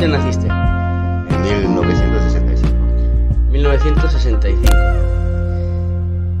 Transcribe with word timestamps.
años 0.00 0.10
naciste? 0.10 0.46
En 0.46 1.42
1965. 1.42 2.76
1965. 3.50 4.62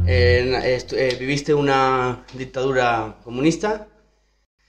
Eh, 0.06 0.78
eh, 0.92 1.16
¿Viviste 1.18 1.54
una 1.54 2.24
dictadura 2.34 3.16
comunista? 3.24 3.88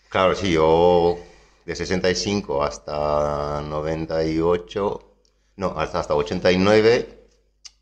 Claro, 0.10 0.34
sí, 0.36 0.54
yo 0.54 1.20
de 1.66 1.76
65 1.76 2.64
hasta 2.64 3.62
98, 3.62 5.02
no, 5.58 5.68
hasta, 5.78 6.00
hasta 6.00 6.16
89, 6.16 7.20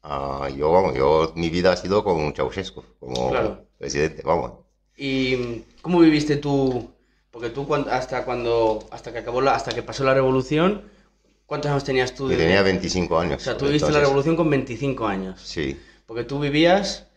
ah, 0.04 0.50
yo, 0.56 0.72
vamos, 0.72 0.94
yo, 0.94 1.32
mi 1.36 1.50
vida 1.50 1.72
ha 1.72 1.78
sido 1.78 2.04
con 2.04 2.34
Ceausescu 2.34 2.84
como 3.00 3.30
Claro. 3.30 3.66
presidente, 3.78 4.24
vamos. 4.26 4.52
¿Y 4.98 5.62
cómo 5.82 6.00
viviste 6.00 6.36
tú? 6.36 6.92
Porque 7.32 7.50
tú 7.50 7.66
hasta 7.90 8.26
cuando, 8.26 8.80
hasta 8.92 9.14
que 9.14 9.20
acabó 9.20 9.40
la, 9.40 9.56
hasta 9.56 9.72
que 9.72 9.84
pasó 9.84 10.04
la 10.04 10.14
revolución, 10.14 10.97
¿cuántos 11.48 11.72
años 11.72 11.84
tenías 11.84 12.14
tú? 12.14 12.26
Yo 12.26 12.38
de- 12.38 12.44
tenía 12.44 12.62
25 12.62 13.18
años. 13.20 13.42
O 13.42 13.46
sea, 13.46 13.58
tú 13.58 13.66
viviste 13.66 13.86
la 13.86 13.88
entonces, 13.98 14.08
revolución 14.10 14.36
con 14.36 14.50
25 14.52 15.08
años. 15.08 15.42
Sí, 15.42 15.80
Porque 16.06 16.24
tú 16.24 16.40
vivías, 16.40 17.08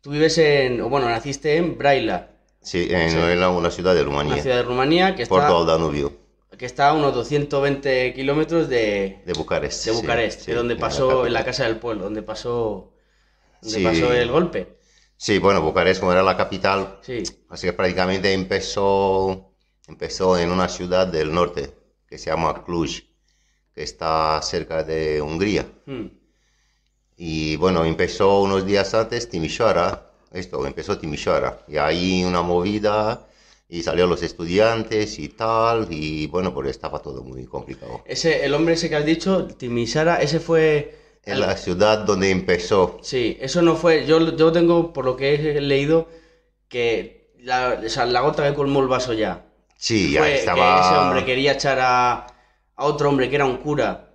tú 0.00 0.10
vives 0.10 0.38
en, 0.38 0.80
o 0.80 0.88
bueno, 0.88 1.08
naciste 1.08 1.56
en 1.58 1.76
Braila, 1.78 2.30
sí, 2.62 2.88
en, 2.90 3.10
Sí. 3.10 3.16
la- 3.36 3.50
una 3.50 3.70
ciudad 3.70 3.94
de 3.94 4.00
una 4.02 4.10
Rumanía, 4.22 4.42
ciudad 4.42 4.56
de 4.56 4.62
Rumanía 4.62 5.14
que 5.14 5.22
está, 5.24 5.46
todo 5.46 5.60
el 5.62 5.66
Danubio, 5.68 6.12
que 6.58 6.66
está 6.66 6.88
a 6.88 6.92
unos 6.94 7.14
220 7.14 8.12
kilómetros 8.14 8.68
de, 8.68 9.22
de 9.26 9.32
Bucarest. 9.34 9.84
de 9.84 9.92
sí, 9.92 9.96
Bucarest, 10.00 10.40
sí, 10.40 10.50
es 10.52 10.56
donde 10.56 10.74
de 10.74 10.80
pasó, 10.80 11.26
en 11.26 11.32
la 11.32 11.40
capital. 11.40 11.44
casa 11.44 11.64
del 11.64 11.76
pueblo, 11.78 12.04
donde 12.04 12.22
pasó, 12.22 12.92
donde 13.62 13.78
Sí. 13.78 13.84
pasó 13.84 14.12
el 14.12 14.30
golpe. 14.30 14.78
Sí, 15.16 15.38
bueno, 15.38 15.62
Bucarest 15.62 16.00
como 16.00 16.12
era 16.12 16.22
la 16.22 16.36
capital, 16.36 16.98
Sí, 17.02 17.22
Así 17.48 17.66
que 17.68 17.72
prácticamente 17.72 18.32
empezó, 18.32 19.52
empezó 19.86 20.36
en 20.38 20.50
una 20.50 20.68
ciudad 20.68 21.06
del 21.06 21.32
norte 21.32 21.72
que 22.08 22.18
se 22.18 22.30
llama 22.30 22.64
Cluj, 22.64 22.90
que 23.74 23.82
está 23.82 24.40
cerca 24.42 24.82
de 24.82 25.20
Hungría. 25.20 25.66
Hmm. 25.86 26.06
Y 27.16 27.56
bueno, 27.56 27.84
empezó 27.84 28.42
unos 28.42 28.66
días 28.66 28.94
antes 28.94 29.28
Timișoara, 29.28 30.10
esto, 30.32 30.66
empezó 30.66 30.98
Timișoara. 30.98 31.60
Y 31.68 31.76
ahí 31.76 32.24
una 32.24 32.42
movida 32.42 33.26
y 33.68 33.82
salieron 33.82 34.10
los 34.10 34.22
estudiantes 34.22 35.18
y 35.18 35.28
tal, 35.28 35.88
y 35.90 36.26
bueno, 36.26 36.52
pues 36.52 36.70
estaba 36.70 37.00
todo 37.00 37.22
muy 37.22 37.44
complicado. 37.46 38.02
Ese, 38.06 38.44
el 38.44 38.54
hombre 38.54 38.74
ese 38.74 38.88
que 38.88 38.96
has 38.96 39.04
dicho, 39.04 39.46
Timisara, 39.46 40.22
ese 40.22 40.38
fue... 40.38 40.98
En 41.24 41.40
la 41.40 41.56
ciudad 41.56 42.00
donde 42.00 42.30
empezó, 42.30 42.98
Sí, 43.00 43.38
eso 43.40 43.62
no 43.62 43.76
fue. 43.76 44.04
Yo, 44.04 44.36
yo 44.36 44.52
tengo, 44.52 44.92
por 44.92 45.06
lo 45.06 45.16
que 45.16 45.34
he 45.34 45.60
leído, 45.62 46.06
que 46.68 47.32
la, 47.38 47.80
o 47.82 47.88
sea, 47.88 48.04
la 48.04 48.20
gota 48.20 48.46
que 48.46 48.54
colmó 48.54 48.80
el 48.80 48.88
vaso 48.88 49.14
ya. 49.14 49.46
sí, 49.78 50.12
ya 50.12 50.20
fue 50.20 50.28
que 50.28 50.38
estaba... 50.40 50.80
ese 50.80 50.98
hombre 50.98 51.24
quería 51.24 51.52
echar 51.52 51.78
a, 51.80 52.26
a 52.76 52.84
otro 52.84 53.08
hombre 53.08 53.28
que 53.28 53.36
era 53.36 53.44
un 53.46 53.58
cura. 53.58 54.10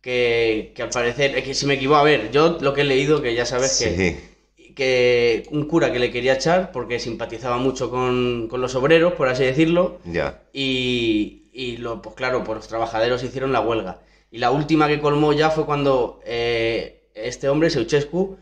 Que, 0.00 0.72
que 0.74 0.82
al 0.82 0.88
parecer, 0.88 1.36
es 1.38 1.44
que 1.44 1.54
si 1.54 1.64
me 1.64 1.74
equivoco, 1.74 2.00
a 2.00 2.02
ver, 2.02 2.32
yo 2.32 2.58
lo 2.60 2.74
que 2.74 2.80
he 2.80 2.84
leído, 2.84 3.22
que 3.22 3.34
ya 3.36 3.46
sabes 3.46 3.78
que, 3.78 4.18
Sí, 4.56 4.72
que 4.74 5.44
un 5.52 5.66
cura 5.66 5.92
que 5.92 6.00
le 6.00 6.10
quería 6.10 6.34
echar 6.34 6.72
porque 6.72 6.98
simpatizaba 6.98 7.56
mucho 7.58 7.88
con, 7.88 8.48
con 8.48 8.60
los 8.60 8.74
obreros, 8.74 9.12
por 9.12 9.28
así 9.28 9.44
decirlo, 9.44 9.98
ya. 10.04 10.42
y, 10.52 11.44
y 11.52 11.76
lo, 11.76 12.02
pues 12.02 12.16
claro, 12.16 12.42
pues 12.42 12.56
los 12.56 12.68
trabajadores 12.68 13.22
hicieron 13.22 13.52
la 13.52 13.60
huelga. 13.60 14.00
Y 14.32 14.38
la 14.38 14.50
última 14.50 14.88
que 14.88 14.98
colmó 15.00 15.32
ya 15.34 15.50
fue 15.50 15.66
cuando 15.66 16.20
eh, 16.24 17.08
este 17.14 17.48
hombre, 17.48 17.70
Ceausescu, 17.70 18.38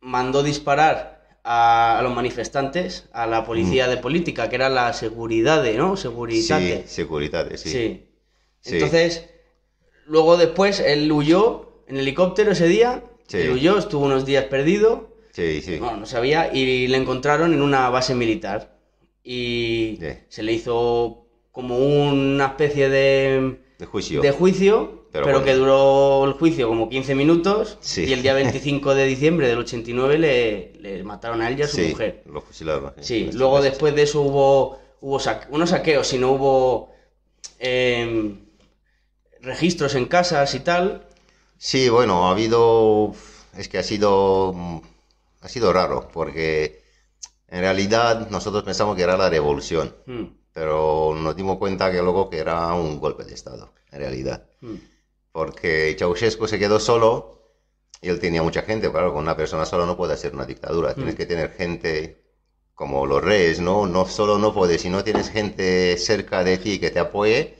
mandó 0.00 0.42
disparar 0.42 1.38
a, 1.44 1.98
a 1.98 2.02
los 2.02 2.14
manifestantes, 2.14 3.08
a 3.12 3.26
la 3.26 3.44
policía 3.44 3.86
de 3.88 3.98
política, 3.98 4.48
que 4.48 4.56
era 4.56 4.70
la 4.70 4.92
seguridad, 4.94 5.62
¿no? 5.74 5.96
Sí, 5.96 6.02
Seguritate. 6.04 6.88
seguridad, 6.88 7.48
sí. 7.56 7.68
Sí. 7.68 8.06
Sí. 8.60 8.74
Entonces, 8.74 9.28
luego 10.06 10.36
después 10.36 10.80
él 10.80 11.10
huyó 11.10 11.82
en 11.86 11.96
helicóptero 11.98 12.52
ese 12.52 12.68
día, 12.68 13.04
Sí. 13.26 13.38
él 13.38 13.50
huyó, 13.52 13.78
estuvo 13.78 14.04
unos 14.06 14.24
días 14.26 14.44
perdido, 14.46 15.08
Sí, 15.32 15.62
sí. 15.62 15.78
bueno, 15.78 15.98
no 15.98 16.06
sabía, 16.06 16.52
y 16.52 16.88
le 16.88 16.96
encontraron 16.96 17.52
en 17.54 17.62
una 17.62 17.88
base 17.90 18.14
militar. 18.14 18.76
Y 19.22 19.98
Sí. 20.00 20.06
se 20.28 20.42
le 20.42 20.52
hizo 20.52 21.26
como 21.52 21.78
una 21.78 22.46
especie 22.46 22.88
de, 22.88 23.60
De 23.78 23.86
juicio. 23.86 24.20
de 24.20 24.30
juicio, 24.32 25.06
pero, 25.12 25.24
Pero 25.26 25.38
bueno. 25.38 25.44
que 25.44 25.54
duró 25.54 26.24
el 26.24 26.32
juicio 26.34 26.68
como 26.68 26.88
15 26.88 27.14
minutos. 27.14 27.76
Sí. 27.80 28.04
Y 28.04 28.12
el 28.12 28.22
día 28.22 28.34
25 28.62 28.94
de 28.94 29.06
diciembre 29.06 29.48
del 29.48 29.58
89 29.58 30.18
le, 30.18 30.72
le 30.80 31.02
mataron 31.04 31.42
a 31.42 31.48
él 31.48 31.58
y 31.58 31.62
a 31.62 31.66
su 31.68 31.76
Sí, 31.76 31.88
mujer. 31.90 32.22
lo 32.26 32.40
fusilaron. 32.40 32.92
Sí, 33.00 33.30
luego 33.32 33.60
después 33.62 33.94
de 33.94 34.02
eso 34.02 34.22
hubo, 34.22 34.78
hubo 35.00 35.18
saque- 35.18 35.46
unos 35.50 35.70
saqueos, 35.70 36.06
sino 36.06 36.32
hubo 36.32 36.92
em, 37.58 38.38
registros 39.42 39.94
en 39.94 40.06
casas 40.06 40.54
y 40.54 40.60
tal. 40.60 41.06
Sí, 41.58 41.88
bueno, 41.88 42.28
ha 42.28 42.30
habido, 42.32 43.14
es 43.56 43.68
que 43.68 43.78
ha 43.78 43.82
sido, 43.82 44.52
mm, 44.54 44.80
ha 45.42 45.48
sido 45.48 45.72
raro, 45.72 46.08
porque 46.12 46.82
en 47.48 47.60
realidad 47.60 48.28
nosotros 48.30 48.62
pensamos 48.64 48.96
que 48.96 49.02
era 49.02 49.16
la 49.16 49.30
revolución, 49.30 49.94
Mm, 50.06 50.24
pero 50.52 51.14
nos 51.16 51.36
dimos 51.36 51.58
cuenta 51.58 51.90
que 51.90 52.02
luego 52.02 52.30
que 52.30 52.38
era 52.38 52.72
un 52.74 52.98
golpe 53.00 53.24
de 53.24 53.34
Estado, 53.34 53.72
en 53.92 53.98
realidad, 54.00 54.46
mm. 54.60 54.74
porque 55.32 55.94
Ceausescu 55.98 56.46
se 56.48 56.58
quedó 56.58 56.80
solo 56.80 57.38
y 58.02 58.08
él 58.08 58.20
tenía 58.20 58.42
mucha 58.42 58.62
gente, 58.62 58.90
claro, 58.90 59.12
con 59.12 59.22
una 59.22 59.36
persona 59.36 59.66
sola 59.66 59.86
no 59.86 59.96
puede 59.96 60.14
hacer 60.14 60.34
una 60.34 60.46
dictadura, 60.46 60.94
tienes 60.94 61.14
Mm. 61.14 61.16
que 61.18 61.26
tener 61.26 61.50
gente 61.52 62.22
como 62.74 63.06
los 63.06 63.22
reyes, 63.22 63.60
¿no? 63.60 63.86
No 63.86 64.06
solo 64.06 64.38
no 64.38 64.54
puedes, 64.54 64.80
si 64.82 64.88
no 64.88 65.04
tienes 65.04 65.28
gente 65.30 65.96
cerca 65.98 66.42
de 66.44 66.56
ti 66.58 66.78
que 66.80 66.90
te 66.90 66.98
apoye, 66.98 67.54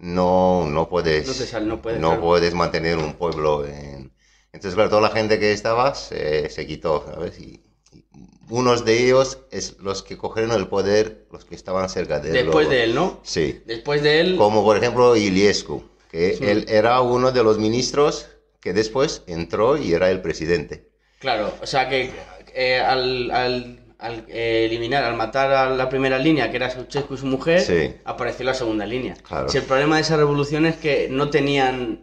no, 0.00 0.66
no 0.68 0.88
puedes, 0.88 1.26
No 1.62 1.80
puedes, 1.80 2.00
no 2.00 2.08
claro. 2.08 2.20
puedes 2.22 2.54
mantener 2.54 2.96
un 2.98 3.14
pueblo 3.14 3.64
en... 3.66 4.12
Entonces, 4.52 4.74
claro, 4.74 4.90
toda 4.90 5.02
la 5.02 5.10
gente 5.10 5.38
que 5.38 5.52
estaba 5.52 5.94
se, 5.94 6.50
se 6.50 6.66
quitó, 6.66 7.04
¿sabes? 7.06 7.38
Y, 7.38 7.62
y 7.92 8.04
unos 8.48 8.84
de 8.84 9.04
ellos 9.04 9.38
es 9.52 9.78
los 9.78 10.02
que 10.02 10.16
cogieron 10.16 10.50
el 10.52 10.66
poder, 10.66 11.26
los 11.30 11.44
que 11.44 11.54
estaban 11.54 11.88
cerca 11.88 12.18
de 12.18 12.28
él. 12.30 12.34
Después 12.34 12.66
luego. 12.66 12.70
de 12.70 12.84
él, 12.84 12.94
¿no? 12.94 13.20
Sí. 13.22 13.62
Después 13.66 14.02
de 14.02 14.20
él. 14.20 14.36
Como 14.36 14.64
por 14.64 14.76
ejemplo 14.76 15.14
Iliescu, 15.14 15.84
que 16.10 16.34
Sí. 16.36 16.44
él 16.44 16.64
era 16.68 17.00
uno 17.00 17.30
de 17.30 17.44
los 17.44 17.58
ministros 17.58 18.26
que 18.60 18.72
después 18.72 19.22
entró 19.28 19.76
y 19.76 19.92
era 19.92 20.10
el 20.10 20.20
presidente. 20.20 20.88
Claro, 21.20 21.54
o 21.62 21.66
sea 21.66 21.88
que 21.88 22.10
eh, 22.54 22.78
al, 22.80 23.30
al- 23.30 23.89
al, 24.00 24.24
eh, 24.28 24.64
eliminar, 24.68 25.04
al 25.04 25.14
matar 25.16 25.52
a 25.52 25.70
la 25.70 25.88
primera 25.88 26.18
línea, 26.18 26.50
que 26.50 26.56
era 26.56 26.70
Ceausescu 26.70 27.14
y 27.14 27.18
su 27.18 27.26
mujer, 27.26 27.60
Sí. 27.60 27.94
apareció 28.04 28.44
la 28.46 28.54
segunda 28.54 28.86
línea. 28.86 29.14
Claro. 29.26 29.48
Si 29.48 29.58
el 29.58 29.64
problema 29.64 29.96
de 29.96 30.02
esa 30.02 30.16
revolución 30.16 30.66
es 30.66 30.76
que 30.76 31.08
no 31.10 31.30
tenían 31.30 32.00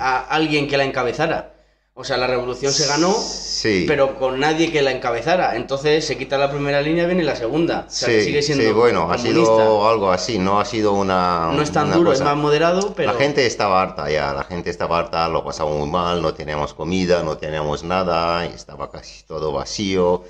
a 0.00 0.18
alguien 0.28 0.68
que 0.68 0.76
la 0.76 0.84
encabezara. 0.84 1.54
O 2.00 2.04
sea, 2.04 2.16
la 2.16 2.28
revolución 2.28 2.72
se 2.72 2.86
ganó, 2.86 3.12
Sí. 3.12 3.84
pero 3.88 4.16
con 4.20 4.38
nadie 4.38 4.70
que 4.70 4.82
la 4.82 4.92
encabezara. 4.92 5.56
Entonces 5.56 6.04
se 6.06 6.16
quita 6.16 6.38
la 6.38 6.48
primera 6.48 6.80
línea, 6.80 7.06
viene 7.06 7.24
la 7.24 7.34
segunda. 7.34 7.86
O 7.88 7.90
sea, 7.90 8.08
Sí, 8.08 8.22
sigue 8.22 8.40
siendo 8.40 8.62
sí, 8.62 8.70
bueno, 8.70 9.10
ha 9.10 9.18
sido 9.18 9.88
algo 9.88 10.12
así, 10.12 10.38
no 10.38 10.60
ha 10.60 10.64
sido 10.64 10.92
una... 10.92 11.50
No 11.52 11.60
es 11.60 11.72
tan 11.72 11.90
duro, 11.90 12.10
cosa- 12.10 12.22
es 12.22 12.24
más 12.24 12.36
moderado, 12.36 12.94
pero... 12.94 13.12
La 13.12 13.18
gente 13.18 13.44
estaba 13.46 13.82
harta 13.82 14.08
ya, 14.08 14.32
la 14.32 14.44
gente 14.44 14.70
estaba 14.70 14.96
harta, 15.00 15.28
lo 15.28 15.42
pasaba 15.44 15.70
muy 15.72 15.90
mal, 15.90 16.22
no 16.22 16.34
teníamos 16.34 16.72
comida, 16.72 17.24
no 17.24 17.36
teníamos 17.36 17.82
nada, 17.82 18.46
y 18.46 18.50
estaba 18.50 18.92
casi 18.92 19.24
todo 19.24 19.50
vacío, 19.50 20.22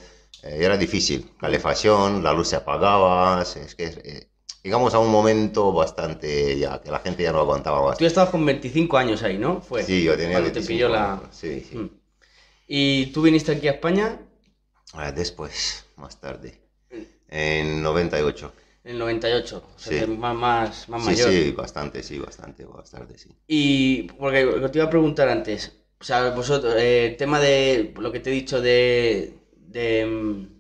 era 0.43 0.77
difícil, 0.77 1.31
calefacción, 1.39 2.23
la 2.23 2.33
luz 2.33 2.49
se 2.49 2.57
apagaba, 2.57 3.43
es 3.43 3.75
que 3.75 3.85
eh, 3.87 4.29
llegamos 4.63 4.95
a 4.95 4.99
un 4.99 5.11
momento 5.11 5.73
bastante 5.73 6.59
ya, 6.59 6.81
que 6.81 6.91
la 6.91 7.01
gente 7.01 7.23
ya 7.23 7.33
no 7.33 7.41
aguantaba 7.41 7.83
más. 7.83 7.99
Tú 7.99 8.05
estabas 8.05 8.31
con 8.31 8.45
25 8.45 8.97
años 8.97 9.23
ahí, 9.23 9.39
¿no? 9.39 9.61
Fue 9.61 9.83
Sí, 9.83 10.05
yo 10.05 10.17
tenía 10.17 10.39
cuando 10.39 10.53
te 10.53 10.61
25 10.61 10.69
pilló 10.69 10.89
la... 10.89 11.13
años, 11.15 11.29
sí, 11.33 11.67
sí. 11.69 11.77
Mm. 11.77 11.91
¿Y 12.69 13.07
tú 13.07 13.23
viniste 13.23 13.53
aquí 13.53 13.69
a 13.69 13.73
España 13.73 14.21
Ah, 14.95 15.13
después, 15.13 15.85
más 15.97 16.19
tarde, 16.21 16.61
en 17.29 17.83
98. 17.83 18.53
en 18.85 18.93
el 18.93 18.99
98? 18.99 19.63
O 19.77 19.79
sea, 19.79 20.07
Sí. 20.07 20.11
más, 20.13 20.35
más, 20.35 20.89
más 20.89 21.03
Sí, 21.03 21.11
mayor. 21.11 21.31
sí, 21.31 21.51
bastante, 21.53 22.03
sí, 22.03 22.19
bastante, 22.19 22.67
más 22.67 22.91
tarde, 22.91 23.19
sí. 23.19 23.31
Y 23.47 24.05
porque 24.05 24.45
te 24.73 24.79
iba 24.79 24.87
a 24.87 24.91
preguntar 24.91 25.29
antes, 25.29 25.73
o 26.01 26.05
sea, 26.05 26.31
vosotros, 26.31 26.75
eh, 26.79 27.15
tema 27.19 27.39
de 27.41 27.93
lo 27.99 28.11
que 28.13 28.21
te 28.21 28.31
he 28.31 28.33
dicho 28.33 28.61
de, 28.61 29.38
de 29.73 30.07
mm, 30.07 30.59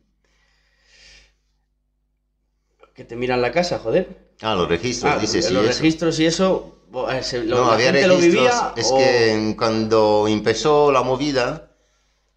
que 2.94 3.05
te 3.05 3.16
miran 3.16 3.40
la 3.40 3.52
casa, 3.52 3.78
joder. 3.78 4.28
Ah, 4.40 4.55
los 4.55 4.69
registros, 4.69 5.12
Ah, 5.16 5.19
dices, 5.19 5.46
sí, 5.46 5.55
los 5.55 5.66
registros 5.66 6.19
y 6.20 6.26
eso, 6.26 6.76
eh, 7.12 7.22
se- 7.22 7.44
lo- 7.44 7.56
No, 7.56 7.70
había 7.70 7.90
lo 7.93 7.93
registros. 7.93 8.20
vivía 8.22 8.72
es 8.76 8.87
o- 8.90 8.96
que 8.96 9.55
cuando 9.56 10.26
empezó 10.28 10.90
la 10.93 11.02
movida, 11.02 11.72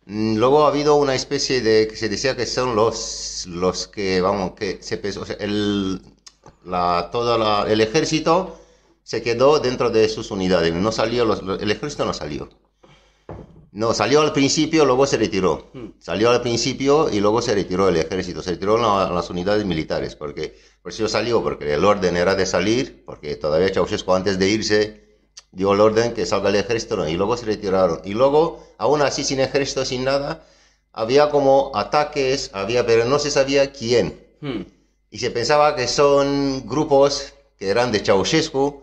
mm, 0.05 0.35
luego 0.37 0.65
ha 0.65 0.69
habido 0.69 0.95
una 0.95 1.15
especie 1.15 1.61
de 1.61 1.87
que 1.87 1.95
se 1.95 2.09
decía 2.09 2.35
que 2.35 2.45
son 2.45 2.75
los 2.75 3.45
los 3.47 3.87
que 3.87 4.21
vamos 4.21 4.51
que 4.53 4.79
se 4.81 4.97
pe- 4.97 5.17
o 5.17 5.25
sea, 5.25 5.35
el 5.39 6.01
la 6.65 7.09
toda 7.11 7.37
la- 7.37 7.65
el 7.71 7.81
ejército 7.81 8.59
se 9.03 9.21
quedó 9.21 9.59
dentro 9.59 9.89
de 9.89 10.07
sus 10.09 10.31
unidades, 10.31 10.73
no 10.73 10.91
salió 10.91 11.25
los- 11.25 11.41
el 11.61 11.71
ejército 11.71 12.05
no 12.05 12.13
salió. 12.13 12.49
No, 13.73 13.93
salió 13.93 14.19
al 14.21 14.33
principio, 14.33 14.83
luego 14.85 15.07
se 15.07 15.17
retiró. 15.17 15.69
Hmm. 15.73 15.91
Salió 15.99 16.29
al 16.29 16.41
principio 16.41 17.09
y 17.09 17.19
luego 17.21 17.41
se 17.41 17.55
retiró 17.55 17.87
el 17.87 17.95
ejército, 17.95 18.41
se 18.43 18.51
retiró 18.51 18.77
la- 18.77 19.09
las 19.09 19.29
unidades 19.29 19.63
militares, 19.65 20.15
porque 20.15 20.57
por 20.81 20.91
eso 20.91 21.07
salió, 21.07 21.41
porque 21.41 21.73
el 21.73 21.85
orden 21.85 22.17
era 22.17 22.35
de 22.35 22.45
salir, 22.45 23.03
porque 23.05 23.35
todavía 23.37 23.69
Ceausescu 23.69 24.13
antes 24.13 24.37
de 24.39 24.49
irse 24.49 25.01
dio 25.53 25.73
el 25.73 25.79
orden 25.79 26.13
que 26.13 26.25
salga 26.25 26.49
el 26.49 26.55
ejército 26.55 27.07
y 27.07 27.13
luego 27.15 27.37
se 27.37 27.45
retiraron. 27.45 28.01
Y 28.03 28.13
luego, 28.13 28.65
aún 28.77 29.01
así, 29.01 29.23
sin 29.23 29.39
ejército, 29.39 29.85
sin 29.85 30.03
nada, 30.03 30.43
había 30.91 31.29
como 31.29 31.71
ataques, 31.73 32.49
había, 32.53 32.85
pero 32.85 33.05
no 33.05 33.19
se 33.19 33.31
sabía 33.31 33.71
quién. 33.71 34.19
Hmm. 34.41 34.63
Y 35.09 35.19
se 35.19 35.31
pensaba 35.31 35.75
que 35.77 35.87
son 35.87 36.67
grupos 36.67 37.33
que 37.57 37.69
eran 37.69 37.91
de 37.93 37.99
Ceausescu, 37.99 38.81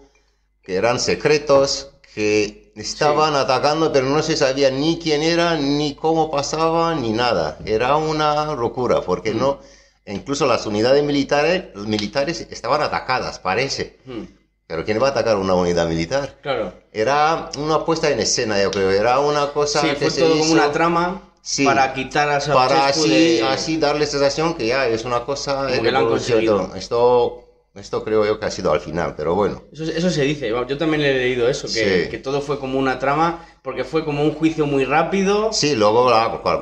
que 0.62 0.76
eran 0.76 0.99
secretos, 1.00 1.90
que 2.14 2.68
estaban 2.78 3.34
atacando, 3.34 3.92
pero 3.92 4.06
no 4.06 4.22
se 4.22 4.36
sabía 4.36 4.70
ni 4.70 4.98
quién 4.98 5.22
era, 5.22 5.56
ni 5.56 5.94
cómo 5.94 6.30
pasaba, 6.30 6.94
ni 6.94 7.10
nada. 7.12 7.58
Era 7.64 7.96
una 7.96 8.54
locura, 8.54 9.00
porque 9.02 9.32
Hmm. 9.32 9.38
no, 9.38 9.60
incluso 10.06 10.46
las 10.46 10.64
unidades 10.66 11.02
militares, 11.04 11.75
militares 11.75 12.46
estaban 12.50 12.80
atacadas, 12.82 13.38
parece. 13.38 13.98
Hmm. 14.06 14.25
Pero 14.66 14.84
¿quién 14.84 15.02
va 15.02 15.08
a 15.08 15.10
atacar 15.10 15.36
una 15.36 15.54
unidad 15.54 15.86
militar? 15.88 16.36
Claro. 16.42 16.75
Era 16.92 17.50
una 17.58 17.84
puesta 17.86 18.10
en 18.10 18.20
escena, 18.20 18.62
yo 18.62 18.70
creo. 18.70 18.90
Era 18.90 19.19
una 19.20 19.48
cosa 19.52 19.80
Sí, 19.80 19.88
que 19.88 19.96
fue 19.96 20.10
se 20.10 20.20
todo 20.20 20.30
como 20.32 20.44
hizo 20.44 20.52
una 20.52 20.70
trama 20.72 21.22
Sí. 21.40 21.64
para 21.64 21.94
quitar 21.94 22.28
a 22.28 22.38
para 22.52 22.86
así, 22.88 23.08
de- 23.08 23.42
así 23.44 23.78
darle 23.78 24.06
sensación 24.06 24.52
que 24.54 24.66
ya 24.66 24.86
es 24.86 25.06
una 25.06 25.25
cosa 25.25 25.66
Como 25.69 25.82
que 25.82 25.90
lo 25.90 25.98
han 25.98 26.08
conseguido. 26.08 26.75
Esto, 26.76 27.48
esto 27.78 28.04
creo 28.04 28.25
yo 28.26 28.38
que 28.38 28.46
ha 28.46 28.50
sido 28.50 28.72
al 28.72 28.80
final, 28.80 29.14
pero 29.16 29.34
bueno. 29.34 29.62
Eso, 29.72 29.84
eso 29.84 30.10
se 30.10 30.22
dice, 30.22 30.48
yo 30.48 30.78
también 30.78 31.02
he 31.02 31.12
leído 31.14 31.48
eso, 31.48 31.66
que, 31.69 32.04
Sí. 32.04 32.10
que 32.10 32.19
todo 32.19 32.40
fue 32.40 32.58
como 32.58 32.78
una 32.78 32.98
trama, 32.98 33.44
porque 33.62 33.84
fue 33.84 34.04
como 34.04 34.22
un 34.22 34.32
juicio 34.32 34.66
muy 34.66 34.84
rápido. 34.84 35.52
Sí, 35.52 35.75
luego 35.75 36.10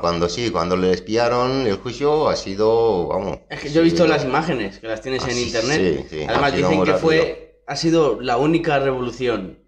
cuando 0.01 0.29
sí, 0.29 0.51
cuando 0.51 0.77
le 0.77 0.93
espiaron 0.93 1.67
el 1.67 1.77
juicio 1.77 2.29
ha 2.29 2.37
sido, 2.37 3.09
vamos. 3.09 3.39
Es 3.51 3.61
que 3.61 3.71
yo 3.71 3.81
he 3.81 3.85
visto 3.85 4.05
sí, 4.05 4.09
las 4.09 4.25
imágenes, 4.25 4.79
que 4.79 4.89
las 4.89 5.01
tienes 5.01 5.23
Ah, 5.25 5.31
en 5.31 5.37
sí, 5.37 5.43
internet. 5.45 6.07
sí, 6.11 6.17
sí, 6.19 6.27
Además 6.29 6.55
dicen 6.55 6.85
que 6.85 6.95
fue, 6.95 7.63
ha 7.67 7.77
sido 7.77 8.21
la 8.21 8.37
única 8.37 8.79
revolución. 8.79 9.66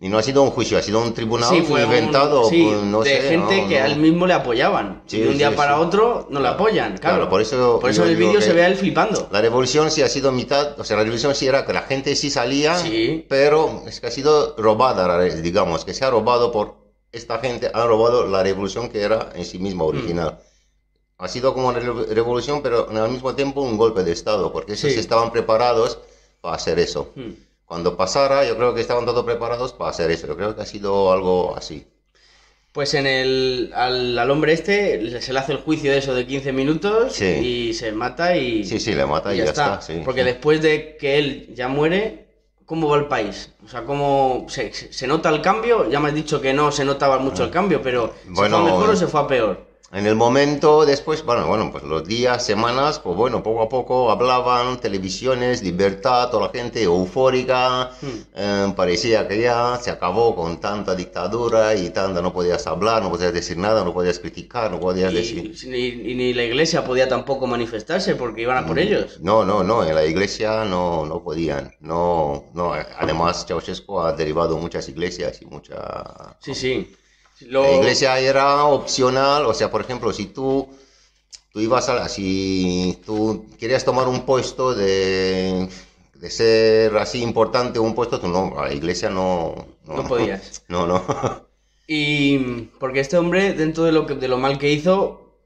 Y 0.00 0.08
no 0.08 0.18
ha 0.18 0.22
sido 0.22 0.42
un 0.42 0.50
juicio, 0.50 0.76
ha 0.76 0.82
sido 0.82 1.00
un 1.00 1.14
tribunal 1.14 1.48
Sí, 1.48 1.62
fue 1.62 1.84
un- 1.84 1.92
inventado, 1.92 2.44
sí, 2.50 2.66
pues, 2.68 2.82
no 2.82 3.02
de 3.02 3.10
sé, 3.10 3.28
gente 3.28 3.62
no, 3.62 3.68
que 3.68 3.78
no. 3.78 3.84
a 3.84 3.86
él 3.86 3.96
mismo 3.96 4.26
le 4.26 4.34
apoyaban. 4.34 5.02
Sí, 5.06 5.18
y 5.18 5.20
de 5.20 5.28
un 5.30 5.38
día 5.38 5.50
sí, 5.50 5.56
para 5.56 5.76
sí. 5.76 5.82
otro 5.82 6.26
no 6.30 6.40
le 6.40 6.48
apoyan, 6.48 6.98
claro. 6.98 7.16
Claro, 7.16 7.30
por 7.30 7.40
eso 7.40 7.78
Por 7.80 7.90
eso 7.90 8.04
el 8.04 8.16
vídeo 8.16 8.40
se 8.42 8.52
ve 8.52 8.64
a 8.64 8.66
él 8.66 8.76
flipando. 8.76 9.28
La 9.30 9.40
revolución 9.40 9.90
sí 9.90 10.02
ha 10.02 10.08
sido 10.08 10.30
mitad, 10.32 10.78
o 10.78 10.84
sea, 10.84 10.96
la 10.96 11.04
revolución 11.04 11.34
sí 11.34 11.46
era 11.46 11.64
que 11.64 11.72
la 11.72 11.82
gente 11.82 12.16
sí 12.16 12.28
salía, 12.28 12.76
Sí. 12.76 13.24
pero 13.28 13.82
es 13.86 14.00
que 14.00 14.08
ha 14.08 14.10
sido 14.10 14.54
robada, 14.58 15.20
digamos, 15.22 15.84
que 15.84 15.94
se 15.94 16.04
ha 16.04 16.10
robado 16.10 16.50
por 16.52 16.74
esta 17.12 17.38
gente, 17.38 17.70
ha 17.72 17.86
robado 17.86 18.26
la 18.26 18.42
revolución 18.42 18.88
que 18.88 19.00
era 19.00 19.30
en 19.34 19.44
sí 19.46 19.58
misma 19.60 19.84
original. 19.84 20.40
Ha 21.18 21.28
sido 21.28 21.54
como 21.54 21.68
una 21.68 21.78
re- 21.78 22.06
revolución, 22.12 22.60
pero 22.62 22.88
al 22.90 23.10
mismo 23.10 23.34
tiempo 23.36 23.62
un 23.62 23.78
golpe 23.78 24.02
de 24.02 24.10
Estado, 24.12 24.52
porque 24.52 24.72
esos 24.72 24.92
Sí. 24.92 24.98
estaban 24.98 25.30
preparados 25.30 25.98
para 26.40 26.56
hacer 26.56 26.80
eso. 26.80 27.12
Hmm. 27.14 27.30
Cuando 27.74 27.96
pasara, 27.96 28.44
yo 28.44 28.56
creo 28.56 28.72
que 28.72 28.80
estaban 28.80 29.04
todos 29.04 29.24
preparados 29.24 29.72
para 29.72 29.90
hacer 29.90 30.08
eso. 30.12 30.28
Yo 30.28 30.36
creo 30.36 30.54
que 30.54 30.62
ha 30.62 30.64
sido 30.64 31.10
algo 31.10 31.56
así. 31.56 31.84
Pues 32.72 32.94
en 32.94 33.04
el, 33.08 33.72
al, 33.74 34.16
al 34.16 34.30
hombre 34.30 34.52
este 34.52 35.20
se 35.20 35.32
le 35.32 35.38
hace 35.40 35.50
el 35.52 35.58
juicio 35.58 35.90
de 35.90 35.98
eso 35.98 36.14
de 36.14 36.24
15 36.24 36.52
minutos 36.52 37.14
Sí. 37.14 37.24
y 37.70 37.74
se 37.74 37.90
mata 37.90 38.36
y, 38.36 38.64
Sí, 38.64 38.78
sí, 38.78 38.94
le 38.94 39.04
mata 39.06 39.34
y, 39.34 39.38
ya 39.38 39.44
está. 39.46 39.80
sí, 39.80 40.02
Porque 40.04 40.20
sí. 40.20 40.26
después 40.26 40.62
de 40.62 40.96
que 40.96 41.18
él 41.18 41.48
ya 41.52 41.66
muere, 41.66 42.26
¿cómo 42.64 42.88
va 42.88 42.96
el 42.96 43.06
país? 43.08 43.50
O 43.64 43.68
sea, 43.68 43.82
¿cómo 43.84 44.46
se, 44.48 44.72
se- 44.72 44.92
se 44.92 45.06
nota 45.08 45.30
el 45.30 45.40
cambio? 45.40 45.90
Ya 45.90 45.98
me 45.98 46.08
has 46.10 46.14
dicho 46.14 46.40
que 46.40 46.52
no 46.52 46.70
se 46.70 46.84
notaba 46.84 47.18
mucho 47.18 47.42
el 47.42 47.50
cambio, 47.50 47.82
pero 47.82 48.14
¿se 48.22 48.30
Bueno, 48.30 48.56
fue 48.58 48.70
a 48.70 48.72
mejor 48.72 48.90
o 48.90 48.96
se 48.96 49.06
fue 49.08 49.20
a 49.20 49.26
peor? 49.26 49.66
En 49.94 50.06
el 50.08 50.16
momento 50.16 50.84
después, 50.84 51.24
bueno, 51.24 51.46
bueno, 51.46 51.70
pues 51.70 51.84
los 51.84 52.04
días, 52.04 52.44
semanas, 52.44 52.98
pues 52.98 53.16
bueno, 53.16 53.44
poco 53.44 53.62
a 53.62 53.68
poco 53.68 54.10
hablaban, 54.10 54.80
televisiones, 54.80 55.62
libertad, 55.62 56.30
toda 56.30 56.48
la 56.48 56.52
gente 56.52 56.82
eufórica, 56.82 57.92
eh, 58.34 58.72
parecía 58.74 59.28
que 59.28 59.40
ya 59.40 59.78
se 59.80 59.92
acabó 59.92 60.34
con 60.34 60.58
tanta 60.58 60.96
dictadura 60.96 61.76
y 61.76 61.90
tanta, 61.90 62.20
no 62.20 62.32
podías 62.32 62.66
hablar, 62.66 63.04
no 63.04 63.10
podías 63.10 63.32
decir 63.32 63.56
nada, 63.56 63.84
no 63.84 63.94
podías 63.94 64.18
criticar, 64.18 64.72
no 64.72 64.80
podías 64.80 65.12
Y, 65.12 65.14
decir... 65.14 65.54
ni, 65.68 65.86
y 66.10 66.14
ni 66.16 66.34
la 66.34 66.42
iglesia 66.42 66.84
podía 66.84 67.08
tampoco 67.08 67.46
manifestarse 67.46 68.16
porque 68.16 68.42
iban 68.42 68.56
a 68.56 68.66
por 68.66 68.80
ellos. 68.80 69.20
No, 69.20 69.44
no, 69.44 69.62
no, 69.62 69.84
en 69.84 69.94
la 69.94 70.04
iglesia 70.04 70.64
no, 70.64 71.06
no 71.06 71.22
podían, 71.22 71.72
no, 71.78 72.50
no, 72.52 72.72
además 72.98 73.46
Ceausescu 73.46 74.00
ha 74.00 74.12
derivado 74.12 74.58
muchas 74.58 74.88
iglesias 74.88 75.40
y 75.40 75.46
mucha... 75.46 76.36
Sí, 76.40 76.52
sí. 76.52 76.96
Lo- 77.48 77.62
La 77.62 77.72
iglesia 77.72 78.18
era 78.18 78.64
opcional, 78.64 79.46
o 79.46 79.54
sea, 79.54 79.70
por 79.70 79.80
ejemplo, 79.80 80.12
si 80.12 80.26
tú, 80.26 80.68
tú 81.52 81.60
ibas 81.60 81.88
a, 81.88 82.08
si 82.08 83.00
tú 83.06 83.46
querías 83.58 83.84
tomar 83.84 84.08
un 84.08 84.26
puesto 84.26 84.74
de, 84.74 85.68
de 86.14 86.30
ser 86.30 86.96
así 86.98 87.22
importante, 87.22 87.78
un 87.78 87.94
puesto, 87.94 88.20
tú 88.20 88.28
no, 88.28 88.58
a 88.58 88.68
la 88.68 88.74
iglesia 88.74 89.10
no... 89.10 89.66
No 89.84 90.06
podías. 90.08 90.64
No, 90.68 90.86
no. 90.86 91.04
Y 91.86 92.38
porque 92.80 93.00
este 93.00 93.16
hombre, 93.18 93.52
dentro 93.54 93.84
de 93.84 93.92
lo, 93.92 94.06
que, 94.06 94.14
de 94.14 94.28
lo 94.28 94.38
mal 94.38 94.58
que 94.58 94.72
hizo, 94.72 95.36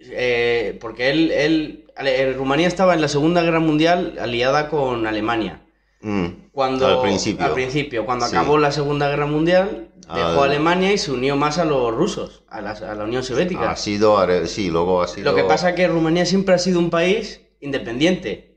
eh, 0.00 0.78
porque 0.80 1.10
él, 1.10 1.30
él, 1.30 1.84
Ale- 1.96 2.32
Rumanía 2.34 2.66
estaba 2.68 2.94
en 2.94 3.00
la 3.00 3.08
Segunda 3.08 3.42
Guerra 3.42 3.60
Mundial 3.60 4.16
aliada 4.20 4.68
con 4.68 5.06
Alemania. 5.06 5.65
Mm, 6.00 6.26
Cuando, 6.52 6.86
Al 6.86 7.00
principio. 7.02 7.44
al 7.46 7.52
principio, 7.52 8.04
cuando 8.06 8.26
Sí. 8.26 8.36
acabó 8.36 8.58
la 8.58 8.70
Segunda 8.70 9.08
Guerra 9.08 9.26
Mundial, 9.26 9.88
dejó 10.14 10.42
a 10.42 10.44
Alemania 10.44 10.92
y 10.92 10.98
se 10.98 11.10
unió 11.12 11.36
más 11.36 11.58
a 11.58 11.64
los 11.64 11.92
rusos, 11.94 12.44
a 12.48 12.60
la, 12.60 12.70
a 12.72 12.94
la 12.94 13.04
Unión 13.04 13.22
Soviética. 13.22 13.70
Ha 13.70 13.76
sido, 13.76 14.18
sí, 14.46 14.70
luego 14.70 15.02
ha 15.02 15.08
sido... 15.08 15.30
Lo 15.30 15.36
que 15.36 15.44
pasa 15.44 15.70
es 15.70 15.76
que 15.76 15.88
Rumanía 15.88 16.24
siempre 16.26 16.54
ha 16.54 16.58
sido 16.58 16.78
un 16.78 16.90
país 16.90 17.40
independiente. 17.60 18.56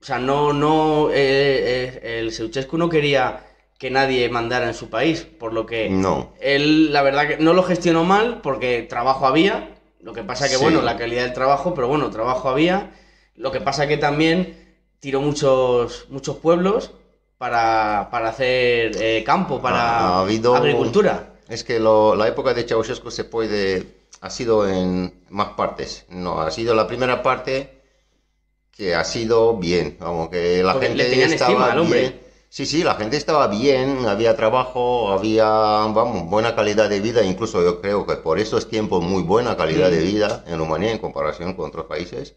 O 0.00 0.04
sea, 0.04 0.18
no, 0.18 0.52
no, 0.52 1.10
eh, 1.10 2.00
eh, 2.02 2.18
el 2.20 2.32
Ceausescu 2.32 2.76
no 2.78 2.88
quería 2.88 3.44
que 3.78 3.90
nadie 3.90 4.28
mandara 4.28 4.66
en 4.66 4.74
su 4.74 4.88
país, 4.90 5.22
por 5.38 5.52
lo 5.52 5.66
que 5.66 5.88
No. 5.88 6.32
él, 6.40 6.92
la 6.92 7.02
verdad 7.02 7.26
que 7.28 7.36
no 7.38 7.52
lo 7.54 7.62
gestionó 7.62 8.04
mal 8.04 8.40
porque 8.42 8.82
trabajo 8.82 9.26
había. 9.26 9.70
Lo 10.00 10.12
que 10.12 10.22
pasa 10.22 10.48
que, 10.48 10.56
Sí. 10.56 10.62
bueno, 10.62 10.82
la 10.82 10.96
calidad 10.96 11.24
del 11.24 11.32
trabajo, 11.32 11.74
pero 11.74 11.88
bueno, 11.88 12.10
trabajo 12.10 12.48
había. 12.48 12.90
Lo 13.36 13.52
que 13.52 13.60
pasa 13.60 13.86
que 13.88 13.96
también 13.96 14.69
tiró 15.00 15.20
muchos, 15.20 16.06
muchos 16.10 16.36
pueblos 16.36 16.92
para, 17.38 18.08
para 18.10 18.28
hacer 18.28 18.92
eh, 19.00 19.24
campo, 19.24 19.60
para 19.60 19.80
Ha 19.80 20.20
habido- 20.20 20.54
agricultura. 20.54 21.34
Es 21.48 21.64
que 21.64 21.80
lo- 21.80 22.14
la 22.14 22.28
época 22.28 22.54
de 22.54 22.62
Ceausescu 22.64 23.10
se 23.10 23.24
puede, 23.24 23.86
ha 24.20 24.30
sido 24.30 24.68
en 24.68 25.24
más 25.30 25.48
partes. 25.54 26.04
No, 26.08 26.40
ha 26.40 26.50
sido 26.50 26.74
la 26.74 26.86
primera 26.86 27.22
parte 27.22 27.80
que 28.70 28.94
ha 28.94 29.04
sido 29.04 29.56
bien, 29.56 29.96
vamos, 30.00 30.28
que 30.28 30.62
la 30.62 30.72
Porque 30.74 30.88
gente 30.88 31.24
estaba 31.24 31.64
estima 31.68 31.80
hombre. 31.80 32.00
bien. 32.00 32.20
Sí, 32.48 32.66
sí, 32.66 32.82
la 32.82 32.94
gente 32.96 33.16
estaba 33.16 33.46
bien, 33.46 34.06
había 34.06 34.34
trabajo, 34.36 35.12
había, 35.12 35.44
vamos, 35.46 36.28
buena 36.28 36.56
calidad 36.56 36.88
de 36.88 36.98
vida, 37.00 37.22
incluso 37.22 37.62
yo 37.62 37.80
creo 37.80 38.06
que 38.06 38.16
por 38.16 38.38
esos 38.40 38.68
tiempos 38.68 39.04
muy 39.04 39.22
buena 39.22 39.56
calidad 39.56 39.88
de 39.90 40.00
vida 40.02 40.44
en 40.48 40.58
Rumanía 40.58 40.90
en 40.90 40.98
comparación 40.98 41.54
con 41.54 41.66
otros 41.68 41.86
países. 41.86 42.34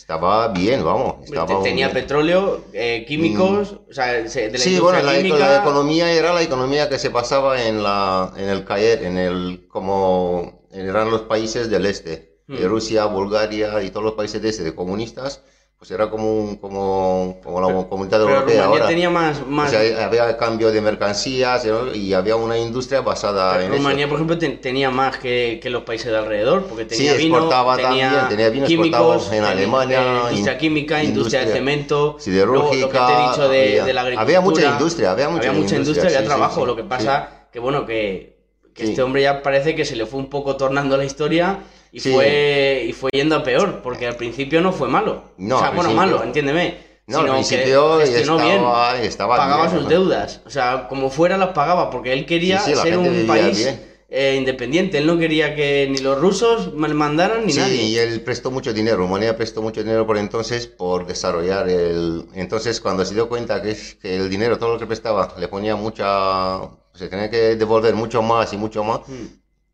Estaba 0.00 0.48
bien, 0.48 0.82
vamos, 0.84 1.16
estaba 1.24 1.62
Tenía 1.62 1.88
bien. 1.88 2.00
petróleo, 2.00 2.64
eh, 2.72 3.04
químicos, 3.06 3.80
o 3.88 3.92
sea, 3.92 4.26
se- 4.28 4.48
de 4.48 4.58
la 4.58 4.58
Sí, 4.58 4.78
bueno, 4.80 5.00
la, 5.02 5.16
química. 5.16 5.38
la 5.38 5.56
economía 5.58 6.10
era 6.10 6.32
la 6.32 6.42
economía 6.42 6.88
que 6.88 6.98
se 6.98 7.10
pasaba 7.10 7.62
en 7.62 7.82
la, 7.82 8.32
en 8.36 8.48
el 8.48 8.64
caer, 8.64 9.04
en 9.04 9.18
el, 9.18 9.66
como 9.68 10.66
eran 10.72 11.10
los 11.10 11.22
países 11.22 11.68
del 11.70 11.86
este, 11.86 12.40
de 12.48 12.66
Hmm. 12.66 12.70
Rusia, 12.70 13.04
Bulgaria 13.06 13.82
y 13.82 13.90
todos 13.90 14.04
los 14.04 14.14
países 14.14 14.40
de 14.42 14.48
este, 14.48 14.64
de 14.64 14.74
comunistas, 14.74 15.42
pues 15.80 15.90
era 15.92 16.10
como, 16.10 16.30
un- 16.30 16.56
como, 16.56 17.38
como 17.42 17.58
la 17.58 17.88
comunidad 17.88 18.18
Pero 18.18 18.28
europea 18.34 18.64
Rumanía 18.64 18.66
ahora. 18.66 18.86
tenía 18.86 19.08
más... 19.08 19.40
O 19.40 19.46
más 19.46 19.70
sea, 19.70 20.04
había 20.04 20.36
cambio 20.36 20.70
de 20.70 20.82
mercancías 20.82 21.64
¿no? 21.64 21.94
y 21.94 22.12
había 22.12 22.36
una 22.36 22.58
industria 22.58 23.00
basada 23.00 23.64
en 23.64 23.72
Rumanía, 23.72 24.00
eso. 24.04 24.10
por 24.10 24.18
ejemplo, 24.18 24.36
ten- 24.36 24.60
tenía 24.60 24.90
más 24.90 25.16
que, 25.16 25.58
que 25.62 25.70
los 25.70 25.84
países 25.84 26.12
de 26.12 26.18
alrededor, 26.18 26.66
porque 26.66 26.82
Sí, 26.82 26.98
tenía 26.98 27.14
vino, 27.14 27.36
exportaba 27.36 27.76
tenía, 27.76 28.10
también, 28.10 28.28
tenía 28.28 28.50
vino, 28.50 28.66
químicos, 28.66 29.24
en 29.24 29.30
tenía, 29.30 29.48
Alemania, 29.52 30.00
eh, 30.02 30.18
industria 30.32 30.52
in- 30.52 30.58
química, 30.58 31.02
industria, 31.02 31.40
de 31.40 31.46
industria 31.46 31.46
cemento, 31.54 32.16
siderúrgica, 32.20 32.86
lo 32.86 32.92
que 32.92 32.98
te 32.98 33.12
he 33.14 33.28
dicho 33.30 33.48
de, 33.48 33.58
había- 33.70 33.84
de 33.86 33.92
la 33.94 34.00
agricultura. 34.02 34.22
había 34.38 34.40
mucha 34.42 34.70
industria, 34.72 35.10
había 35.12 35.28
mucha 35.30 35.46
industria, 35.46 35.78
industria, 35.78 36.04
había 36.08 36.18
sí, 36.18 36.24
sí, 36.24 36.28
trabajo. 36.28 36.60
sí, 36.60 36.66
lo 36.66 36.76
que 36.76 36.84
pasa 36.84 37.46
que, 37.50 37.58
bueno, 37.58 37.86
que, 37.86 38.36
que 38.74 38.84
Sí. 38.84 38.90
este 38.90 39.00
hombre 39.02 39.22
ya 39.22 39.42
parece 39.42 39.74
que 39.74 39.86
se 39.86 39.96
le 39.96 40.04
fue 40.04 40.20
un 40.20 40.28
poco 40.28 40.58
tornando 40.58 40.98
la 40.98 41.04
historia 41.06 41.60
y, 41.92 42.00
Sí. 42.00 42.12
fue, 42.12 42.84
y 42.88 42.92
fue 42.92 43.10
yendo 43.12 43.36
a 43.36 43.42
peor, 43.42 43.80
porque 43.82 44.06
al 44.06 44.16
principio 44.16 44.60
no 44.60 44.72
fue 44.72 44.88
malo. 44.88 45.24
No, 45.36 45.56
o 45.56 45.58
sea, 45.58 45.68
al 45.68 45.74
bueno, 45.76 45.92
malo, 45.92 46.22
entiéndeme. 46.22 46.90
No, 47.06 47.18
al 47.18 47.22
sino 47.24 47.32
que 47.34 47.38
principio 47.40 47.98
gestionó 47.98 48.36
bien 48.36 48.54
estaba, 48.56 49.00
estaba 49.00 49.36
pagaba 49.36 49.62
bien, 49.66 49.74
sus 49.74 49.82
¿no? 49.84 49.88
deudas. 49.88 50.40
O 50.46 50.50
sea, 50.50 50.86
como 50.88 51.10
fuera 51.10 51.36
las 51.36 51.48
pagaba, 51.48 51.90
porque 51.90 52.12
él 52.12 52.24
quería 52.26 52.60
Sí, 52.60 52.72
sí, 52.74 52.80
ser 52.80 52.96
un 52.98 53.26
país 53.26 53.68
eh, 54.12 54.36
independiente. 54.38 54.98
Él 54.98 55.06
no 55.06 55.18
quería 55.18 55.54
que 55.56 55.88
ni 55.90 55.98
los 55.98 56.20
rusos 56.20 56.72
me 56.74 56.86
mandaran 56.88 57.46
ni 57.46 57.52
Sí, 57.52 57.58
nadie. 57.58 57.82
y 57.82 57.98
él 57.98 58.20
prestó 58.22 58.50
mucho 58.52 58.72
dinero, 58.72 58.96
Rumanía 58.98 59.36
prestó 59.36 59.60
mucho 59.62 59.82
dinero 59.82 60.06
por 60.06 60.18
entonces 60.18 60.66
por 60.68 61.06
desarrollar 61.06 61.68
el... 61.68 62.26
Entonces 62.34 62.80
cuando 62.80 63.04
se 63.04 63.14
dio 63.14 63.28
cuenta 63.28 63.60
que, 63.62 63.70
es- 63.72 63.94
que 63.96 64.16
el 64.16 64.28
dinero, 64.30 64.58
todo 64.58 64.74
lo 64.74 64.78
que 64.78 64.86
prestaba, 64.86 65.34
le 65.38 65.48
ponía 65.48 65.74
mucha... 65.76 66.60
Se 66.94 67.08
tenía 67.08 67.30
que 67.30 67.54
devolver 67.56 67.94
mucho 67.94 68.20
más 68.22 68.52
y 68.52 68.56
mucho 68.56 68.82
más, 68.84 69.00
Mm. 69.08 69.26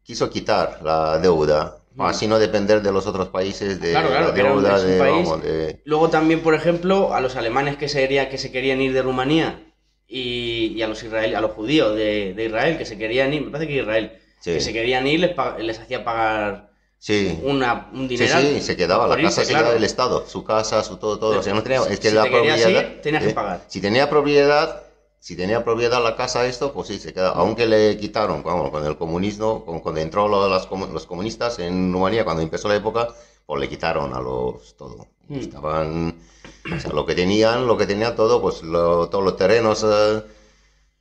quiso 0.03 0.29
quitar 0.31 0.81
la 0.85 1.19
deuda, 1.19 1.79
así 1.99 2.27
no 2.27 2.39
depender 2.39 2.83
de 2.83 2.93
los 2.93 3.07
otros 3.07 3.29
países 3.29 3.81
de 3.81 3.91
Claro, 3.91 4.09
claro, 4.09 4.27
la 4.29 4.33
deuda, 4.33 4.77
es 4.77 4.83
un 4.85 4.91
de, 4.91 4.99
país- 4.99 5.29
vamos, 5.29 5.43
de... 5.43 5.81
Luego 5.85 6.11
también, 6.11 6.41
por 6.41 6.55
ejemplo, 6.55 7.15
a 7.15 7.21
los 7.21 7.37
alemanes 7.37 7.77
que 7.77 7.87
que 7.87 8.39
se 8.39 8.51
querían 8.53 8.81
ir 8.81 8.93
de 8.93 9.03
Rumanía 9.03 9.63
y, 10.09 10.75
y 10.77 10.83
a 10.83 10.89
los 10.89 11.03
israelí, 11.03 11.35
a 11.35 11.41
los 11.41 11.53
judíos 11.53 11.95
de, 11.97 12.35
de 12.35 12.45
Israel 12.45 12.79
que 12.79 12.85
se 12.85 12.99
querían 12.99 13.33
ir, 13.35 13.43
me 13.43 13.51
parece 13.51 13.69
que 13.73 13.81
Israel, 13.81 14.13
Sí. 14.41 14.53
que 14.53 14.61
se 14.61 14.73
querían 14.73 15.07
ir, 15.07 15.21
les, 15.21 15.35
les 15.59 15.79
hacía 15.81 16.05
pagar 16.05 16.71
Sí. 16.99 17.39
una, 17.43 17.89
un 17.93 18.07
dinero. 18.09 18.39
sí, 18.41 18.61
se 18.61 18.77
quedaba, 18.77 19.07
la 19.07 19.17
casa 19.21 19.43
se 19.45 19.49
claro. 19.51 19.65
quedaba 19.65 19.75
del 19.75 19.85
Estado, 19.85 20.25
su 20.27 20.45
casa, 20.45 20.83
su 20.85 20.97
todo, 20.97 21.19
todo. 21.19 21.41
O 21.41 21.43
sea, 21.43 21.53
no 21.55 21.63
tenía, 21.63 21.79
es 21.89 21.99
que 22.01 22.09
Si 22.11 22.15
la 22.15 22.23
te 22.25 22.31
querías 22.31 22.61
propiedad. 22.61 22.83
ir, 22.93 23.01
tenías 23.03 23.23
que 23.25 23.31
eh, 23.31 23.35
pagar. 23.35 23.61
Si 23.67 23.81
tenía 23.81 24.09
propiedad, 24.09 24.83
si 25.27 25.35
tenía 25.35 25.65
propiedad 25.65 26.01
la 26.03 26.15
casa, 26.15 26.47
esto, 26.47 26.73
pues 26.73 26.87
sí, 26.87 26.99
se 27.01 27.13
quedaba. 27.13 27.37
Aunque 27.41 27.67
le 27.67 27.97
quitaron, 27.97 28.45
vamos, 28.45 28.71
con 28.71 28.85
el 28.87 28.97
comunismo, 28.97 29.65
con- 29.65 29.81
cuando 29.81 30.01
entró 30.01 30.29
lo- 30.29 30.49
las 30.49 30.69
los 30.71 31.07
comunistas 31.07 31.59
en 31.59 31.93
Rumanía, 31.93 32.25
cuando 32.25 32.43
empezó 32.43 32.69
la 32.69 32.77
época, 32.77 33.09
pues 33.45 33.61
le 33.61 33.69
quitaron 33.69 34.15
a 34.15 34.21
los 34.21 34.77
todo. 34.77 35.09
Hmm. 35.29 35.35
Estaban, 35.47 36.15
o 36.77 36.81
sea, 36.81 36.93
lo 36.93 37.05
que 37.07 37.17
tenían, 37.17 37.67
lo 37.67 37.77
que 37.77 37.87
tenían 37.87 38.15
todo, 38.15 38.41
pues 38.41 38.63
lo- 38.63 39.09
todos 39.09 39.25
los 39.25 39.37
terrenos. 39.37 39.85
eh, 39.85 40.23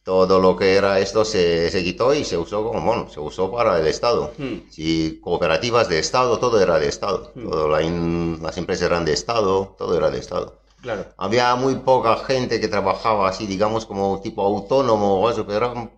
todo 0.04 0.40
lo 0.40 0.56
que 0.56 0.76
era 0.76 1.00
esto 1.00 1.26
se, 1.26 1.70
se 1.72 1.84
quitó 1.84 2.14
y 2.14 2.24
se 2.26 2.38
usó 2.38 2.64
como, 2.64 2.80
bueno, 2.86 3.10
se 3.10 3.20
usó 3.20 3.52
para 3.52 3.80
el 3.80 3.88
Estado. 3.88 4.32
Hmm. 4.40 4.58
Si 4.72 5.20
cooperativas 5.22 5.88
de 5.90 5.98
Estado, 6.00 6.38
todo 6.40 6.60
era 6.62 6.78
de 6.80 6.88
Estado. 6.88 7.32
Hmm. 7.36 7.50
Todo 7.50 7.68
la 7.70 7.82
in- 7.84 8.40
las 8.42 8.58
empresas 8.58 8.86
eran 8.88 9.04
de 9.06 9.14
Estado, 9.14 9.76
todo 9.78 9.96
era 9.98 10.10
de 10.12 10.20
Estado. 10.20 10.48
Claro. 10.86 11.04
Había 11.18 11.56
muy 11.56 11.76
poca 11.78 12.16
gente 12.18 12.60
que 12.62 12.68
trabajaba 12.68 13.28
así, 13.28 13.48
digamos, 13.48 13.88
como 13.88 14.22
tipo 14.22 14.44
autónomo 14.44 15.20
o 15.20 15.30
eso, 15.32 15.44
pero 15.46 15.58
era, 15.58 15.90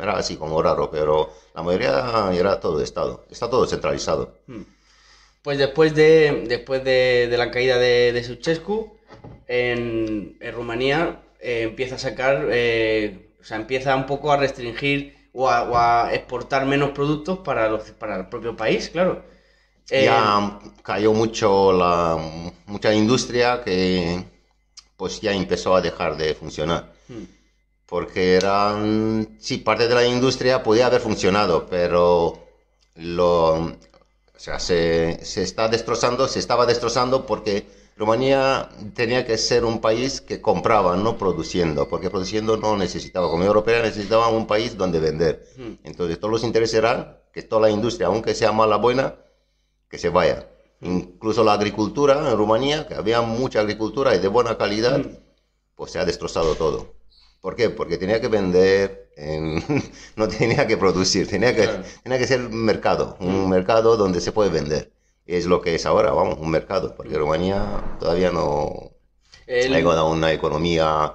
era 0.00 0.16
así 0.16 0.36
como 0.36 0.62
raro, 0.62 0.88
pero 0.88 1.30
la 1.54 1.62
mayoría 1.64 2.30
era 2.32 2.60
todo 2.60 2.78
de 2.78 2.84
Estado. 2.84 3.24
Está 3.28 3.50
todo 3.50 3.66
centralizado. 3.66 4.22
Pues 5.42 5.58
después 5.58 5.94
de, 5.96 6.44
después 6.46 6.84
de, 6.84 7.26
de 7.28 7.36
la 7.38 7.50
caída 7.50 7.76
de, 7.78 8.12
de 8.12 8.20
en, 9.48 10.36
en 10.40 10.54
Rumanía 10.54 11.22
eh, 11.40 11.62
empieza 11.62 11.96
a 11.96 11.98
sacar, 11.98 12.46
eh, 12.50 13.34
o 13.40 13.44
sea, 13.44 13.56
empieza 13.56 13.96
un 13.96 14.06
poco 14.06 14.30
a 14.30 14.36
restringir 14.36 15.16
o 15.32 15.48
a, 15.48 15.68
o 15.68 15.76
a 15.76 16.14
exportar 16.14 16.66
menos 16.66 16.90
productos 16.90 17.40
para, 17.40 17.68
los, 17.68 17.82
para 17.92 18.16
el 18.16 18.28
propio 18.28 18.54
país, 18.56 18.90
claro. 18.90 19.24
Eh, 19.90 20.04
Ya 20.04 20.58
cayó 20.82 21.12
mucho 21.12 21.72
la, 21.72 22.16
mucha 22.66 22.94
industria 22.94 23.62
que 23.64 24.24
pues 24.96 25.20
ya 25.20 25.32
empezó 25.32 25.74
a 25.74 25.80
dejar 25.80 26.16
de 26.16 26.34
funcionar. 26.34 26.92
hmm, 27.08 27.24
porque 27.86 28.34
eran, 28.36 29.36
sí, 29.40 29.58
parte 29.58 29.88
de 29.88 29.94
la 29.94 30.06
industria 30.06 30.62
podía 30.62 30.86
haber 30.86 31.00
funcionado, 31.00 31.66
pero 31.68 32.38
lo, 32.94 33.54
o 33.56 33.76
sea, 34.36 34.58
se, 34.60 35.24
se 35.24 35.42
está 35.42 35.68
destrozando, 35.68 36.28
se 36.28 36.38
estaba 36.38 36.66
destrozando 36.66 37.26
porque 37.26 37.66
Rumanía 37.96 38.68
tenía 38.94 39.26
que 39.26 39.36
ser 39.38 39.64
un 39.64 39.80
país 39.80 40.20
que 40.20 40.40
compraba, 40.40 40.96
no 40.96 41.18
produciendo, 41.18 41.88
porque 41.88 42.10
produciendo 42.10 42.56
no 42.56 42.76
necesitaba, 42.76 43.28
como 43.28 43.44
Europea 43.44 43.82
necesitaba 43.82 44.28
un 44.28 44.46
país 44.46 44.76
donde 44.76 45.00
vender. 45.00 45.44
hmm. 45.56 45.74
Entonces 45.84 46.18
todos 46.20 46.32
los 46.32 46.44
intereses 46.44 46.74
eran 46.78 47.18
que 47.32 47.42
toda 47.42 47.62
la 47.62 47.70
industria, 47.70 48.06
aunque 48.08 48.34
sea 48.34 48.52
mala 48.52 48.76
buena, 48.76 49.16
que 49.90 49.98
se 49.98 50.08
vaya. 50.08 50.46
Incluso 50.80 51.44
la 51.44 51.52
agricultura 51.54 52.30
en 52.30 52.36
Rumanía, 52.36 52.86
que 52.86 52.94
había 52.94 53.20
mucha 53.20 53.60
agricultura 53.60 54.14
y 54.14 54.20
de 54.20 54.28
buena 54.28 54.56
calidad, 54.56 54.98
Mm. 54.98 55.16
pues 55.74 55.90
se 55.92 55.98
ha 55.98 56.04
destrozado 56.06 56.54
todo. 56.54 56.94
¿Por 57.40 57.56
qué? 57.56 57.70
Porque 57.70 57.98
tenía 57.98 58.20
que 58.20 58.28
vender, 58.28 59.10
en- 59.16 59.62
no 60.16 60.28
tenía 60.28 60.66
que 60.66 60.76
producir, 60.76 61.28
tenía 61.28 61.54
que, 61.54 61.64
Claro. 61.64 61.82
tenía 62.02 62.18
que 62.18 62.26
ser 62.26 62.40
un 62.40 62.64
mercado, 62.64 63.16
un 63.20 63.46
Mm. 63.46 63.48
mercado 63.50 63.96
donde 63.96 64.20
se 64.20 64.32
puede 64.32 64.50
vender. 64.50 64.92
Es 65.26 65.46
lo 65.46 65.60
que 65.60 65.74
es 65.74 65.84
ahora, 65.86 66.12
vamos, 66.12 66.38
un 66.40 66.50
mercado, 66.50 66.94
porque 66.96 67.16
Rumanía 67.18 67.96
todavía 68.00 68.30
no 68.30 68.92
el- 69.46 69.74
ha 69.74 70.04
una 70.04 70.32
economía 70.32 71.14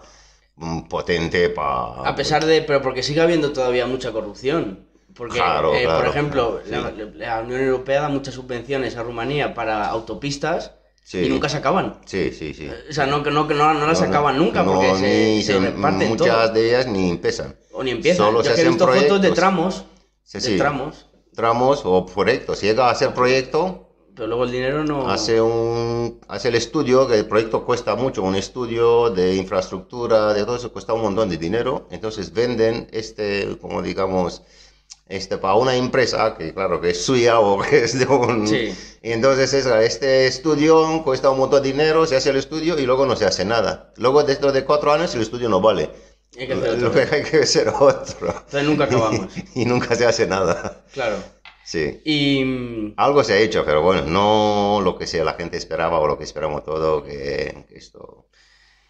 mm, 0.57 0.87
potente 0.87 1.49
para... 1.49 2.07
a 2.09 2.15
pesar 2.15 2.45
de, 2.45 2.61
pero 2.61 2.81
porque 2.81 3.03
sigue 3.03 3.19
habiendo 3.21 3.51
todavía 3.51 3.87
mucha 3.87 4.11
corrupción. 4.13 4.87
Porque, 5.15 5.35
Claro, 5.37 5.73
eh, 5.73 5.83
por 5.85 5.93
claro, 5.95 6.09
ejemplo, 6.09 6.61
claro, 6.67 6.91
la, 7.15 7.35
la 7.37 7.41
Unión 7.41 7.61
Europea 7.61 8.01
da 8.01 8.09
muchas 8.09 8.33
subvenciones 8.33 8.95
a 8.97 9.03
Rumanía 9.03 9.53
para 9.53 9.87
autopistas 9.87 10.71
Sí. 11.03 11.19
y 11.19 11.29
nunca 11.29 11.47
se 11.49 11.57
acaban. 11.57 11.99
Sí, 12.05 12.31
sí, 12.33 12.53
sí. 12.55 12.67
O 12.89 12.91
sea, 12.93 13.05
no, 13.05 13.19
no, 13.19 13.43
no, 13.43 13.43
no 13.45 13.87
las 13.87 13.99
No, 14.01 14.05
no, 14.07 14.11
acaban 14.11 14.37
nunca 14.39 14.63
no, 14.63 14.73
porque 14.73 14.91
ni 14.93 15.43
se 15.43 15.53
se- 15.53 15.59
reparten 15.59 16.09
muchas 16.09 16.27
todo. 16.45 16.49
de 16.53 16.67
ellas 16.67 16.87
ni 16.87 17.11
empiezan. 17.11 17.55
O 17.71 17.83
ni 17.83 17.91
empiezan. 17.91 18.25
Solo 18.25 18.39
Yo 18.39 18.43
se 18.43 18.49
que 18.55 18.61
he 18.61 18.63
hacen 18.63 18.73
visto 18.73 18.87
fotos 18.91 19.21
de 19.21 19.31
tramos. 19.31 19.85
Sí, 20.23 20.39
de 20.39 20.41
sí. 20.41 20.57
tramos. 20.57 21.05
Tramos 21.35 21.81
o 21.85 22.05
proyectos. 22.07 22.57
Si 22.59 22.65
llega 22.65 22.89
a 22.89 22.95
ser 22.95 23.13
proyecto, 23.13 23.89
Pero 24.15 24.27
luego 24.27 24.45
el 24.45 24.51
dinero 24.51 24.83
no. 24.83 25.07
hace 25.09 25.39
un 25.41 26.19
hace 26.27 26.47
el 26.47 26.55
estudio, 26.55 27.07
que 27.07 27.19
el 27.19 27.27
proyecto 27.27 27.65
cuesta 27.65 27.95
mucho, 27.95 28.23
un 28.23 28.35
estudio 28.35 29.11
de 29.11 29.35
infraestructura, 29.35 30.33
de 30.33 30.43
todo 30.43 30.55
eso 30.55 30.71
cuesta 30.73 30.93
un 30.93 31.01
montón 31.03 31.29
de 31.29 31.37
dinero. 31.37 31.87
Entonces 31.91 32.33
venden 32.33 32.87
este, 32.91 33.57
como 33.61 33.81
digamos, 33.83 34.41
este 35.07 35.37
para 35.37 35.55
una 35.55 35.75
empresa 35.75 36.35
que 36.35 36.53
claro 36.53 36.81
que 36.81 36.89
es 36.89 37.05
suya 37.05 37.39
o 37.39 37.61
que 37.69 37.83
es 37.83 37.97
de 37.99 38.05
un... 38.05 38.47
Sí. 38.47 38.73
Y 39.01 39.11
entonces 39.11 39.53
es, 39.53 39.65
este 39.65 40.27
estudio 40.27 41.03
cuesta 41.03 41.29
un 41.29 41.37
montón 41.37 41.61
de 41.61 41.71
dinero, 41.71 42.05
se 42.07 42.15
hace 42.15 42.31
el 42.31 42.37
estudio 42.37 42.77
y 42.79 42.85
luego 42.85 43.05
no 43.05 43.15
se 43.15 43.25
hace 43.25 43.45
nada. 43.45 43.93
Luego 43.97 44.23
dentro 44.23 44.51
de 44.51 44.65
cuatro 44.65 44.91
años 44.91 45.13
el 45.15 45.21
estudio 45.21 45.49
no 45.49 45.61
vale. 45.61 45.91
Hay 46.37 46.47
que 46.47 46.53
hacer 46.53 46.69
otro. 46.69 46.87
Lo 46.87 46.91
que 46.91 47.15
hay 47.15 47.23
que 47.23 47.37
hacer 47.37 47.69
otro. 47.69 48.27
Entonces 48.27 48.63
nunca 48.63 48.85
acabamos. 48.85 49.27
y 49.55 49.65
nunca 49.65 49.95
se 49.95 50.05
hace 50.05 50.27
nada. 50.27 50.83
Claro. 50.91 51.17
Sí. 51.63 52.01
Y. 52.03 52.93
Algo 52.97 53.23
se 53.23 53.33
ha 53.33 53.37
hecho, 53.37 53.63
pero 53.65 53.81
bueno, 53.81 54.03
no 54.03 54.81
lo 54.83 54.97
que 54.97 55.07
sea 55.07 55.23
la 55.23 55.33
gente 55.33 55.57
esperaba 55.57 55.99
o 55.99 56.07
lo 56.07 56.17
que 56.17 56.23
esperamos 56.23 56.63
todo, 56.63 57.03
que, 57.03 57.65
que 57.69 57.77
esto... 57.77 58.27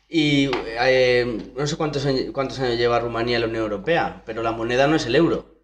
Y 0.08 0.52
eh, 0.54 1.52
no 1.56 1.66
sé 1.66 1.78
cuántos 1.78 2.08
cuántos 2.32 2.60
años 2.60 2.78
lleva 2.78 3.00
Rumanía 3.00 3.38
en 3.38 3.42
la 3.42 3.48
Unión 3.48 3.64
Europea, 3.64 4.22
pero 4.26 4.44
la 4.44 4.52
moneda 4.52 4.88
no 4.88 4.96
es 4.96 5.06
el 5.08 5.16
euro. 5.16 5.55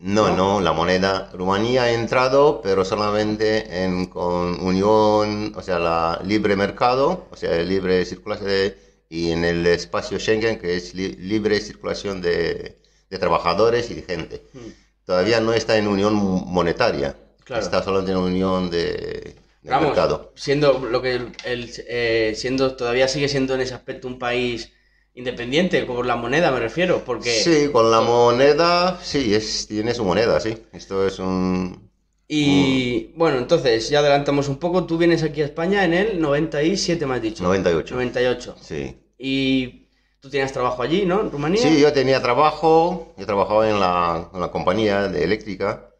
No, 0.00 0.34
¿No? 0.36 0.60
la 0.60 0.72
moneda, 0.72 1.28
Rumanía 1.32 1.82
ha 1.84 1.90
entrado, 1.92 2.60
pero 2.62 2.84
solamente 2.84 3.82
en, 3.82 4.06
con 4.06 4.60
unión, 4.60 5.52
o 5.56 5.62
sea, 5.62 5.80
la 5.80 6.20
libre 6.24 6.54
mercado, 6.54 7.26
o 7.32 7.36
sea, 7.36 7.60
libre 7.62 8.04
circulación 8.04 8.48
de, 8.48 8.78
y 9.08 9.32
en 9.32 9.44
el 9.44 9.66
espacio 9.66 10.18
Schengen, 10.20 10.58
que 10.60 10.76
es 10.76 10.94
li- 10.94 11.14
libre 11.16 11.60
circulación 11.60 12.20
de, 12.20 12.78
de 13.10 13.18
trabajadores 13.18 13.90
y 13.90 13.94
de 13.94 14.02
gente. 14.02 14.42
Hmm. 14.52 14.68
Todavía 15.04 15.40
no 15.40 15.52
está 15.52 15.76
en 15.78 15.88
unión 15.88 16.14
monetaria, 16.14 17.16
Claro. 17.44 17.62
está 17.62 17.82
solamente 17.82 18.12
en 18.12 18.18
unión 18.18 18.70
de, 18.70 19.34
de 19.62 19.70
Vamos, 19.70 19.86
mercado. 19.88 20.32
siendo 20.36 20.78
lo 20.78 21.02
que 21.02 21.14
el, 21.16 21.32
el, 21.44 21.70
eh, 21.88 22.34
siendo 22.36 22.76
todavía 22.76 23.08
sigue 23.08 23.28
siendo 23.28 23.54
en 23.54 23.62
ese 23.62 23.74
aspecto 23.74 24.06
un 24.06 24.18
país 24.18 24.72
independiente, 25.18 25.84
con 25.84 26.06
la 26.06 26.14
moneda 26.16 26.50
me 26.52 26.60
refiero, 26.60 27.02
porque 27.04 27.30
Sí, 27.30 27.70
con 27.72 27.90
la 27.90 28.00
moneda, 28.00 28.98
sí, 29.02 29.34
es, 29.34 29.66
tiene 29.66 29.92
su 29.92 30.04
moneda, 30.04 30.38
sí. 30.40 30.56
Esto 30.72 31.04
es 31.06 31.18
un... 31.18 31.90
y 32.28 33.12
bueno, 33.16 33.38
entonces 33.38 33.90
ya 33.90 33.98
adelantamos 33.98 34.48
un 34.48 34.58
poco, 34.58 34.84
tú 34.86 34.96
vienes 34.96 35.22
aquí 35.24 35.42
a 35.42 35.46
España 35.46 35.84
en 35.84 35.92
el 35.94 36.20
97 36.20 37.04
me 37.04 37.16
has 37.16 37.22
dicho. 37.22 37.42
98. 37.42 37.94
98. 37.96 38.54
Sí. 38.60 38.96
Y 39.18 39.88
tú 40.20 40.30
tienes 40.30 40.52
trabajo 40.52 40.82
allí, 40.82 41.04
¿no? 41.04 41.20
En 41.22 41.30
Rumanía. 41.32 41.60
Sí, 41.62 41.80
yo 41.80 41.92
tenía 41.92 42.22
trabajo, 42.22 43.12
yo 43.18 43.26
trabajaba 43.26 43.68
en 43.68 43.80
la, 43.80 44.30
en 44.32 44.40
la 44.40 44.50
compañía 44.52 45.08
de 45.08 45.24
eléctrica, 45.24 45.90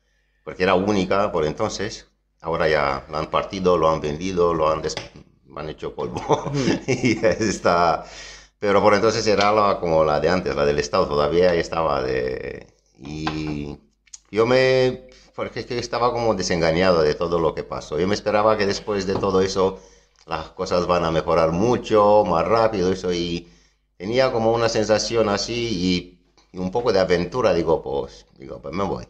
porque 0.45 0.63
era 0.63 0.75
única 0.75 1.33
por 1.33 1.45
entonces. 1.45 2.07
Ahora 2.41 2.69
ya 2.69 3.05
lo 3.11 3.17
han 3.19 3.31
partido, 3.31 3.77
lo 3.77 3.91
han 3.91 4.01
vendido, 4.01 4.55
lo 4.55 4.71
han, 4.71 4.81
des- 4.81 4.95
lo 5.45 5.59
han 5.59 5.69
hecho 5.71 5.93
polvo. 5.93 6.53
y 6.87 7.19
está. 7.25 8.05
Pero 8.59 8.83
por 8.83 8.95
entonces 8.95 9.27
era 9.27 9.53
la, 9.53 9.79
como 9.79 10.05
la 10.05 10.21
de 10.21 10.29
antes, 10.29 10.55
la 10.55 10.65
del 10.65 10.79
Estado, 10.79 11.07
todavía 11.07 11.55
estaba 11.55 12.03
de... 12.03 12.67
Y 12.99 13.79
yo 14.31 14.47
me... 14.47 15.09
Porque 15.35 15.61
es 15.61 15.67
que 15.67 15.79
estaba 15.79 16.13
como 16.13 16.35
desengañado 16.35 17.03
de 17.03 17.15
todo 17.15 17.39
lo 17.39 17.55
que 17.55 17.63
pasó. 17.63 17.99
Yo 17.99 18.09
me 18.09 18.15
esperaba 18.15 18.57
que 18.57 18.67
después 18.67 19.07
de 19.07 19.15
todo 19.15 19.41
eso 19.41 19.79
las 20.27 20.49
cosas 20.51 20.87
van 20.87 21.05
a 21.05 21.13
mejorar 21.13 21.53
mucho, 21.53 22.25
más 22.27 22.47
rápido, 22.47 22.93
eso, 22.93 23.13
y 23.13 23.49
tenía 23.97 24.33
como 24.33 24.53
una 24.53 24.69
sensación 24.69 25.29
así 25.29 26.19
y, 26.53 26.59
un 26.59 26.73
poco 26.73 26.93
de 26.93 26.99
aventura. 26.99 27.55
Digo, 27.55 27.81
pues, 27.83 28.27
digo, 28.37 28.61
pues 28.61 28.75
me 28.75 28.83
voy. 28.83 29.07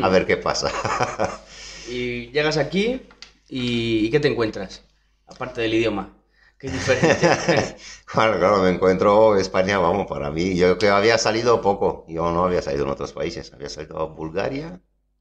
A 0.00 0.08
ver 0.08 0.26
qué 0.26 0.36
pasa. 0.36 0.70
Y 1.88 2.30
llegas 2.30 2.58
aquí 2.58 3.02
¿y 3.48 4.10
¿qué 4.10 4.20
te 4.20 4.28
encuentras? 4.28 4.82
Aparte 5.26 5.60
del 5.60 5.74
idioma, 5.74 6.16
es 6.62 6.72
diferente. 6.72 7.76
Claro, 8.04 8.38
claro, 8.38 8.58
me 8.62 8.68
encuentro 8.70 9.36
España, 9.38 9.78
vamos, 9.78 10.06
para 10.06 10.30
mí. 10.30 10.54
Yo 10.54 10.76
que 10.76 10.88
había 10.90 11.16
salido 11.16 11.62
poco, 11.62 12.04
yo 12.08 12.30
no 12.30 12.44
había 12.44 12.60
salido 12.60 12.84
en 12.84 12.90
otros 12.90 13.12
países. 13.14 13.52
Había 13.54 13.70
salido 13.70 13.98
a 13.98 14.04
Bulgaria 14.04 14.80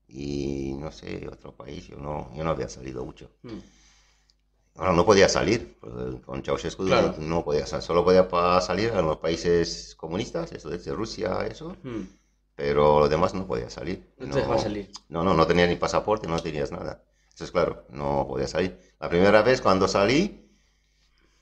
y 0.09 0.73
no 0.77 0.91
sé, 0.91 1.25
otro 1.31 1.55
país. 1.55 1.87
Yo 1.87 1.95
no, 1.95 2.29
yo 2.35 2.43
no 2.43 2.49
había 2.49 2.67
salido 2.67 3.05
mucho. 3.05 3.31
Hmm. 3.43 3.59
Ahora 4.75 4.93
no 4.93 5.05
podía 5.05 5.29
salir, 5.29 5.77
porque 5.79 6.21
con 6.21 6.43
Ceausescu 6.43 6.85
Claro. 6.85 7.13
no, 7.17 7.27
no 7.27 7.43
podía 7.45 7.65
salir. 7.65 7.83
Solo 7.83 8.03
podía 8.03 8.27
salir 8.61 8.91
a 8.91 9.01
los 9.01 9.17
países 9.17 9.95
comunistas, 9.95 10.51
eso 10.51 10.69
desde 10.69 10.91
Rusia, 10.91 11.45
eso. 11.49 11.77
Hmm. 11.83 12.03
Pero 12.55 12.99
los 12.99 13.09
demás 13.09 13.33
no 13.33 13.47
podía 13.47 13.69
salir. 13.69 14.13
No 14.17 14.33
te 14.33 14.39
dejaban 14.39 14.59
salir. 14.59 14.91
No, 15.09 15.23
no, 15.23 15.33
no 15.33 15.47
tenía 15.47 15.65
ni 15.65 15.75
pasaporte, 15.77 16.27
no 16.27 16.39
tenías 16.39 16.71
nada. 16.71 17.03
Entonces, 17.23 17.51
claro, 17.51 17.85
no 17.89 18.25
podía 18.27 18.47
salir. 18.47 18.77
La 18.99 19.07
primera 19.09 19.41
vez 19.41 19.61
cuando 19.61 19.87
salí, 19.87 20.40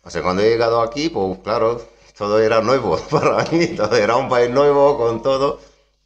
o 0.03 0.09
sea, 0.09 0.21
cuando 0.21 0.41
he 0.43 0.49
llegado 0.49 0.81
aquí, 0.81 1.09
pues 1.09 1.39
claro, 1.39 1.81
todo 2.17 2.39
era 2.39 2.61
nuevo 2.61 2.97
para 3.11 3.43
mí, 3.51 3.67
todo 3.67 3.95
era 3.95 4.15
un 4.17 4.29
país 4.29 4.49
nuevo 4.49 4.97
con 4.97 5.21
todo. 5.21 5.59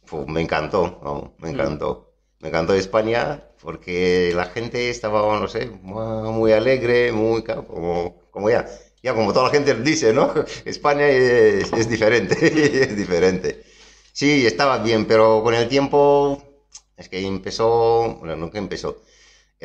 Pues 0.08 0.26
me 0.28 0.40
encantó, 0.42 1.00
vamos, 1.02 1.30
me 1.38 1.48
Mm. 1.50 1.54
encantó. 1.54 2.10
Me 2.40 2.48
encantó 2.48 2.74
España 2.74 3.42
porque 3.62 4.32
la 4.34 4.44
gente 4.46 4.90
estaba, 4.90 5.40
no 5.40 5.48
sé, 5.48 5.66
mu- 5.82 6.32
muy 6.32 6.52
alegre, 6.52 7.10
muy, 7.12 7.42
como, 7.42 8.20
como 8.30 8.50
ya, 8.50 8.66
ya 9.02 9.14
como 9.14 9.32
toda 9.32 9.46
la 9.46 9.50
gente 9.50 9.74
dice, 9.74 10.12
¿no? 10.12 10.32
España 10.66 11.08
es, 11.08 11.72
es 11.72 11.88
diferente, 11.88 12.36
es 12.84 12.96
diferente. 12.96 13.64
Sí, 14.12 14.46
estaba 14.46 14.78
bien, 14.78 15.06
pero 15.06 15.42
con 15.42 15.54
el 15.54 15.68
tiempo 15.68 16.42
es 16.96 17.08
que 17.08 17.20
empezó, 17.26 18.16
bueno, 18.20 18.36
nunca 18.36 18.58
empezó. 18.58 18.98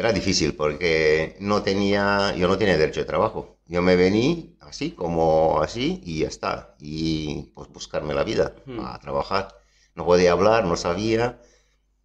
Era 0.01 0.11
difícil 0.19 0.55
porque 0.55 1.35
no 1.39 1.61
tenía, 1.61 2.33
yo 2.35 2.47
no 2.47 2.57
tenía 2.57 2.77
derecho 2.77 3.01
de 3.01 3.05
trabajo. 3.13 3.39
Yo 3.67 3.81
me 3.81 3.95
vení 3.95 4.55
así, 4.61 4.91
como 4.91 5.61
así, 5.61 6.01
y 6.05 6.19
ya 6.21 6.27
está. 6.27 6.75
Y 6.79 7.51
pues 7.55 7.67
buscarme 7.77 8.13
la 8.13 8.23
vida, 8.23 8.55
Hmm. 8.65 8.79
a 8.79 8.99
trabajar. 8.99 9.43
No 9.95 10.05
podía 10.05 10.31
hablar, 10.31 10.65
no 10.65 10.75
sabía. 10.77 11.39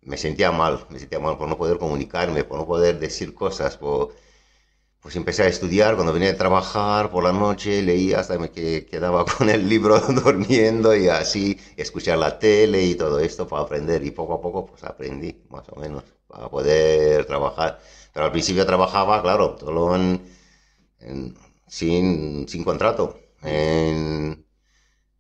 Me 0.03 0.17
sentía 0.19 0.53
mal, 0.53 0.87
me 0.91 0.99
sentía 1.01 1.21
mal 1.21 1.39
por 1.39 1.49
no 1.49 1.59
poder 1.59 1.79
comunicarme, 1.79 2.45
por 2.45 2.59
no 2.59 2.67
poder 2.67 2.99
decir 3.01 3.35
cosas. 3.35 3.77
por- 3.79 4.15
Pues 5.01 5.17
empecé 5.17 5.43
a 5.45 5.49
estudiar, 5.49 5.95
cuando 5.97 6.13
venía 6.15 6.31
a 6.33 6.37
trabajar 6.37 7.11
por 7.11 7.23
la 7.25 7.33
noche, 7.33 7.83
leía 7.83 8.21
hasta 8.21 8.39
me 8.39 8.51
que- 8.51 8.87
quedaba 8.87 9.25
con 9.39 9.51
el 9.51 9.69
libro 9.69 10.01
durmiendo 10.25 10.97
y 10.97 11.09
así, 11.09 11.59
escuchar 11.77 12.19
la 12.19 12.39
tele 12.39 12.83
y 12.85 12.95
todo 12.95 13.21
esto 13.21 13.47
para 13.47 13.63
aprender. 13.63 14.05
Y 14.05 14.11
poco 14.13 14.35
a 14.35 14.41
poco 14.41 14.67
pues 14.67 14.83
aprendí, 14.85 15.43
más 15.51 15.69
o 15.71 15.77
menos, 15.81 16.05
para 16.29 16.49
poder 16.51 17.27
trabajar. 17.27 17.81
Pero 18.13 18.27
al 18.27 18.33
principio 18.33 18.67
trabajaba, 18.67 19.23
claro, 19.23 19.57
todo 19.57 19.95
en, 19.97 20.23
en- 21.01 21.37
sin, 21.69 22.49
sin 22.49 22.65
contrato, 22.65 23.19
en, 23.43 24.47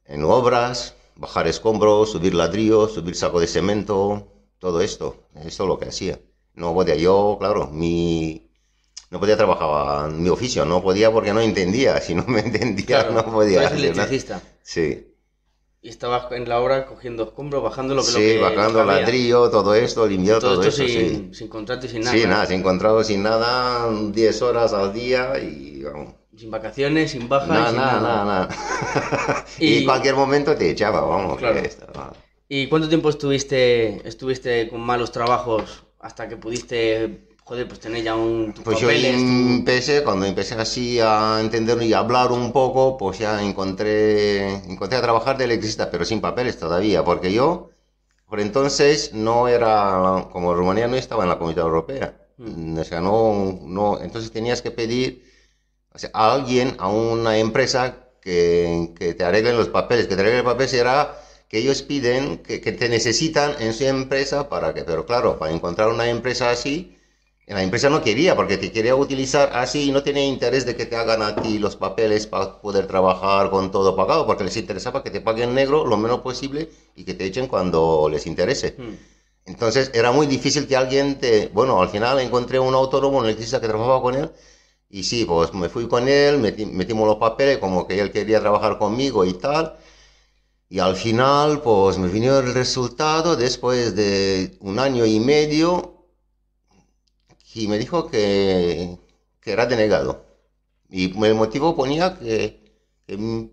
en 0.07 0.25
obras, 0.25 0.95
bajar 1.17 1.47
escombros, 1.49 2.13
subir 2.13 2.35
ladrillos, 2.35 2.95
subir 2.95 3.17
saco 3.17 3.41
de 3.41 3.47
cemento, 3.47 4.29
todo 4.59 4.81
esto, 4.81 5.29
esto 5.37 5.63
es 5.65 5.69
lo 5.69 5.79
que 5.79 5.87
hacía. 5.89 6.21
No 6.55 6.75
podía, 6.75 6.97
yo, 6.97 7.37
claro, 7.41 7.69
mi, 7.71 8.51
no 9.11 9.21
podía 9.21 9.37
trabajar 9.37 10.11
en 10.11 10.23
mi 10.23 10.29
oficio, 10.31 10.65
no 10.65 10.83
podía 10.83 11.13
porque 11.13 11.33
no 11.35 11.41
entendía, 11.41 12.01
si 12.01 12.15
no 12.15 12.25
me 12.27 12.41
entendía 12.41 13.05
Claro, 13.05 13.11
no 13.11 13.25
podía 13.25 13.63
eres 13.63 13.73
hacer 13.73 13.97
nada. 13.97 14.13
electricista. 14.13 14.41
Sí, 14.63 15.14
Y 15.85 15.91
estabas 15.91 16.33
en 16.33 16.49
la 16.49 16.61
obra 16.61 16.87
cogiendo 16.87 17.25
escombros, 17.25 17.63
bajando 17.63 17.95
lo 17.95 18.03
que 18.03 18.11
lo 18.13 18.19
sí, 18.19 18.35
lo 18.37 18.41
bajando 18.41 18.83
que 18.85 18.91
había. 18.91 19.01
ladrillo, 19.03 19.51
todo 19.51 19.75
esto, 19.75 20.07
limpiando 20.07 20.41
Todo, 20.41 20.55
todo, 20.55 20.65
esto 20.67 20.83
eso, 20.83 20.93
sin, 20.99 21.09
sí. 21.33 21.35
sin 21.35 21.49
contrato 21.49 21.85
y 21.85 21.89
sin 21.91 22.01
nada. 22.01 22.17
Sí, 22.17 22.25
nada, 22.27 22.47
sin 22.47 22.63
contrato, 22.63 23.05
sin 23.05 23.23
nada, 23.23 23.91
10 24.11 24.41
horas 24.41 24.73
al 24.73 24.95
día 24.95 25.39
y 25.39 25.83
vamos. 25.83 26.15
Sin 26.35 26.51
vacaciones, 26.51 27.11
sin 27.11 27.29
baja. 27.29 27.45
y 27.47 27.49
Nada, 27.51 27.69
sin 27.69 27.77
nada, 27.77 28.01
nada. 28.01 28.25
nada. 28.25 28.49
Y- 29.59 29.85
cualquier 29.91 30.15
momento 30.17 30.57
te 30.57 30.71
echaba, 30.71 31.03
vamos. 31.03 31.37
Claro. 31.37 31.61
que 31.61 31.69
estaba- 31.69 32.15
¿Y 32.49 32.67
cuánto 32.69 32.89
tiempo 32.89 33.11
estuviste, 33.11 34.01
estuviste 34.09 34.69
con 34.71 34.81
malos 34.81 35.13
trabajos 35.13 35.85
hasta 36.01 36.29
que 36.29 36.37
pudiste, 36.39 37.27
joder, 37.45 37.67
pues 37.69 37.81
tener 37.81 38.03
ya 38.03 38.15
un, 38.17 38.53
tus 38.53 38.65
Pues 38.65 38.79
yo 38.79 38.91
papeles? 38.91 39.25
tu- 39.25 39.35
empecé, 39.51 40.03
cuando 40.05 40.27
empecé 40.27 40.55
así 40.55 40.99
a 41.01 41.39
entender 41.41 41.83
y 41.83 41.93
a 41.93 41.99
hablar 41.99 42.31
un 42.33 42.53
poco, 42.53 42.97
pues 42.97 43.19
ya 43.19 43.43
encontré, 43.43 44.55
encontré 44.71 44.99
a 44.99 45.03
trabajar 45.03 45.37
de 45.37 45.45
electricista, 45.45 45.91
pero 45.91 46.05
sin 46.05 46.21
papeles 46.21 46.57
todavía, 46.59 47.05
porque 47.05 47.33
yo, 47.33 47.71
por 48.29 48.41
entonces, 48.41 49.13
no 49.15 49.49
era, 49.49 50.29
como 50.33 50.55
Rumanía 50.55 50.89
no 50.89 50.97
estaba 50.97 51.25
en 51.25 51.31
la 51.31 51.39
Comunidad 51.39 51.67
Europea, 51.67 52.15
Mm. 52.39 52.79
o 52.81 52.85
sea, 52.85 53.01
no, 53.01 53.59
no, 53.63 54.01
entonces 54.01 54.31
tenías 54.33 54.63
que 54.63 54.71
pedir 54.73 55.25
o 55.95 55.99
sea, 55.99 56.11
a 56.13 56.33
alguien, 56.35 56.75
a 56.79 56.89
una 56.89 57.39
empresa 57.39 58.11
que, 58.21 58.93
que 58.99 59.15
te 59.15 59.25
arreglen 59.25 59.57
los 59.57 59.69
papeles, 59.69 60.07
que 60.07 60.15
te 60.17 60.21
arreglen 60.23 60.45
los 60.45 60.53
papeles 60.53 60.73
era 60.75 61.21
que 61.49 61.59
ellos 61.59 61.83
piden, 61.83 62.39
que, 62.39 62.61
que 62.61 62.73
te 62.73 62.89
necesitan 62.89 63.55
en 63.61 63.73
su 63.75 63.85
empresa 63.85 64.49
para 64.49 64.75
que, 64.75 64.83
pero 64.85 65.07
claro, 65.07 65.39
para 65.39 65.53
encontrar 65.53 65.89
una 65.89 66.09
empresa 66.09 66.51
así, 66.51 66.97
la 67.47 67.63
empresa 67.63 67.91
no 67.91 68.03
quería, 68.03 68.35
porque 68.37 68.57
te 68.57 68.73
quería 68.73 68.95
utilizar 68.97 69.51
así 69.55 69.89
y 69.89 69.93
no 69.93 70.03
tenía 70.03 70.25
interés 70.25 70.65
de 70.65 70.77
que 70.77 70.87
te 70.87 70.97
hagan 70.97 71.23
a 71.23 71.37
ti 71.37 71.59
los 71.59 71.77
papeles 71.77 72.27
para 72.27 72.61
poder 72.61 72.87
trabajar 72.87 73.51
con 73.51 73.71
todo 73.71 73.95
pagado, 73.97 74.27
porque 74.27 74.45
les 74.45 74.57
interesaba 74.57 75.03
que 75.03 75.11
te 75.11 75.21
paguen 75.21 75.55
negro 75.55 75.85
lo 75.87 75.97
menos 75.99 76.21
posible 76.21 76.71
y 76.97 77.05
que 77.05 77.15
te 77.15 77.27
echen 77.27 77.47
cuando 77.47 78.09
les 78.11 78.27
interese. 78.27 78.77
Hmm. 78.79 78.95
Entonces 79.47 79.91
era 79.93 80.11
muy 80.11 80.27
difícil 80.27 80.67
que 80.67 80.77
alguien 80.77 81.19
te... 81.19 81.49
Bueno, 81.49 81.83
al 81.83 81.91
final 81.91 82.19
encontré 82.21 82.59
un 82.59 82.75
autónomo, 82.75 83.19
un 83.19 83.25
electricista 83.27 83.61
que 83.61 83.69
trabajaba 83.69 84.01
con 84.01 84.15
él 84.15 84.31
y 84.89 85.03
sí, 85.05 85.25
pues 85.27 85.53
me 85.53 85.69
fui 85.69 85.87
con 85.89 86.09
él, 86.09 86.41
meti- 86.41 86.67
metimos 86.67 87.07
los 87.07 87.17
papeles 87.17 87.59
como 87.59 87.87
que 87.87 88.01
él 88.01 88.11
quería 88.11 88.41
trabajar 88.41 88.79
conmigo 88.79 89.25
y 89.25 89.35
tal. 89.35 89.77
Y 90.69 90.79
al 90.81 90.97
final, 90.97 91.63
pues 91.63 91.99
me 91.99 92.09
vino 92.09 92.39
el 92.39 92.55
resultado 92.55 93.37
después 93.37 93.95
de 93.95 94.57
un 94.61 94.79
año 94.79 95.07
y 95.07 95.21
medio 95.21 95.94
y 97.55 97.69
me 97.69 97.79
dijo 97.79 98.09
que, 98.09 98.99
que 99.41 99.53
era 99.53 99.67
denegado. 99.67 100.25
Y 100.91 101.05
el 101.25 101.35
motivo 101.35 101.75
ponía 101.77 102.19
que, 102.19 102.61
que, 103.07 103.49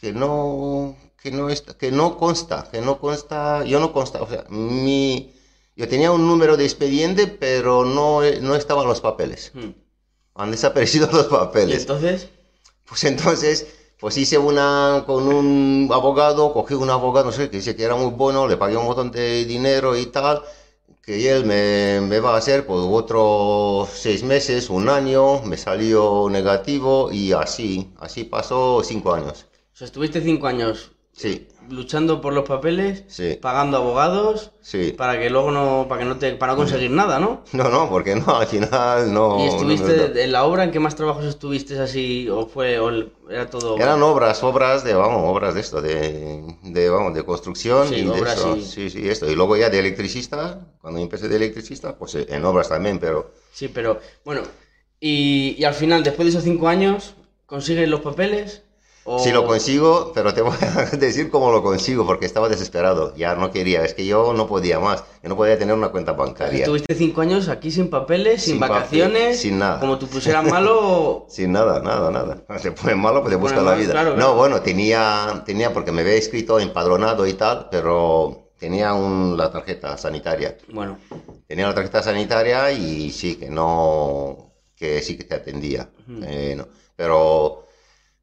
que 0.00 0.12
no, 0.12 0.96
que 1.22 1.30
no, 1.30 1.48
está, 1.50 1.76
que 1.76 1.90
no 1.90 2.16
consta, 2.18 2.68
que 2.70 2.80
no 2.80 2.98
consta, 3.00 3.64
yo 3.64 3.80
no 3.80 3.92
consta, 3.92 4.22
o 4.22 4.28
sea, 4.28 4.44
mi, 4.48 5.32
yo 5.76 5.88
tenía 5.88 6.10
un 6.12 6.26
número 6.26 6.56
de 6.56 6.64
expediente, 6.64 7.26
pero 7.26 7.84
no, 7.84 8.20
no 8.40 8.56
estaban 8.56 8.86
los 8.86 9.00
papeles. 9.00 9.52
Hmm. 9.54 9.70
Han 10.34 10.50
desaparecido 10.50 11.08
los 11.12 11.26
¿Y 11.26 11.30
papeles. 11.30 11.80
entonces? 11.82 12.28
Pues 12.86 13.04
entonces, 13.04 13.66
pues 13.98 14.16
hice 14.16 14.38
una 14.38 15.04
con 15.06 15.26
un 15.28 15.88
abogado, 15.92 16.52
cogí 16.52 16.74
un 16.74 16.90
abogado, 16.90 17.26
no 17.26 17.32
sé, 17.32 17.48
que 17.50 17.58
dice 17.58 17.76
que 17.76 17.84
era 17.84 17.94
muy 17.96 18.10
bueno, 18.10 18.46
le 18.48 18.56
pagué 18.56 18.76
un 18.76 18.86
montón 18.86 19.10
de 19.10 19.44
dinero 19.44 19.96
y 19.96 20.06
tal, 20.06 20.42
que 21.02 21.30
él 21.30 21.44
me, 21.44 22.00
me 22.00 22.20
va 22.20 22.34
a 22.34 22.38
hacer 22.38 22.66
por 22.66 22.78
otros 22.92 23.90
seis 23.90 24.22
meses, 24.22 24.70
un 24.70 24.88
año, 24.88 25.42
me 25.42 25.56
salió 25.56 26.28
negativo 26.30 27.10
y 27.12 27.32
así, 27.32 27.92
así 27.98 28.24
pasó 28.24 28.82
cinco 28.84 29.14
años. 29.14 29.46
O 29.72 29.76
sea, 29.76 29.86
estuviste 29.86 30.20
cinco 30.22 30.46
años 30.46 30.92
Sí, 31.12 31.46
luchando 31.70 32.20
por 32.20 32.32
los 32.32 32.46
papeles, 32.48 33.04
sí, 33.08 33.38
pagando 33.40 33.76
abogados, 33.78 34.52
sí. 34.60 34.92
para 34.96 35.18
que 35.18 35.30
luego 35.30 35.50
no, 35.50 35.86
para 35.88 36.00
que 36.02 36.08
no 36.08 36.16
te, 36.18 36.32
para 36.34 36.52
no 36.52 36.58
conseguir 36.58 36.90
nada, 36.90 37.18
¿no? 37.18 37.42
No, 37.52 37.68
no, 37.68 37.88
porque 37.88 38.14
no, 38.16 38.36
al 38.36 38.46
final 38.46 39.12
no. 39.12 39.38
¿Y 39.38 39.44
no 39.44 39.48
estuviste 39.48 40.24
en 40.24 40.32
la 40.32 40.44
obra? 40.44 40.64
¿En 40.64 40.70
qué 40.70 40.80
más 40.80 40.94
trabajos 40.96 41.24
estuviste 41.24 41.78
así? 41.78 42.28
¿O 42.28 42.46
fue, 42.46 42.78
o 42.78 42.90
era 43.30 43.48
todo? 43.50 43.76
Eran 43.76 44.02
obras, 44.02 44.42
obras 44.42 44.84
de, 44.84 44.94
vamos, 44.94 45.22
obras 45.24 45.54
de 45.54 45.60
esto, 45.60 45.80
de, 45.80 46.56
de, 46.62 46.90
vamos, 46.90 47.14
de 47.14 47.24
construcción 47.24 47.88
Sí, 47.88 47.96
y 47.96 48.02
de 48.04 48.10
obras, 48.10 48.38
eso. 48.38 48.56
sí. 48.60 48.90
Sí, 48.90 49.08
esto. 49.08 49.30
Y 49.30 49.34
luego 49.34 49.56
ya 49.56 49.70
de 49.70 49.78
electricista, 49.78 50.60
cuando 50.80 51.00
empecé 51.00 51.28
de 51.28 51.36
electricista, 51.36 51.96
pues 51.96 52.14
en 52.14 52.44
obras 52.44 52.68
también, 52.68 52.98
pero 52.98 53.30
Sí, 53.52 53.68
pero 53.68 54.00
bueno, 54.24 54.42
y, 55.00 55.56
y 55.58 55.64
al 55.64 55.74
final, 55.74 56.02
después 56.02 56.26
de 56.26 56.30
esos 56.30 56.44
cinco 56.44 56.68
años, 56.68 57.14
¿consigues 57.46 57.88
los 57.88 58.00
papeles? 58.00 58.62
O... 59.04 59.18
sí 59.18 59.32
lo 59.32 59.46
consigo, 59.46 60.12
pero 60.14 60.32
te 60.32 60.42
voy 60.42 60.54
a 60.60 60.84
decir 60.96 61.28
cómo 61.30 61.50
lo 61.50 61.62
consigo, 61.62 62.06
porque 62.06 62.24
estaba 62.26 62.48
desesperado, 62.48 63.14
ya 63.16 63.34
no 63.34 63.50
quería, 63.50 63.84
es 63.84 63.94
que 63.94 64.06
yo 64.06 64.32
no 64.32 64.46
podía 64.46 64.78
más, 64.78 65.02
yo 65.22 65.28
no 65.28 65.36
podía 65.36 65.58
tener 65.58 65.74
una 65.74 65.88
cuenta 65.88 66.12
bancaria. 66.12 66.60
Estuviste 66.60 66.94
cinco 66.94 67.20
años 67.20 67.48
aquí 67.48 67.70
sin 67.72 67.90
papeles, 67.90 68.42
sin, 68.42 68.52
Sin 68.52 68.60
papel, 68.60 68.76
vacaciones, 68.76 69.40
sin 69.40 69.58
nada. 69.58 69.80
como 69.80 69.98
tú 69.98 70.06
pusieras 70.06 70.44
malo, 70.48 71.26
Sin 71.28 71.50
nada, 71.52 71.80
nada, 71.80 72.10
nada. 72.10 72.44
Se 72.60 72.70
pone 72.72 72.94
malo, 72.94 73.22
pues 73.22 73.30
te 73.32 73.36
busca 73.36 73.56
pone 73.56 73.70
la 73.70 73.76
vida. 73.76 73.90
claro, 73.92 74.10
No, 74.10 74.16
claro. 74.16 74.34
bueno, 74.36 74.60
tenía, 74.62 75.42
tenía, 75.44 75.72
porque 75.72 75.90
me 75.90 76.02
había 76.02 76.14
escrito 76.14 76.60
empadronado 76.60 77.26
y 77.26 77.32
tal, 77.32 77.68
pero 77.70 78.50
tenía 78.58 78.94
un, 78.94 79.36
la 79.36 79.50
tarjeta 79.50 79.96
sanitaria. 79.98 80.56
bueno, 80.72 80.96
Tenía 81.48 81.66
la 81.66 81.74
tarjeta 81.74 82.02
sanitaria 82.04 82.70
y 82.70 83.10
sí, 83.10 83.34
que 83.34 83.50
no, 83.50 84.52
que 84.76 85.02
sí 85.02 85.16
que 85.18 85.24
te 85.24 85.34
atendía. 85.34 85.90
Ujú. 86.08 86.20
Eh, 86.24 86.54
no. 86.56 86.68
Pero 86.94 87.61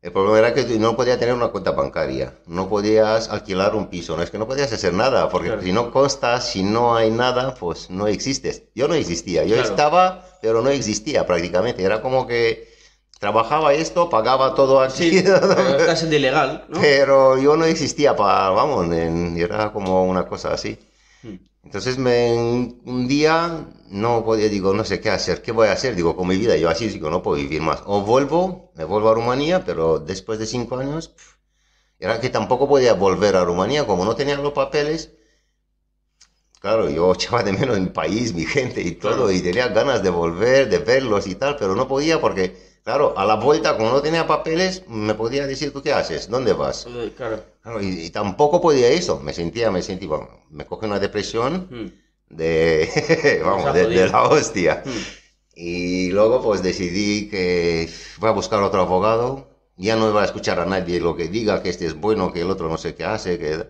el 0.01 0.13
problema 0.13 0.39
era 0.39 0.53
que 0.53 0.63
no 0.79 0.95
podías 0.95 1.19
tener 1.19 1.33
una 1.33 1.49
cuenta 1.49 1.71
bancaria, 1.71 2.33
no 2.47 2.69
podías 2.69 3.27
alquilar 3.29 3.75
un 3.75 3.87
piso, 3.87 4.15
no 4.15 4.23
es 4.23 4.31
que 4.31 4.37
no 4.37 4.47
podías 4.47 4.71
hacer 4.71 4.93
nada, 4.93 5.27
porque 5.29 5.47
Claro. 5.47 5.61
si 5.61 5.73
no 5.73 5.91
constas, 5.91 6.47
si 6.49 6.63
no 6.63 6.95
hay 6.95 7.11
nada, 7.11 7.53
pues 7.55 7.89
no 7.89 8.07
existes. 8.07 8.63
Yo 8.75 8.87
no 8.87 8.93
existía, 8.93 9.43
yo 9.43 9.55
Claro. 9.55 9.69
estaba, 9.69 10.25
pero 10.41 10.61
no 10.61 10.69
existía 10.69 11.25
prácticamente. 11.27 11.83
Era 11.83 12.01
como 12.01 12.27
que 12.27 12.69
trabajaba 13.19 13.73
esto, 13.73 14.09
pagaba 14.09 14.55
todo 14.55 14.79
aquí. 14.79 15.09
sí, 15.09 15.17
estás 15.77 16.03
de. 16.03 16.63
Pero 16.79 17.37
yo 17.37 17.57
no 17.57 17.65
existía 17.65 18.15
para, 18.15 18.49
vamos, 18.51 18.85
en- 18.93 19.37
era 19.37 19.73
como 19.73 20.05
una 20.05 20.25
cosa 20.27 20.53
así. 20.53 20.79
Hmm. 21.21 21.35
Entonces 21.63 21.97
me, 21.97 22.33
un 22.85 23.07
día 23.07 23.67
no 23.89 24.23
podía, 24.23 24.47
digo, 24.49 24.73
no 24.73 24.83
sé 24.85 25.01
qué 25.01 25.09
hacer, 25.09 25.41
qué 25.41 25.51
voy 25.51 25.67
a 25.67 25.73
hacer, 25.73 25.95
digo, 25.95 26.15
con 26.15 26.27
mi 26.27 26.37
vida, 26.37 26.55
yo 26.57 26.69
así 26.69 26.87
digo, 26.87 27.09
no 27.09 27.21
puedo 27.21 27.37
vivir 27.37 27.61
más. 27.61 27.83
O 27.85 28.01
vuelvo, 28.01 28.71
me 28.75 28.85
vuelvo 28.85 29.09
a 29.09 29.13
Rumanía, 29.15 29.65
pero 29.65 29.99
después 29.99 30.39
de 30.39 30.45
cinco 30.45 30.77
años, 30.77 31.09
pf, 31.09 31.35
era 31.99 32.19
que 32.21 32.29
tampoco 32.29 32.67
podía 32.69 32.93
volver 32.95 33.35
a 33.37 33.45
Rumanía, 33.45 33.87
como 33.87 34.05
no 34.05 34.15
tenía 34.15 34.37
los 34.37 34.53
papeles. 34.53 35.11
Claro, 36.61 36.89
yo 36.89 37.13
echaba 37.15 37.43
de 37.43 37.53
menos 37.53 37.79
mi 37.79 37.87
país, 37.87 38.33
mi 38.33 38.45
gente 38.45 38.81
y 38.81 38.91
todo, 38.95 39.31
y 39.31 39.41
tenía 39.41 39.67
ganas 39.69 40.03
de 40.03 40.09
volver, 40.09 40.69
de 40.69 40.79
verlos 40.79 41.27
y 41.27 41.35
tal, 41.35 41.55
pero 41.57 41.75
no 41.75 41.87
podía 41.87 42.19
porque 42.21 42.55
Claro, 42.83 43.13
a 43.17 43.25
la 43.25 43.35
vuelta, 43.35 43.77
como 43.77 43.89
no 43.91 44.01
tenía 44.01 44.25
papeles, 44.25 44.83
me 44.87 45.13
podía 45.13 45.45
decir, 45.45 45.71
¿tú 45.71 45.81
qué 45.81 45.93
haces? 45.93 46.29
¿Dónde 46.29 46.53
vas? 46.53 46.85
Eh, 46.87 47.13
Claro. 47.15 47.43
Claro, 47.61 47.81
y, 47.81 48.05
y 48.05 48.09
tampoco 48.09 48.61
podía 48.61 48.87
eso. 48.89 49.19
Me 49.19 49.33
sentía, 49.33 49.69
me 49.71 49.81
sentía, 49.81 50.07
bueno, 50.09 50.29
me 50.49 50.65
coge 50.65 50.85
una 50.87 50.99
depresión 50.99 51.67
Mm, 51.69 51.87
de, 52.29 53.41
vamos, 53.45 53.73
de, 53.73 53.87
de 53.87 54.07
la 54.07 54.23
hostia. 54.23 54.81
mm. 54.85 54.89
Y 55.55 56.09
luego 56.11 56.41
pues 56.41 56.63
decidí 56.63 57.29
que 57.29 57.89
voy 58.19 58.29
a 58.29 58.33
buscar 58.33 58.61
otro 58.63 58.81
abogado. 58.81 59.49
Ya 59.77 59.95
no 59.95 60.09
iba 60.09 60.21
a 60.21 60.25
escuchar 60.25 60.59
a 60.59 60.65
nadie 60.65 60.99
lo 60.99 61.15
que 61.15 61.27
diga, 61.27 61.61
que 61.63 61.69
este 61.69 61.85
es 61.85 61.95
bueno, 61.95 62.31
que 62.33 62.41
el 62.41 62.49
otro 62.49 62.69
no 62.69 62.77
sé 62.77 62.95
qué 62.95 63.03
hace. 63.05 63.37
Que... 63.39 63.69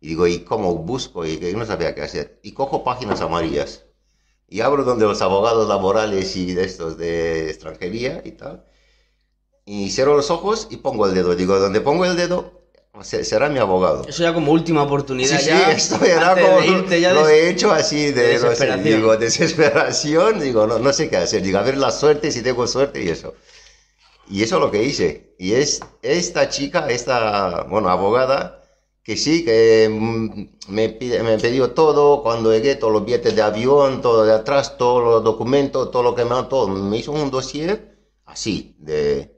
Y 0.00 0.08
digo, 0.08 0.26
¿y 0.26 0.40
cómo 0.40 0.74
busco? 0.76 1.24
Y 1.26 1.38
que 1.38 1.52
no 1.54 1.64
sabía 1.66 1.94
qué 1.94 2.02
hacer. 2.02 2.38
Y 2.42 2.52
cojo 2.52 2.84
páginas 2.84 3.20
amarillas. 3.20 3.84
Y 4.48 4.60
abro 4.62 4.84
donde 4.84 5.04
los 5.06 5.20
abogados 5.22 5.68
laborales 5.68 6.34
y 6.36 6.54
de 6.54 6.64
estos 6.64 6.96
de 6.96 7.50
extranjería 7.50 8.22
y 8.24 8.32
tal. 8.32 8.64
Y 9.64 9.90
cierro 9.90 10.16
los 10.16 10.30
ojos 10.30 10.66
y 10.70 10.78
pongo 10.78 11.06
el 11.06 11.14
dedo. 11.14 11.34
Digo, 11.36 11.58
donde 11.58 11.80
pongo 11.82 12.04
el 12.06 12.16
dedo 12.16 12.62
se- 13.02 13.24
será 13.24 13.48
mi 13.50 13.58
abogado. 13.58 14.06
Eso 14.08 14.22
ya 14.22 14.32
como 14.32 14.52
última 14.52 14.82
oportunidad. 14.82 15.36
Sí, 15.38 15.44
sí, 15.44 15.50
ya, 15.50 15.70
esto 15.72 16.02
era 16.04 16.34
como, 16.34 16.62
irte 16.62 17.00
ya 17.00 17.12
lo 17.12 17.26
des- 17.26 17.36
he 17.36 17.50
hecho 17.50 17.70
así 17.72 18.06
de, 18.06 18.12
de 18.12 18.32
no 18.34 18.38
sé, 18.40 18.48
desesperación. 18.48 18.96
digo, 18.96 19.16
desesperación, 19.18 20.40
digo, 20.40 20.66
no, 20.66 20.78
no 20.78 20.92
sé 20.92 21.10
qué 21.10 21.18
hacer, 21.18 21.42
digo, 21.42 21.58
a 21.58 21.62
ver 21.62 21.76
la 21.76 21.90
suerte, 21.90 22.30
si 22.32 22.42
tengo 22.42 22.66
suerte 22.66 23.02
y 23.04 23.08
eso. 23.10 23.34
Y 24.30 24.42
eso 24.42 24.56
es 24.56 24.60
lo 24.60 24.70
que 24.70 24.82
hice. 24.82 25.34
Y 25.38 25.52
es 25.54 25.80
esta 26.02 26.48
chica, 26.48 26.88
esta, 26.88 27.64
bueno, 27.68 27.88
abogada, 27.88 28.57
que 29.08 29.16
sí, 29.16 29.42
que 29.42 29.88
mm, 29.90 30.70
me, 30.70 30.90
pide, 30.90 31.22
me 31.22 31.38
pidió 31.38 31.70
todo, 31.70 32.22
cuando 32.22 32.52
llegué, 32.52 32.76
todos 32.76 32.92
los 32.92 33.06
billetes 33.06 33.34
de 33.34 33.40
avión, 33.40 34.02
todo 34.02 34.26
de 34.26 34.34
atrás, 34.34 34.76
todos 34.76 35.02
los 35.02 35.24
documentos, 35.24 35.90
todo 35.90 36.02
lo 36.02 36.14
que 36.14 36.26
me 36.26 36.42
todo, 36.44 36.68
me 36.68 36.98
hizo 36.98 37.12
un 37.12 37.30
dossier 37.30 37.96
así, 38.26 38.76
de, 38.78 39.32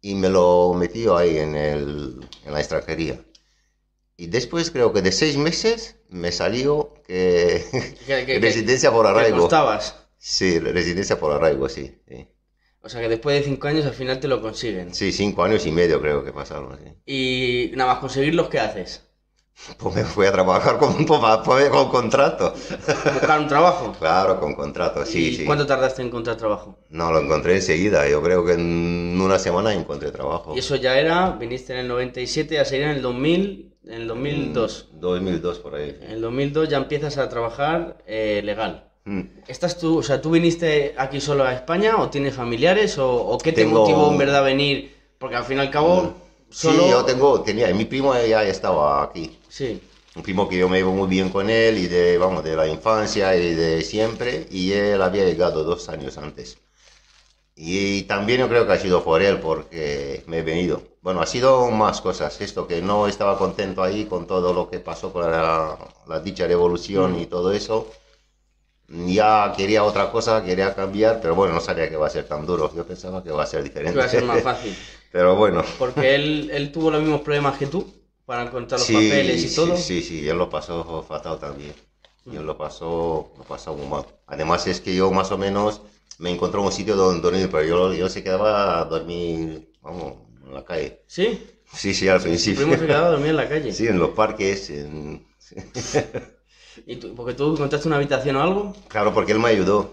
y 0.00 0.16
me 0.16 0.28
lo 0.28 0.74
metió 0.74 1.16
ahí 1.16 1.38
en, 1.38 1.54
el, 1.54 2.28
en 2.44 2.52
la 2.52 2.58
extranjería. 2.58 3.24
Y 4.16 4.26
después 4.26 4.72
creo 4.72 4.92
que 4.92 5.00
de 5.00 5.12
seis 5.12 5.36
meses 5.36 5.94
me 6.08 6.32
salió 6.32 6.94
que 7.06 7.64
que- 8.04 8.26
que- 8.26 8.38
residencia 8.48 8.90
por 8.90 9.06
arraigo. 9.06 9.38
costabas. 9.42 9.94
Sí, 10.18 10.58
residencia 10.58 11.20
por 11.20 11.30
arraigo, 11.30 11.68
sí, 11.68 12.02
sí. 12.08 12.26
O 12.82 12.88
sea 12.88 13.00
que 13.00 13.08
después 13.08 13.38
de 13.38 13.44
cinco 13.44 13.68
años 13.68 13.86
al 13.86 13.94
final 13.94 14.20
te 14.20 14.28
lo 14.28 14.40
consiguen. 14.42 14.92
Sí, 14.94 15.12
cinco 15.12 15.44
años 15.44 15.66
y 15.66 15.72
medio 15.72 16.00
creo 16.00 16.24
que 16.24 16.32
pasaron. 16.32 16.78
sí. 16.78 16.92
Y 17.06 17.76
nada 17.76 17.92
más 17.92 18.00
conseguirlos, 18.00 18.48
¿qué 18.48 18.58
haces? 18.60 19.08
Pues 19.78 19.94
me 19.94 20.04
fui 20.04 20.26
a 20.26 20.32
trabajar 20.32 20.78
con, 20.78 21.04
con, 21.04 21.20
con 21.70 21.88
contrato. 21.90 22.52
Buscar 23.12 23.40
un 23.40 23.46
trabajo. 23.46 23.92
Claro, 23.98 24.40
con 24.40 24.54
contrato, 24.54 25.04
sí, 25.06 25.28
¿Y 25.28 25.36
sí. 25.36 25.44
cuánto 25.44 25.66
tardaste 25.66 26.02
en 26.02 26.08
encontrar 26.08 26.36
trabajo? 26.36 26.78
No, 26.88 27.12
lo 27.12 27.20
encontré 27.20 27.54
enseguida. 27.56 28.08
Yo 28.08 28.22
creo 28.22 28.44
que 28.44 28.54
en 28.54 29.18
una 29.20 29.38
semana 29.38 29.72
encontré 29.72 30.10
trabajo. 30.10 30.54
Y 30.54 30.58
eso 30.58 30.74
ya 30.76 30.98
era, 30.98 31.32
viniste 31.32 31.72
en 31.74 31.80
el 31.80 31.88
97, 31.88 32.54
ya 32.54 32.64
sería 32.64 32.90
en 32.90 32.96
el 32.96 33.02
2000, 33.02 33.74
en 33.84 33.92
el 33.92 34.08
2002. 34.08 34.88
2002 34.94 35.58
por 35.60 35.74
ahí. 35.76 35.96
En 36.00 36.10
el 36.10 36.20
2002 36.20 36.68
ya 36.68 36.78
empiezas 36.78 37.18
a 37.18 37.28
trabajar 37.28 37.98
eh, 38.06 38.40
legal. 38.44 38.91
Mm. 39.04 39.20
¿Estás 39.48 39.78
tú, 39.78 39.98
o 39.98 40.02
sea, 40.02 40.20
tú 40.20 40.30
viniste 40.30 40.94
aquí 40.96 41.20
solo 41.20 41.44
a 41.44 41.52
España 41.54 41.96
o 41.98 42.08
tienes 42.08 42.34
familiares 42.34 42.98
o, 42.98 43.10
o 43.12 43.38
qué 43.38 43.52
te 43.52 43.62
Tengo- 43.64 43.80
motivó 43.80 44.10
en 44.12 44.18
verdad 44.18 44.44
venir? 44.44 44.96
Porque 45.18 45.36
al 45.36 45.44
fin 45.44 45.58
y 45.58 45.60
al 45.60 45.70
cabo, 45.70 46.14
solo... 46.50 46.82
Sí, 46.84 46.90
yo 46.90 47.04
tengo, 47.04 47.40
tenía, 47.42 47.72
mi 47.74 47.84
primo 47.84 48.14
ya 48.14 48.44
estaba 48.44 49.02
aquí. 49.02 49.38
Sí. 49.48 49.80
Un 50.14 50.22
primo 50.22 50.48
que 50.48 50.58
yo 50.58 50.68
me 50.68 50.76
llevo 50.78 50.92
muy 50.92 51.08
bien 51.08 51.30
con 51.30 51.48
él 51.48 51.78
y 51.78 51.86
de, 51.86 52.18
vamos, 52.18 52.44
de 52.44 52.54
la 52.54 52.68
infancia 52.68 53.34
y 53.36 53.54
de 53.54 53.82
siempre. 53.82 54.46
Y 54.50 54.72
él 54.72 55.00
había 55.00 55.24
llegado 55.24 55.64
dos 55.64 55.88
años 55.88 56.18
antes. 56.18 56.58
Y 57.54 58.02
también 58.02 58.40
yo 58.40 58.48
creo 58.48 58.66
que 58.66 58.72
ha 58.72 58.78
sido 58.78 59.02
por 59.04 59.22
él 59.22 59.38
porque 59.38 60.22
me 60.26 60.38
he 60.38 60.42
venido. 60.42 60.82
Bueno, 61.02 61.20
ha 61.22 61.26
sido 61.26 61.70
más 61.70 62.00
cosas. 62.00 62.40
Esto 62.40 62.66
que 62.66 62.82
no 62.82 63.06
estaba 63.06 63.38
contento 63.38 63.82
ahí 63.82 64.04
con 64.06 64.26
todo 64.26 64.52
lo 64.52 64.68
que 64.70 64.80
pasó 64.80 65.12
con 65.12 65.30
la, 65.30 65.78
la 66.08 66.20
dicha 66.20 66.46
revolución 66.46 67.18
y 67.18 67.26
todo 67.26 67.52
eso. 67.52 67.88
Ya 69.06 69.52
quería 69.56 69.84
otra 69.84 70.10
cosa, 70.12 70.44
quería 70.44 70.74
cambiar, 70.74 71.20
pero 71.20 71.34
bueno, 71.34 71.54
no 71.54 71.60
sabía 71.60 71.88
que 71.88 71.94
iba 71.94 72.06
a 72.06 72.10
ser 72.10 72.24
tan 72.28 72.44
duro. 72.44 72.70
Yo 72.74 72.86
pensaba 72.86 73.22
que 73.22 73.30
iba 73.30 73.42
a 73.42 73.46
ser 73.46 73.62
diferente. 73.62 73.92
Que 73.92 73.98
iba 73.98 74.04
a 74.04 74.08
ser 74.08 74.24
más 74.24 74.42
fácil. 74.42 74.74
pero 75.10 75.34
bueno. 75.36 75.62
Porque 75.78 76.14
él, 76.14 76.50
él 76.52 76.70
tuvo 76.72 76.90
los 76.90 77.00
mismos 77.00 77.22
problemas 77.22 77.56
que 77.58 77.66
tú 77.66 77.90
para 78.26 78.42
encontrar 78.42 78.78
los 78.78 78.86
Sí, 78.86 78.92
papeles 78.94 79.44
y 79.44 79.48
sí, 79.48 79.56
todo. 79.56 79.76
Sí, 79.76 80.02
sí, 80.02 80.28
él 80.28 80.36
lo 80.36 80.50
pasó 80.50 81.02
fatal 81.02 81.38
también. 81.38 81.72
Y 82.30 82.36
él 82.36 82.44
lo 82.46 82.56
pasó, 82.56 83.32
lo 83.36 83.44
pasó 83.44 83.74
muy 83.74 83.86
mal. 83.86 84.04
Además 84.26 84.66
es 84.66 84.80
que 84.80 84.94
yo 84.94 85.10
más 85.10 85.32
o 85.32 85.38
menos 85.38 85.80
me 86.18 86.30
encontré 86.30 86.60
un 86.60 86.70
sitio 86.70 86.94
donde 86.94 87.20
dormir, 87.22 87.48
pero 87.50 87.64
yo, 87.64 87.92
yo 87.94 88.08
se 88.08 88.22
quedaba 88.22 88.80
a 88.80 88.84
dormir, 88.84 89.72
vamos, 89.80 90.14
en 90.46 90.54
la 90.54 90.64
calle. 90.64 91.00
¿Sí? 91.06 91.40
Sí, 91.74 91.94
sí, 91.94 92.08
al 92.08 92.20
principio. 92.20 92.62
primo 92.66 92.78
se 92.78 92.86
quedaba 92.86 93.06
a 93.08 93.10
dormir 93.12 93.30
en 93.30 93.36
la 93.36 93.48
calle. 93.48 93.72
Sí, 93.72 93.88
en 93.88 93.98
los 93.98 94.10
parques. 94.10 94.68
en- 94.70 95.26
¿Y 96.86 96.96
tú, 96.96 97.14
porque 97.14 97.34
tú 97.34 97.52
encontraste 97.54 97.88
una 97.88 97.96
habitación 97.96 98.36
o 98.36 98.42
algo? 98.42 98.72
Claro, 98.88 99.12
porque 99.12 99.32
él 99.32 99.38
me 99.38 99.48
ayudó. 99.48 99.90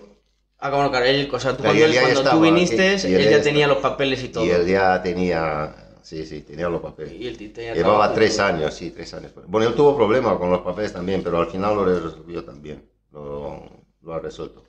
Ah, 0.60 0.72
como 0.72 0.90
claro, 0.90 1.06
él, 1.06 1.30
o 1.32 1.40
sea, 1.40 1.56
tú 1.56 1.64
cuando, 1.64 1.86
él- 1.86 1.94
cuando 2.00 2.20
tú 2.22 2.26
estaba, 2.26 2.42
viniste, 2.42 2.96
y- 2.98 3.12
y 3.12 3.14
él 3.16 3.22
él 3.22 3.30
ya 3.30 3.38
ya 3.38 3.44
tenía 3.44 3.66
estaba. 3.66 3.76
los 3.76 3.84
papeles 3.84 4.24
y 4.24 4.30
todo. 4.30 4.46
Y 4.46 4.50
él 4.50 4.68
ya 4.68 5.02
tenía, 5.02 5.76
sí, 6.04 6.26
sí, 6.26 6.42
tenía 6.42 6.68
los 6.70 6.82
papeles. 6.82 7.14
Y 7.14 7.28
él 7.28 7.38
tenía 7.54 7.74
Llevaba 7.74 8.14
tres 8.14 8.40
años, 8.40 8.74
sí, 8.74 8.92
tres 8.92 9.14
años. 9.14 9.32
Bueno, 9.48 9.68
él 9.68 9.76
tuvo 9.76 9.96
problemas 9.96 10.38
con 10.38 10.50
los 10.50 10.62
papeles 10.62 10.92
también, 10.92 11.24
pero 11.24 11.40
al 11.40 11.48
final 11.48 11.76
lo 11.76 11.86
resolvió 11.86 12.44
también. 12.44 12.84
Lo, 13.12 13.62
lo 14.02 14.14
ha 14.14 14.20
resuelto. 14.20 14.64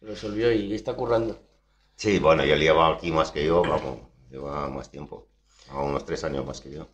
Lo 0.00 0.08
resolvió 0.10 0.50
y 0.52 0.74
está 0.74 0.94
currando. 0.94 1.38
Sí, 1.96 2.18
bueno, 2.18 2.44
y 2.44 2.50
él 2.50 2.60
lleva 2.60 2.94
aquí 2.94 3.10
más 3.12 3.30
que 3.30 3.44
yo, 3.44 3.62
vamos, 3.62 3.98
lleva 4.30 4.68
más 4.68 4.90
tiempo, 4.90 5.26
a 5.70 5.82
unos 5.82 6.04
tres 6.04 6.22
años 6.24 6.44
más 6.46 6.60
que 6.60 6.70
yo. 6.70 6.88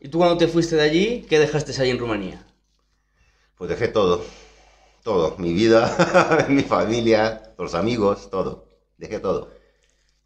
¿Y 0.00 0.08
tú 0.08 0.18
cuando 0.18 0.36
te 0.38 0.48
fuiste 0.48 0.76
de 0.76 0.82
allí, 0.82 1.26
qué 1.28 1.38
dejaste 1.38 1.80
ahí 1.82 1.90
en 1.90 1.98
Rumanía? 1.98 2.44
Pues 3.56 3.70
dejé 3.70 3.88
todo, 3.88 4.22
todo, 5.04 5.36
mi 5.38 5.52
vida, 5.52 6.46
mi 6.48 6.62
familia, 6.62 7.54
los 7.58 7.74
amigos, 7.74 8.30
todo, 8.30 8.66
dejé 8.98 9.20
todo. 9.20 9.48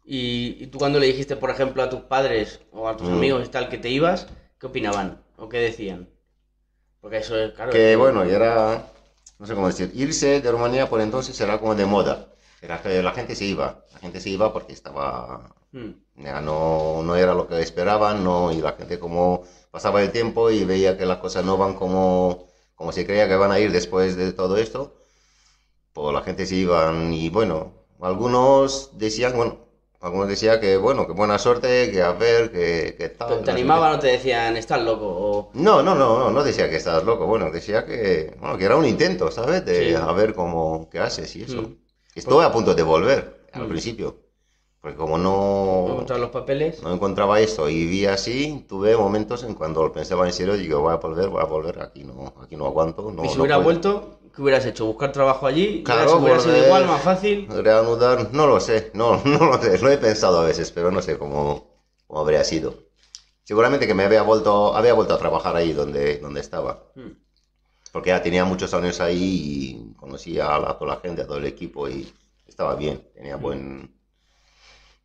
Y, 0.05 0.57
y 0.59 0.67
tú 0.67 0.77
cuando 0.79 0.99
le 0.99 1.07
dijiste, 1.07 1.35
por 1.35 1.49
ejemplo, 1.51 1.83
a 1.83 1.89
tus 1.89 2.01
padres 2.01 2.59
o 2.71 2.87
a 2.89 2.97
tus 2.97 3.07
Mm. 3.07 3.13
amigos 3.13 3.45
y 3.45 3.49
tal 3.49 3.69
que 3.69 3.77
te 3.77 3.89
ibas, 3.89 4.27
¿qué 4.59 4.67
opinaban? 4.67 5.21
¿O 5.37 5.47
qué 5.49 5.59
decían? 5.59 6.09
Porque 7.01 7.17
eso 7.17 7.37
es, 7.37 7.51
claro... 7.53 7.71
Que 7.73 7.95
bueno, 7.95 8.25
y 8.25 8.31
era, 8.31 8.83
no 9.37 9.45
sé 9.45 9.53
cómo 9.53 9.67
decir, 9.67 9.91
irse 9.93 10.41
de 10.41 10.51
Rumanía 10.51 10.89
por 10.89 11.01
entonces 11.01 11.39
era 11.39 11.59
como 11.59 11.75
de 11.75 11.85
moda, 11.85 12.27
era 12.61 12.81
que 12.81 13.01
la 13.01 13.11
gente 13.11 13.35
se 13.35 13.45
iba, 13.45 13.77
la 13.93 13.99
gente 13.99 14.19
se 14.19 14.29
iba 14.29 14.51
porque 14.51 14.73
estaba 14.73 15.49
Mm. 15.73 15.93
Ya 16.15 16.41
no, 16.41 17.03
no 17.03 17.15
era 17.17 17.33
lo 17.35 17.47
que 17.47 17.61
esperaban, 17.61 18.23
no, 18.23 18.51
y 18.51 18.61
la 18.61 18.73
gente 18.73 18.99
como 18.99 19.41
pasaba 19.71 20.01
el 20.03 20.11
tiempo 20.11 20.51
y 20.51 20.65
veía 20.65 20.97
que 20.97 21.05
las 21.07 21.19
cosas 21.19 21.45
no 21.45 21.57
van 21.57 21.75
como, 21.75 22.48
como 22.79 22.93
se 22.93 23.05
creía 23.07 23.29
que 23.29 23.37
van 23.43 23.51
a 23.53 23.59
ir 23.59 23.71
después 23.73 24.17
de 24.17 24.33
todo 24.33 24.57
esto, 24.57 24.81
pues 25.93 26.13
la 26.13 26.21
gente 26.23 26.45
se 26.47 26.55
iban 26.55 27.13
y 27.13 27.29
bueno, 27.29 27.73
algunos 28.01 28.91
decían, 28.97 29.33
bueno, 29.37 29.59
algunos 30.01 30.27
decían 30.29 30.59
que 30.61 30.77
bueno, 30.77 31.07
que 31.07 31.13
buena 31.13 31.39
suerte, 31.39 31.91
que 31.91 32.01
a 32.03 32.13
ver, 32.13 32.51
que, 32.51 32.95
que 32.97 33.09
tal. 33.09 33.29
¿Te, 33.29 33.35
no 33.35 33.43
te 33.43 33.51
animaban 33.51 33.91
qué. 33.91 33.97
o 33.97 33.99
te 33.99 34.07
decían, 34.07 34.57
estás 34.57 34.81
loco? 34.81 35.05
O... 35.07 35.51
No, 35.53 35.81
no, 35.81 35.95
no, 35.95 36.19
no, 36.19 36.31
no 36.31 36.43
decía 36.43 36.69
que 36.69 36.75
estabas 36.75 37.03
loco, 37.03 37.25
bueno, 37.25 37.49
decía 37.51 37.85
que, 37.85 38.35
bueno, 38.39 38.57
que 38.57 38.65
era 38.65 38.75
un 38.77 38.85
intento, 38.85 39.31
¿sabes? 39.31 39.65
De 39.65 39.89
Sí. 39.89 39.95
a 39.95 40.11
ver 40.13 40.33
cómo, 40.35 40.87
qué 40.91 40.99
haces 40.99 41.35
y 41.35 41.43
eso. 41.43 41.63
Mm. 41.63 41.77
Estuve 42.15 42.43
a 42.45 42.51
punto 42.51 42.75
de 42.75 42.83
volver 42.83 43.47
al 43.51 43.65
Mm. 43.65 43.69
principio, 43.69 44.15
porque 44.81 44.97
como 44.97 45.17
¿No 45.17 45.23
no, 45.23 45.91
encontrar 45.93 46.19
los 46.19 46.29
papeles? 46.29 46.81
no 46.83 46.93
encontraba 46.93 47.39
esto 47.39 47.69
y 47.69 47.85
vi 47.85 48.05
así, 48.05 48.65
tuve 48.67 48.95
momentos 48.95 49.43
en 49.43 49.53
cuando 49.53 49.83
lo 49.83 49.91
pensaba 49.91 50.25
en 50.25 50.33
serio, 50.33 50.55
digo, 50.55 50.79
voy 50.81 50.93
a 50.93 50.97
volver, 50.97 51.29
voy 51.29 51.41
a 51.41 51.45
volver, 51.45 51.81
aquí 51.81 52.03
no, 52.03 52.33
aquí 52.41 52.55
no 52.55 52.65
aguanto, 52.65 53.11
no, 53.11 53.25
y 53.25 53.29
si 53.29 53.35
no 53.35 53.41
hubiera 53.41 53.55
puedo. 53.57 53.65
vuelto, 53.65 54.19
¿qué 54.33 54.41
hubieras 54.41 54.65
hecho? 54.65 54.85
¿Buscar 54.85 55.11
trabajo 55.11 55.45
allí? 55.47 55.83
Claro, 55.83 56.17
¿Hubiera, 56.17 56.39
sido 56.39 56.65
igual, 56.65 56.85
más 56.87 57.01
fácil? 57.01 57.47
Reanudar, 57.49 58.29
no 58.33 58.47
lo 58.47 58.59
sé, 58.59 58.91
no, 58.93 59.21
no 59.25 59.45
lo 59.45 59.61
sé, 59.61 59.77
lo 59.79 59.89
he 59.91 59.97
pensado 59.97 60.39
a 60.39 60.45
veces, 60.45 60.71
pero 60.71 60.91
no 60.91 61.01
sé 61.01 61.17
cómo, 61.17 61.65
cómo 62.07 62.21
habría 62.21 62.43
sido. 62.43 62.73
Seguramente 63.43 63.87
que 63.87 63.93
me 63.95 64.03
había 64.05 64.21
vuelto, 64.21 64.75
había 64.75 64.93
vuelto 64.93 65.13
a 65.15 65.17
trabajar 65.19 65.55
ahí 65.55 65.73
donde, 65.73 66.19
donde 66.19 66.39
estaba, 66.39 66.83
Mm. 66.95 67.11
porque 67.91 68.09
ya 68.09 68.21
tenía 68.21 68.45
muchos 68.45 68.73
años 68.73 68.99
ahí 69.01 69.17
y 69.91 69.93
conocía 69.95 70.55
a, 70.55 70.59
la- 70.59 70.69
a 70.71 70.77
toda 70.77 70.95
la 70.95 71.01
gente, 71.01 71.21
a 71.23 71.27
todo 71.27 71.37
el 71.37 71.45
equipo 71.45 71.87
y 71.89 72.11
estaba 72.47 72.75
bien, 72.75 73.03
tenía 73.13 73.37
Mm. 73.37 73.41
buen... 73.41 73.98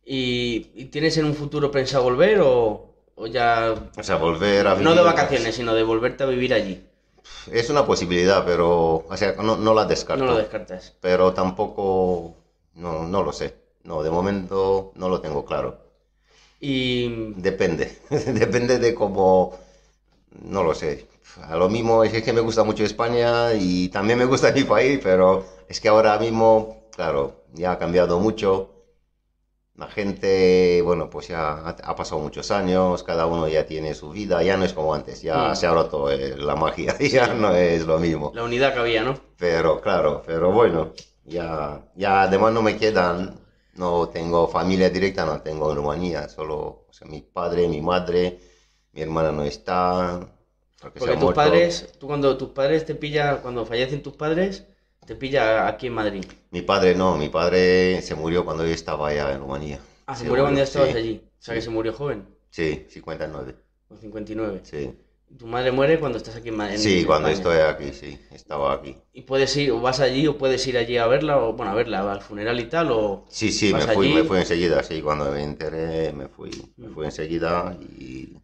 ¿Y, 0.05 0.67
y 0.75 0.85
tienes 0.85 1.17
en 1.17 1.25
un 1.25 1.33
futuro 1.33 1.71
pensado 1.71 2.03
volver 2.03 2.39
o, 2.41 2.89
o 3.15 3.27
ya... 3.27 3.73
O 3.97 4.03
sea, 4.03 4.17
volver 4.17 4.67
a 4.67 4.75
No 4.75 4.91
de 4.91 5.01
vivir- 5.01 5.03
vacaciones, 5.03 5.55
sino 5.55 5.73
de 5.73 5.83
volverte 5.83 6.23
a 6.23 6.27
vivir 6.27 6.53
allí? 6.53 6.81
Es 7.51 7.69
una 7.69 7.85
posibilidad, 7.85 8.45
pero, 8.45 9.03
o 9.07 9.17
sea, 9.17 9.33
no, 9.41 9.55
no 9.57 9.73
la 9.73 9.85
descarto. 9.85 10.23
No 10.25 10.31
lo 10.31 10.37
descartas. 10.37 10.93
pero 11.01 11.33
tampoco, 11.33 12.35
no, 12.75 13.07
no 13.07 13.23
lo 13.23 13.31
sé. 13.33 13.55
No, 13.83 14.03
de 14.03 14.09
momento 14.11 14.91
no 14.95 15.09
lo 15.09 15.21
tengo 15.21 15.45
claro. 15.45 15.77
Y... 16.59 17.33
Depende, 17.37 17.99
depende 18.09 18.79
de 18.79 18.95
cómo, 18.95 19.57
no 20.43 20.63
lo 20.63 20.73
sé. 20.75 21.07
A 21.43 21.55
lo 21.57 21.69
mismo 21.69 22.03
es 22.03 22.23
que 22.23 22.33
me 22.33 22.41
gusta 22.41 22.63
mucho 22.63 22.83
España 22.83 23.53
y 23.53 23.89
también 23.89 24.19
me 24.19 24.25
gusta 24.25 24.51
mi 24.55 24.63
país, 24.63 24.99
pero 25.03 25.45
es 25.67 25.79
que 25.81 25.89
ahora 25.89 26.17
mismo, 26.19 26.77
claro, 26.95 27.43
ya 27.53 27.73
ha 27.73 27.79
cambiado 27.79 28.19
mucho 28.19 28.69
La 29.75 29.87
gente, 29.87 30.81
bueno, 30.83 31.09
pues 31.09 31.27
ya 31.27 31.51
ha, 31.51 31.69
ha 31.69 31.95
pasado 31.95 32.21
muchos 32.21 32.49
años, 32.51 33.03
cada 33.03 33.25
uno 33.25 33.47
ya 33.49 33.65
tiene 33.65 33.93
su 33.93 34.09
vida, 34.11 34.41
ya 34.41 34.55
no 34.57 34.63
es 34.63 34.73
como 34.73 34.93
antes, 34.93 35.21
ya 35.21 35.51
Mm. 35.51 35.55
se 35.55 35.67
ha 35.67 35.73
roto 35.73 36.09
eh, 36.11 36.35
la 36.37 36.55
magia, 36.55 36.97
ya 36.99 37.33
no 37.33 37.53
es 37.53 37.85
lo 37.85 37.99
mismo. 37.99 38.31
La 38.33 38.43
unidad 38.43 38.73
que 38.73 38.79
había, 38.79 39.03
¿no? 39.03 39.15
Pero 39.37 39.81
claro, 39.81 40.23
pero 40.25 40.51
bueno, 40.51 40.93
ya, 41.25 41.83
ya 41.95 42.21
además 42.23 42.53
no 42.53 42.61
me 42.61 42.77
quedan, 42.77 43.37
no 43.73 44.07
tengo 44.09 44.47
familia 44.47 44.89
directa, 44.89 45.25
no 45.25 45.41
tengo 45.41 45.69
en 45.71 45.77
Rumanía, 45.77 46.29
solo 46.29 46.85
o 46.87 46.93
sea, 46.93 47.07
mi 47.07 47.21
padre, 47.21 47.67
mi 47.67 47.81
madre, 47.81 48.39
mi 48.93 49.01
hermana 49.01 49.31
no 49.33 49.43
está, 49.43 50.19
porque, 50.81 50.99
tus 50.99 51.15
muerto. 51.17 51.33
padres, 51.33 51.85
tú 51.99 52.07
cuando 52.07 52.37
tus 52.37 52.49
padres 52.49 52.85
te 52.85 52.95
pilla, 52.95 53.41
cuando 53.41 53.65
fallecen 53.65 54.01
tus 54.01 54.13
padres, 54.15 54.65
te 55.05 55.15
pilla 55.15 55.67
aquí 55.67 55.87
en 55.87 55.93
Madrid. 55.93 56.25
Mi 56.51 56.61
padre 56.61 56.95
no, 56.95 57.17
mi 57.17 57.29
padre 57.29 58.01
se 58.01 58.15
murió 58.15 58.45
cuando 58.45 58.65
yo 58.65 58.73
estaba 58.73 59.09
allá 59.09 59.31
en 59.33 59.39
Rumanía. 59.41 59.79
Ah, 60.07 60.15
se 60.15 60.23
murió 60.25 60.43
cuando 60.43 60.59
ya 60.59 60.63
estabas 60.63 60.89
sí, 60.91 60.97
allí. 60.97 61.21
O 61.25 61.43
sea 61.43 61.55
que 61.55 61.61
se 61.61 61.69
murió 61.69 61.93
joven, 61.93 62.25
Sí, 62.49 62.85
59, 62.89 63.55
con 63.87 63.97
59. 63.97 64.61
sí. 64.63 64.93
Tu 65.37 65.47
madre 65.47 65.71
muere 65.71 65.99
cuando 65.99 66.17
estás 66.17 66.35
aquí 66.35 66.49
en 66.49 66.57
Madrid. 66.57 66.77
Sí, 66.77 67.03
cuando 67.03 67.29
estoy 67.29 67.57
aquí, 67.57 67.91
sí, 67.91 68.19
estaba 68.31 68.73
aquí. 68.73 68.95
Y 69.13 69.23
puedes 69.23 69.55
ir, 69.57 69.71
o 69.71 69.81
vas 69.81 69.99
allí, 69.99 70.27
o 70.27 70.37
puedes 70.37 70.65
ir 70.67 70.77
allí 70.77 70.97
a 70.97 71.07
verla, 71.07 71.37
o 71.37 71.53
bueno, 71.53 71.71
a 71.71 71.75
verla, 71.75 72.11
al 72.11 72.21
funeral 72.21 72.59
y 72.59 72.65
tal, 72.65 72.91
o... 72.91 73.25
Sí, 73.29 73.51
sí, 73.51 73.73
me 73.73 73.81
¿Vas 73.81 73.95
fui, 73.95 74.05
allí? 74.07 74.15
me 74.15 74.23
fui 74.23 74.37
enseguida, 74.39 74.83
sí, 74.83 75.01
cuando 75.01 75.31
me 75.31 75.43
enteré 75.43 76.13
me 76.13 76.27
fui, 76.29 76.51
me 76.77 76.87
Mm. 76.87 76.93
fui 76.93 77.05
enseguida 77.05 77.75
y, 77.81 78.37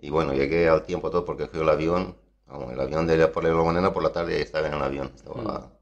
y 0.00 0.10
bueno, 0.10 0.34
llegué 0.34 0.68
al 0.68 0.84
tiempo 0.84 1.10
todo 1.10 1.24
porque 1.24 1.46
fui 1.46 1.60
el 1.60 1.68
avión, 1.68 2.16
el 2.72 2.80
avión 2.80 3.06
de 3.06 3.28
por 3.28 3.44
la 3.44 3.54
mañana 3.54 3.92
por 3.92 4.02
la 4.02 4.12
tarde 4.12 4.40
estaba 4.42 4.68
en 4.68 4.74
el 4.74 4.82
avión, 4.82 5.12
estaba- 5.14 5.72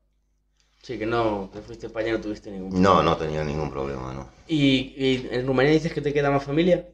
Sí, 0.87 0.96
que 1.01 1.07
no, 1.07 1.51
que 1.53 1.61
fuiste 1.62 1.88
para 1.88 2.05
allá, 2.07 2.16
no 2.16 2.20
tuviste 2.22 2.49
ningún 2.51 2.81
no, 2.81 3.03
no 3.03 3.16
tenía 3.16 3.42
ningún 3.44 3.70
problema, 3.70 4.12
no. 4.14 4.29
¿Y, 4.46 4.94
y 4.96 5.29
en 5.33 5.44
Rumanía 5.46 5.72
dices 5.72 5.92
que 5.92 6.01
te 6.01 6.12
queda 6.12 6.31
más 6.31 6.44
familia? 6.44 6.87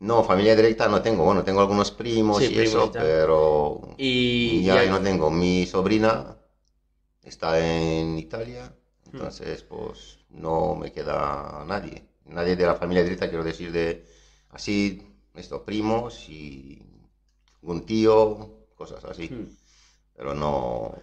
No, 0.00 0.22
familia 0.22 0.54
directa 0.54 0.88
no 0.88 1.02
tengo, 1.02 1.24
bueno, 1.24 1.42
tengo 1.42 1.60
algunos 1.60 1.90
primos 1.90 2.38
Sí, 2.38 2.44
y 2.52 2.54
primos 2.56 2.68
eso, 2.68 2.90
y 2.92 2.98
pero 2.98 3.80
Y 3.98 4.62
ya 4.64 4.76
ya- 4.84 4.90
no 4.90 5.00
tengo. 5.02 5.30
Mi 5.30 5.66
sobrina 5.66 6.36
está 7.22 7.58
en 7.60 8.18
Italia, 8.18 8.72
entonces 9.12 9.62
pues 9.64 10.18
no 10.30 10.74
me 10.76 10.92
queda 10.92 11.64
nadie. 11.66 12.04
Nadie 12.26 12.56
de 12.56 12.66
la 12.66 12.76
familia 12.76 13.02
directa, 13.04 13.28
quiero 13.28 13.44
decir, 13.44 13.72
de 13.72 14.04
así, 14.50 15.02
estos 15.34 15.62
primos 15.62 16.28
y 16.28 16.80
un 17.62 17.86
tío, 17.86 18.50
cosas 18.76 19.04
así. 19.04 19.28
Hmm. 19.28 19.48
Pero 20.16 20.34
no. 20.34 20.94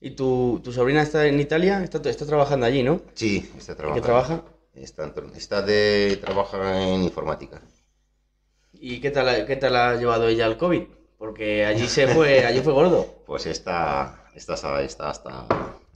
¿Y 0.00 0.10
tu, 0.12 0.60
tu 0.62 0.72
sobrina 0.72 1.02
está 1.02 1.26
en 1.26 1.40
Italia? 1.40 1.82
Está, 1.82 1.98
está 2.08 2.24
trabajando 2.26 2.66
allí, 2.66 2.82
¿no? 2.82 3.02
Sí, 3.14 3.50
está 3.56 3.72
¿En 3.72 3.76
qué 3.94 4.00
trabajando. 4.00 4.02
trabaja? 4.06 4.44
Está, 4.74 5.12
está 5.36 5.62
de. 5.62 6.18
trabaja 6.20 6.82
en 6.82 7.02
informática. 7.02 7.60
¿Y 8.72 9.00
qué 9.00 9.10
tal, 9.10 9.44
qué 9.46 9.56
tal 9.56 9.74
ha 9.76 9.96
llevado 9.96 10.28
ella 10.28 10.46
al 10.46 10.56
COVID? 10.56 10.82
Porque 11.18 11.64
allí 11.64 11.88
se 11.88 12.06
fue, 12.06 12.44
allí 12.46 12.60
fue 12.60 12.72
gordo. 12.72 13.24
Pues 13.26 13.46
está, 13.46 14.24
está, 14.34 14.54
está, 14.54 14.82
está 14.82 15.10
hasta, 15.10 15.46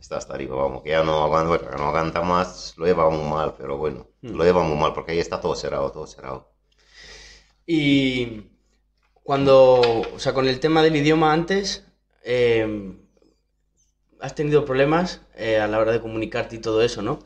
está 0.00 0.16
hasta 0.16 0.34
arriba, 0.34 0.56
vamos, 0.56 0.82
que 0.82 0.90
ya 0.90 1.04
no 1.04 1.22
aguanta, 1.22 1.76
no 1.76 1.84
aguanta 1.88 2.22
más, 2.22 2.74
lo 2.76 2.86
lleva 2.86 3.08
muy 3.08 3.28
mal, 3.28 3.54
pero 3.56 3.76
bueno, 3.76 4.08
Mm. 4.22 4.36
lo 4.36 4.44
lleva 4.44 4.62
muy 4.62 4.76
mal, 4.78 4.92
porque 4.92 5.12
ahí 5.12 5.18
está 5.18 5.40
todo 5.40 5.54
cerrado, 5.56 5.90
todo 5.90 6.06
cerrado. 6.06 6.48
Y 7.66 8.50
cuando, 9.22 9.80
o 10.14 10.18
sea, 10.18 10.32
con 10.32 10.48
el 10.48 10.60
tema 10.60 10.82
del 10.82 10.96
idioma 10.96 11.32
antes, 11.32 11.84
eh, 12.24 12.96
has 14.22 14.34
tenido 14.34 14.64
problemas 14.64 15.20
eh, 15.36 15.58
a 15.60 15.68
la 15.68 15.78
hora 15.80 15.92
de 15.92 16.00
comunicarte 16.00 16.56
y 16.56 16.58
todo 16.60 16.82
eso, 16.82 17.02
¿no? 17.02 17.20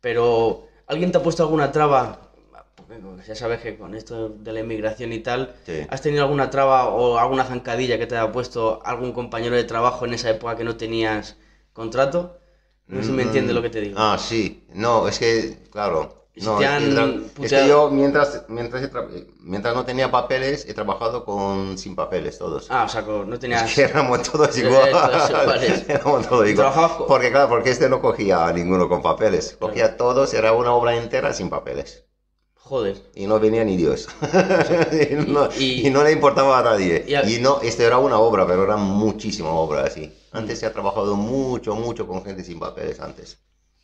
Pero, 0.00 0.66
¿alguien 0.86 1.12
te 1.12 1.18
ha 1.18 1.22
puesto 1.22 1.42
alguna 1.42 1.72
traba? 1.72 2.30
Porque 2.76 3.00
ya 3.26 3.34
sabes 3.36 3.60
que 3.60 3.76
con 3.78 3.94
esto 3.94 4.28
de 4.30 4.52
la 4.52 4.60
inmigración 4.60 5.12
y 5.12 5.20
tal, 5.20 5.54
Sí. 5.66 5.86
¿has 5.88 6.02
tenido 6.02 6.22
alguna 6.24 6.50
traba 6.50 6.88
o 6.88 7.18
alguna 7.18 7.44
zancadilla 7.44 7.98
que 7.98 8.06
te 8.06 8.16
haya 8.16 8.32
puesto 8.32 8.80
algún 8.84 9.12
compañero 9.12 9.56
de 9.56 9.64
trabajo 9.64 10.04
en 10.06 10.14
esa 10.14 10.30
época 10.30 10.56
que 10.56 10.64
no 10.64 10.76
tenías 10.76 11.36
contrato? 11.72 12.38
No 12.88 13.00
sé 13.00 13.06
si 13.08 13.12
me 13.12 13.22
Mm, 13.22 13.26
entiendes 13.26 13.54
lo 13.54 13.62
que 13.62 13.70
te 13.70 13.80
digo. 13.80 13.96
Ah, 13.98 14.18
sí, 14.18 14.66
no, 14.74 15.08
es 15.08 15.18
que, 15.18 15.62
claro, 15.70 16.21
no, 16.36 16.56
han 16.56 17.26
es 17.42 17.50
que 17.52 17.68
yo 17.68 17.90
mientras, 17.90 18.44
mientras, 18.48 18.88
mientras 19.40 19.74
no 19.74 19.84
tenía 19.84 20.10
papeles, 20.10 20.64
he 20.66 20.72
trabajado 20.72 21.24
con 21.26 21.76
sin 21.76 21.94
papeles 21.94 22.38
todos. 22.38 22.68
Ah, 22.70 22.84
o 22.84 22.88
sea, 22.88 23.02
no 23.02 23.38
tenías... 23.38 23.64
Es 23.68 23.74
que 23.74 23.82
éramos 23.82 24.22
todos 24.22 24.56
Eh, 24.56 24.60
igual. 24.66 24.90
éramos 25.88 26.26
todos 26.28 26.48
igual. 26.48 26.72
Porque 27.06 27.30
claro, 27.30 27.48
porque 27.50 27.70
este 27.70 27.88
no 27.90 28.00
cogía 28.00 28.46
a 28.46 28.52
ninguno 28.52 28.88
con 28.88 29.02
papeles. 29.02 29.56
Cogía 29.60 29.96
todos, 29.98 30.32
era 30.32 30.52
una 30.52 30.72
obra 30.72 30.96
entera 30.96 31.34
sin 31.34 31.50
papeles. 31.50 32.04
Joder. 32.56 32.96
Y 33.14 33.26
no 33.26 33.38
venía 33.38 33.64
ni 33.64 33.76
Dios. 33.76 34.08
y, 35.10 35.14
no, 35.30 35.48
y- 35.58 35.86
y 35.86 35.90
no 35.90 36.02
le 36.04 36.12
importaba 36.12 36.60
a 36.60 36.62
nadie. 36.62 37.04
y 37.06 37.14
a- 37.14 37.28
Y 37.28 37.40
no, 37.40 37.60
esto 37.60 37.82
era 37.82 37.98
una 37.98 38.18
obra, 38.18 38.46
pero 38.46 38.64
era 38.64 38.76
muchísima 38.76 39.50
obra 39.50 39.82
así. 39.82 40.10
Antes 40.32 40.60
se 40.60 40.66
ha 40.66 40.72
trabajado 40.72 41.14
mucho, 41.16 41.74
mucho 41.74 42.06
con 42.06 42.24
gente 42.24 42.42
sin 42.42 42.58
papeles 42.58 43.00
antes. 43.00 43.38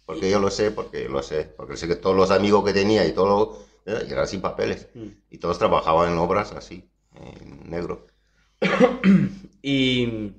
Porque 0.08 0.30
yo 0.30 0.40
lo 0.40 0.50
sé, 0.50 0.70
porque 0.70 1.06
lo 1.06 1.22
sé. 1.22 1.44
Porque 1.56 1.76
sé 1.76 1.86
que 1.86 1.94
todos 1.94 2.16
los 2.16 2.30
amigos 2.30 2.64
que 2.64 2.72
tenía 2.72 3.04
y 3.06 3.12
todo 3.12 3.58
eh, 3.84 4.06
eran 4.08 4.26
sin 4.26 4.40
papeles. 4.40 4.88
Mm. 4.94 5.08
Y 5.30 5.36
todos 5.38 5.58
trabajaban 5.58 6.10
en 6.12 6.18
obras 6.18 6.52
así, 6.52 6.88
en 7.14 7.68
negro. 7.70 8.06
Y 9.62 10.34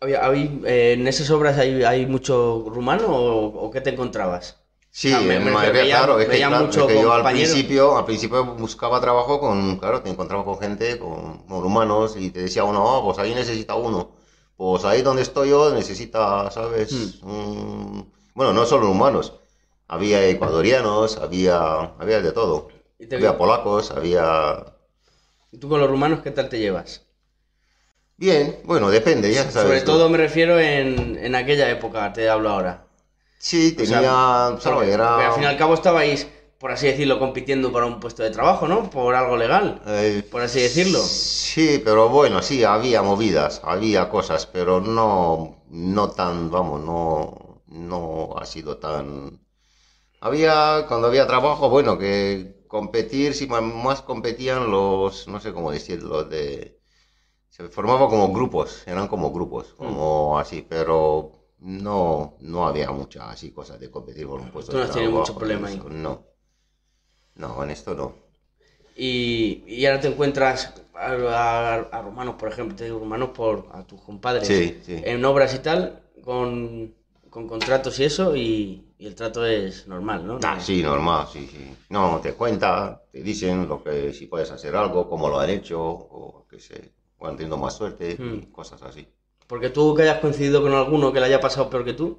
habí- 0.00 0.60
eh, 0.66 0.92
en 0.92 1.06
esas 1.08 1.30
obras 1.30 1.56
hay, 1.58 1.82
hay 1.84 2.04
mucho 2.06 2.66
rumano 2.68 3.06
o, 3.08 3.46
o 3.66 3.70
qué 3.70 3.80
te 3.80 3.90
encontrabas? 3.90 4.60
Sí, 4.90 5.10
Ah, 5.12 5.20
me- 5.20 5.36
en 5.36 5.44
me 5.44 5.70
veía- 5.70 5.96
claro, 5.96 6.20
es 6.20 6.28
que, 6.28 6.36
claro, 6.38 6.66
mucho 6.66 6.80
es 6.80 6.86
que 6.86 7.02
yo 7.02 7.12
al 7.12 7.22
principio, 7.24 7.96
al 7.96 8.04
principio 8.04 8.44
buscaba 8.56 9.00
trabajo 9.00 9.40
con, 9.40 9.78
claro, 9.78 10.02
te 10.02 10.10
encontraba 10.10 10.44
con 10.44 10.58
gente, 10.58 10.98
con, 10.98 11.38
con 11.46 11.64
humanos, 11.64 12.14
y 12.18 12.30
te 12.30 12.40
decía 12.40 12.64
uno, 12.64 12.84
oh, 12.84 13.04
pues 13.06 13.18
ahí 13.18 13.34
necesita 13.34 13.74
uno. 13.74 14.16
Pues 14.56 14.84
ahí 14.84 15.02
donde 15.02 15.22
estoy 15.22 15.50
yo 15.50 15.72
necesita, 15.74 16.50
¿sabes? 16.50 17.20
Hmm. 17.22 17.28
Un- 17.28 18.12
Bueno, 18.34 18.52
no 18.52 18.66
solo 18.66 18.90
humanos, 18.90 19.32
había 19.88 20.26
ecuatorianos, 20.28 21.16
había, 21.18 21.56
había 21.98 22.20
de 22.20 22.32
todo. 22.32 22.68
Y 22.98 23.06
te- 23.06 23.16
Había 23.16 23.36
polacos, 23.38 23.90
había... 23.90 24.74
¿Y 25.50 25.58
tú 25.58 25.68
con 25.68 25.80
los 25.80 25.90
rumanos 25.90 26.20
qué 26.22 26.30
tal 26.30 26.48
te 26.48 26.58
llevas? 26.60 27.04
Bien, 28.18 28.56
bueno, 28.64 28.90
depende, 28.90 29.32
ya 29.32 29.50
sabes. 29.50 29.62
Sobre 29.68 29.80
tú. 29.80 29.86
todo 29.86 30.08
me 30.08 30.16
refiero 30.18 30.58
en, 30.58 31.16
en 31.18 31.34
aquella 31.34 31.70
época, 31.70 32.12
te 32.12 32.28
hablo 32.28 32.48
ahora. 32.50 32.86
Sí, 33.38 33.72
O 33.76 33.84
sea, 33.84 34.00
tenía, 34.00 34.58
porque 34.62 35.22
al 35.24 35.32
fin 35.32 35.42
y 35.42 35.46
al 35.46 35.56
cabo 35.58 35.74
estabais, 35.74 36.26
por 36.58 36.72
así 36.72 36.86
decirlo, 36.86 37.18
compitiendo 37.18 37.72
para 37.72 37.86
un 37.86 38.00
puesto 38.00 38.22
de 38.22 38.30
trabajo, 38.30 38.66
¿no? 38.68 38.88
Por 38.90 39.14
algo 39.14 39.36
legal, 39.36 39.80
Eh, 39.86 40.22
por 40.30 40.42
así 40.42 40.60
decirlo. 40.60 41.00
Sí, 41.00 41.80
pero 41.84 42.08
bueno, 42.08 42.42
sí, 42.42 42.64
había 42.64 43.02
movidas, 43.02 43.60
había 43.64 44.08
cosas, 44.08 44.46
pero 44.46 44.80
no, 44.80 45.56
no 45.68 46.10
tan, 46.10 46.50
vamos, 46.50 46.80
no, 46.82 47.62
no 47.66 48.34
ha 48.38 48.44
sido 48.46 48.78
tan... 48.78 49.40
Había, 50.20 50.86
cuando 50.88 51.08
había 51.08 51.26
trabajo, 51.26 51.68
bueno, 51.70 51.98
que 51.98 52.64
competir, 52.68 53.34
sí, 53.34 53.46
ma- 53.46 53.60
más 53.60 54.02
competían 54.02 54.70
los, 54.70 55.28
no 55.28 55.40
sé 55.40 55.52
cómo 55.52 55.70
decirlo, 55.72 56.24
de... 56.24 56.80
Se 57.48 57.68
formaba 57.70 58.08
como 58.08 58.32
grupos, 58.32 58.82
eran 58.86 59.08
como 59.08 59.32
grupos, 59.32 59.74
Mm. 59.78 59.84
como 59.86 60.38
así, 60.38 60.62
pero 60.68 61.32
no, 61.58 62.36
no 62.40 62.66
había 62.66 62.90
muchas 62.90 63.24
así 63.28 63.52
cosas 63.52 63.80
de 63.80 63.90
competir 63.90 64.26
por 64.26 64.40
un 64.40 64.50
puesto 64.50 64.72
Tú 64.72 64.78
no 64.78 64.84
has 64.84 64.92
tenido 64.92 65.12
mucho 65.12 65.36
problema 65.36 65.68
ahí. 65.68 65.80
No, 65.90 66.26
no, 67.36 67.62
en 67.62 67.70
esto 67.70 67.94
no. 67.94 68.14
Y, 68.96 69.62
y 69.66 69.84
ahora 69.86 70.00
te 70.00 70.08
encuentras 70.08 70.72
a, 70.94 71.12
a- 71.12 71.74
a 71.92 72.02
rumanos, 72.02 72.36
por 72.36 72.48
ejemplo, 72.48 72.76
te 72.76 72.84
digo 72.84 72.98
rumanos 72.98 73.30
por 73.30 73.66
a 73.72 73.82
tus 73.86 74.00
compadres 74.00 74.46
Sí, 74.46 74.80
sí. 74.84 75.00
en 75.04 75.24
obras 75.24 75.54
y 75.54 75.58
tal, 75.58 76.00
con, 76.24 76.94
con 77.28 77.46
contratos 77.46 77.98
y 78.00 78.04
eso, 78.04 78.34
y, 78.34 78.84
y 78.98 79.06
el 79.06 79.14
trato 79.14 79.44
es 79.44 79.86
normal, 79.86 80.26
¿no? 80.26 80.38
Ah, 80.42 80.58
sí, 80.58 80.82
normal, 80.82 81.26
sí, 81.30 81.46
sí. 81.50 81.76
No, 81.90 82.20
te 82.22 82.32
cuenta, 82.32 83.02
te 83.12 83.22
dicen 83.22 83.68
lo 83.68 83.82
que, 83.82 84.12
si 84.14 84.26
puedes 84.26 84.50
hacer 84.50 84.74
algo, 84.74 85.08
cómo 85.08 85.28
lo 85.28 85.38
han 85.38 85.50
hecho, 85.50 85.80
o 85.82 86.46
que 86.48 86.58
sé, 86.58 86.92
bueno, 87.18 87.36
teniendo 87.36 87.58
más 87.58 87.74
suerte, 87.76 88.16
Hmm. 88.18 88.50
cosas 88.50 88.82
así. 88.82 89.06
Porque 89.46 89.70
tú 89.70 89.94
que 89.94 90.02
hayas 90.02 90.18
coincidido 90.20 90.62
con 90.62 90.72
alguno 90.72 91.12
que 91.12 91.20
le 91.20 91.26
haya 91.26 91.40
pasado 91.40 91.68
peor 91.70 91.84
que 91.84 91.92
tú, 91.92 92.18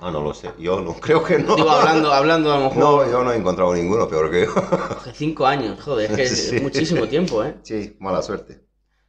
Ah, 0.00 0.10
no 0.10 0.20
lo 0.20 0.34
sé, 0.34 0.50
yo 0.58 0.80
no, 0.80 0.94
creo 1.00 1.22
que 1.24 1.38
no. 1.38 1.56
digo, 1.56 1.70
hablando, 1.70 2.12
hablando 2.12 2.52
a 2.52 2.58
lo 2.58 2.64
mejor, 2.64 2.78
No, 2.78 3.10
yo 3.10 3.22
no 3.24 3.32
he 3.32 3.36
encontrado 3.36 3.74
ninguno 3.74 4.08
peor 4.08 4.30
que 4.30 4.44
yo. 4.46 4.52
cinco 5.14 5.46
años, 5.46 5.80
joder, 5.80 6.10
es 6.10 6.16
que 6.16 6.22
es 6.26 6.62
muchísimo 6.62 7.06
tiempo, 7.08 7.42
¿eh? 7.44 7.54
Sí, 7.62 7.96
mala 8.00 8.22
suerte. 8.22 8.64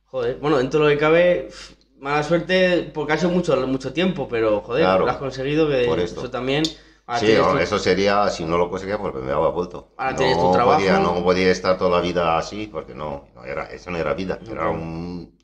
Joder, 0.05 0.37
bueno, 0.39 0.57
dentro 0.57 0.79
de 0.79 0.85
lo 0.85 0.91
que 0.91 0.99
cabe, 0.99 1.49
mala 1.99 2.23
suerte 2.23 2.89
porque 2.93 3.13
ha 3.13 3.17
sido 3.17 3.31
mucho, 3.31 3.55
mucho 3.67 3.91
tiempo, 3.93 4.27
pero 4.27 4.61
joder, 4.61 4.83
Claro, 4.83 5.05
lo 5.05 5.11
has 5.11 5.17
conseguido, 5.17 5.67
que 5.67 5.85
por 5.87 5.99
esto. 5.99 6.21
eso 6.21 6.29
también... 6.29 6.63
Sí, 6.63 7.25
tienes 7.25 7.47
no, 7.47 7.51
tu- 7.51 7.57
eso 7.57 7.79
sería, 7.79 8.29
si 8.29 8.43
no 8.45 8.57
lo 8.57 8.69
conseguía, 8.69 8.97
pues 8.97 9.13
me 9.15 9.21
daba 9.29 9.49
vuelto. 9.49 9.93
Ahora 9.97 10.11
no 10.11 10.17
tienes 10.17 10.37
tu 10.39 10.49
trabajo. 10.51 10.77
Podía, 10.77 10.99
no 10.99 11.23
podía 11.23 11.51
estar 11.51 11.77
toda 11.77 11.91
la 11.91 12.01
vida 12.01 12.37
así, 12.37 12.67
porque 12.67 12.93
no, 12.95 13.25
no 13.35 13.43
era, 13.45 13.63
eso 13.65 13.91
no 13.91 13.97
era 13.97 14.13
vida, 14.13 14.39
era 14.49 14.69
un... 14.69 15.37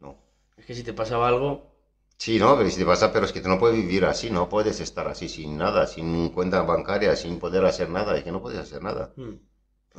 no. 0.00 0.16
Es 0.56 0.66
que 0.66 0.74
si 0.74 0.82
te 0.82 0.92
pasaba 0.92 1.28
algo, 1.28 1.77
Sí, 2.18 2.38
no, 2.38 2.56
pero 2.56 2.68
si 2.68 2.78
te 2.78 2.84
pasa, 2.84 3.12
pero 3.12 3.26
es 3.26 3.32
que 3.32 3.40
tú 3.40 3.48
no 3.48 3.58
puedes 3.58 3.76
vivir 3.76 4.04
así, 4.04 4.28
no 4.30 4.48
puedes 4.48 4.80
estar 4.80 5.06
así 5.08 5.28
sin 5.28 5.56
nada, 5.56 5.86
sin 5.86 6.30
cuenta 6.30 6.62
bancaria, 6.62 7.14
sin 7.16 7.38
poder 7.38 7.64
hacer 7.64 7.88
nada, 7.90 8.16
es 8.16 8.24
que 8.24 8.32
no 8.32 8.42
puedes 8.42 8.58
hacer 8.58 8.82
nada. 8.82 9.12
Mm. 9.16 9.34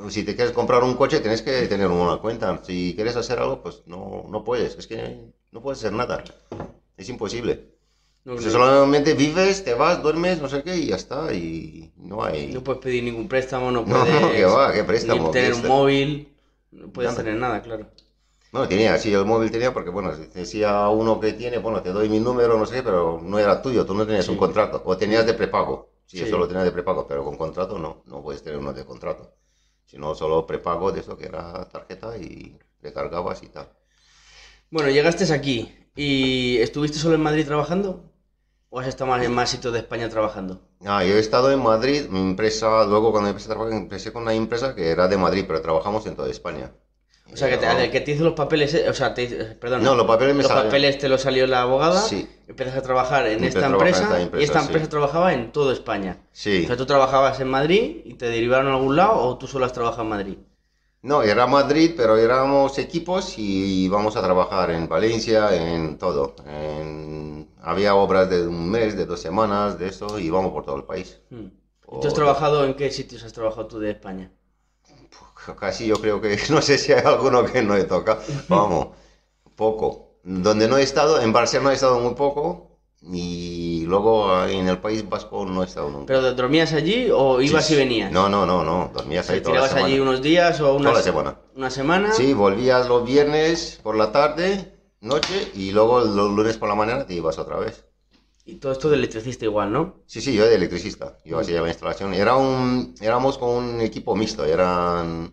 Si 0.08 0.22
te 0.24 0.34
quieres 0.36 0.52
comprar 0.52 0.82
un 0.84 0.94
coche, 0.94 1.20
tienes 1.20 1.42
que 1.42 1.66
tener 1.68 1.88
una 1.88 2.18
cuenta. 2.18 2.60
Si 2.64 2.94
quieres 2.94 3.16
hacer 3.16 3.38
algo, 3.38 3.62
pues 3.62 3.82
no, 3.86 4.24
no 4.28 4.44
puedes, 4.44 4.76
es 4.78 4.86
que 4.86 5.18
no 5.52 5.62
puedes 5.62 5.80
hacer 5.80 5.92
nada. 5.92 6.24
Es 6.96 7.08
imposible. 7.08 7.70
No, 8.24 8.34
O 8.34 8.36
no- 8.36 8.50
solamente 8.50 9.14
vives, 9.14 9.64
te 9.64 9.74
vas, 9.74 10.02
duermes, 10.02 10.40
no 10.42 10.48
sé 10.48 10.62
qué, 10.62 10.76
y 10.76 10.86
ya 10.88 10.96
está, 10.96 11.32
y 11.32 11.90
no 11.96 12.22
hay... 12.22 12.48
no 12.48 12.62
puedes 12.62 12.82
pedir 12.82 13.02
ningún 13.04 13.28
préstamo, 13.28 13.70
no 13.70 13.84
No, 13.86 14.04
puedes 14.04 14.32
que 14.36 14.44
va, 14.44 14.72
qué 14.72 14.84
préstamo, 14.84 15.26
ni 15.28 15.32
tener 15.32 15.54
un 15.54 15.66
móvil, 15.66 16.28
no 16.72 16.88
puedes 16.92 17.16
tener 17.16 17.36
nada, 17.36 17.62
claro. 17.62 17.88
No, 18.52 18.66
tenía, 18.66 18.98
sí, 18.98 19.12
el 19.14 19.24
móvil 19.24 19.50
tenía 19.50 19.72
porque, 19.72 19.90
bueno, 19.90 20.14
si 20.16 20.26
decía 20.26 20.88
uno 20.88 21.20
que 21.20 21.32
tiene, 21.34 21.58
bueno, 21.58 21.82
te 21.82 21.90
doy 21.92 22.08
mi 22.08 22.18
número, 22.18 22.58
no 22.58 22.66
sé, 22.66 22.76
qué, 22.76 22.82
pero 22.82 23.20
no 23.22 23.38
era 23.38 23.62
tuyo, 23.62 23.86
tú 23.86 23.94
no 23.94 24.04
tenías 24.04 24.24
Sí. 24.24 24.32
un 24.32 24.38
contrato, 24.38 24.82
o 24.84 24.96
tenías 24.96 25.24
de 25.24 25.34
prepago, 25.34 25.88
sí, 26.06 26.18
Sí. 26.18 26.24
eso 26.24 26.36
lo 26.36 26.48
tenías 26.48 26.64
de 26.64 26.72
prepago, 26.72 27.06
pero 27.06 27.24
con 27.24 27.36
contrato 27.36 27.78
no, 27.78 28.02
no 28.06 28.22
puedes 28.22 28.42
tener 28.42 28.58
uno 28.58 28.72
de 28.72 28.84
contrato, 28.84 29.32
sino 29.86 30.14
solo 30.16 30.46
prepago 30.46 30.90
de 30.90 31.00
eso 31.00 31.16
que 31.16 31.26
era 31.26 31.64
tarjeta 31.68 32.16
y 32.18 32.58
recargabas 32.82 33.42
y 33.44 33.48
tal. 33.48 33.68
Bueno, 34.70 34.90
llegaste 34.90 35.32
aquí 35.32 35.72
y 35.94 36.58
¿estuviste 36.58 36.98
solo 36.98 37.14
en 37.14 37.22
Madrid 37.22 37.46
trabajando? 37.46 38.04
¿O 38.68 38.80
has 38.80 38.88
estado 38.88 39.10
más 39.10 39.22
en 39.24 39.32
más 39.32 39.50
sitios 39.50 39.72
de 39.72 39.80
España 39.80 40.08
trabajando? 40.08 40.60
Ah, 40.84 41.04
yo 41.04 41.14
he 41.14 41.18
estado 41.20 41.52
en 41.52 41.62
Madrid, 41.62 42.08
mi 42.08 42.20
empresa, 42.20 42.84
luego 42.84 43.10
cuando 43.12 43.28
empecé 43.28 43.46
a 43.46 43.54
trabajar, 43.54 43.74
empecé 43.74 44.12
con 44.12 44.22
una 44.22 44.34
empresa 44.34 44.74
que 44.74 44.90
era 44.90 45.08
de 45.08 45.16
Madrid, 45.18 45.44
pero 45.46 45.60
trabajamos 45.60 46.06
en 46.06 46.16
toda 46.16 46.30
España. 46.30 46.72
O 47.32 47.36
sea, 47.36 47.48
que 47.48 47.56
te, 47.58 47.84
el 47.84 47.90
que 47.90 48.00
te 48.00 48.12
hizo 48.12 48.24
los 48.24 48.32
papeles, 48.34 48.74
eh, 48.74 48.88
o 48.88 48.94
sea, 48.94 49.14
te, 49.14 49.22
hizo- 49.24 49.36
perdón, 49.60 49.82
No, 49.84 49.94
los 49.94 50.06
papeles 50.06 50.34
me 50.34 50.42
los 50.42 50.50
papeles 50.52 50.98
te 50.98 51.08
los 51.08 51.20
salió 51.20 51.46
la 51.46 51.62
abogada, 51.62 52.00
Sí. 52.02 52.28
empiezas 52.48 52.76
a 52.76 52.82
trabajar 52.82 53.26
en 53.28 53.44
esta 53.44 53.60
a 53.60 53.68
trabajar 53.68 53.86
en 53.88 53.94
empresa, 53.94 54.20
esta 54.22 54.38
y 54.40 54.42
esta 54.44 54.60
sí. 54.60 54.66
empresa 54.66 54.88
trabajaba 54.88 55.32
en 55.32 55.52
toda 55.52 55.72
España. 55.72 56.18
Sí. 56.32 56.62
O 56.64 56.66
sea, 56.66 56.76
tú 56.76 56.86
trabajabas 56.86 57.38
en 57.40 57.48
Madrid 57.48 58.02
y 58.04 58.14
te 58.14 58.26
derivaron 58.26 58.66
a 58.68 58.74
algún 58.74 58.96
lado 58.96 59.14
o 59.20 59.38
tú 59.38 59.46
solo 59.46 59.64
has 59.64 59.72
trabajado 59.72 60.02
en 60.02 60.08
Madrid. 60.08 60.38
No, 61.02 61.22
era 61.22 61.46
Madrid, 61.46 61.92
pero 61.96 62.16
éramos 62.18 62.76
equipos 62.78 63.38
y 63.38 63.84
íbamos 63.84 64.16
a 64.16 64.22
trabajar 64.22 64.70
en 64.72 64.86
Valencia, 64.88 65.54
en 65.54 65.96
todo. 65.98 66.34
En- 66.46 67.48
Había 67.62 67.94
obras 67.94 68.28
de 68.30 68.46
un 68.46 68.70
mes, 68.70 68.96
de 68.96 69.04
dos 69.06 69.20
semanas, 69.20 69.78
de 69.78 69.88
eso, 69.88 70.18
y 70.18 70.24
íbamos 70.26 70.50
por 70.52 70.64
todo 70.64 70.76
el 70.76 70.84
país. 70.84 71.20
Hmm. 71.30 71.46
¿Y 71.92 72.00
¿Tú 72.00 72.06
has 72.08 72.14
trabajado 72.14 72.64
en 72.64 72.74
qué 72.74 72.90
sitios 72.90 73.22
has 73.24 73.32
trabajado 73.32 73.66
tú 73.66 73.78
de 73.78 73.90
España? 73.90 74.30
Casi 75.58 75.86
yo 75.86 75.96
creo 76.00 76.20
que, 76.20 76.38
no 76.50 76.62
sé 76.62 76.78
si 76.78 76.92
hay 76.92 77.02
alguno 77.04 77.44
que 77.44 77.62
no 77.62 77.76
he 77.76 77.84
tocado. 77.84 78.20
Vamos, 78.48 78.88
poco. 79.56 80.18
Donde 80.22 80.68
no 80.68 80.76
he 80.76 80.82
estado, 80.82 81.20
en 81.20 81.32
Barcelona 81.32 81.72
he 81.72 81.74
estado 81.74 81.98
muy 82.00 82.14
poco, 82.14 82.78
y 83.02 83.84
luego 83.86 84.44
en 84.44 84.68
el 84.68 84.78
País 84.78 85.08
Vasco 85.08 85.46
no 85.46 85.62
he 85.62 85.66
estado 85.66 85.88
nunca. 85.90 86.06
¿Pero 86.06 86.34
dormías 86.34 86.72
allí 86.74 87.08
o 87.12 87.40
ibas 87.40 87.66
Sí, 87.66 87.74
y 87.74 87.76
venías? 87.78 88.12
No, 88.12 88.28
no, 88.28 88.44
no, 88.44 88.62
no, 88.62 88.90
dormías 88.92 89.28
ahí 89.30 89.36
¿Te 89.38 89.44
toda 89.44 89.60
la 89.60 89.68
tirabas 89.68 89.84
allí 89.84 89.94
semana. 89.94 90.10
unos 90.10 90.22
días 90.22 90.60
o 90.60 90.74
una, 90.74 90.90
Toda 90.90 90.98
la 90.98 91.02
semana. 91.02 91.40
una 91.54 91.70
semana? 91.70 92.12
Sí, 92.12 92.34
volvías 92.34 92.86
los 92.88 93.04
viernes 93.04 93.80
por 93.82 93.96
la 93.96 94.12
tarde, 94.12 94.74
noche, 95.00 95.50
y 95.54 95.72
luego 95.72 96.00
los 96.00 96.30
lunes 96.30 96.58
por 96.58 96.68
la 96.68 96.74
mañana 96.74 97.06
te 97.06 97.14
ibas 97.14 97.38
otra 97.38 97.56
vez. 97.58 97.86
Y 98.44 98.56
todo 98.56 98.72
esto 98.72 98.88
de 98.90 98.96
electricista 98.96 99.44
igual, 99.44 99.72
¿no? 99.72 100.02
Sí, 100.06 100.20
sí, 100.20 100.34
yo 100.34 100.46
de 100.46 100.54
electricista, 100.56 101.18
yo 101.24 101.38
Mm. 101.38 101.40
hacía 101.40 101.62
la 101.62 101.68
instalación. 101.68 102.14
Era 102.14 102.36
un, 102.36 102.94
éramos 103.00 103.38
con 103.38 103.50
un 103.50 103.80
equipo 103.80 104.16
mixto, 104.16 104.44
eran 104.44 105.32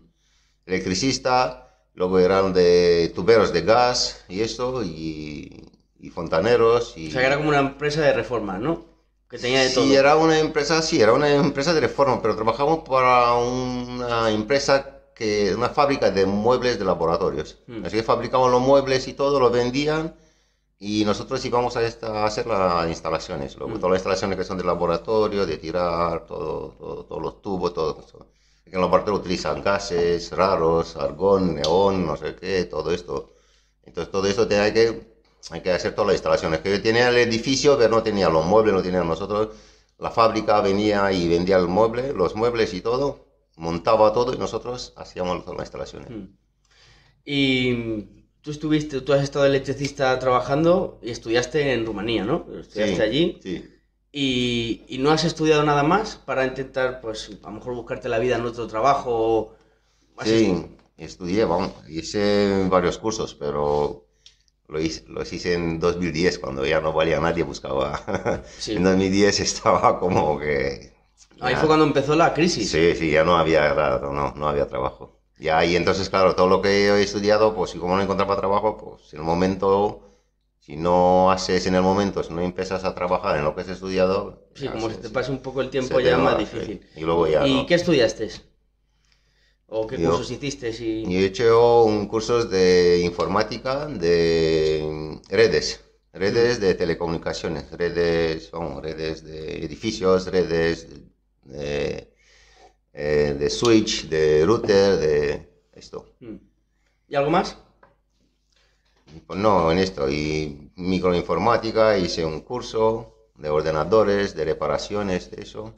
electricista, 0.66 1.68
luego 1.94 2.18
eran 2.18 2.52
de 2.52 3.12
tuberos 3.14 3.52
de 3.52 3.62
gas 3.62 4.24
y 4.28 4.40
eso, 4.42 4.82
y, 4.84 5.64
y 5.98 6.10
fontaneros. 6.10 6.94
Y... 6.96 7.08
O 7.08 7.10
sea, 7.10 7.20
que 7.22 7.26
era 7.26 7.36
como 7.36 7.48
una 7.50 7.58
empresa 7.60 8.02
de 8.02 8.12
reforma, 8.12 8.58
¿no? 8.58 8.86
Que 9.28 9.38
tenía 9.38 9.62
de 9.62 9.70
todo. 9.70 9.84
Sí, 9.84 9.94
era 9.94 10.16
una 10.16 10.38
empresa, 10.38 10.80
sí, 10.82 11.00
era 11.00 11.12
una 11.12 11.30
empresa 11.34 11.74
de 11.74 11.80
reforma, 11.80 12.20
pero 12.22 12.36
trabajamos 12.36 12.80
para 12.88 13.34
una 13.34 14.30
empresa 14.30 15.02
que, 15.14 15.54
una 15.54 15.68
fábrica 15.70 16.10
de 16.10 16.26
muebles 16.26 16.78
de 16.78 16.84
laboratorios. 16.84 17.58
Mm. 17.66 17.84
Así 17.84 17.96
que 17.96 18.02
fabricaban 18.02 18.50
los 18.52 18.60
muebles 18.60 19.08
y 19.08 19.14
todo, 19.14 19.40
los 19.40 19.52
vendían 19.52 20.14
y 20.78 21.04
nosotros 21.04 21.44
íbamos 21.44 21.76
a, 21.76 21.82
esta- 21.84 22.22
a 22.22 22.26
hacer 22.26 22.46
las 22.46 22.88
instalaciones. 22.88 23.56
Luego, 23.56 23.74
Mm. 23.74 23.80
todas 23.80 23.90
las 23.92 23.98
instalaciones 24.00 24.38
que 24.38 24.44
son 24.44 24.58
de 24.58 24.64
laboratorio, 24.64 25.46
de 25.46 25.58
tirar, 25.58 26.26
todo, 26.26 26.70
todo- 26.78 27.04
todos 27.04 27.22
los 27.22 27.42
tubos, 27.42 27.72
todo 27.74 27.98
eso. 28.00 28.26
En 28.66 28.74
el 28.74 28.80
laboratorio 28.80 29.20
utilizan 29.20 29.62
gases 29.62 30.30
raros, 30.32 30.96
argón, 30.96 31.54
neón, 31.56 32.06
no 32.06 32.16
sé 32.16 32.34
qué, 32.36 32.64
todo 32.66 32.92
esto. 32.92 33.32
Entonces, 33.84 34.10
todo 34.12 34.26
esto 34.28 34.42
hay 34.50 34.72
que, 34.72 35.00
hay 35.50 35.60
que 35.62 35.72
hacer 35.72 35.94
todas 35.94 36.08
las 36.08 36.14
instalaciones. 36.16 36.60
Que 36.60 36.70
yo 36.72 36.82
tenía 36.82 37.08
el 37.08 37.16
edificio, 37.18 37.76
pero 37.78 37.90
no 37.96 38.02
tenía 38.02 38.28
los 38.28 38.44
muebles, 38.46 38.74
no 38.74 38.82
tenía 38.82 39.02
nosotros. 39.04 39.48
La 39.98 40.10
fábrica 40.10 40.60
venía 40.60 41.10
y 41.12 41.28
vendía 41.28 41.56
el 41.56 41.66
mueble, 41.68 42.12
los 42.12 42.34
muebles 42.36 42.72
y 42.74 42.80
todo, 42.82 43.26
montaba 43.56 44.12
todo 44.12 44.32
y 44.34 44.38
nosotros 44.38 44.92
hacíamos 44.96 45.42
todas 45.44 45.56
las 45.58 45.66
instalaciones. 45.66 46.10
Hmm. 46.10 46.26
Y 47.24 48.17
tú 48.42 48.50
estuviste, 48.50 49.00
tú 49.00 49.12
has 49.12 49.22
estado 49.22 49.44
electricista 49.46 50.18
trabajando 50.18 50.98
y 51.02 51.10
estudiaste 51.10 51.72
en 51.72 51.86
Rumanía, 51.86 52.24
¿no? 52.24 52.46
Estudiaste 52.60 52.96
Sí, 52.96 53.02
allí 53.02 53.38
Sí. 53.42 53.64
y, 54.12 54.82
y 54.88 54.98
no 54.98 55.10
has 55.10 55.24
estudiado 55.24 55.62
nada 55.64 55.82
más 55.82 56.16
para 56.16 56.46
intentar, 56.46 57.00
pues, 57.00 57.30
a 57.42 57.46
lo 57.48 57.54
mejor 57.56 57.74
buscarte 57.74 58.08
la 58.08 58.18
vida 58.18 58.36
en 58.36 58.46
otro 58.46 58.66
trabajo. 58.66 59.54
Sí, 60.24 60.66
estudié, 60.96 61.44
vamos, 61.44 61.72
hice 61.88 62.66
varios 62.68 62.98
cursos, 62.98 63.34
pero 63.34 64.06
lo 64.68 64.80
hice, 64.80 65.04
los 65.08 65.32
hice 65.32 65.54
en 65.54 65.78
2010, 65.78 66.38
cuando 66.38 66.66
ya 66.66 66.80
no 66.80 66.92
valía 66.92 67.20
nadie, 67.20 67.42
buscaba. 67.44 68.42
Sí. 68.58 68.72
En 68.76 68.84
2010 68.84 69.40
estaba 69.40 69.98
como 69.98 70.38
que... 70.38 70.92
Ahí 71.40 71.54
ya- 71.54 71.58
fue 71.60 71.68
cuando 71.68 71.84
empezó 71.86 72.16
la 72.16 72.34
crisis. 72.34 72.68
Sí, 72.70 72.94
sí, 72.96 73.10
ya 73.12 73.22
no 73.22 73.36
había, 73.36 73.72
no, 74.02 74.32
no 74.34 74.48
había 74.48 74.66
trabajo. 74.66 75.17
Ya, 75.38 75.64
y 75.64 75.76
entonces, 75.76 76.08
claro, 76.10 76.34
todo 76.34 76.48
lo 76.48 76.60
que 76.62 76.88
he 76.88 77.02
estudiado, 77.02 77.54
pues 77.54 77.70
si 77.70 77.78
como 77.78 77.96
no 77.96 78.02
encontraba 78.02 78.36
trabajo, 78.36 78.76
pues 78.76 79.12
en 79.14 79.20
el 79.20 79.24
momento, 79.24 80.02
si 80.58 80.76
no 80.76 81.30
haces 81.30 81.66
en 81.66 81.76
el 81.76 81.82
momento, 81.82 82.22
si 82.24 82.32
no 82.32 82.40
empiezas 82.42 82.84
a 82.84 82.94
trabajar 82.94 83.36
en 83.38 83.44
lo 83.44 83.54
que 83.54 83.60
has 83.62 83.68
estudiado... 83.68 84.48
Sí, 84.54 84.68
como 84.68 84.88
se- 84.88 84.96
se 84.96 85.00
te 85.02 85.08
pase 85.10 85.30
un 85.30 85.38
poco 85.38 85.60
el 85.60 85.70
tiempo 85.70 86.00
ya 86.00 86.18
más 86.18 86.36
sí. 86.38 86.44
difícil. 86.44 86.86
Y 86.96 87.00
luego 87.02 87.26
ya 87.28 87.46
¿Y 87.46 87.54
no. 87.54 87.66
qué 87.66 87.74
estudiaste? 87.74 88.28
¿O 89.68 89.86
qué 89.86 89.96
Yo- 89.98 90.10
cursos 90.10 90.30
hiciste? 90.30 90.68
Y... 90.70 91.02
Yo 91.12 91.18
he 91.20 91.24
hecho 91.26 91.82
un 91.84 92.06
curso 92.06 92.44
de 92.44 93.00
informática 93.04 93.86
de 93.86 95.20
redes, 95.28 95.80
redes 96.12 96.58
de 96.60 96.74
telecomunicaciones, 96.74 97.70
redes, 97.70 98.50
vamos, 98.50 98.82
redes 98.82 99.22
de 99.24 99.64
edificios, 99.64 100.26
redes 100.26 100.88
de, 101.44 102.08
eh, 103.00 103.36
de 103.38 103.48
switch, 103.48 104.08
de 104.08 104.44
router, 104.44 104.96
de 104.98 105.48
esto. 105.72 106.14
Hmm. 106.20 106.36
¿Y 107.08 107.14
algo 107.14 107.30
más? 107.30 107.56
Pues 109.26 109.38
no, 109.38 109.70
en 109.72 109.78
esto, 109.78 110.10
y 110.10 110.70
microinformática, 110.76 111.96
hice 111.96 112.24
un 112.24 112.40
curso 112.40 113.14
de 113.36 113.48
ordenadores, 113.48 114.34
de 114.34 114.44
reparaciones, 114.44 115.30
de 115.30 115.42
eso. 115.42 115.72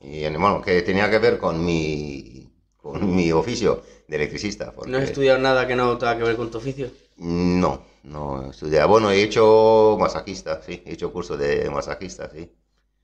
Y 0.00 0.22
bueno, 0.28 0.60
que 0.60 0.82
tenía 0.82 1.10
que 1.10 1.18
ver 1.18 1.38
con 1.38 1.64
mi, 1.64 2.52
con 2.76 2.96
mi 3.16 3.32
oficio 3.32 3.82
de 4.06 4.16
electricista. 4.16 4.66
¿No 4.66 4.70
has 4.70 4.74
porque- 4.76 5.02
estudiado 5.04 5.38
nada 5.38 5.66
que 5.66 5.74
no 5.74 5.96
tenga 5.98 6.16
que 6.18 6.24
ver 6.24 6.36
con 6.36 6.50
tu 6.50 6.58
oficio? 6.58 6.90
No, 7.16 7.82
no 8.02 8.50
estudié. 8.50 8.84
Bueno, 8.84 9.10
he 9.10 9.22
hecho 9.22 9.96
masajista, 9.98 10.60
sí, 10.62 10.82
he 10.84 10.92
hecho 10.92 11.10
curso 11.12 11.36
de 11.36 11.70
masajista, 11.70 12.28
sí. 12.30 12.50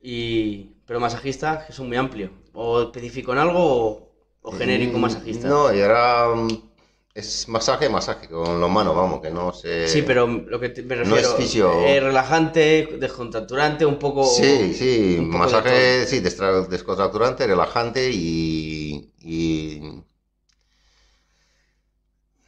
Y... 0.02 0.70
Pero 0.86 1.00
masajista, 1.00 1.64
que 1.64 1.72
es 1.72 1.80
muy 1.80 1.96
amplio. 1.96 2.30
¿O 2.52 2.82
específico 2.82 3.32
en 3.32 3.38
algo 3.38 3.60
o, 3.62 4.12
o 4.42 4.52
genérico 4.52 4.98
Mm, 4.98 5.02
masajista? 5.02 5.48
No, 5.48 5.70
era... 5.70 6.28
mm, 6.34 6.48
Es 7.14 7.48
masaje, 7.48 7.88
masaje, 7.88 8.28
con 8.28 8.60
los 8.60 8.70
manos, 8.70 8.94
vamos, 8.96 9.20
que 9.20 9.30
no 9.30 9.52
se... 9.52 9.88
Sí, 9.88 10.02
pero 10.02 10.26
lo 10.26 10.60
que 10.60 10.68
te- 10.70 10.82
me 10.82 10.94
no 10.94 11.00
refiero 11.06 11.30
es 11.30 11.34
fisio. 11.34 11.70
eh, 11.88 12.00
relajante, 12.00 12.88
descontracturante, 13.00 13.84
un 13.84 13.98
poco... 13.98 14.22
Sí, 14.36 14.74
sí, 14.74 15.16
un 15.18 15.30
poco 15.30 15.38
masaje, 15.38 16.06
sí, 16.06 16.20
descontracturante, 16.20 17.46
relajante 17.46 18.10
y, 18.12 19.10
y... 19.20 20.02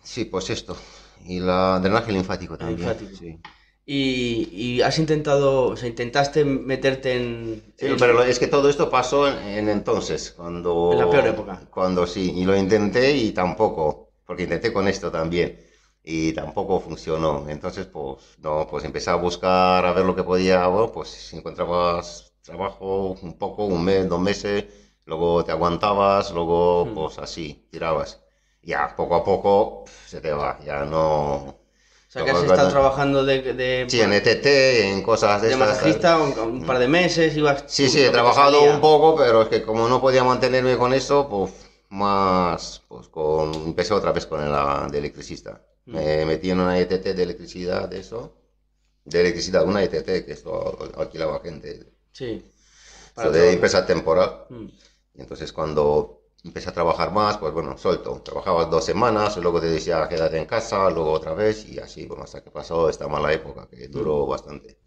Sí, 0.03 0.24
pues 0.27 0.51
esto. 0.51 0.77
Y 1.24 1.41
la 1.41 1.79
drenaje 1.81 2.12
linfático 2.12 2.57
también. 2.59 2.79
linfático. 2.79 3.16
Sí. 3.16 3.39
Y, 3.85 4.49
y 4.53 4.83
has 4.83 4.99
intentado, 4.99 5.68
o 5.70 5.76
sea, 5.76 5.89
intentaste 5.89 6.45
meterte 6.45 7.16
en... 7.16 7.74
Sí, 7.76 7.95
en- 7.95 7.99
pero 7.99 8.22
es 8.22 8.39
que 8.39 8.47
todo 8.47 8.68
esto 8.68 8.89
pasó 8.91 9.28
en, 9.28 9.39
en 9.59 9.68
entonces, 9.68 10.33
cuando... 10.33 10.72
En 10.91 10.99
la 10.99 11.11
peor 11.11 11.26
época. 11.26 11.61
Cuando 11.70 12.07
sí, 12.07 12.33
y 12.37 12.45
lo 12.45 12.57
intenté 12.57 13.16
y 13.16 13.33
tampoco, 13.33 14.12
porque 14.24 14.45
intenté 14.45 14.72
con 14.72 14.87
esto 14.89 15.11
también, 15.11 15.59
y 16.03 16.33
tampoco 16.33 16.80
funcionó. 16.80 17.49
Entonces, 17.49 17.87
pues, 17.87 18.18
no, 18.39 18.66
pues 18.70 18.85
empecé 18.85 19.11
a 19.11 19.16
buscar, 19.16 19.85
a 19.85 19.93
ver 19.93 20.05
lo 20.05 20.14
que 20.14 20.22
podía, 20.22 20.66
bueno, 20.68 20.93
pues 20.93 21.09
si 21.11 21.37
encontrabas 21.39 22.33
trabajo 22.43 23.16
un 23.22 23.37
poco, 23.39 23.64
un 23.66 23.85
mes, 23.85 24.09
dos 24.09 24.20
meses, 24.20 24.64
luego 25.07 25.45
te 25.45 25.53
aguantabas, 25.53 26.30
luego, 26.33 26.91
Hmm. 26.91 26.95
pues 26.95 27.18
así, 27.18 27.66
tirabas. 27.70 28.22
Ya, 28.62 28.95
poco 28.97 29.16
a 29.16 29.24
poco, 29.24 29.85
se 30.07 30.20
te 30.20 30.30
va, 30.33 30.59
ya 30.64 30.85
no... 30.85 31.62
O 32.13 32.15
sea, 32.15 32.25
que 32.27 32.31
has 32.31 32.43
estado 32.43 32.69
trabajando 32.69 33.25
de... 33.25 33.55
de 33.55 33.87
sí, 33.89 34.03
en 34.03 34.13
ETT, 34.13 34.45
en 34.45 35.03
cosas 35.03 35.41
de 35.41 35.49
De 35.49 35.55
estas, 35.55 35.69
masajista 35.71 36.19
un, 36.21 36.39
un 36.39 36.67
par 36.67 36.79
de 36.79 36.87
meses, 36.87 37.35
ibas... 37.35 37.65
Sí, 37.67 37.89
sí, 37.89 38.03
he 38.03 38.11
trabajado 38.11 38.65
un 38.65 38.83
poco, 38.83 39.17
pero 39.17 39.41
es 39.41 39.49
que 39.49 39.63
como 39.63 39.89
no 39.89 39.99
podía 39.99 40.23
mantenerme 40.23 40.77
con 40.77 40.93
eso, 40.93 41.27
pues 41.27 41.53
más, 41.89 42.83
pues 42.87 43.09
con, 43.09 43.55
empecé 43.55 43.95
otra 43.95 44.13
vez 44.13 44.27
con 44.27 44.43
el 44.43 44.93
de 44.93 44.99
electricista. 44.99 45.63
Mm. 45.87 45.95
Me 45.95 46.27
metí 46.27 46.51
en 46.51 46.61
una 46.61 46.79
ETT 46.79 47.03
de 47.03 47.23
electricidad, 47.23 47.89
de 47.89 48.01
eso, 48.01 48.35
de 49.07 49.21
electricidad, 49.21 49.65
una 49.65 49.83
ETT, 49.83 50.27
que 50.27 50.33
esto 50.33 50.79
alquilaba 50.99 51.41
gente, 51.41 51.95
Sí. 52.13 52.45
eso 53.17 53.31
de 53.31 53.55
empresa 53.55 53.87
temporal. 53.87 54.45
Mm. 54.51 54.67
Y 55.15 55.21
entonces 55.23 55.51
cuando 55.51 56.22
empecé 56.45 56.68
a 56.70 56.72
trabajar 56.72 57.12
más, 57.12 57.38
pues 57.38 57.53
bueno, 57.53 57.76
suelto. 57.78 58.20
Trabajaba 58.22 58.64
dos 58.66 58.84
semanas, 58.84 59.36
luego 59.38 59.61
te 59.61 59.66
decía 59.68 60.09
quédate 60.09 60.38
en 60.38 60.47
casa, 60.47 60.90
luego 60.90 61.12
otra 61.12 61.34
vez, 61.34 61.64
y 61.66 61.78
así, 61.78 62.07
bueno, 62.07 62.24
hasta 62.24 62.43
que 62.43 62.51
pasó 62.51 62.88
esta 62.88 63.09
mala 63.09 63.32
época, 63.32 63.66
que 63.68 63.88
duró 63.88 64.26
bastante. 64.26 64.78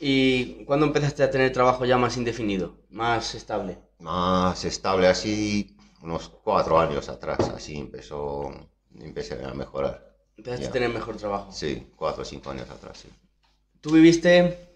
¿Y 0.00 0.64
cuándo 0.64 0.86
empezaste 0.86 1.22
a 1.22 1.30
tener 1.30 1.52
trabajo 1.52 1.84
ya 1.84 1.96
más 1.98 2.16
indefinido, 2.16 2.78
más 2.90 3.34
estable? 3.36 3.78
más 4.00 4.64
estable 4.64 5.06
así 5.08 5.76
unos 6.02 6.28
cuatro 6.28 6.78
años 6.78 7.08
atrás, 7.08 7.38
así 7.54 7.76
empezó, 7.78 8.50
empecé 9.00 9.44
a 9.44 9.52
mejorar. 9.54 10.16
Empezaste 10.36 10.64
Ya. 10.64 10.70
a 10.70 10.72
tener 10.72 10.90
mejor 10.90 11.16
trabajo. 11.16 11.52
Sí, 11.52 11.70
cuatro 11.96 12.22
o 12.22 12.24
cinco 12.24 12.50
años 12.50 12.70
atrás, 12.70 12.98
sí. 12.98 13.08
Tú 13.80 13.90
viviste, 13.90 14.68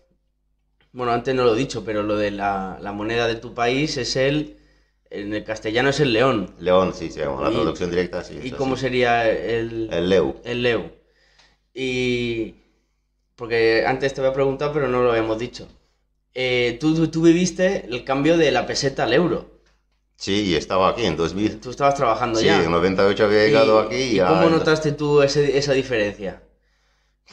bueno, 0.93 1.13
antes 1.13 1.35
no 1.35 1.45
lo 1.45 1.55
he 1.55 1.59
dicho, 1.59 1.85
pero 1.85 2.03
lo 2.03 2.17
de 2.17 2.31
la, 2.31 2.79
la 2.81 2.93
moneda 2.93 3.27
de 3.27 3.37
tu 3.37 3.55
país 3.55 3.97
es 3.97 4.17
el, 4.17 4.59
en 5.13 5.35
el 5.35 5.45
castellano 5.45 5.91
es 5.91 6.01
el 6.01 6.13
león. 6.13 6.55
León, 6.59 6.95
sí, 6.95 7.11
llama, 7.11 7.43
la 7.43 7.51
¿Y- 7.51 7.55
traducción 7.55 7.91
directa, 7.91 8.25
sí. 8.25 8.39
¿Y 8.43 8.51
cómo 8.53 8.77
sería 8.77 9.29
el, 9.31 9.89
El 9.93 10.09
Leu. 10.09 10.37
el 10.45 10.63
leu? 10.63 10.91
Y, 11.75 12.55
porque 13.37 13.85
antes 13.87 14.15
te 14.15 14.21
había 14.21 14.33
preguntado, 14.33 14.73
pero 14.73 14.89
no 14.89 15.03
lo 15.03 15.11
habíamos 15.11 15.39
dicho. 15.39 15.69
Eh, 16.35 16.79
tú, 16.81 17.09
tú, 17.09 17.23
viviste 17.23 17.87
el 17.89 18.05
cambio 18.05 18.37
de 18.39 18.51
la 18.51 18.67
peseta 18.67 19.05
al 19.05 19.13
euro. 19.13 19.51
Sí, 20.17 20.45
y 20.51 20.55
estaba 20.55 20.89
aquí 20.91 21.05
en 21.05 21.17
2000. 21.17 21.61
Tú 21.61 21.71
estabas 21.71 21.95
trabajando 21.95 22.39
Sí, 22.39 22.47
ya. 22.47 22.63
en 22.63 22.71
98 22.71 23.25
había 23.25 23.45
llegado 23.47 23.83
¿Y- 23.83 23.87
aquí 23.87 23.97
¿Y 23.97 24.15
ya- 24.17 24.29
cómo 24.29 24.49
notaste 24.49 24.93
tú 24.93 25.21
ese- 25.23 25.59
esa 25.59 25.73
diferencia? 25.73 26.43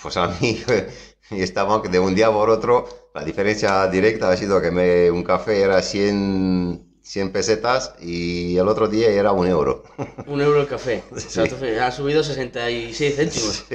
Pues 0.02 0.18
a 0.18 0.28
mí, 0.28 0.60
y 1.32 1.42
estaba 1.42 1.80
de 1.80 2.00
un 2.00 2.16
día 2.16 2.32
por 2.32 2.50
otro, 2.50 2.88
la 3.14 3.24
diferencia 3.24 3.88
directa 3.88 4.32
ha 4.32 4.38
sido 4.38 4.62
que 4.62 4.72
me, 4.72 5.12
un 5.12 5.24
café 5.24 5.62
era 5.62 5.82
100, 5.82 6.89
100 7.10 7.30
pesetas 7.32 7.94
y 8.00 8.58
el 8.58 8.68
otro 8.68 8.88
día 8.88 9.10
era 9.12 9.32
un 9.32 9.48
euro. 9.48 9.84
Un 10.26 10.40
euro 10.42 10.62
el 10.62 10.68
café. 10.68 11.04
Sí. 11.30 11.42
ha 11.82 11.92
subido 11.92 12.24
66 12.24 13.16
céntimos. 13.16 13.66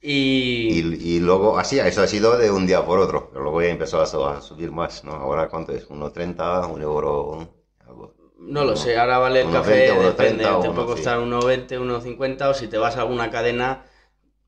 Y, 0.00 0.80
Y, 0.80 1.16
y 1.16 1.20
luego, 1.20 1.58
así, 1.58 1.78
eso 1.78 2.02
ha 2.02 2.06
sido 2.06 2.36
de 2.36 2.50
un 2.50 2.66
día 2.66 2.84
por 2.84 2.98
otro, 2.98 3.28
pero 3.30 3.42
luego 3.42 3.62
ya 3.62 3.68
empezó 3.68 4.00
a, 4.00 4.06
su- 4.06 4.24
a 4.24 4.40
subir 4.42 4.70
más, 4.70 5.02
¿no? 5.04 5.12
Ahora, 5.12 5.48
¿cuánto 5.48 5.72
es? 5.72 5.86
1,30, 5.88 6.66
un 6.66 6.82
euro, 6.82 7.48
algo. 7.80 8.14
no 8.38 8.64
lo 8.64 8.76
sé, 8.76 8.96
ahora 8.96 9.18
vale 9.18 9.40
el 9.40 9.50
café, 9.50 9.90
20, 9.90 9.92
unos 9.92 10.14
depende, 10.14 10.16
30, 10.16 10.58
te 10.60 10.70
puede 10.70 10.86
sí. 10.86 10.94
costar 10.94 11.18
1,20, 11.18 11.78
1,50 11.78 12.48
o 12.48 12.54
si 12.54 12.68
te 12.68 12.78
vas 12.78 12.96
a 12.96 13.00
alguna 13.00 13.30
cadena 13.30 13.84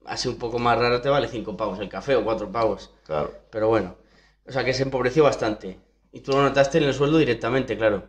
así 0.06 0.28
un 0.28 0.38
poco 0.38 0.58
más 0.58 0.78
rara 0.78 1.00
te 1.02 1.08
vale 1.10 1.28
5 1.28 1.56
pavos 1.56 1.78
el 1.80 1.88
café 1.88 2.16
o 2.16 2.24
4 2.24 2.50
pavos. 2.52 2.90
Claro. 3.04 3.30
Pero 3.50 3.68
bueno, 3.68 3.96
o 4.46 4.52
sea 4.52 4.64
que 4.64 4.74
se 4.74 4.82
empobreció 4.84 5.24
bastante. 5.24 5.78
Y 6.12 6.20
tú 6.20 6.30
lo 6.30 6.42
notaste 6.42 6.78
en 6.78 6.84
el 6.84 6.94
sueldo 6.94 7.18
directamente, 7.18 7.76
claro. 7.76 8.06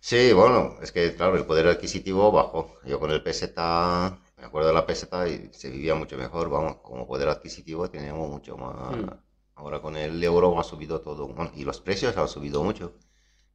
Sí, 0.00 0.32
bueno, 0.32 0.76
es 0.82 0.90
que, 0.92 1.14
claro, 1.14 1.36
el 1.36 1.46
poder 1.46 1.66
adquisitivo 1.68 2.30
bajó. 2.32 2.76
Yo 2.84 2.98
con 2.98 3.10
el 3.12 3.22
peseta, 3.22 4.18
me 4.36 4.44
acuerdo 4.44 4.68
de 4.68 4.74
la 4.74 4.84
peseta 4.86 5.28
y 5.28 5.48
se 5.52 5.70
vivía 5.70 5.94
mucho 5.94 6.16
mejor, 6.18 6.50
vamos, 6.50 6.76
como 6.82 7.06
poder 7.06 7.28
adquisitivo 7.28 7.88
teníamos 7.88 8.28
mucho 8.28 8.56
más. 8.56 8.96
Hmm. 8.96 9.06
Ahora 9.54 9.80
con 9.80 9.96
el 9.96 10.22
euro 10.24 10.58
ha 10.58 10.64
subido 10.64 11.00
todo, 11.00 11.28
bueno, 11.28 11.52
y 11.54 11.64
los 11.64 11.80
precios 11.80 12.16
han 12.16 12.28
subido 12.28 12.64
mucho. 12.64 12.94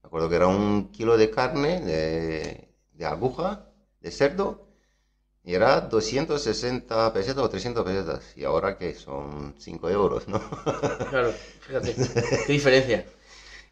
Me 0.04 0.08
acuerdo 0.08 0.30
que 0.30 0.36
era 0.38 0.48
un 0.48 0.92
kilo 0.92 1.18
de 1.18 1.30
carne 1.32 1.82
de, 1.82 2.74
de 2.94 3.06
aguja, 3.06 3.68
de 4.02 4.12
cerdo, 4.12 4.68
y 5.44 5.56
era 5.56 5.82
260 5.82 7.14
pesetas 7.14 7.44
o 7.44 7.50
300 7.50 7.86
pesetas, 7.86 8.38
y 8.38 8.46
ahora 8.46 8.78
que 8.78 8.96
son 8.96 9.56
5 9.60 9.90
euros, 9.90 10.28
¿no? 10.28 10.42
Claro, 11.10 11.44
fíjate, 11.60 11.96
qué 12.46 12.54
diferencia. 12.54 13.06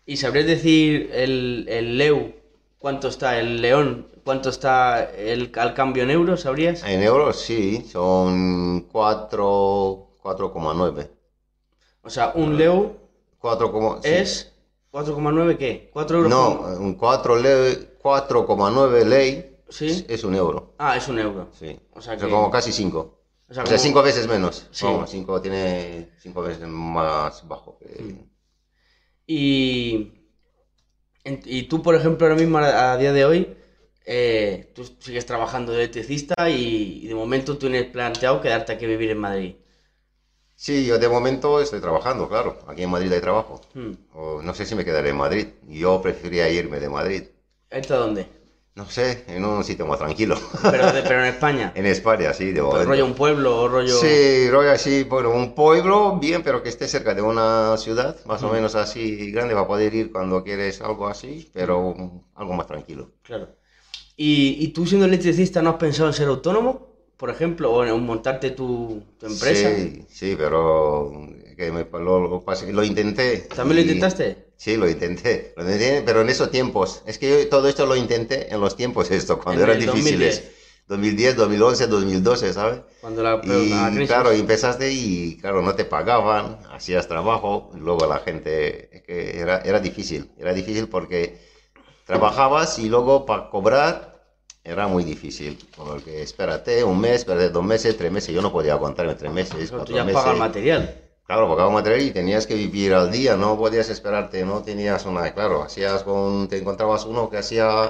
¿Y 0.06 0.18
sabrías 0.18 0.45
decir 0.45 1.10
el, 1.14 1.66
el 1.68 1.97
leu, 1.97 2.34
cuánto 2.78 3.08
está 3.08 3.39
el 3.39 3.62
león, 3.62 4.08
cuánto 4.24 4.49
está 4.49 5.03
el, 5.12 5.51
al 5.56 5.74
cambio 5.74 6.03
en 6.03 6.12
euros, 6.12 6.41
sabrías? 6.41 6.84
En 6.84 7.01
euros 7.01 7.39
sí, 7.39 7.84
son 7.91 8.82
4, 8.91 10.08
4,9. 10.22 11.10
O 12.03 12.10
sea, 12.10 12.32
un 12.36 12.58
leu 12.58 12.97
4, 13.39 13.72
como- 13.72 14.01
sí. 14.01 14.10
es 14.10 14.51
4,9 14.91 15.58
qué? 15.58 15.89
4 15.91 16.18
euros. 16.18 16.30
No, 16.30 16.49
un 16.80 16.93
4 16.95 17.36
le- 17.38 17.95
4,9 18.01 19.03
ley 19.06 19.58
¿Sí? 19.70 19.88
es, 19.88 20.06
es 20.08 20.24
un 20.24 20.36
euro. 20.36 20.74
Ah, 20.78 20.95
es 20.97 21.08
un 21.08 21.18
euro. 21.18 21.47
Sí. 21.51 21.80
O 21.93 22.01
sea 22.01 22.14
O 22.14 22.18
sea, 22.20 22.28
que- 22.28 22.32
como 22.34 22.51
casi 22.51 22.72
5. 22.72 22.99
O 23.49 23.53
sea, 23.53 23.64
O 23.64 23.66
sea, 23.66 23.76
como- 23.76 23.84
5 23.84 24.03
veces 24.03 24.28
menos. 24.28 24.68
Sí. 24.72 24.86
Vamos, 24.86 25.10
5 25.10 25.41
tiene 25.41 26.10
5 26.20 26.41
veces 26.43 26.68
más 26.68 27.47
bajo. 27.47 27.78
que-. 27.80 28.16
Y, 29.28 30.11
y 31.45 31.63
tú, 31.63 31.82
por 31.82 31.95
ejemplo, 31.95 32.28
ahora 32.28 32.39
mismo, 32.39 32.57
a, 32.59 32.93
a 32.93 32.97
día 32.97 33.11
de 33.11 33.26
hoy, 33.26 33.57
eh, 34.05 34.71
tú 34.76 34.86
sigues 34.99 35.26
trabajando 35.26 35.71
de 35.71 35.80
electricista 35.80 36.49
y, 36.49 37.01
y 37.03 37.07
de 37.07 37.15
momento 37.15 37.53
tú 37.53 37.59
tienes 37.59 37.86
planteado 37.86 38.41
quedarte 38.41 38.73
aquí 38.73 38.86
a 38.86 38.89
vivir 38.89 39.11
en 39.11 39.17
Madrid. 39.19 39.55
Sí, 40.57 40.86
yo 40.86 40.99
de 40.99 41.07
momento 41.07 41.61
estoy 41.61 41.80
trabajando, 41.80 42.28
claro. 42.28 42.59
Aquí 42.67 42.84
en 42.84 42.89
Madrid 42.89 43.11
hay 43.13 43.21
trabajo. 43.21 43.61
Hmm. 43.73 43.95
O 44.13 44.41
no 44.41 44.53
sé 44.53 44.65
si 44.65 44.76
me 44.76 44.84
quedaré 44.84 45.09
en 45.11 45.17
Madrid. 45.17 45.47
Yo 45.67 46.01
preferiría 46.01 46.49
irme 46.49 46.80
de 46.82 46.89
Madrid. 46.89 47.23
¿Esto 47.69 47.93
a 47.93 47.97
dónde? 47.97 48.28
No 48.76 48.86
sé, 48.89 49.23
en 49.28 49.45
un 49.45 49.63
sitio 49.63 49.86
más 49.86 49.99
tranquilo. 49.99 50.36
Pero, 50.69 50.84
pero 51.07 51.19
en 51.21 51.26
España. 51.34 51.73
en 51.73 51.86
España, 51.86 52.34
sí, 52.34 52.51
de 52.51 52.61
momento. 52.61 52.86
rollo 52.89 53.05
un 53.05 53.13
pueblo 53.13 53.57
o 53.61 53.67
rollo... 53.69 53.95
Sí, 53.99 54.49
rollo 54.49 54.71
así, 54.71 55.03
bueno, 55.03 55.30
un 55.32 55.55
pueblo 55.55 56.17
bien, 56.19 56.41
pero 56.43 56.61
que 56.61 56.69
esté 56.69 56.88
cerca 56.88 57.13
de 57.13 57.21
una 57.21 57.78
ciudad, 57.78 58.17
más 58.26 58.43
o 58.43 58.49
Mm. 58.49 58.53
menos 58.53 58.76
así 58.76 59.32
grande, 59.32 59.53
para 59.53 59.65
poder 59.67 59.93
ir 59.93 60.11
cuando 60.11 60.43
quieres 60.43 60.82
algo 60.82 61.07
así, 61.07 61.49
pero 61.53 61.93
algo 62.36 62.53
más 62.53 62.67
tranquilo. 62.67 63.11
Claro. 63.23 63.55
¿Y, 64.17 64.57
y 64.59 64.69
tú 64.69 64.86
siendo 64.86 65.05
electricista 65.07 65.61
no 65.61 65.71
has 65.71 65.76
pensado 65.78 66.09
en 66.09 66.13
ser 66.13 66.28
autónomo, 66.28 66.88
por 67.17 67.30
ejemplo, 67.30 67.71
o 67.73 67.86
en 67.86 68.03
montarte 68.05 68.51
tu, 68.51 69.03
tu 69.19 69.26
empresa? 69.26 69.69
Sí, 69.69 70.05
sí, 70.09 70.36
pero 70.38 71.11
que 71.57 71.71
me, 71.71 71.86
lo, 71.91 72.19
lo 72.19 72.43
lo 72.71 72.84
intenté. 72.84 73.39
¿También 73.55 73.76
lo 73.78 73.82
intentaste? 73.82 74.44
Sí, 74.58 74.78
lo 74.78 74.89
intenté, 74.89 75.53
lo 75.58 75.64
intenté, 75.64 76.01
pero 76.06 76.22
en 76.22 76.30
esos 76.30 76.49
tiempos. 76.49 77.01
Es 77.06 77.18
que 77.18 77.30
yo 77.30 77.49
todo 77.49 77.68
esto 77.68 77.86
lo 77.86 77.95
intenté 77.95 78.53
en 78.53 78.62
los 78.62 78.76
tiempos 78.76 79.12
esto, 79.12 79.39
cuando 79.39 79.64
En 79.64 79.70
eran 79.70 79.80
difíciles. 79.80 80.43
2010, 80.88 81.36
2011, 81.36 81.88
2012, 81.88 82.53
¿sabes? 82.53 82.82
Cuando 83.01 83.24
la, 83.24 83.41
Y 83.43 83.70
la 83.70 83.89
crisis... 83.89 84.08
claro, 84.08 84.32
empezaste 84.32 84.91
y 84.91 85.38
claro, 85.38 85.62
no 85.64 85.74
te 85.74 85.84
pagaban, 85.84 86.60
hacías 86.72 87.08
trabajo, 87.08 87.72
y 87.76 87.80
luego 87.80 88.06
la 88.06 88.20
gente, 88.20 88.95
es 88.95 89.01
que 89.01 89.39
era, 89.39 89.60
era 89.60 89.80
difícil, 89.80 90.30
era 90.38 90.53
difícil 90.53 90.88
porque 90.88 91.39
trabajabas 92.06 92.78
y 92.78 92.88
luego 92.88 93.26
para 93.26 93.49
cobrar 93.49 94.16
era 94.64 94.88
muy 94.88 95.03
difícil, 95.03 95.58
porque 95.76 96.22
espérate 96.22 96.84
un 96.84 96.99
mes, 96.99 97.18
espérate 97.18 97.49
dos 97.49 97.64
meses, 97.64 97.97
tres 97.97 98.12
meses, 98.12 98.34
yo 98.34 98.41
no 98.41 98.51
podía 98.51 98.74
aguantarme 98.74 99.16
tres 99.16 99.32
meses, 99.32 99.72
Pero 99.72 99.86
tú 99.86 99.93
ya 99.93 100.06
pagas 100.06 100.38
material. 100.38 101.05
Claro, 101.26 101.49
pagaba 101.49 101.71
material 101.71 102.01
y 102.01 102.11
tenías 102.11 102.45
que 102.45 102.53
vivir 102.53 102.93
al 102.93 103.11
día, 103.11 103.36
no 103.36 103.57
podías 103.57 103.89
esperarte, 103.89 104.45
no 104.45 104.61
tenías 104.61 105.05
una, 105.07 105.34
claro, 105.34 105.63
hacías 105.63 106.03
con, 106.03 106.47
te 106.47 106.59
encontrabas 106.59 107.05
uno 107.05 107.32
que 107.32 107.38
hacía 107.38 107.89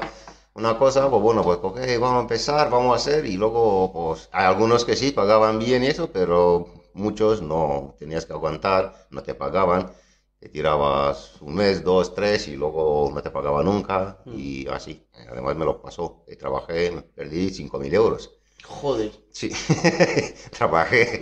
una 0.53 0.77
cosa, 0.79 1.09
pues 1.09 1.21
bueno, 1.21 1.43
pues 1.43 1.59
ok, 1.61 1.77
vamos 1.99 2.19
a 2.19 2.21
empezar, 2.21 2.69
vamos 2.69 2.93
a 2.93 2.95
hacer, 2.95 3.25
y 3.25 3.35
luego, 3.35 3.91
pues, 3.91 4.29
hay 4.31 4.45
algunos 4.45 4.85
que 4.85 4.95
sí 4.95 5.11
pagaban 5.11 5.59
bien 5.59 5.83
y 5.83 5.87
eso, 5.87 6.09
pero 6.13 6.67
muchos 6.93 7.41
no, 7.41 7.95
tenías 7.99 8.25
que 8.25 8.31
aguantar, 8.31 9.07
no 9.09 9.21
te 9.21 9.35
pagaban, 9.35 9.91
te 10.39 10.47
tirabas 10.47 11.33
un 11.41 11.55
mes, 11.55 11.83
dos, 11.83 12.15
tres, 12.15 12.47
y 12.47 12.55
luego 12.55 13.11
no 13.13 13.21
te 13.21 13.31
pagaban 13.31 13.65
nunca, 13.65 14.17
y 14.25 14.65
así, 14.69 15.05
además 15.29 15.57
me 15.57 15.65
lo 15.65 15.81
pasó, 15.81 16.23
que 16.25 16.37
trabajé, 16.37 16.91
perdí 17.13 17.49
5.000 17.49 17.93
euros. 17.93 18.31
Joder. 18.63 19.11
Sí, 19.31 19.51
trabajé 20.57 21.21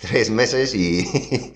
tres 0.00 0.30
meses 0.30 0.74
y, 0.74 1.04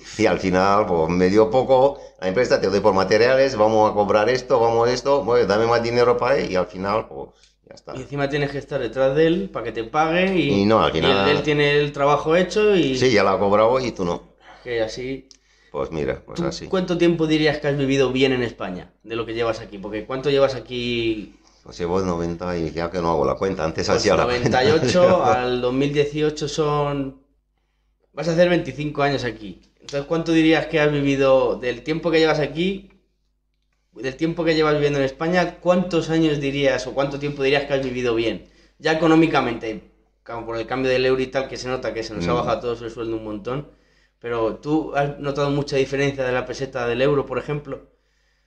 y 0.18 0.26
al 0.26 0.38
final 0.38 0.86
pues, 0.86 1.09
me 1.11 1.28
dio 1.30 1.51
poco. 1.51 1.99
La 2.20 2.28
empresa 2.28 2.61
te 2.61 2.68
doy 2.68 2.80
por 2.80 2.95
materiales, 2.95 3.57
vamos 3.57 3.90
a 3.90 3.95
cobrar 3.95 4.28
esto, 4.28 4.59
vamos 4.61 4.88
a 4.88 4.92
esto, 4.92 5.22
bueno, 5.24 5.47
dame 5.47 5.66
más 5.66 5.82
dinero 5.82 6.16
para 6.16 6.38
él 6.38 6.51
y 6.51 6.57
al 6.57 6.66
final 6.66 7.07
pues 7.09 7.30
ya 7.68 7.74
está. 7.74 7.97
Y 7.97 8.03
encima 8.03 8.28
tienes 8.28 8.51
que 8.51 8.59
estar 8.59 8.80
detrás 8.80 9.14
de 9.14 9.26
él 9.26 9.51
para 9.53 9.64
que 9.64 9.72
te 9.72 9.84
pague 9.84 10.34
y, 10.34 10.61
Y 10.62 10.64
no, 10.64 10.80
al 10.82 10.90
y 10.90 11.01
final- 11.01 11.28
él, 11.28 11.36
él 11.36 11.42
tiene 11.42 11.78
el 11.78 11.92
trabajo 11.92 12.34
hecho 12.36 12.74
y 12.76 12.97
Sí, 12.99 13.11
ya 13.12 13.22
la 13.24 13.32
ha 13.32 13.38
cobrado 13.38 13.78
y 13.80 13.92
tú 13.92 14.05
no. 14.05 14.34
que 14.62 14.82
así... 14.82 15.28
Pues 15.70 15.90
mira, 15.90 16.22
pues 16.24 16.40
¿Tú 16.40 16.47
así. 16.47 16.68
¿Cuánto 16.68 16.97
tiempo 16.97 17.26
dirías 17.26 17.59
que 17.59 17.66
has 17.66 17.76
vivido 17.76 18.12
bien 18.12 18.30
en 18.30 18.45
España 18.45 18.92
de 19.03 19.16
lo 19.16 19.26
que 19.26 19.34
llevas 19.34 19.59
aquí? 19.59 19.76
Porque 19.78 20.07
¿cuánto 20.07 20.30
llevas 20.30 20.55
aquí? 20.55 21.34
Pues 21.64 21.76
llevo 21.78 22.01
90 22.01 22.59
y 22.59 22.70
ya 22.70 22.92
que 22.92 22.99
no 23.01 23.11
hago 23.11 23.24
la 23.24 23.34
cuenta, 23.34 23.64
antes 23.64 23.86
Pues 23.88 23.99
hacía 23.99 24.14
la 24.14 24.24
cuenta. 24.24 24.62
98 24.62 25.24
al 25.24 25.61
2018 25.61 26.47
son 26.49 27.23
vas 28.14 28.28
a 28.28 28.32
hacer 28.32 28.48
25 28.48 29.02
años 29.02 29.24
aquí. 29.24 29.60
Entonces, 29.80 30.06
¿cuánto 30.06 30.32
dirías 30.32 30.66
que 30.66 30.80
has 30.80 30.90
vivido 30.90 31.56
del 31.56 31.82
tiempo 31.82 32.10
que 32.10 32.18
llevas 32.18 32.40
aquí? 32.40 32.90
Del 33.92 34.16
tiempo 34.16 34.44
que 34.44 34.54
llevas 34.54 34.74
viviendo 34.74 34.98
en 34.98 35.04
España, 35.04 35.58
¿cuántos 35.60 36.10
años 36.10 36.40
dirías 36.40 36.86
o 36.86 36.94
cuánto 36.94 37.18
tiempo 37.18 37.42
dirías 37.42 37.64
que 37.64 37.74
has 37.74 37.84
vivido 37.84 38.14
bien? 38.14 38.46
Ya 38.78 38.92
económicamente, 38.92 39.82
como 40.24 40.44
por 40.46 40.56
el 40.56 40.66
cambio 40.66 40.90
del 40.90 41.06
euro 41.06 41.22
y 41.22 41.28
tal, 41.28 41.48
que 41.48 41.56
se 41.56 41.68
nota 41.68 41.94
que 41.94 42.02
se 42.02 42.12
nos 42.14 42.26
ha 42.26 42.32
Mm. 42.32 42.36
bajado 42.36 42.60
todo 42.74 42.84
el 42.84 42.90
sueldo 42.90 43.16
un 43.16 43.24
montón. 43.24 43.68
Pero 44.18 44.56
tú 44.56 44.94
has 44.96 45.18
notado 45.20 45.50
mucha 45.50 45.76
diferencia 45.76 46.24
de 46.24 46.32
la 46.32 46.46
peseta 46.46 46.88
del 46.88 47.02
euro, 47.02 47.24
por 47.26 47.38
ejemplo. 47.38 47.86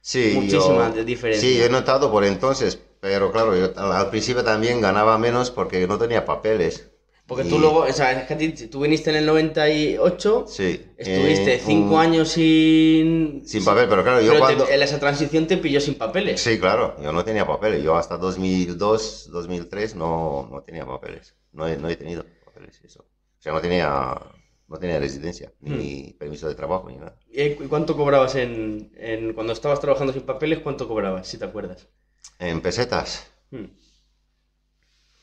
Sí, 0.01 0.31
Muchísima 0.35 0.89
yo- 0.89 0.95
de 0.95 1.05
diferencia. 1.05 1.47
Sí, 1.49 1.61
he 1.61 1.69
notado 1.69 2.11
por 2.11 2.25
entonces, 2.25 2.79
pero 2.99 3.31
claro, 3.31 3.55
yo 3.55 3.71
al 3.79 4.09
principio 4.09 4.43
también 4.43 4.81
ganaba 4.81 5.17
menos 5.17 5.51
porque 5.51 5.85
no 5.87 5.97
tenía 5.97 6.25
papeles. 6.25 6.89
Porque 7.27 7.45
Y- 7.45 7.49
tú 7.49 7.59
luego, 7.59 7.79
o 7.79 7.91
sea, 7.93 8.13
es 8.21 8.25
que 8.27 8.35
ti, 8.37 8.67
tú 8.67 8.79
viniste 8.79 9.09
en 9.09 9.17
el 9.17 9.25
98, 9.25 10.45
Sí. 10.47 10.81
estuviste 10.97 11.55
eh, 11.55 11.61
cinco 11.63 11.95
un- 11.95 11.99
años 11.99 12.29
sin... 12.29 13.41
Sin 13.45 13.65
papel, 13.65 13.87
pero 13.89 14.01
claro, 14.03 14.21
yo 14.21 14.31
Pero 14.31 14.47
te- 14.47 14.55
cuando... 14.55 14.69
en 14.73 14.81
esa 14.81 14.97
transición 14.99 15.45
te 15.45 15.57
pilló 15.57 15.81
sin 15.81 15.95
papeles. 15.95 16.39
Sí, 16.39 16.57
claro, 16.57 16.95
yo 17.01 17.11
no 17.11 17.25
tenía 17.25 17.45
papeles. 17.45 17.83
Yo 17.83 17.97
hasta 17.97 18.17
2002, 18.17 19.29
2003 19.31 19.95
no, 19.95 20.47
no 20.49 20.61
tenía 20.63 20.85
papeles. 20.85 21.35
No 21.51 21.67
he, 21.67 21.75
no 21.77 21.89
he 21.89 21.95
tenido 21.97 22.25
papeles, 22.45 22.79
eso. 22.83 23.01
O 23.01 23.41
sea, 23.41 23.51
no 23.51 23.59
tenía, 23.61 24.15
no 24.69 24.77
tenía 24.77 24.97
residencia, 24.99 25.51
ni 25.59 26.13
Hmm. 26.15 26.17
permiso 26.17 26.47
de 26.47 26.55
trabajo, 26.55 26.89
ni 26.89 26.95
nada. 26.97 27.17
¿Y 27.29 27.49
cuánto 27.67 27.97
cobrabas 27.97 28.35
en, 28.35 28.91
en- 28.95 29.33
cuando 29.33 29.51
estabas 29.51 29.79
trabajando 29.81 30.13
sin 30.13 30.21
papeles? 30.23 30.59
¿Cuánto 30.59 30.87
cobrabas, 30.87 31.27
si 31.27 31.37
te 31.37 31.43
acuerdas? 31.45 31.87
En 32.39 32.61
pesetas, 32.61 33.27
Hmm. 33.51 33.57
mm, 33.57 33.69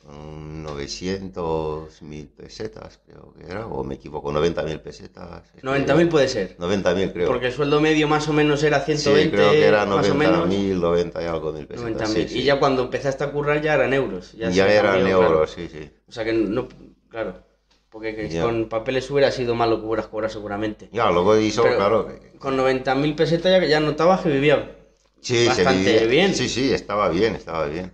900 0.06 2.02
mil 2.02 2.28
pesetas, 2.28 3.00
creo 3.06 3.32
que 3.34 3.46
era, 3.50 3.66
o 3.66 3.84
me 3.84 3.94
equivoco, 3.94 4.30
90 4.32 4.62
mil 4.64 4.80
pesetas. 4.80 5.44
es 5.46 5.60
que- 5.60 5.66
90.000 5.66 6.08
puede 6.08 6.28
ser. 6.28 6.56
90 6.58 6.94
mil, 6.94 7.12
creo. 7.12 7.26
Porque 7.28 7.46
el 7.46 7.52
sueldo 7.52 7.80
medio 7.80 8.08
más 8.08 8.28
o 8.28 8.32
menos 8.32 8.62
era 8.62 8.80
sí, 8.80 8.96
120, 8.96 9.30
creo 9.36 9.50
que 9.52 9.64
era 9.66 9.86
más 9.86 10.06
o 10.08 10.14
90 10.14 10.30
menos. 10.30 10.48
mil, 10.48 10.80
90 10.80 11.22
y 11.22 11.26
algo 11.26 11.52
mil 11.52 11.66
pesetas. 11.66 12.10
90.000. 12.10 12.22
sí, 12.22 12.28
sí. 12.28 12.38
Y 12.40 12.42
ya 12.44 12.58
cuando 12.58 12.82
empezaste 12.82 13.24
a 13.24 13.32
currar 13.32 13.60
ya 13.62 13.74
eran 13.74 13.92
euros. 13.94 14.32
Ya, 14.32 14.48
eran 14.48 15.00
claro. 15.00 15.22
euros, 15.22 15.50
sí, 15.50 15.68
sí. 15.70 15.90
O 16.08 16.12
sea 16.12 16.24
que 16.24 16.32
no, 16.32 16.68
claro. 17.08 17.42
Porque 17.90 18.28
Ya. 18.28 18.42
con 18.42 18.68
papeles 18.68 19.08
hubiera 19.10 19.30
sido 19.30 19.54
más 19.54 19.68
lo 19.68 19.80
que 19.80 19.86
hubieras 19.86 20.08
cobrado 20.08 20.32
seguramente. 20.32 20.88
Ya, 20.92 21.10
luego 21.10 21.38
hizo, 21.38 21.62
Pero- 21.62 21.76
claro. 21.76 22.08
Con 22.38 22.56
90.000 22.56 23.14
pesetas 23.14 23.52
ya, 23.52 23.64
ya 23.66 23.80
notabas 23.80 24.20
que 24.22 24.30
vivía 24.30 24.76
Sí, 25.20 25.46
bastante 25.46 25.92
vivía- 25.92 26.06
bien. 26.08 26.34
Sí, 26.34 26.48
sí, 26.48 26.72
estaba 26.72 27.08
bien, 27.08 27.36
estaba 27.36 27.66
bien. 27.66 27.92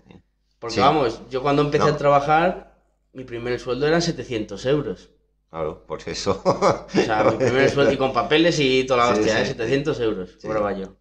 Porque 0.61 0.75
Sí. 0.77 0.81
vamos, 0.81 1.23
yo 1.31 1.43
cuando 1.43 1.63
empecé 1.63 1.87
No. 1.87 1.95
a 1.95 1.97
trabajar, 1.97 2.77
mi 3.13 3.25
primer 3.25 3.59
sueldo 3.59 3.89
eran 3.89 4.01
700 4.03 4.65
euros. 4.67 5.11
Claro, 5.51 5.85
por 5.85 6.01
eso. 6.07 6.41
O 6.45 6.87
sea, 6.93 7.25
mi 7.25 7.37
primer 7.37 7.69
sueldo 7.75 7.93
y 7.93 7.97
con 7.97 8.13
papeles 8.13 8.57
y 8.61 8.85
toda 8.85 9.07
la 9.09 9.15
Sí, 9.17 9.21
hostia, 9.23 9.37
sí. 9.39 9.43
¿eh? 9.43 9.47
700 9.47 9.99
euros 10.01 10.31
Sí. 10.39 10.47
cobraba 10.47 10.73
yo. 10.73 10.95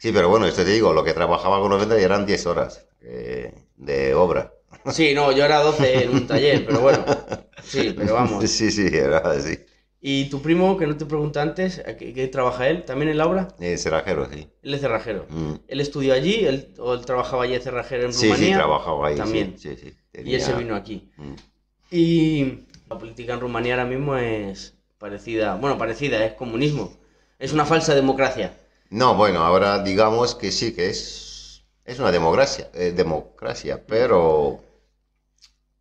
Sí, 0.00 0.10
pero 0.12 0.28
bueno, 0.28 0.46
esto 0.46 0.64
te 0.64 0.70
digo, 0.70 0.92
lo 0.92 1.04
que 1.04 1.12
trabajaba 1.12 1.60
con 1.60 1.70
90 1.70 1.96
eran 1.98 2.26
10 2.26 2.46
horas 2.46 2.86
eh, 3.00 3.52
de 3.76 4.14
obra. 4.14 4.52
Sí, 4.90 5.14
no, 5.14 5.30
yo 5.32 5.44
era 5.44 5.60
12 5.60 6.04
en 6.04 6.10
un 6.10 6.26
taller, 6.26 6.66
pero 6.66 6.80
bueno. 6.80 7.04
Sí, 7.62 7.94
pero 7.96 8.14
vamos. 8.14 8.44
Sí, 8.50 8.70
sí, 8.70 8.88
era 8.92 9.18
así. 9.18 9.58
¿Y 10.00 10.30
tu 10.30 10.40
primo, 10.40 10.76
que 10.76 10.86
no 10.86 10.96
te 10.96 11.06
pregunté 11.06 11.40
antes, 11.40 11.80
¿a 11.80 11.96
qué, 11.96 12.14
qué 12.14 12.28
trabaja 12.28 12.68
él? 12.68 12.84
¿También 12.84 13.10
en 13.10 13.18
la 13.18 13.26
obra? 13.26 13.48
Eh, 13.58 13.76
cerrajero, 13.76 14.28
sí. 14.32 14.48
Él 14.62 14.74
es 14.74 14.80
cerrajero. 14.80 15.26
Mm. 15.28 15.54
¿Él 15.66 15.80
estudió 15.80 16.14
allí 16.14 16.44
él, 16.44 16.72
o 16.78 16.94
él 16.94 17.04
trabajaba 17.04 17.44
allí 17.44 17.54
de 17.54 17.60
cerrajero 17.60 18.04
en 18.04 18.12
Sí, 18.12 18.26
Rumanía? 18.26 18.48
sí, 18.48 18.54
trabajaba 18.54 19.08
ahí. 19.08 19.14
sí, 19.14 19.18
También. 19.20 19.58
Sí, 19.58 19.76
sí. 19.76 19.96
Y 20.24 20.34
él 20.34 20.40
se 20.40 20.54
vino 20.54 20.76
aquí. 20.76 21.10
Mm. 21.16 21.34
Y 21.90 22.58
la 22.88 22.98
política 22.98 23.34
en 23.34 23.40
Rumanía 23.40 23.74
ahora 23.74 23.86
mismo 23.86 24.16
es 24.16 24.74
parecida, 24.98 25.56
bueno, 25.56 25.76
parecida, 25.78 26.24
es 26.24 26.34
comunismo. 26.34 26.92
Es 27.38 27.52
una 27.52 27.64
falsa 27.64 27.94
democracia. 27.94 28.52
No, 28.90 29.14
bueno, 29.16 29.40
ahora 29.40 29.82
digamos 29.82 30.34
que 30.34 30.50
sí, 30.52 30.72
que 30.74 30.88
es, 30.90 31.62
es 31.84 31.98
una 31.98 32.12
democracia, 32.12 32.70
eh, 32.74 32.92
democracia, 32.94 33.84
pero 33.86 34.60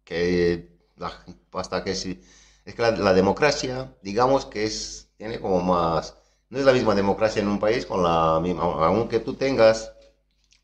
que 0.03 0.70
la- 0.97 1.13
hasta 1.53 1.84
que 1.84 1.95
sí, 1.95 2.20
es 2.68 2.76
que 2.76 2.82
la, 2.84 2.91
la 2.91 3.13
democracia, 3.13 3.95
digamos 4.01 4.45
que 4.45 4.65
es, 4.65 5.09
tiene 5.18 5.39
como 5.39 5.61
más, 5.61 6.15
no 6.49 6.59
es 6.59 6.65
la 6.65 6.74
misma 6.74 6.95
democracia 6.95 7.41
en 7.41 7.47
un 7.47 7.59
país 7.59 7.86
con 7.86 8.03
la 8.03 8.39
misma, 8.41 8.63
aunque 8.63 9.20
tú 9.20 9.36
tengas 9.36 9.93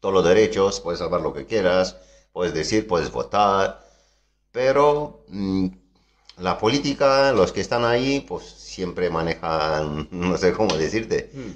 todos 0.01 0.14
los 0.14 0.26
derechos, 0.26 0.82
puedes 0.82 1.01
hablar 1.01 1.22
lo 1.22 1.34
que 1.34 1.45
quieras, 1.45 1.97
puedes 2.34 2.54
decir, 2.54 2.88
puedes 2.88 3.12
votar, 3.12 3.84
pero 4.51 5.26
mm, 5.30 5.68
la 6.39 6.58
política, 6.58 7.32
los 7.32 7.51
que 7.51 7.62
están 7.62 7.86
ahí, 7.86 8.22
pues 8.22 8.43
siempre 8.45 9.10
manejan, 9.10 10.08
no 10.12 10.38
sé 10.38 10.54
cómo 10.54 10.76
decirte, 10.76 11.32
Mm. 11.34 11.51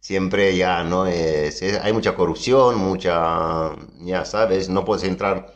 siempre 0.00 0.56
ya 0.56 0.82
no 0.84 1.06
es, 1.06 1.62
es- 1.62 1.80
hay 1.80 1.92
mucha 1.92 2.14
corrupción, 2.14 2.76
mucha, 2.76 3.70
ya 4.00 4.24
sabes, 4.24 4.68
no 4.68 4.84
puedes 4.84 5.04
entrar 5.04 5.54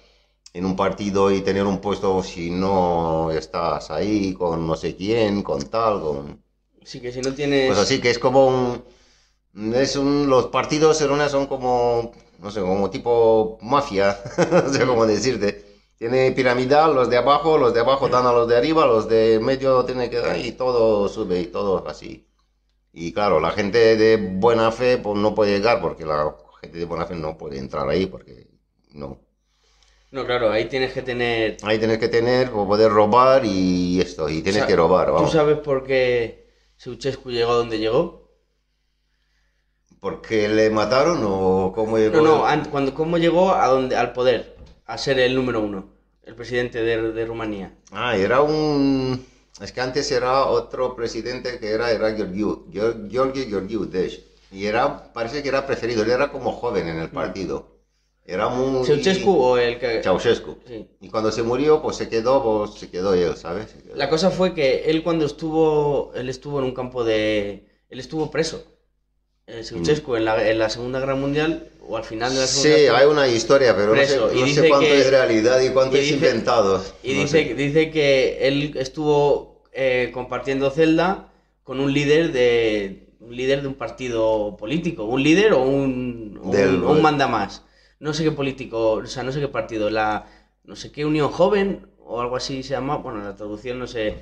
en 0.53 0.65
un 0.65 0.77
partido 0.77 1.31
y 1.31 1.43
tener 1.43 1.65
un 1.65 1.81
puesto 1.81 2.23
si 2.23 2.51
no 2.51 3.31
estás 3.31 3.91
ahí 3.91 4.33
con 4.35 4.67
no 4.67 4.77
sé 4.77 4.97
quién, 4.97 5.43
con 5.43 5.63
tal, 5.69 6.01
con... 6.01 6.43
Sí, 6.83 7.01
que 7.01 7.13
si 7.13 7.21
no 7.21 7.35
tienes... 7.35 7.67
Pues 7.69 7.79
así 7.79 8.01
que 8.01 8.11
es 8.11 8.19
como 8.19 8.47
un... 8.47 8.85
Es 9.75 9.97
un 9.97 10.29
los 10.29 10.47
partidos 10.47 11.01
en 11.01 11.11
una 11.11 11.29
son 11.29 11.47
como, 11.47 12.13
no 12.41 12.51
sé, 12.51 12.61
como 12.61 12.91
tipo 12.91 13.59
mafia, 13.63 14.19
no 14.51 14.73
sé 14.73 14.87
cómo 14.87 15.07
decirte. 15.07 15.65
Tiene 15.99 16.31
piramidal, 16.33 16.95
los 16.95 17.09
de 17.09 17.17
abajo, 17.17 17.57
los 17.57 17.73
de 17.73 17.81
abajo 17.81 18.09
dan 18.09 18.27
a 18.27 18.33
los 18.33 18.47
de 18.49 18.57
arriba, 18.57 18.87
los 18.87 19.09
de 19.09 19.41
medio 19.41 19.85
tienen 19.87 20.11
que 20.11 20.19
dar 20.19 20.39
y 20.39 20.53
todo 20.53 21.09
sube 21.09 21.41
y 21.41 21.47
todo 21.47 21.89
así. 21.89 22.27
Y 22.93 23.13
claro, 23.13 23.41
la 23.41 23.51
gente 23.51 23.97
de 23.97 24.17
buena 24.17 24.73
fe 24.73 24.99
pues 24.99 25.19
no 25.19 25.35
puede 25.35 25.53
llegar 25.53 25.81
porque 25.83 26.07
la 26.07 26.35
gente 26.63 26.79
de 26.79 26.85
buena 26.87 27.07
fe 27.07 27.15
no 27.15 27.37
puede 27.37 27.59
entrar 27.59 27.89
ahí 27.89 28.07
porque 28.07 28.49
no. 28.93 29.26
No, 30.11 30.25
claro, 30.25 30.51
ahí 30.51 30.67
tienes 30.67 30.93
que 30.93 31.03
tener... 31.03 31.57
Ahí 31.63 31.79
tienes 31.79 31.99
que 31.99 32.09
tener 32.09 32.51
o 32.55 32.67
poder 32.67 32.91
robar 32.91 33.45
y 33.45 34.01
esto, 34.01 34.29
y 34.29 34.41
tienes 34.43 34.63
O 34.63 34.67
sea, 34.67 34.67
que 34.67 34.77
robar, 34.77 35.09
¿Tú 35.09 35.13
vamos. 35.15 35.33
sabes 35.33 35.59
por 35.59 35.85
qué 35.85 36.49
Ceausescu 36.79 37.31
llegó 37.31 37.53
a 37.53 37.57
donde 37.57 37.79
llegó? 37.79 38.27
¿Por 40.01 40.23
qué 40.23 40.49
le 40.49 40.71
mataron 40.71 41.19
o 41.25 41.73
cómo 41.75 41.99
llegó? 41.99 42.17
No, 42.17 42.23
no, 42.23 42.47
an- 42.47 42.67
cuando, 42.71 42.95
¿cómo 42.95 43.19
llegó 43.19 43.53
a 43.55 43.67
donde, 43.69 43.97
al 43.97 44.13
poder? 44.13 44.57
A 44.87 44.97
ser 44.99 45.19
el 45.19 45.35
número 45.35 45.61
uno, 45.61 45.89
el 46.23 46.35
presidente 46.35 46.83
de, 46.83 47.13
de 47.13 47.27
Rumanía. 47.27 47.75
Ah, 47.91 48.17
era 48.17 48.41
un... 48.43 49.25
Es 49.61 49.73
que 49.73 49.81
antes 49.81 50.11
era 50.13 50.45
otro 50.47 50.95
presidente 50.95 51.59
que 51.59 51.71
era, 51.71 51.91
era 51.91 52.15
Georgiou, 52.15 52.67
Geor- 52.71 53.09
Georgi 53.11 53.47
Georgiou 53.47 53.87
Desh. 53.87 54.21
Y 54.51 54.67
era, 54.67 55.13
parece 55.13 55.43
que 55.43 55.49
era 55.49 55.67
preferido, 55.67 56.03
él 56.03 56.11
era 56.11 56.31
como 56.31 56.53
joven 56.53 56.89
en 56.89 56.99
el 56.99 57.11
partido. 57.11 57.76
Era 58.27 58.49
muy... 58.49 58.85
¿Ceausescu 58.85 59.31
o 59.31 59.57
el 59.59 59.79
que...? 59.79 60.03
Ceausescu. 60.03 60.57
Sí. 60.66 60.87
Y 61.01 61.09
cuando 61.11 61.31
se 61.31 61.43
murió, 61.45 61.81
pues 61.81 61.97
se 61.97 62.09
quedó, 62.09 62.43
pues 62.43 62.72
se 62.81 62.91
quedó 62.91 63.14
él, 63.14 63.37
¿sabes? 63.37 63.66
Quedó. 63.85 63.95
La 63.95 64.09
cosa 64.11 64.31
fue 64.31 64.53
que 64.53 64.85
él 64.91 65.03
cuando 65.05 65.24
estuvo, 65.27 66.12
él 66.14 66.29
estuvo 66.29 66.59
en 66.59 66.64
un 66.64 66.74
campo 66.74 67.05
de, 67.05 67.66
él 67.89 68.01
estuvo 68.01 68.31
preso, 68.31 68.64
eh, 69.47 69.62
Ceausescu 69.62 70.16
en, 70.16 70.24
la, 70.24 70.49
en 70.51 70.59
la 70.59 70.68
Segunda 70.70 70.99
Guerra 70.99 71.14
Mundial 71.14 71.68
o 71.89 71.97
al 71.97 72.03
final 72.03 72.35
de 72.35 72.41
la 72.41 72.47
Sí, 72.49 72.68
Segunda 72.68 72.99
hay 72.99 73.07
una 73.07 73.29
historia, 73.29 73.77
pero 73.77 73.95
no 73.95 74.01
sé, 74.03 74.07
Preso, 74.18 74.31
no 74.35 74.47
sé 74.49 74.68
cuánto 74.68 74.87
que- 74.89 74.99
es 75.01 75.11
realidad 75.11 75.61
y 75.61 75.68
cuánto 75.70 75.97
y 75.97 76.01
es 76.01 76.05
dice- 76.07 76.16
inventado. 76.16 76.85
y 77.05 77.14
No 77.14 77.20
dice, 77.20 77.45
sé. 77.47 77.55
dice 77.55 77.91
que 77.93 78.39
él 78.49 78.74
estuvo 78.77 79.62
eh, 79.72 80.11
compartiendo 80.12 80.70
celda 80.72 81.31
con 81.62 81.79
un 81.79 81.93
líder 81.93 82.33
de 82.33 83.05
un 83.20 83.37
líder 83.37 83.62
de 83.62 83.68
un 83.68 83.74
partido 83.74 84.57
político, 84.57 85.05
un 85.05 85.22
líder 85.22 85.53
o 85.53 85.62
un, 85.62 86.41
o 86.43 86.51
Del- 86.51 86.77
un, 86.77 86.85
o 86.85 86.91
un 86.93 87.03
mandamás. 87.03 87.62
No 87.99 88.13
sé 88.13 88.25
qué 88.25 88.31
político, 88.33 88.93
o 88.93 89.07
sea, 89.07 89.23
no 89.23 89.33
sé 89.33 89.41
qué 89.41 89.49
partido, 89.49 89.91
la 89.91 90.27
no 90.65 90.77
sé 90.77 90.93
qué 90.93 91.05
Unión 91.07 91.31
Joven 91.31 91.87
o 91.99 92.21
algo 92.21 92.37
así 92.37 92.63
se 92.63 92.71
llama, 92.75 92.97
bueno, 92.97 93.23
la 93.23 93.35
traducción 93.37 93.79
no 93.79 93.87
sé, 93.87 94.17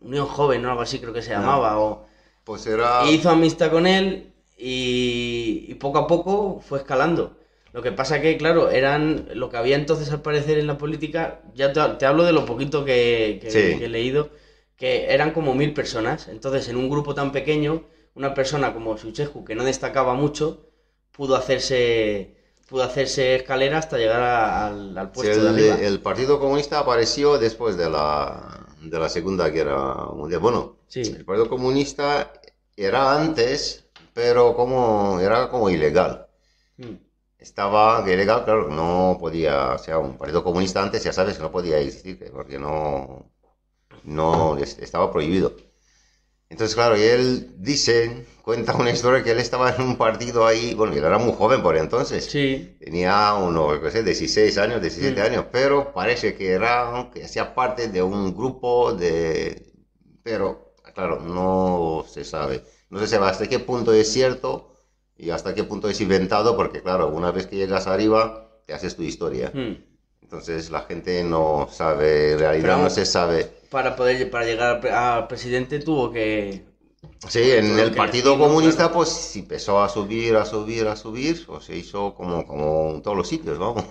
Unión 0.00 0.26
Joven 0.26 0.64
o 0.66 0.70
algo 0.70 0.82
así 0.82 0.98
creo 1.00 1.12
que 1.12 1.22
se 1.22 1.30
llamaba 1.30 1.78
o 1.80 2.06
Pues 2.44 2.66
era... 2.66 3.02
y 3.04 3.14
hizo 3.14 3.30
amistad 3.30 3.70
con 3.70 3.86
él 3.86 4.32
y, 4.58 5.64
y 5.68 5.74
poco 5.74 5.98
a 5.98 6.06
poco 6.06 6.60
fue 6.60 6.78
escalando. 6.78 7.36
Lo 7.72 7.82
que 7.82 7.90
pasa 7.90 8.20
que, 8.20 8.36
claro, 8.36 8.70
eran 8.70 9.28
lo 9.34 9.48
que 9.50 9.56
había 9.56 9.76
entonces 9.76 10.10
al 10.12 10.22
parecer 10.22 10.58
en 10.58 10.66
la 10.68 10.78
política, 10.78 11.40
ya 11.54 11.72
te, 11.72 11.80
te 11.98 12.06
hablo 12.06 12.24
de 12.24 12.32
lo 12.32 12.44
poquito 12.46 12.84
que, 12.84 13.38
que- 13.42 13.50
Sí. 13.50 13.78
que 13.78 13.84
he 13.86 13.88
leído, 13.88 14.30
que 14.76 15.12
eran 15.12 15.32
como 15.32 15.54
mil 15.54 15.72
personas. 15.74 16.28
Entonces, 16.28 16.68
en 16.68 16.76
un 16.76 16.88
grupo 16.88 17.14
tan 17.14 17.32
pequeño, 17.32 17.82
una 18.14 18.32
persona 18.34 18.72
como 18.72 18.96
Ceausescu, 18.96 19.44
que 19.44 19.54
no 19.56 19.64
destacaba 19.64 20.14
mucho, 20.14 20.66
pudo 21.10 21.34
hacerse, 21.36 22.36
pudo 22.68 22.82
hacerse 22.82 23.36
escalera 23.36 23.78
hasta 23.78 23.98
llegar 23.98 24.20
a- 24.22 24.66
al, 24.68 24.96
al 24.98 25.06
Sí, 25.08 25.12
puesto 25.14 25.42
de 25.44 25.48
el, 25.50 25.54
arriba. 25.72 25.74
el 25.88 26.00
Partido 26.00 26.38
Comunista 26.40 26.78
apareció 26.80 27.38
después 27.38 27.76
de 27.76 27.90
la, 27.90 28.66
de 28.80 28.98
la 28.98 29.08
Segunda 29.08 29.48
Guerra 29.48 30.06
Mundial. 30.14 30.40
Bueno, 30.40 30.76
Sí. 30.88 31.00
el 31.02 31.24
Partido 31.24 31.48
Comunista 31.48 32.32
era 32.76 33.14
antes, 33.20 33.86
pero 34.12 34.54
como 34.54 35.20
era 35.20 35.48
como 35.50 35.70
ilegal. 35.70 36.26
Mm. 36.76 36.94
Estaba 37.38 38.02
ilegal, 38.10 38.44
claro, 38.44 38.68
no 38.70 39.18
podía, 39.20 39.72
o 39.74 39.78
sea, 39.78 39.98
un 39.98 40.16
Partido 40.16 40.42
Comunista 40.42 40.82
antes 40.82 41.04
ya 41.04 41.12
sabes 41.12 41.36
que 41.36 41.42
no 41.42 41.50
podía 41.52 41.78
existir, 41.78 42.18
que 42.18 42.30
porque 42.30 42.58
no, 42.58 43.30
no 44.04 44.56
es- 44.58 44.78
estaba 44.78 45.12
prohibido. 45.12 45.54
Entonces, 46.50 46.74
claro, 46.74 46.96
y 46.96 47.02
él 47.02 47.54
dice, 47.58 48.26
cuenta 48.42 48.74
una 48.76 48.90
historia 48.90 49.22
que 49.24 49.32
él 49.32 49.38
estaba 49.40 49.70
en 49.74 49.82
un 49.82 49.96
partido 49.96 50.46
ahí, 50.46 50.74
bueno, 50.74 50.92
él 50.92 51.04
era 51.04 51.18
muy 51.18 51.32
joven 51.34 51.62
por 51.62 51.76
entonces. 51.76 52.24
Sí, 52.24 52.76
Tenía 52.78 53.34
unos, 53.34 53.80
qué 53.80 53.90
sé, 53.90 54.02
16 54.02 54.58
años, 54.58 54.80
17 54.80 55.20
Mm. 55.20 55.24
años, 55.24 55.44
pero 55.50 55.92
parece 55.92 56.34
que 56.34 56.52
era, 56.52 57.10
que 57.12 57.24
hacía 57.24 57.54
parte 57.54 57.88
de 57.88 58.02
un 58.02 58.34
grupo 58.36 58.92
de, 58.92 59.72
pero, 60.22 60.74
claro, 60.94 61.20
no 61.20 62.04
se 62.08 62.24
sabe. 62.24 62.62
No 62.90 63.00
se 63.00 63.06
sabe 63.08 63.26
hasta 63.26 63.48
qué 63.48 63.58
punto 63.58 63.92
es 63.92 64.12
cierto 64.12 64.74
y 65.16 65.30
hasta 65.30 65.54
qué 65.54 65.64
punto 65.64 65.88
es 65.88 66.00
inventado, 66.00 66.56
porque, 66.56 66.82
claro, 66.82 67.08
una 67.08 67.30
vez 67.32 67.46
que 67.46 67.56
llegas 67.56 67.86
arriba, 67.86 68.60
te 68.66 68.74
haces 68.74 68.96
tu 68.96 69.02
historia. 69.02 69.50
mm. 69.54 69.74
Entonces 70.22 70.70
la 70.70 70.82
gente 70.82 71.22
no 71.24 71.68
sabe, 71.70 72.32
en 72.32 72.38
realidad 72.38 72.62
Pero 72.74 72.82
no 72.84 72.90
se 72.90 73.04
sabe. 73.06 73.50
Para 73.74 73.96
poder 73.96 74.30
para 74.32 74.44
llegar 74.50 74.86
al 74.86 75.26
presidente 75.28 75.80
tuvo 75.80 76.04
que 76.14 76.64
Sí, 77.28 77.50
en 77.52 77.78
el 77.78 77.94
Partido 77.94 78.38
Comunista, 78.38 78.84
claro. 78.84 78.94
pues 78.94 79.34
empezó 79.36 79.82
a 79.82 79.88
subir, 79.88 80.36
a 80.36 80.44
subir, 80.44 80.86
a 80.86 80.96
subir, 80.96 81.44
o 81.48 81.60
se 81.60 81.76
hizo 81.76 82.14
como, 82.14 82.46
como 82.46 82.92
en 82.94 83.02
todos 83.02 83.16
los 83.16 83.28
sitios, 83.28 83.58
vamos. 83.58 83.84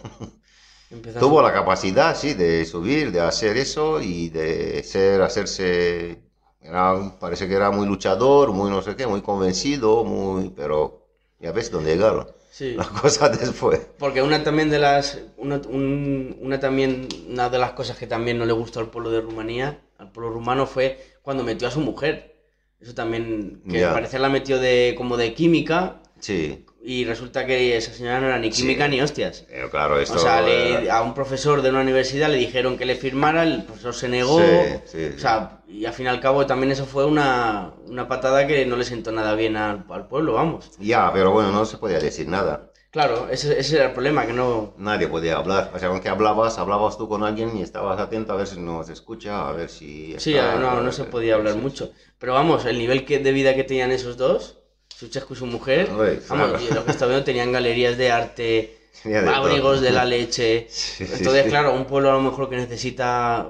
Tuvo 1.19 1.41
la 1.41 1.51
capacidad, 1.51 2.15
sí, 2.15 2.33
de 2.35 2.65
subir, 2.65 3.11
de 3.11 3.21
hacer 3.21 3.57
eso 3.57 3.99
y 4.01 4.29
de 4.29 4.83
ser, 4.83 5.21
hacerse, 5.21 6.21
era, 6.61 7.17
parece 7.19 7.47
que 7.47 7.55
era 7.55 7.71
muy 7.71 7.87
luchador, 7.87 8.51
muy 8.53 8.69
no 8.69 8.81
sé 8.81 8.95
qué, 8.95 9.07
muy 9.07 9.21
convencido, 9.21 10.03
muy, 10.03 10.49
pero 10.51 11.07
ya 11.39 11.51
ves 11.51 11.71
dónde 11.71 11.95
llegaron 11.95 12.27
Sí. 12.53 12.75
las 12.75 12.87
cosas 12.89 13.39
después. 13.39 13.79
Porque 13.97 14.21
una 14.21 14.43
también 14.43 14.69
de 14.69 14.77
las 14.77 15.19
una, 15.37 15.59
un- 15.67 16.37
una 16.39 16.59
también 16.59 17.07
una 17.27 17.49
de 17.49 17.57
las 17.57 17.71
cosas 17.71 17.97
que 17.97 18.05
también 18.05 18.37
no 18.37 18.45
le 18.45 18.53
gustó 18.53 18.79
al 18.79 18.91
pueblo 18.91 19.09
de 19.09 19.21
Rumanía, 19.21 19.79
al 19.97 20.11
pueblo 20.11 20.31
rumano 20.31 20.67
fue 20.67 20.99
cuando 21.23 21.43
metió 21.43 21.67
a 21.67 21.71
su 21.71 21.79
mujer. 21.79 22.35
Eso 22.79 22.93
también 22.93 23.63
que 23.67 23.83
al 23.83 23.93
parecer 23.93 24.19
la 24.19 24.29
metió 24.29 24.59
de 24.59 24.93
como 24.95 25.17
de 25.17 25.33
química 25.33 26.01
Sí, 26.19 26.63
y 26.85 27.05
resulta 27.05 27.45
que 27.45 27.77
esa 27.77 27.93
señora 27.93 28.19
no 28.19 28.27
era 28.27 28.37
ni 28.39 28.49
química 28.49 28.85
Sí. 28.85 28.91
ni 28.91 29.01
hostias. 29.01 29.45
pero 29.47 29.69
claro, 29.69 29.99
esto... 29.99 30.15
O 30.15 30.19
sea, 30.19 30.41
le- 30.41 30.85
eh, 30.85 30.91
a 30.91 31.01
un 31.01 31.13
profesor 31.13 31.61
de 31.61 31.69
una 31.69 31.79
universidad 31.81 32.29
le 32.29 32.37
dijeron 32.37 32.77
que 32.77 32.85
le 32.85 32.95
firmara, 32.95 33.43
el 33.43 33.63
profesor 33.63 33.93
se 33.93 34.09
negó. 34.09 34.39
Sí, 34.39 34.75
sí, 34.85 35.11
O 35.15 35.19
sea, 35.19 35.61
y 35.67 35.85
al 35.85 35.93
fin 35.93 36.07
y 36.07 36.09
al 36.09 36.19
cabo 36.19 36.45
también 36.45 36.71
eso 36.71 36.85
fue 36.85 37.05
una, 37.05 37.73
una 37.87 38.07
patada 38.07 38.45
que 38.47 38.65
no 38.65 38.75
le 38.75 38.83
sentó 38.83 39.11
nada 39.13 39.33
bien 39.35 39.55
al, 39.55 39.85
al 39.89 40.07
pueblo, 40.07 40.33
vamos. 40.33 40.71
Ya, 40.79 41.09
pero 41.13 41.31
bueno, 41.31 41.51
no 41.51 41.65
se 41.65 41.77
podía 41.77 41.99
decir 41.99 42.27
nada. 42.27 42.69
Claro, 42.91 43.27
ese, 43.31 43.57
ese 43.59 43.77
era 43.77 43.85
el 43.87 43.93
problema, 43.93 44.27
que 44.27 44.33
no... 44.33 44.75
Nadie 44.77 45.07
podía 45.07 45.37
hablar. 45.37 45.71
O 45.73 45.79
sea, 45.79 45.87
aunque 45.87 46.09
hablabas, 46.09 46.59
hablabas 46.59 46.95
tú 46.97 47.07
con 47.09 47.23
alguien 47.23 47.57
y 47.57 47.63
estabas 47.63 47.99
atento 47.99 48.33
a 48.33 48.35
ver 48.35 48.45
si 48.45 48.59
nos 48.59 48.87
escucha, 48.89 49.47
a 49.49 49.51
ver 49.51 49.69
si... 49.69 50.13
Sí, 50.19 50.35
está- 50.35 50.59
no, 50.59 50.79
no 50.81 50.91
se 50.91 51.05
podía 51.05 51.33
hablar 51.35 51.53
sí. 51.53 51.59
mucho. 51.59 51.91
Pero 52.19 52.33
vamos, 52.33 52.65
el 52.65 52.77
nivel 52.77 53.03
que, 53.05 53.17
de 53.17 53.31
vida 53.31 53.55
que 53.55 53.63
tenían 53.63 53.91
esos 53.91 54.15
dos, 54.17 54.59
Suchescu 55.03 55.33
y 55.33 55.37
su 55.37 55.45
mujer, 55.45 55.89
Hombre, 55.91 56.19
vamos, 56.29 56.49
claro. 56.51 56.65
yo 56.65 56.73
lo 56.75 56.85
que 56.85 56.91
estaba 56.91 57.09
viendo 57.09 57.25
tenían 57.25 57.51
galerías 57.51 57.97
de 57.97 58.11
arte, 58.11 58.77
todo. 59.03 59.29
abrigos 59.29 59.81
de 59.81 59.91
la 59.91 60.05
leche. 60.05 60.67
Sí, 60.69 61.03
Entonces, 61.11 61.43
sí. 61.43 61.49
claro, 61.49 61.73
un 61.73 61.85
pueblo 61.85 62.09
a 62.09 62.13
lo 62.13 62.21
mejor 62.21 62.49
que 62.49 62.55
necesita 62.55 63.49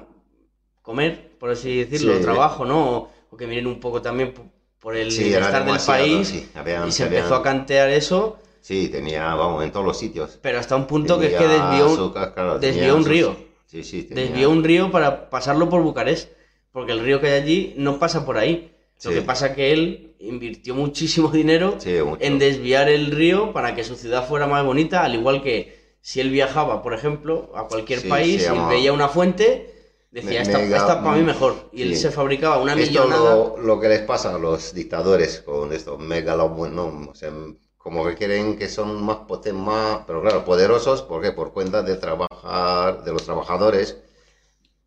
comer, 0.82 1.30
por 1.38 1.50
así 1.50 1.84
decirlo, 1.84 2.20
trabajo, 2.20 2.64
¿no? 2.64 2.96
O, 2.96 3.10
o 3.30 3.36
que 3.36 3.46
miren 3.46 3.66
un 3.66 3.80
poco 3.80 4.02
también 4.02 4.34
por 4.80 4.96
el 4.96 5.08
bienestar 5.08 5.64
del 5.64 5.78
país. 5.86 6.48
Habían- 6.54 6.88
y 6.88 6.92
se 6.92 7.02
habían- 7.04 7.18
empezó 7.18 7.34
a 7.36 7.42
cantear 7.42 7.88
eso, 7.90 8.38
Sí, 8.60 8.88
tenía, 8.88 9.34
vamos, 9.34 9.62
en 9.62 9.70
todos 9.70 9.84
los 9.84 9.98
sitios. 9.98 10.38
pero 10.40 10.58
hasta 10.58 10.74
un 10.74 10.86
punto 10.86 11.18
que 11.20 11.26
es 11.26 11.34
que 11.34 11.46
desvió 11.46 11.86
un, 11.86 11.92
azúcar, 11.92 12.32
claro, 12.34 12.58
desvió 12.58 12.96
un 12.96 13.04
río. 13.04 13.36
Sí, 13.66 13.84
sí, 13.84 14.04
tenía- 14.04 14.24
desvió 14.24 14.50
un 14.50 14.64
río 14.64 14.90
para 14.90 15.28
pasarlo 15.30 15.68
por 15.68 15.82
Bucarest, 15.82 16.30
porque 16.72 16.92
el 16.92 17.00
río 17.00 17.20
que 17.20 17.26
hay 17.28 17.42
allí 17.42 17.74
no 17.76 17.98
pasa 17.98 18.24
por 18.24 18.38
ahí. 18.38 18.73
Lo 19.02 19.10
Sí. 19.10 19.16
que 19.16 19.22
pasa 19.22 19.54
que 19.54 19.72
él 19.72 20.14
invirtió 20.18 20.74
muchísimo 20.74 21.28
dinero 21.28 21.76
Sí, 21.78 21.96
en 22.20 22.38
desviar 22.38 22.88
el 22.88 23.10
río 23.10 23.52
para 23.52 23.74
que 23.74 23.84
su 23.84 23.96
ciudad 23.96 24.26
fuera 24.26 24.46
más 24.46 24.64
bonita, 24.64 25.04
al 25.04 25.14
igual 25.14 25.42
que 25.42 25.96
si 26.00 26.20
él 26.20 26.30
viajaba, 26.30 26.82
por 26.82 26.94
ejemplo, 26.94 27.50
a 27.54 27.66
cualquier 27.66 28.00
Sí, 28.00 28.08
país 28.08 28.40
y 28.42 28.44
llama- 28.44 28.68
veía 28.68 28.92
una 28.92 29.08
fuente, 29.08 29.70
decía, 30.10 30.42
esta, 30.42 30.58
mega- 30.58 30.76
esta 30.76 31.02
para 31.02 31.16
mí 31.16 31.22
mejor. 31.22 31.68
Y 31.72 31.82
él 31.82 31.96
se 31.96 32.10
fabricaba 32.10 32.58
una 32.58 32.72
Esto 32.74 32.86
millonada. 32.86 33.34
lo, 33.34 33.58
lo 33.58 33.80
que 33.80 33.88
les 33.88 34.00
pasa 34.02 34.34
a 34.34 34.38
los 34.38 34.72
dictadores 34.74 35.40
con 35.40 35.72
esto, 35.72 35.98
megalomanos, 35.98 37.08
o 37.08 37.14
sea, 37.14 37.32
como 37.76 38.06
que 38.06 38.14
quieren 38.14 38.56
que 38.56 38.68
son 38.68 39.02
más 39.04 39.16
potentes, 39.28 39.60
más, 39.62 40.00
pero 40.06 40.22
claro, 40.22 40.44
poderosos, 40.44 41.02
¿por 41.02 41.20
qué? 41.20 41.32
Por 41.32 41.52
cuenta 41.52 41.82
de 41.82 41.96
trabajar, 41.96 43.02
de 43.04 43.12
los 43.12 43.24
trabajadores. 43.24 43.98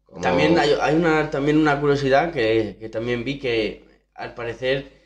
Como- 0.05 0.21
También 0.21 0.57
hay, 0.57 0.75
hay 0.81 0.95
una, 0.95 1.29
también 1.29 1.57
una 1.57 1.79
curiosidad 1.79 2.31
que, 2.31 2.77
que 2.79 2.89
también 2.89 3.23
vi 3.23 3.37
que 3.37 3.85
al 4.17 4.33
parecer 4.33 4.97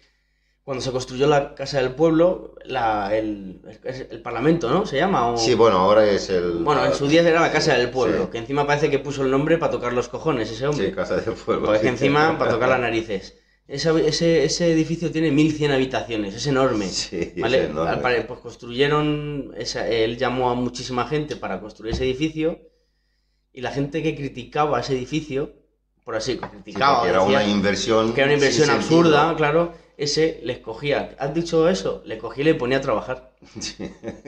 cuando 0.64 0.82
se 0.82 0.92
construyó 0.92 1.28
la 1.28 1.56
Casa 1.56 1.82
del 1.82 1.96
Pueblo, 1.96 2.56
la, 2.66 3.16
el, 3.18 3.62
el, 3.84 4.08
el 4.12 4.22
Parlamento, 4.22 4.70
¿no? 4.70 4.86
Se 4.86 4.96
llama. 4.98 5.32
O- 5.32 5.38
Sí, 5.38 5.56
bueno, 5.56 5.78
ahora 5.80 6.06
es 6.10 6.30
el... 6.30 6.60
Bueno, 6.64 6.86
en 6.86 6.94
su 6.94 7.08
día 7.08 7.22
era 7.28 7.42
la 7.42 7.52
Casa 7.52 7.76
del 7.76 7.90
Pueblo, 7.90 8.26
Sí. 8.26 8.30
que 8.32 8.38
encima 8.38 8.66
parece 8.68 8.90
que 8.90 9.00
puso 9.00 9.24
el 9.24 9.32
nombre 9.32 9.58
para 9.58 9.72
tocar 9.72 9.92
los 9.94 10.08
cojones 10.08 10.52
ese 10.52 10.68
hombre. 10.68 10.88
Sí, 10.90 10.94
Casa 10.94 11.16
del 11.18 11.34
Pueblo. 11.34 11.66
Porque 11.66 11.80
sí. 11.82 11.88
encima 11.88 12.38
para 12.38 12.52
tocar 12.52 12.70
las 12.70 12.80
narices. 12.88 13.38
Esa- 13.68 14.00
ese, 14.00 14.44
ese 14.46 14.72
edificio 14.72 15.12
tiene 15.12 15.32
1100 15.32 15.72
habitaciones, 15.72 16.36
es 16.36 16.46
enorme. 16.46 16.86
Sí, 16.88 17.34
¿vale? 17.38 17.64
es 17.64 17.70
enorme. 17.72 18.22
Pues 18.28 18.40
construyeron, 18.40 19.54
esa- 19.58 19.88
él 19.88 20.18
llamó 20.18 20.52
a 20.52 20.56
muchísima 20.56 21.08
gente 21.08 21.36
para 21.38 21.60
construir 21.60 21.94
ese 21.96 22.04
edificio 22.04 22.60
y 23.52 23.62
la 23.62 23.72
gente 23.72 24.04
que 24.04 24.16
criticaba 24.16 24.80
ese 24.80 24.94
edificio, 24.94 25.54
por 26.04 26.16
así, 26.16 26.38
que 26.38 26.72
Sí, 26.72 26.78
era 26.78 27.02
decía 27.04 27.22
una 27.22 27.44
inversión... 27.44 28.14
que 28.14 28.22
era 28.22 28.26
una 28.28 28.34
inversión 28.36 28.70
absurda, 28.70 29.18
sentido. 29.20 29.36
claro, 29.38 29.74
ese 29.98 30.40
les 30.44 30.58
cogía, 30.60 31.10
¿has 31.20 31.34
dicho 31.34 31.70
eso? 31.70 32.02
Le 32.06 32.18
cogía 32.18 32.42
y 32.42 32.46
le 32.46 32.56
ponía 32.56 32.78
a 32.78 32.82
trabajar. 32.82 33.32
Sí. 33.60 33.76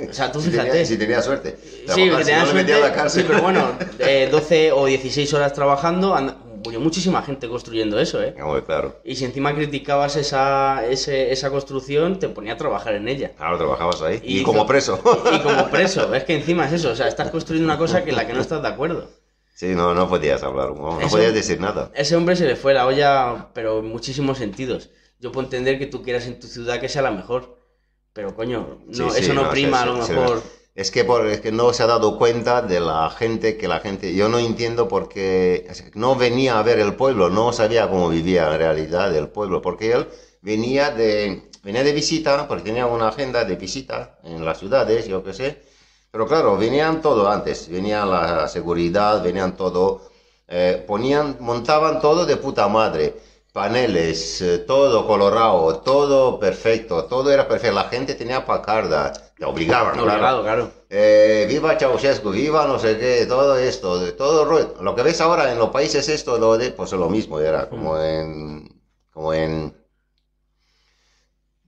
O 0.09 0.13
sea, 0.13 0.31
tú 0.31 0.39
Si 0.41 0.49
fíjate. 0.51 0.69
tenía, 0.69 0.85
si 0.85 0.97
tenía 0.97 1.21
suerte. 1.21 1.57
Sí, 1.87 2.09
que 2.09 2.17
si 2.17 2.23
tenía 2.23 2.39
no 2.41 2.45
le 2.47 2.53
metía 2.53 2.75
a 2.75 2.79
la 2.79 2.85
suerte. 2.87 2.97
cárcel. 3.01 3.21
Sí, 3.23 3.27
pero 3.27 3.41
bueno, 3.41 3.71
eh, 3.99 4.27
12 4.31 4.71
o 4.71 4.85
16 4.85 5.33
horas 5.33 5.53
trabajando, 5.53 6.15
murió 6.63 6.79
muchísima 6.79 7.21
gente 7.23 7.49
construyendo 7.49 7.99
eso, 7.99 8.21
¿eh? 8.23 8.33
Hombre, 8.41 8.63
claro. 8.63 8.95
Y 9.03 9.15
si 9.15 9.25
encima 9.25 9.53
criticabas 9.55 10.15
esa, 10.15 10.85
ese- 10.85 11.31
esa 11.31 11.49
construcción, 11.49 12.19
te 12.19 12.29
ponía 12.29 12.53
a 12.53 12.57
trabajar 12.57 12.93
en 12.93 13.07
ella. 13.09 13.31
Claro, 13.35 13.57
trabajabas 13.57 14.01
ahí. 14.03 14.21
Y 14.23 14.39
Y, 14.39 14.43
como 14.43 14.65
preso. 14.67 14.99
Y 15.33 15.39
como 15.39 15.67
preso, 15.69 16.13
es 16.15 16.23
que 16.23 16.35
encima 16.35 16.65
es 16.67 16.73
eso, 16.73 16.91
o 16.91 16.95
sea, 16.95 17.07
estás 17.07 17.31
construyendo 17.31 17.67
una 17.67 17.77
cosa 17.79 18.03
que 18.05 18.11
la 18.11 18.25
que 18.27 18.33
no 18.33 18.41
estás 18.41 18.61
de 18.61 18.67
acuerdo. 18.69 19.09
Sí, 19.53 19.75
no, 19.75 19.93
no 19.93 20.09
podías 20.09 20.41
hablar, 20.43 20.71
no, 20.75 20.99
no 20.99 21.07
podías 21.07 21.33
decir 21.33 21.59
nada. 21.59 21.91
Ese 21.93 22.15
hombre 22.15 22.35
se 22.35 22.45
le 22.47 22.55
fue 22.55 22.73
la 22.73 22.87
olla, 22.87 23.49
pero 23.53 23.79
en 23.79 23.85
muchísimos 23.85 24.39
sentidos. 24.39 24.89
Yo 25.19 25.31
puedo 25.31 25.45
entender 25.45 25.77
que 25.77 25.85
tú 25.87 26.01
quieras 26.01 26.25
en 26.25 26.39
tu 26.39 26.47
ciudad 26.47 26.79
que 26.79 26.89
sea 26.89 27.03
la 27.03 27.11
mejor, 27.11 27.59
pero 28.13 28.35
coño, 28.35 28.79
no, 28.87 29.09
Sí, 29.09 29.15
sí, 29.15 29.19
eso 29.21 29.33
no, 29.33 29.43
no, 29.43 29.49
prima 29.49 29.77
sí, 29.77 29.83
a 29.83 29.85
lo 29.85 29.95
mejor. 29.97 30.43
Es 30.75 30.89
que, 30.89 31.03
por, 31.03 31.27
es 31.27 31.39
que 31.39 31.51
no 31.51 31.71
se 31.71 31.83
ha 31.83 31.87
dado 31.87 32.17
cuenta 32.17 32.63
de 32.63 32.79
la 32.79 33.09
gente, 33.11 33.57
que 33.57 33.67
la 33.67 33.79
gente, 33.79 34.15
yo 34.15 34.27
no 34.27 34.39
entiendo 34.39 34.87
por 34.87 35.07
qué 35.07 35.67
no 35.93 36.15
venía 36.15 36.57
a 36.57 36.63
ver 36.63 36.79
el 36.79 36.95
pueblo, 36.95 37.29
no 37.29 37.53
sabía 37.53 37.87
cómo 37.89 38.09
vivía 38.09 38.51
en 38.51 38.57
realidad 38.57 39.15
el 39.15 39.29
pueblo, 39.29 39.61
porque 39.61 39.91
él 39.93 40.07
venía 40.41 40.89
de, 40.89 41.51
venía 41.63 41.83
de 41.83 41.93
visita, 41.93 42.47
porque 42.47 42.63
tenía 42.63 42.87
una 42.87 43.09
agenda 43.09 43.45
de 43.45 43.55
visita 43.55 44.19
en 44.23 44.43
las 44.43 44.57
ciudades, 44.57 45.07
yo 45.07 45.23
qué 45.23 45.33
sé, 45.33 45.61
pero 46.13 46.27
claro, 46.27 46.55
venían 46.59 47.01
todo 47.01 47.27
antes, 47.27 47.67
venía 47.67 48.05
la 48.05 48.47
seguridad, 48.47 49.23
venían 49.23 49.57
todo, 49.57 50.11
eh, 50.47 50.83
ponían, 50.87 51.37
montaban 51.39 51.99
todo 51.99 52.27
de 52.27 52.37
puta 52.37 52.67
madre, 52.67 53.15
paneles, 53.51 54.39
eh, 54.43 54.59
todo 54.59 55.07
colorado, 55.07 55.77
todo 55.79 56.39
perfecto, 56.39 57.05
todo 57.05 57.31
era 57.31 57.47
perfecto, 57.47 57.73
la 57.73 57.85
gente 57.85 58.13
tenía 58.13 58.45
pacarda, 58.45 59.11
te 59.11 59.43
obligaban, 59.43 59.93
claro. 59.93 60.11
Obligado, 60.11 60.43
claro. 60.43 60.71
Eh, 60.87 61.47
viva 61.49 61.79
Ceausescu, 61.79 62.29
viva 62.29 62.67
no 62.67 62.77
sé 62.77 62.99
qué, 62.99 63.25
todo 63.25 63.57
esto, 63.57 64.13
todo. 64.13 64.75
Lo 64.81 64.93
que 64.93 65.01
ves 65.01 65.19
ahora 65.19 65.51
en 65.51 65.57
los 65.57 65.71
países 65.71 66.07
esto, 66.09 66.37
lo 66.37 66.59
de, 66.59 66.69
pues 66.69 66.93
es 66.93 66.99
lo 66.99 67.09
mismo, 67.09 67.39
era 67.39 67.67
como 67.67 67.97
en, 67.97 68.69
como 69.11 69.33
en, 69.33 69.75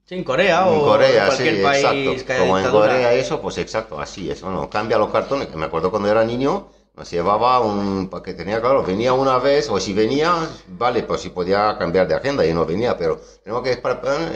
Sí, 0.08 0.14
en 0.14 0.22
Corea 0.22 0.68
en 0.68 0.78
o 0.78 0.84
Corea, 0.84 1.22
en 1.22 1.26
cualquier 1.26 1.56
sí, 1.56 1.62
país 1.62 1.84
exacto. 1.84 2.26
que 2.26 2.32
haya 2.32 2.42
Como 2.42 2.58
en. 2.58 2.70
Corea 2.70 3.12
eso, 3.12 3.42
pues 3.42 3.58
exacto, 3.58 4.00
así, 4.00 4.30
eso 4.30 4.48
no. 4.52 4.70
Cambia 4.70 4.98
los 4.98 5.10
cartones, 5.10 5.48
que 5.48 5.56
me 5.56 5.64
acuerdo 5.64 5.90
cuando 5.90 6.08
era 6.08 6.24
niño, 6.24 6.68
nos 6.94 7.10
llevaba 7.10 7.58
un, 7.58 8.08
porque 8.08 8.32
tenía, 8.32 8.60
claro, 8.60 8.84
venía 8.84 9.12
una 9.14 9.38
vez, 9.38 9.68
o 9.68 9.80
si 9.80 9.92
venía, 9.92 10.32
vale, 10.68 11.02
pues 11.02 11.22
si 11.22 11.30
podía 11.30 11.76
cambiar 11.76 12.06
de 12.06 12.14
agenda 12.14 12.46
y 12.46 12.54
no 12.54 12.64
venía, 12.64 12.96
pero 12.96 13.20
tenemos 13.42 13.64
que 13.64 13.80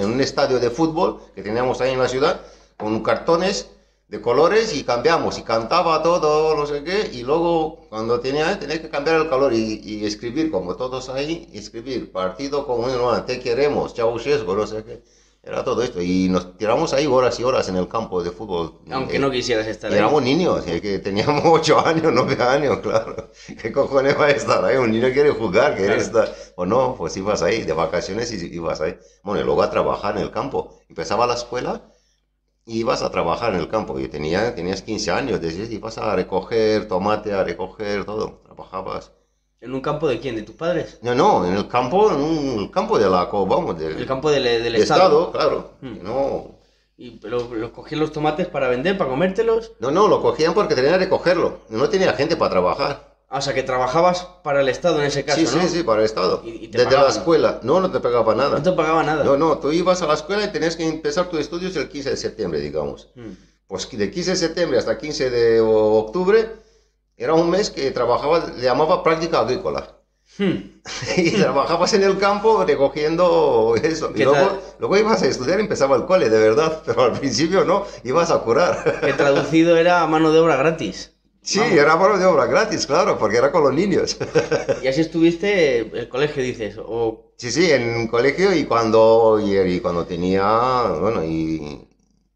en 0.00 0.10
un 0.10 0.20
estadio 0.20 0.58
de 0.58 0.70
fútbol 0.70 1.20
que 1.36 1.42
teníamos 1.42 1.80
ahí 1.80 1.92
en 1.92 2.00
la 2.00 2.08
ciudad, 2.08 2.40
con 2.76 3.00
cartones 3.04 3.70
de 4.08 4.20
colores 4.20 4.74
y 4.74 4.82
cambiamos, 4.82 5.38
y 5.38 5.42
cantaba 5.42 6.02
todo, 6.02 6.56
no 6.56 6.66
sé 6.66 6.82
qué, 6.82 7.10
y 7.12 7.22
luego 7.22 7.86
cuando 7.88 8.18
tenía, 8.18 8.58
tenía 8.58 8.82
que 8.82 8.88
cambiar 8.88 9.20
el 9.20 9.28
color 9.28 9.52
y, 9.52 9.80
y 9.84 10.04
escribir, 10.04 10.50
como 10.50 10.74
todos 10.74 11.08
ahí, 11.10 11.48
escribir, 11.52 12.10
partido 12.10 12.66
comunista, 12.66 13.24
te 13.24 13.38
queremos, 13.38 13.94
Ceausescu, 13.94 14.52
no 14.52 14.66
sé 14.66 14.82
qué. 14.82 15.19
Era 15.42 15.64
todo 15.64 15.82
esto. 15.82 16.02
Y 16.02 16.28
nos 16.28 16.56
tiramos 16.56 16.92
ahí 16.92 17.06
horas 17.06 17.40
y 17.40 17.44
horas 17.44 17.66
en 17.68 17.76
el 17.76 17.88
campo 17.88 18.22
de 18.22 18.30
fútbol. 18.30 18.78
Aunque 18.90 19.16
Eh, 19.16 19.18
no 19.18 19.30
quisieras 19.30 19.66
estar 19.66 19.90
ahí. 19.90 19.96
éramos 19.98 20.22
niños, 20.22 20.66
y 20.68 20.80
que 20.80 20.98
teníamos 20.98 21.42
8 21.46 21.84
años, 21.86 22.12
9 22.12 22.36
años, 22.42 22.78
claro. 22.80 23.30
¿Qué 23.60 23.72
cojones 23.72 24.18
va 24.18 24.26
a 24.26 24.30
estar 24.30 24.62
ahí? 24.64 24.76
Un 24.76 24.90
niño 24.90 25.08
quiere 25.12 25.30
jugar, 25.30 25.72
quiere 25.76 25.96
Claro. 25.96 26.02
estar. 26.02 26.34
O 26.56 26.66
no, 26.66 26.94
pues 26.96 27.16
ibas 27.16 27.42
ahí, 27.42 27.62
de 27.64 27.72
vacaciones 27.72 28.30
y 28.32 28.54
ibas 28.54 28.80
ahí. 28.82 28.94
Bueno, 29.22 29.40
y 29.40 29.44
luego 29.44 29.62
a 29.62 29.70
trabajar 29.70 30.16
en 30.16 30.22
el 30.24 30.30
campo. 30.30 30.78
Empezaba 30.88 31.26
la 31.26 31.34
escuela 31.34 31.82
y 32.66 32.80
ibas 32.80 33.02
a 33.02 33.10
trabajar 33.10 33.54
en 33.54 33.60
el 33.60 33.68
campo. 33.68 33.98
Y 33.98 34.08
tenía, 34.08 34.54
tenías 34.54 34.82
15 34.82 35.10
años, 35.10 35.40
decías, 35.40 35.70
ibas 35.70 35.98
a 35.98 36.14
recoger 36.16 36.86
tomate, 36.86 37.32
a 37.32 37.44
recoger 37.44 38.04
todo. 38.04 38.40
Trabajabas. 38.44 39.12
¿En 39.60 39.74
un 39.74 39.80
campo 39.80 40.08
de 40.08 40.18
quién? 40.20 40.36
¿De 40.36 40.42
tus 40.42 40.54
padres? 40.54 40.98
No, 41.02 41.14
no, 41.14 41.44
en 41.46 41.54
el 41.54 41.68
campo, 41.68 42.10
en 42.10 42.16
un 42.20 42.68
campo 42.68 42.98
de 42.98 43.08
la, 43.10 43.24
vamos, 43.26 43.78
del, 43.78 43.98
El 43.98 44.06
campo 44.06 44.30
del, 44.30 44.42
del 44.44 44.62
del 44.64 44.76
Estado. 44.76 45.02
Estado, 45.26 45.32
claro. 45.32 45.70
Hmm. 45.82 46.02
No, 46.02 46.58
Y 46.96 47.20
lo- 47.26 47.54
los 47.54 47.70
cogían 47.70 48.00
los 48.00 48.10
tomates 48.12 48.46
para 48.48 48.68
vender, 48.68 48.96
para 48.96 49.10
comértelos. 49.10 49.72
no, 49.80 49.90
no, 49.90 50.08
lo 50.08 50.22
cogían 50.22 50.54
porque 50.54 50.74
tenían 50.74 50.98
que 50.98 51.08
cogerlo. 51.10 51.58
No 51.68 51.88
tenía 51.90 52.12
gente 52.14 52.36
para 52.36 52.50
trabajar. 52.50 53.10
Ah, 53.32 53.38
o 53.38 53.42
sea, 53.42 53.54
que 53.54 53.62
trabajabas 53.62 54.26
para 54.42 54.60
el 54.60 54.68
Estado 54.68 54.98
en 55.00 55.06
ese 55.06 55.24
caso, 55.24 55.38
sí, 55.38 55.44
¿no? 55.56 55.62
sí, 55.62 55.68
sí, 55.68 55.82
para 55.84 56.00
el 56.00 56.06
Estado. 56.06 56.42
Y- 56.44 56.48
y 56.64 56.68
te 56.68 56.78
Desde 56.78 56.84
pagaban. 56.86 57.04
la 57.06 57.12
escuela. 57.12 57.60
No, 57.62 57.80
no 57.80 57.90
te 57.90 58.00
pagaba 58.00 58.34
nada. 58.34 58.56
No 58.58 58.62
te 58.62 58.72
pagaba 58.72 59.02
nada. 59.04 59.22
No, 59.24 59.36
no, 59.36 59.58
tú 59.58 59.70
ibas 59.72 60.02
a 60.02 60.06
la 60.06 60.14
escuela 60.14 60.42
y 60.44 60.48
tenías 60.48 60.74
que 60.74 60.88
empezar 60.88 61.28
tus 61.28 61.38
estudios 61.38 61.76
el 61.76 61.88
15 61.88 62.10
de 62.10 62.16
septiembre, 62.16 62.60
digamos. 62.60 63.08
Mm. 63.14 63.30
Pues 63.68 63.88
de 63.88 64.10
15 64.10 64.30
de 64.30 64.36
septiembre 64.36 64.78
hasta 64.78 64.98
15 64.98 65.30
de 65.30 65.60
octubre 65.60 66.48
era 67.20 67.34
un 67.34 67.50
mes 67.50 67.70
que 67.70 67.90
trabajaba, 67.90 68.46
le 68.56 68.62
llamaba 68.62 69.02
práctica 69.02 69.40
agrícola. 69.40 69.96
Hmm. 70.38 70.80
y 71.16 71.32
trabajabas 71.32 71.92
en 71.92 72.02
el 72.02 72.18
campo 72.18 72.64
recogiendo 72.64 73.74
eso. 73.82 74.10
Y 74.10 74.14
¿Qué 74.14 74.24
luego, 74.24 74.58
luego 74.78 74.96
ibas 74.96 75.22
a 75.22 75.26
estudiar 75.26 75.60
empezaba 75.60 75.96
el 75.96 76.06
cole, 76.06 76.30
de 76.30 76.38
verdad. 76.38 76.82
Pero 76.86 77.02
al 77.02 77.18
principio 77.18 77.64
no, 77.64 77.84
ibas 78.04 78.30
a 78.30 78.38
curar. 78.38 79.00
Que 79.04 79.12
traducido 79.12 79.76
era 79.76 80.06
mano 80.06 80.32
de 80.32 80.40
obra 80.40 80.56
gratis. 80.56 81.12
Sí, 81.42 81.60
era 81.60 81.96
mano 81.96 82.18
de 82.18 82.26
obra 82.26 82.46
gratis, 82.46 82.86
claro, 82.86 83.18
porque 83.18 83.38
era 83.38 83.50
con 83.50 83.62
los 83.64 83.72
niños. 83.72 84.18
Y 84.82 84.88
así 84.88 85.00
estuviste 85.00 85.78
el 85.78 86.08
colegio, 86.08 86.42
dices. 86.42 86.76
O 86.78 87.30
Sí, 87.40 87.50
sí, 87.50 87.72
en 87.72 88.06
colegio 88.08 88.54
y 88.54 88.64
cuando, 88.64 89.40
y, 89.42 89.56
y 89.56 89.80
cuando 89.80 90.04
tenía, 90.04 90.82
bueno, 91.00 91.24
y 91.24 91.88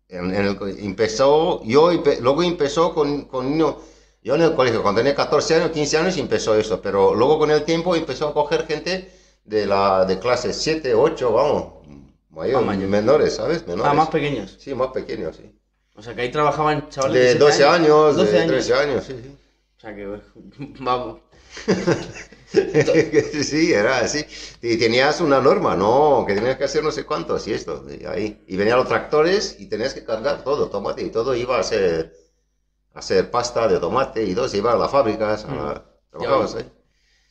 en, 0.09 0.35
en 0.35 0.47
el, 0.47 0.59
empezó, 0.79 1.63
yo 1.63 1.91
luego 2.23 2.43
empezó 2.43 2.95
con, 2.95 3.27
con 3.27 3.51
niño, 3.51 3.77
yo 4.25 4.35
en 4.35 4.43
el 4.43 4.55
colegio, 4.55 4.83
cuando 4.83 5.01
tenía 5.01 5.15
14 5.15 5.55
años, 5.57 5.71
15 5.71 5.99
años 5.99 6.17
empezó 6.17 6.57
eso, 6.57 6.81
pero 6.83 7.15
luego 7.15 7.39
con 7.39 7.51
el 7.53 7.63
tiempo 7.65 7.95
empezó 7.95 8.29
a 8.29 8.35
coger 8.35 8.67
gente 8.67 9.13
de 9.45 9.67
la, 9.67 10.05
de 10.05 10.19
clase 10.19 10.53
7, 10.53 10.95
8, 10.95 11.33
vamos, 11.33 11.87
mayor- 12.31 12.63
Ah, 12.63 12.67
mayor. 12.67 12.89
menores, 12.89 13.35
¿sabes? 13.37 13.67
Menores. 13.67 13.91
ah, 13.93 13.95
más 13.95 14.09
pequeños. 14.09 14.57
Sí, 14.59 14.75
más 14.75 14.89
pequeños, 14.89 15.37
sí. 15.37 15.53
O 15.95 16.03
sea, 16.03 16.15
que 16.15 16.23
ahí 16.23 16.31
trabajaban 16.33 16.89
chavales 16.89 17.15
De 17.23 17.29
siete 17.29 17.39
12 17.45 17.65
años, 17.65 18.17
12 18.17 18.33
de 18.33 18.39
años. 18.39 18.53
13 18.53 18.75
años, 18.75 19.05
sí, 19.05 19.15
sí. 19.23 19.37
O 19.77 19.81
sea, 19.81 19.95
que 19.95 20.07
vamos. 20.81 21.21
Sí, 23.43 23.73
era 23.73 23.99
así. 23.99 24.25
Y 24.63 24.77
tenías 24.77 25.21
una 25.21 25.41
norma, 25.41 25.75
¿no? 25.77 26.25
Que 26.27 26.35
tenías 26.35 26.57
que 26.57 26.65
hacer 26.65 26.85
no 26.85 26.93
sé 26.93 27.05
cuántos 27.05 27.47
y 27.49 27.53
esto, 27.53 27.85
y 27.91 28.05
ahí. 28.07 28.45
Y 28.47 28.57
venían 28.57 28.77
los 28.79 28.87
tractores 28.89 29.57
y 29.59 29.67
tenías 29.69 29.93
que 29.95 30.05
cargar 30.05 30.45
todo, 30.45 30.69
tomate, 30.71 31.03
y 31.03 31.11
todo 31.11 31.35
iba 31.35 31.59
a 31.59 31.63
ser, 31.65 32.15
hacer 32.95 33.31
pasta 33.31 33.69
de 33.69 33.79
tomate 33.79 34.25
y 34.25 34.35
se 34.49 34.59
iba 34.59 34.73
a 34.73 34.77
las 34.77 34.91
fábricas, 34.91 35.45
a 35.45 35.55
la- 35.55 35.83
trabajabas 36.11 36.55
ahí. 36.57 36.71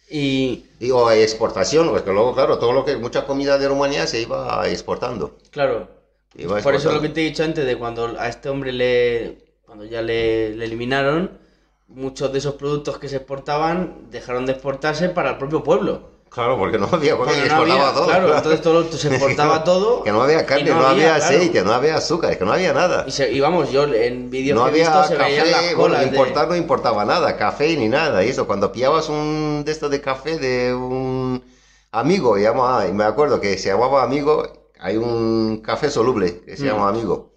Y 0.09 0.65
Y 0.79 0.91
o 0.91 1.07
a 1.07 1.15
exportación, 1.15 1.89
porque 1.89 2.11
luego, 2.11 2.33
claro, 2.35 2.59
todo 2.59 2.73
lo 2.73 2.83
que, 2.85 2.97
mucha 2.97 3.25
comida 3.25 3.57
de 3.57 3.67
Rumanía 3.67 4.05
se 4.05 4.21
iba 4.21 4.67
exportando. 4.67 5.31
claro, 5.51 5.87
Iba 6.35 6.61
por 6.61 6.75
eso 6.75 6.91
lo 6.91 7.01
que 7.01 7.09
te 7.09 7.21
he 7.21 7.25
dicho 7.25 7.43
antes 7.43 7.65
de 7.65 7.77
cuando 7.77 8.15
a 8.19 8.27
este 8.27 8.49
hombre 8.49 8.71
le. 8.71 9.37
Cuando 9.65 9.85
ya 9.85 10.01
le, 10.01 10.53
le 10.55 10.65
eliminaron, 10.65 11.39
muchos 11.87 12.31
de 12.31 12.37
esos 12.39 12.55
productos 12.55 12.99
que 12.99 13.09
se 13.09 13.17
exportaban 13.17 14.09
dejaron 14.11 14.45
de 14.45 14.51
exportarse 14.53 15.09
para 15.09 15.31
el 15.31 15.37
propio 15.37 15.63
pueblo. 15.63 16.12
Claro, 16.33 16.57
porque 16.57 16.79
no 16.79 16.89
había 16.91 17.15
Porque 17.15 17.33
comida, 17.33 17.47
no 17.55 17.61
había, 17.61 17.75
exportaba 17.75 17.93
todo. 17.93 18.05
claro, 18.07 18.35
entonces 18.37 18.61
todo 18.61 18.91
se 18.91 19.07
exportaba 19.07 19.63
todo. 19.63 20.03
Que 20.03 20.11
no 20.11 20.21
había 20.23 20.41
y 20.41 20.45
carne, 20.45 20.71
no, 20.71 20.87
había, 20.87 21.15
claro. 21.15 21.25
aceite, 21.25 21.63
no 21.63 21.73
había 21.73 21.95
azúcar, 21.97 22.37
que 22.37 22.43
no 22.45 22.53
había 22.53 22.73
nada. 22.73 23.05
Y, 23.07 23.11
se- 23.11 23.31
y 23.31 23.39
vamos, 23.39 23.71
yo 23.71 23.83
en 23.83 24.29
vídeos 24.31 24.57
No 24.57 24.63
que 24.63 24.69
he 24.69 24.71
había 24.71 24.89
visto 24.91 25.03
se 25.07 25.15
veían 25.17 25.51
las 25.51 25.61
café, 25.61 25.75
bueno, 25.75 25.93
colas 25.95 26.11
de- 26.11 26.17
importar 26.17 26.47
no 26.47 26.55
importaba 26.55 27.05
nada, 27.05 27.37
café 27.37 27.77
ni 27.77 27.87
nada, 27.87 28.23
y 28.23 28.29
eso, 28.29 28.47
cuando 28.47 28.71
pillabas 28.71 29.09
un 29.09 29.63
de 29.63 29.71
esto 29.71 29.89
de 29.89 30.01
café 30.01 30.37
de 30.39 30.73
un 30.73 31.43
amigo, 31.91 32.37
llama, 32.37 32.79
ay, 32.81 32.93
me 32.93 33.03
acuerdo 33.03 33.39
que 33.39 33.57
se 33.59 33.69
llamaba 33.69 34.01
amigo, 34.03 34.43
hay 34.79 34.97
un 34.97 35.61
café 35.63 35.91
soluble 35.91 36.41
que 36.41 36.57
se 36.57 36.63
Mm. 36.63 36.67
llama 36.67 36.89
amigo. 36.89 37.29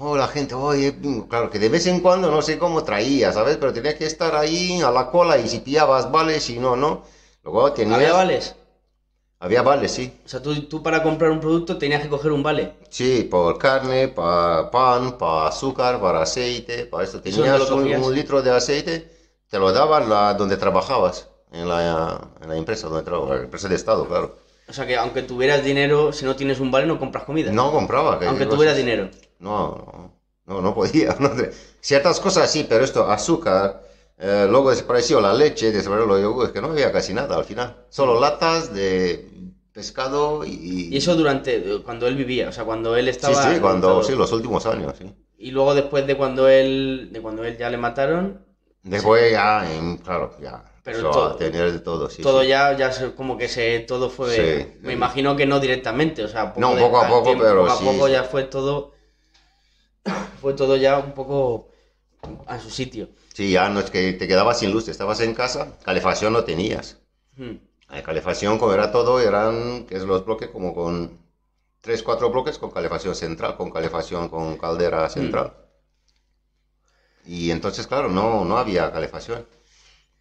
Oh, 0.00 0.16
la 0.16 0.28
gente, 0.28 0.54
oye, 0.54 0.94
claro, 1.28 1.50
que 1.50 1.58
de 1.58 1.68
vez 1.68 1.86
en 1.86 2.00
cuando 2.00 2.30
no 2.30 2.40
sé 2.40 2.56
cómo 2.58 2.84
traía, 2.84 3.32
¿sabes? 3.32 3.56
Pero 3.56 3.72
tenías 3.72 3.94
que 3.96 4.06
estar 4.06 4.34
ahí 4.36 4.80
a 4.80 4.90
la 4.90 5.10
cola 5.10 5.38
y 5.38 5.48
si 5.48 5.58
pillabas 5.58 6.10
vale, 6.12 6.40
si 6.40 6.58
no, 6.58 6.76
no. 6.76 7.02
Luego 7.52 7.72
tenías... 7.72 7.96
¿Había 7.96 8.12
vales? 8.12 8.54
Había 9.40 9.62
vale, 9.62 9.88
sí. 9.88 10.12
O 10.24 10.28
sea, 10.28 10.42
tú, 10.42 10.62
tú 10.62 10.82
para 10.82 11.02
comprar 11.02 11.30
un 11.30 11.38
producto 11.40 11.78
tenías 11.78 12.02
que 12.02 12.08
coger 12.08 12.32
un 12.32 12.42
vale. 12.42 12.74
Sí, 12.90 13.22
por 13.30 13.56
carne, 13.56 14.08
para 14.08 14.70
pan, 14.70 15.16
para 15.16 15.46
azúcar, 15.48 16.00
para 16.00 16.22
aceite, 16.22 16.86
para 16.86 17.04
esto. 17.04 17.18
¿Eso 17.18 17.36
Tenías 17.36 17.70
lo 17.70 17.76
un, 17.76 17.94
un 17.94 18.14
litro 18.14 18.42
de 18.42 18.50
aceite, 18.50 19.08
te 19.48 19.58
lo 19.58 19.72
daban 19.72 20.08
la, 20.10 20.34
donde 20.34 20.56
trabajabas, 20.56 21.28
en 21.52 21.68
la, 21.68 22.18
en 22.42 22.48
la 22.48 22.56
empresa 22.56 22.88
donde 22.88 23.04
trabajaba, 23.04 23.36
la 23.36 23.44
empresa 23.44 23.68
de 23.68 23.76
Estado, 23.76 24.06
claro. 24.06 24.36
O 24.68 24.72
sea, 24.72 24.86
que 24.86 24.96
aunque 24.96 25.22
tuvieras 25.22 25.64
dinero, 25.64 26.12
si 26.12 26.24
no 26.24 26.34
tienes 26.36 26.60
un 26.60 26.70
vale 26.70 26.86
no 26.86 26.98
compras 26.98 27.24
comida. 27.24 27.50
No 27.52 27.70
compraba. 27.72 28.18
que- 28.18 28.26
Aunque 28.26 28.44
tuvieras 28.46 28.76
dinero. 28.76 29.08
No, 29.38 29.76
no, 30.46 30.54
no, 30.54 30.60
no 30.60 30.74
podía. 30.74 31.14
no 31.20 31.30
Ciertas 31.80 32.20
cosas 32.20 32.50
sí, 32.50 32.66
pero 32.68 32.84
esto, 32.84 33.08
azúcar, 33.08 33.82
eh, 34.18 34.46
luego 34.50 34.70
desapareció 34.70 35.20
la 35.20 35.32
leche, 35.32 35.70
desapareció 35.72 36.06
los 36.06 36.20
yogures, 36.20 36.50
que 36.52 36.60
no 36.60 36.68
había 36.68 36.90
casi 36.92 37.14
nada 37.14 37.36
al 37.36 37.44
final. 37.44 37.84
Solo 37.88 38.18
latas 38.20 38.74
de 38.74 39.30
pescado 39.72 40.44
y... 40.44 40.88
Y 40.92 40.96
eso 40.96 41.14
durante, 41.14 41.82
cuando 41.84 42.06
él 42.08 42.16
vivía, 42.16 42.48
o 42.48 42.52
sea, 42.52 42.64
cuando 42.64 42.96
él 42.96 43.04
Sí, 43.06 43.10
estaba... 43.10 43.34
sí, 43.34 43.60
cuando, 43.60 43.86
cuando- 43.88 44.02
sí, 44.02 44.14
los 44.16 44.32
últimos 44.32 44.66
años, 44.66 44.94
sí. 44.98 45.14
Y 45.38 45.52
luego 45.52 45.72
después 45.74 46.04
de 46.06 46.16
cuando 46.16 46.48
él, 46.48 47.10
de 47.12 47.20
cuando 47.22 47.44
él 47.44 47.56
ya 47.56 47.70
le 47.70 47.76
mataron, 47.76 48.44
Después 48.82 49.30
ya, 49.32 49.70
en- 49.72 49.98
claro, 49.98 50.34
ya 50.40 50.64
Pero 50.82 50.98
empezó 50.98 51.10
todo- 51.12 51.36
tener 51.36 51.80
todo, 51.82 52.08
sí. 52.10 52.22
todo 52.22 52.42
sí. 52.42 52.48
ya, 52.48 52.76
ya 52.76 53.14
como 53.14 53.36
que 53.36 53.46
se, 53.48 53.80
todo 53.80 54.08
fue, 54.10 54.34
Sí. 54.72 54.78
me 54.80 54.94
imagino 54.94 55.36
que 55.36 55.46
no 55.46 55.60
directamente, 55.60 56.24
o 56.24 56.28
sea, 56.28 56.54
No, 56.56 56.74
de- 56.74 56.80
poco 56.82 56.98
a 57.00 57.06
poco, 57.08 57.34
pero 57.38 57.62
poco 57.62 57.72
a 57.72 57.76
sí, 57.76 57.84
poco 57.84 58.06
sí. 58.06 58.12
ya 58.12 58.24
fue 58.24 58.44
todo, 58.44 58.94
fue 60.40 60.54
todo 60.54 60.76
ya 60.76 60.98
un 60.98 61.12
poco 61.12 61.68
a 62.46 62.58
su 62.58 62.70
sitio. 62.70 63.08
Sí, 63.38 63.52
ya 63.52 63.68
no 63.68 63.78
es 63.78 63.88
que 63.92 64.14
te 64.14 64.26
quedabas 64.26 64.58
sin 64.58 64.72
luz, 64.72 64.88
estabas 64.88 65.20
en 65.20 65.32
casa, 65.32 65.78
calefacción 65.84 66.32
no 66.32 66.42
tenías. 66.42 66.98
Hmm. 67.36 67.58
La 67.88 68.02
calefacción, 68.02 68.58
como 68.58 68.72
era 68.72 68.90
todo, 68.90 69.20
eran, 69.20 69.86
que 69.86 69.94
es 69.94 70.02
los 70.02 70.24
bloques 70.24 70.48
como 70.48 70.74
con 70.74 71.20
tres, 71.80 72.02
cuatro 72.02 72.32
bloques 72.32 72.58
con 72.58 72.72
calefacción 72.72 73.14
central, 73.14 73.56
con 73.56 73.70
calefacción 73.70 74.28
con 74.28 74.58
caldera 74.58 75.08
central. 75.08 75.52
Y 77.24 77.52
entonces, 77.52 77.86
claro, 77.86 78.08
no, 78.08 78.44
no 78.44 78.58
había 78.58 78.90
calefacción. 78.90 79.46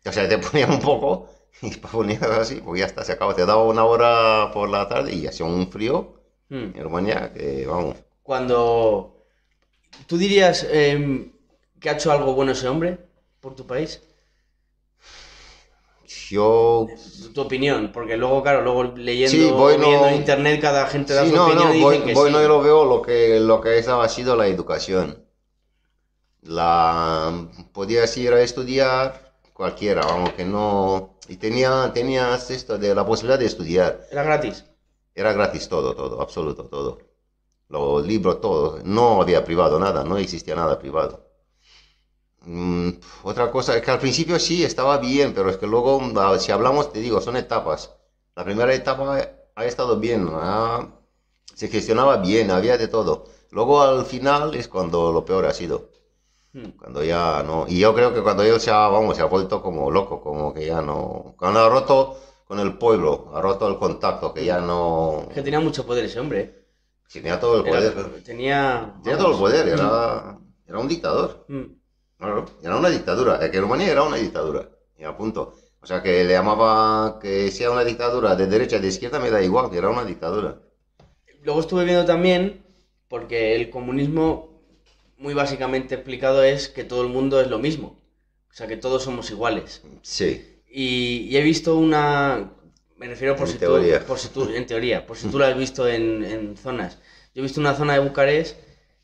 O 0.05 0.11
sea, 0.11 0.30
te 0.30 0.38
ponían 0.38 0.70
un 0.70 0.80
poco 0.80 1.28
y 1.63 1.72
ponías 1.78 2.22
así, 2.22 2.61
pues 2.61 2.82
ya 2.82 2.86
está, 2.86 3.03
se 3.03 3.13
acabó. 3.13 3.34
Te 3.34 3.47
daba 3.47 3.63
una 3.63 3.84
hora 3.86 4.51
por 4.53 4.70
la 4.70 4.88
tarde 4.88 5.15
y 5.15 5.26
hacía 5.26 5.47
un 5.47 5.72
frío 5.72 6.13
Hmm. 6.49 6.72
en 6.76 6.84
Rumanía 6.84 7.34
que, 7.34 7.65
vamos, 7.65 7.97
Cuando 8.24 9.26
tú 10.07 10.18
dirías 10.18 10.65
em, 10.72 11.34
que 11.80 11.89
ha 11.89 11.93
hecho 11.93 12.11
algo 12.11 12.34
bueno 12.36 12.53
ese 12.53 12.70
hombre 12.70 13.07
por 13.41 13.55
tu 13.55 13.65
país, 13.67 14.01
yo 16.29 16.88
tu, 17.33 17.41
opinión, 17.41 17.91
porque 17.91 18.17
luego, 18.17 18.41
claro, 18.43 18.61
luego 18.61 18.83
leyendo, 18.95 19.45
Sí, 19.45 19.51
voy, 19.51 19.77
no- 19.77 20.07
en 20.07 20.15
internet, 20.15 20.61
cada 20.61 20.88
gente 20.88 21.13
da 21.13 21.25
Sí, 21.25 21.29
su 21.29 21.35
no, 21.35 21.43
opinión 21.43 21.71
no, 21.71 21.73
y 21.73 21.79
voy, 21.79 21.97
dicen 21.97 22.03
que 22.05 22.15
voy, 22.15 22.29
sí. 22.29 22.31
no, 22.31 22.41
yo 22.41 22.47
lo 22.49 22.61
veo 22.61 22.85
lo 22.85 23.01
que, 23.01 23.39
lo 23.39 23.61
que 23.61 23.77
esa 23.79 24.01
ha 24.01 24.09
sido 24.09 24.35
la 24.35 24.47
educación. 24.47 25.25
La, 26.41 27.47
podías 27.73 28.15
ir 28.17 28.33
a 28.33 28.41
estudiar 28.41 29.33
cualquiera, 29.53 30.01
vamos, 30.05 30.33
que 30.33 30.45
no, 30.45 31.17
y 31.27 31.38
tenía, 31.38 31.91
tenías 31.93 32.49
esto 32.51 32.77
de 32.79 32.95
la 32.95 33.05
posibilidad 33.05 33.38
de 33.39 33.45
estudiar. 33.45 34.07
Era 34.11 34.23
gratis. 34.23 34.63
Era 35.15 35.33
gratis 35.33 35.67
todo, 35.67 35.93
todo, 35.95 36.21
absoluto, 36.21 36.69
todo. 36.69 36.99
Los 37.69 38.05
libros, 38.07 38.41
todo. 38.41 38.79
No 38.85 39.21
había 39.21 39.43
privado 39.45 39.79
nada, 39.79 40.03
no 40.05 40.17
existía 40.17 40.55
nada 40.55 40.79
privado. 40.79 41.26
Mm, 42.49 42.91
otra 43.23 43.51
cosa 43.51 43.75
es 43.75 43.81
que 43.81 43.91
al 43.91 43.99
principio 43.99 44.39
sí 44.39 44.63
estaba 44.63 44.97
bien, 44.99 45.33
pero 45.33 45.49
es 45.49 45.57
que 45.57 45.67
luego, 45.67 46.01
ah, 46.17 46.39
si 46.39 46.51
hablamos, 46.53 46.93
te 46.93 46.99
digo, 46.99 47.19
son 47.19 47.35
etapas. 47.35 47.93
La 48.35 48.45
primera 48.45 48.73
etapa 48.73 49.19
ha 49.55 49.65
estado 49.65 49.97
bien, 49.99 50.29
se 51.53 51.67
gestionaba 51.67 52.17
bien, 52.17 52.51
había 52.51 52.77
de 52.77 52.87
todo. 52.87 53.25
Luego 53.51 53.81
al 53.81 54.05
final 54.05 54.55
es 54.55 54.67
cuando 54.67 55.11
lo 55.11 55.25
peor 55.25 55.45
ha 55.45 55.53
sido. 55.53 55.89
Hmm. 56.53 56.69
Cuando 56.77 57.03
ya 57.03 57.43
no. 57.45 57.65
Y 57.67 57.79
yo 57.79 57.93
creo 57.93 58.13
que 58.13 58.21
cuando 58.21 58.43
él 58.43 58.59
se 58.61 58.71
ha, 58.71 58.87
vamos, 58.87 59.17
se 59.17 59.21
ha 59.23 59.25
vuelto 59.25 59.61
como 59.61 59.91
loco, 59.91 60.21
como 60.21 60.53
que 60.53 60.65
ya 60.67 60.81
no. 60.81 61.33
Cuando 61.37 61.59
ha 61.59 61.69
roto 61.69 62.17
con 62.47 62.59
el 62.59 62.77
pueblo, 62.77 63.31
ha 63.33 63.41
roto 63.41 63.67
el 63.67 63.77
contacto, 63.77 64.33
que 64.33 64.45
ya 64.45 64.59
no. 64.61 65.27
Que 65.33 65.41
tenía 65.41 65.59
mucho 65.59 65.85
poder 65.85 66.05
ese 66.05 66.19
hombre. 66.19 66.39
¿eh? 66.41 66.63
Tenía 67.11 67.39
todo 67.39 67.61
el 67.61 67.67
Era- 67.67 67.91
poder. 67.93 68.23
tenía... 68.23 68.95
Tenía 69.03 69.17
todo 69.17 69.31
el 69.33 69.37
poder, 69.39 69.67
era, 69.69 70.37
era 70.65 70.79
un 70.79 70.87
dictador. 70.87 71.45
Mm. 71.47 71.63
Claro, 72.20 72.45
era 72.61 72.78
una 72.78 72.89
dictadura. 72.89 73.38
Es 73.43 73.49
que 73.51 73.59
Rumanía 73.59 73.91
era 73.91 74.03
una 74.03 74.18
dictadura. 74.18 74.70
Y 74.97 75.03
a 75.03 75.15
punto. 75.18 75.53
O 75.82 75.86
sea, 75.88 76.01
que 76.03 76.24
le 76.24 76.34
llamaba 76.34 77.18
que 77.20 77.49
sea 77.51 77.72
una 77.72 77.84
dictadura 77.84 78.36
de 78.36 78.45
derecha, 78.47 78.80
de 78.80 78.88
izquierda, 78.88 79.20
me 79.20 79.32
da 79.32 79.41
igual, 79.41 79.70
que 79.72 79.78
era 79.78 79.89
una 79.89 80.03
dictadura. 80.05 80.59
Luego 81.43 81.59
estuve 81.61 81.86
viendo 81.86 82.05
también, 82.05 82.63
porque 83.07 83.55
el 83.55 83.70
comunismo, 83.70 84.61
muy 85.18 85.34
básicamente 85.34 85.95
explicado, 85.95 86.43
es 86.43 86.68
que 86.70 86.84
todo 86.84 87.01
el 87.03 87.09
mundo 87.09 87.39
es 87.41 87.47
lo 87.49 87.59
mismo. 87.59 87.99
O 88.51 88.53
sea, 88.53 88.68
que 88.68 88.78
todos 88.78 89.03
somos 89.03 89.30
iguales. 89.32 89.84
Sí, 90.01 90.30
Y, 90.70 91.28
y 91.30 91.38
he 91.38 91.41
visto 91.43 91.78
una... 91.78 92.51
Me 92.97 93.07
refiero 93.07 93.36
por 93.36 93.47
En 93.47 93.53
si 93.53 93.59
teoría. 93.59 93.99
tú... 93.99 94.05
Por 94.05 94.20
si 94.20 94.30
tú, 94.30 94.49
en 94.55 94.65
teoría, 94.68 95.05
por 95.07 95.18
si 95.18 95.28
tú 95.30 95.39
la 95.39 95.47
has 95.49 95.57
visto 95.57 95.88
en, 95.88 96.24
en 96.24 96.57
zonas. 96.57 96.97
Yo 97.34 97.41
he 97.41 97.43
visto 97.43 97.61
una 97.61 97.76
zona 97.76 97.93
de 97.93 97.99
Bucarest 97.99 98.57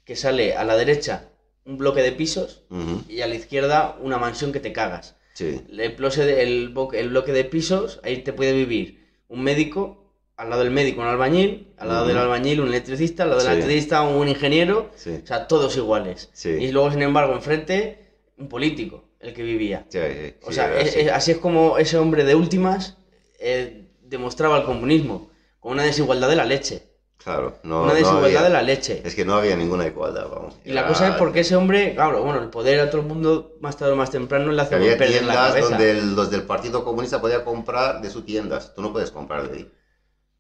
que 0.06 0.16
sale 0.16 0.56
a 0.56 0.64
la 0.66 0.76
derecha 0.76 1.30
un 1.66 1.78
bloque 1.78 2.02
de 2.02 2.12
pisos 2.12 2.64
ujú, 2.70 3.04
y 3.08 3.22
a 3.22 3.28
la 3.28 3.36
izquierda 3.36 3.98
una 4.02 4.18
mansión 4.18 4.52
que 4.52 4.60
te 4.60 4.74
cagas. 4.74 5.16
sí, 5.34 5.62
El, 5.70 5.96
bloque 5.96 6.22
de- 6.22 6.44
el, 6.44 6.74
el 6.94 7.10
bloque 7.10 7.32
de 7.32 7.44
pisos, 7.46 8.00
ahí 8.04 8.18
te 8.18 8.34
puede 8.34 8.54
vivir 8.54 9.08
un 9.30 9.42
médico, 9.44 10.14
al 10.36 10.50
lado 10.50 10.64
del 10.64 10.72
médico 10.72 11.02
un 11.02 11.08
albañil, 11.08 11.74
al 11.78 11.88
lado 11.88 12.02
Ujú. 12.02 12.10
del 12.10 12.18
albañil 12.18 12.62
un 12.62 12.68
electricista, 12.68 13.24
al 13.24 13.30
lado 13.30 13.42
del 13.42 13.52
Sí. 13.52 13.58
electricista 13.58 14.02
un 14.04 14.28
ingeniero, 14.28 14.92
sí, 14.96 15.20
o 15.24 15.26
sea, 15.26 15.48
todos 15.48 15.76
iguales. 15.78 16.30
Y 16.46 16.72
luego, 16.72 16.92
sin 16.92 17.02
embargo, 17.02 17.34
enfrente, 17.34 18.12
un 18.38 18.50
político, 18.50 19.06
el 19.20 19.34
que 19.34 19.44
vivía. 19.44 19.86
O 20.46 20.52
sea, 20.52 20.80
es- 20.80 20.90
así. 20.90 21.00
es- 21.00 21.12
así 21.12 21.32
es 21.32 21.38
como 21.38 21.78
ese 21.78 21.98
hombre 21.98 22.24
de 22.26 22.36
últimas 22.36 22.98
eh, 23.40 23.86
demostraba 24.02 24.58
el 24.58 24.64
comunismo, 24.66 25.32
con 25.60 25.74
una 25.74 25.84
desigualdad 25.84 26.30
de 26.30 26.36
la 26.36 26.46
leche. 26.46 26.84
Claro, 27.24 27.58
no, 27.64 27.84
una 27.84 27.94
no 27.94 27.96
desigualdad 27.96 28.26
había- 28.28 28.42
de 28.44 28.50
la 28.50 28.62
leche. 28.62 29.02
Es 29.06 29.16
que 29.16 29.24
no 29.24 29.36
había 29.36 29.56
ninguna 29.56 29.88
igualdad, 29.88 30.28
vamos. 30.30 30.56
Y 30.66 30.72
la 30.74 30.86
cosa 30.88 31.08
es 31.10 31.16
porque 31.16 31.40
ese 31.40 31.56
hombre, 31.56 31.94
claro, 31.96 32.22
bueno, 32.24 32.42
el 32.42 32.50
poder 32.50 32.82
a 32.82 32.90
todo 32.90 33.02
el 33.02 33.08
mundo, 33.08 33.54
más 33.62 33.78
tarde 33.78 33.94
o 33.94 33.96
más 33.96 34.12
temprano, 34.12 34.52
le 34.52 34.62
hace 34.62 34.76
había 34.76 34.98
perder 34.98 35.24
la 35.24 35.32
tiendas 35.34 35.48
cabeza. 35.52 35.70
donde 35.70 35.92
el- 35.92 36.16
los 36.16 36.30
del 36.32 36.44
Partido 36.44 36.84
Comunista 36.84 37.22
podían 37.22 37.44
comprar 37.44 38.02
de 38.02 38.10
sus 38.10 38.26
tiendas. 38.26 38.74
Tú 38.76 38.82
no 38.82 38.92
puedes 38.92 39.10
comprar 39.12 39.50
de 39.50 39.58
ahí. 39.58 39.72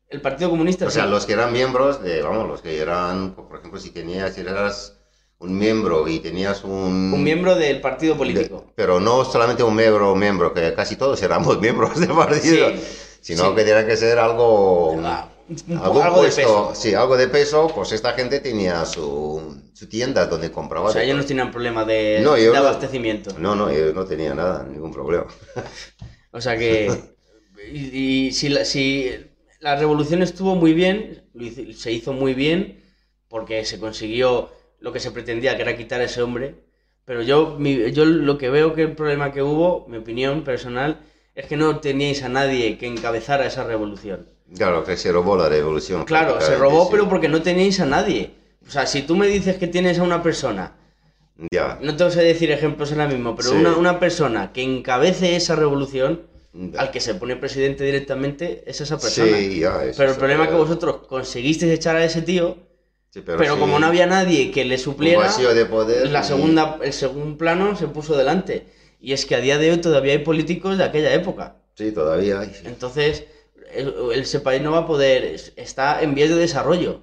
El 0.09 0.21
Partido 0.21 0.49
Comunista 0.49 0.86
O 0.86 0.89
sea, 0.91 1.05
sí. 1.05 1.09
los 1.09 1.25
que 1.25 1.34
eran 1.34 1.53
miembros 1.53 2.03
de, 2.03 2.21
vamos, 2.21 2.47
los 2.47 2.61
que 2.61 2.79
eran, 2.79 3.31
por 3.34 3.57
ejemplo, 3.57 3.79
si 3.79 3.89
tenías, 3.91 4.34
si 4.36 4.41
eras 4.41 4.97
un 5.39 5.57
miembro 5.57 6.07
y 6.07 6.19
tenías 6.19 6.63
un... 6.63 7.11
Un 7.13 7.23
miembro 7.23 7.55
del 7.55 7.81
partido 7.81 8.15
político. 8.15 8.57
de- 8.67 8.73
pero 8.75 8.99
no 8.99 9.25
solamente 9.25 9.63
un 9.63 9.75
miembro, 9.75 10.13
miembro, 10.15 10.53
que 10.53 10.73
casi 10.73 10.95
todos 10.97 11.21
éramos 11.23 11.59
miembros 11.61 11.99
del 11.99 12.09
partido, 12.11 12.69
Sí, 12.69 12.84
sino 13.21 13.49
sí. 13.49 13.55
que 13.55 13.63
tenía 13.63 13.88
que 13.88 13.95
ser 13.97 14.19
algo... 14.19 14.95
Ah, 15.03 15.29
algo 15.81 16.23
de 16.23 16.29
peso. 16.29 16.71
Sí, 16.75 16.93
algo 16.93 17.17
de 17.17 17.27
peso, 17.27 17.67
pues 17.73 17.91
esta 17.91 18.13
gente 18.13 18.39
tenía 18.39 18.85
su, 18.85 19.41
su 19.73 19.87
tienda 19.87 20.25
donde 20.25 20.51
compraba. 20.51 20.89
O 20.89 20.91
sea, 20.91 21.03
ellos 21.03 21.17
no 21.17 21.25
tenían 21.25 21.51
problema 21.51 21.85
de, 21.85 22.21
No, 22.21 22.31
abastecimiento. 22.57 23.33
No, 23.39 23.55
no, 23.55 23.71
yo 23.71 23.93
no 23.93 24.05
tenía 24.05 24.33
nada, 24.33 24.63
ningún 24.63 24.91
problema. 24.91 25.27
O 26.31 26.41
sea 26.41 26.57
que. 26.57 26.89
Y, 27.71 28.27
y 28.27 28.31
si, 28.33 28.49
la, 28.49 28.65
si 28.65 29.09
la 29.61 29.75
revolución 29.77 30.21
estuvo 30.21 30.53
muy 30.55 30.73
bien, 30.73 31.23
se 31.75 31.93
hizo 31.93 32.11
muy 32.11 32.33
bien, 32.33 32.83
porque 33.29 33.63
se 33.63 33.79
consiguió 33.79 34.51
lo 34.79 34.91
que 34.91 34.99
se 34.99 35.11
pretendía, 35.11 35.55
que 35.55 35.61
era 35.61 35.77
quitar 35.77 36.01
a 36.01 36.03
ese 36.05 36.21
hombre. 36.21 36.55
Pero 37.05 37.21
yo, 37.21 37.55
mi- 37.59 37.91
yo 37.93 38.03
lo 38.05 38.37
que 38.37 38.49
veo 38.49 38.73
que 38.73 38.81
el 38.83 38.95
problema 38.95 39.31
que 39.31 39.41
hubo, 39.43 39.87
mi 39.87 39.97
opinión 39.97 40.43
personal, 40.43 40.99
es 41.36 41.45
que 41.47 41.57
no 41.57 41.79
teníais 41.79 42.23
a 42.23 42.29
nadie 42.29 42.77
que 42.77 42.88
encabezara 42.88 43.45
esa 43.45 43.63
revolución. 43.63 44.27
Claro, 44.55 44.84
que 44.84 44.97
se 44.97 45.11
robó 45.11 45.36
la 45.36 45.49
revolución. 45.49 46.05
Claro, 46.05 46.39
se 46.41 46.55
robó, 46.57 46.89
pero 46.91 47.09
porque 47.09 47.27
no 47.27 47.41
teníais 47.41 47.79
a 47.79 47.86
nadie. 47.86 48.31
O 48.67 48.69
sea, 48.71 48.86
si 48.86 49.01
tú 49.01 49.15
me 49.15 49.27
dices 49.27 49.57
que 49.57 49.67
tienes 49.67 49.99
a 49.99 50.03
una 50.03 50.21
persona 50.23 50.75
Ya. 51.51 51.79
No 51.81 51.95
te 51.95 52.09
sé 52.11 52.21
decir 52.23 52.51
ejemplos 52.51 52.91
ahora 52.91 53.07
mismo, 53.07 53.36
pero 53.36 53.49
Sí. 53.49 53.55
una, 53.55 53.75
una 53.75 53.99
persona 53.99 54.51
que 54.53 54.61
encabece 54.61 55.36
esa 55.36 55.55
revolución, 55.55 56.21
Ya. 56.53 56.79
al 56.81 56.91
que 56.91 56.99
se 56.99 57.15
pone 57.15 57.36
presidente 57.36 57.84
directamente, 57.84 58.63
es 58.67 58.79
esa 58.81 58.99
persona. 58.99 59.36
Sí, 59.36 59.59
ya. 59.61 59.84
eso 59.84 59.97
pero 59.97 60.11
el 60.11 60.17
problema 60.17 60.43
es 60.43 60.51
que 60.51 60.55
vosotros 60.55 60.97
conseguisteis 61.07 61.71
echar 61.73 61.95
a 61.95 62.05
ese 62.05 62.21
tío, 62.21 62.57
Sí, 63.09 63.21
pero, 63.25 63.43
sí, 63.43 63.59
como 63.59 63.79
no 63.79 63.88
había 63.88 64.05
nadie 64.05 64.51
que 64.51 64.63
le 64.63 64.77
supliera, 64.77 65.27
de 65.36 65.65
poder. 65.65 66.09
la 66.11 66.21
segunda, 66.23 66.77
el 66.84 66.93
segundo 66.93 67.36
plano 67.36 67.75
se 67.75 67.88
puso 67.88 68.15
delante. 68.15 68.67
Y 69.03 69.11
es 69.11 69.25
que 69.25 69.35
a 69.35 69.39
día 69.41 69.57
de 69.57 69.69
hoy 69.69 69.77
todavía 69.79 70.13
hay 70.13 70.19
políticos 70.19 70.77
de 70.77 70.85
aquella 70.85 71.13
época. 71.13 71.57
Sí, 71.75 71.91
todavía 71.91 72.39
hay. 72.39 72.53
sí. 72.53 72.63
Entonces, 72.65 73.25
el- 73.73 73.93
ese 74.13 74.39
país 74.39 74.61
no 74.61 74.71
va 74.71 74.79
a 74.79 74.87
poder, 74.87 75.25
es- 75.25 75.51
está 75.57 76.01
en 76.01 76.15
vías 76.15 76.29
de 76.29 76.37
desarrollo. 76.37 77.01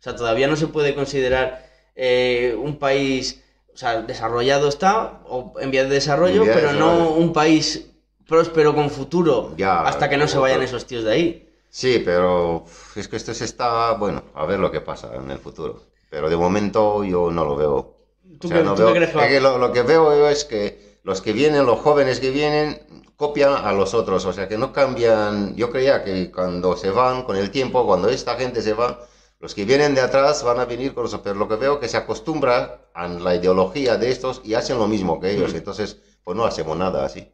O 0.00 0.02
sea, 0.02 0.16
todavía 0.16 0.48
no 0.48 0.56
se 0.56 0.66
puede 0.66 0.94
considerar 0.96 1.64
eh, 1.98 2.54
un 2.60 2.78
país, 2.78 3.42
o 3.72 3.76
sea, 3.76 4.02
desarrollado 4.02 4.68
está, 4.68 5.20
o 5.24 5.54
en 5.60 5.70
vías 5.70 5.88
de 5.88 5.94
desarrollo, 5.94 6.44
pero 6.52 6.72
no 6.74 7.10
un 7.10 7.32
país 7.32 7.90
próspero 8.28 8.74
con 8.74 8.90
futuro, 8.90 9.54
Ya, 9.56 9.80
hasta 9.82 10.10
que 10.10 10.16
no 10.18 10.26
se 10.28 10.36
vayan 10.36 10.62
esos 10.62 10.84
tíos 10.86 11.04
de 11.04 11.12
ahí. 11.12 11.48
Sí, 11.70 12.02
pero 12.04 12.64
es 12.96 13.06
que 13.08 13.16
esto 13.16 13.32
se 13.32 13.44
está, 13.46 13.92
bueno, 13.92 14.24
a 14.34 14.44
ver 14.46 14.58
lo 14.58 14.70
que 14.70 14.80
pasa 14.82 15.12
en 15.14 15.30
el 15.30 15.38
futuro. 15.38 15.84
Pero 16.10 16.28
de 16.28 16.36
momento 16.36 17.04
yo 17.04 17.30
no 17.30 17.44
lo 17.44 17.54
veo. 17.56 17.96
¿Tú 18.40 18.48
O 18.48 18.50
sea, 18.50 18.58
qué- 18.58 18.64
no 18.64 18.74
tú 18.74 18.82
veo- 18.82 18.92
qué 18.92 18.98
crees 18.98 19.14
es 19.14 19.28
que 19.28 19.40
lo, 19.40 19.56
lo 19.58 19.72
que 19.72 19.82
veo 19.82 20.18
yo 20.18 20.28
es 20.28 20.44
que 20.44 20.85
los 21.06 21.20
que 21.20 21.32
vienen, 21.32 21.64
los 21.66 21.78
jóvenes 21.78 22.18
que 22.18 22.30
vienen, 22.30 22.80
copian 23.14 23.54
a 23.64 23.70
los 23.72 23.94
otros. 23.94 24.24
O 24.26 24.32
sea, 24.32 24.48
que 24.48 24.58
no 24.58 24.72
cambian. 24.72 25.54
Yo 25.54 25.70
creía 25.70 26.02
que 26.02 26.32
cuando 26.32 26.76
se 26.76 26.90
van, 26.90 27.22
con 27.22 27.36
el 27.36 27.52
tiempo, 27.52 27.86
cuando 27.86 28.08
esta 28.08 28.34
gente 28.34 28.60
se 28.60 28.74
va, 28.74 28.98
los 29.38 29.54
que 29.54 29.64
vienen 29.64 29.94
de 29.94 30.00
atrás 30.00 30.42
van 30.42 30.58
a 30.58 30.64
venir 30.64 30.94
con 30.94 31.06
eso. 31.06 31.22
Pero 31.22 31.36
lo 31.36 31.46
que 31.48 31.54
veo 31.54 31.78
que 31.78 31.88
se 31.88 31.96
acostumbra 31.96 32.88
a 32.92 33.06
la 33.06 33.36
ideología 33.36 33.96
de 33.96 34.10
estos 34.10 34.40
y 34.42 34.54
hacen 34.54 34.78
lo 34.78 34.88
mismo 34.88 35.20
que 35.20 35.30
ellos. 35.30 35.52
Mm. 35.52 35.56
Entonces, 35.58 35.96
pues 36.24 36.36
no 36.36 36.44
hacemos 36.44 36.76
nada 36.76 37.06
así. 37.06 37.28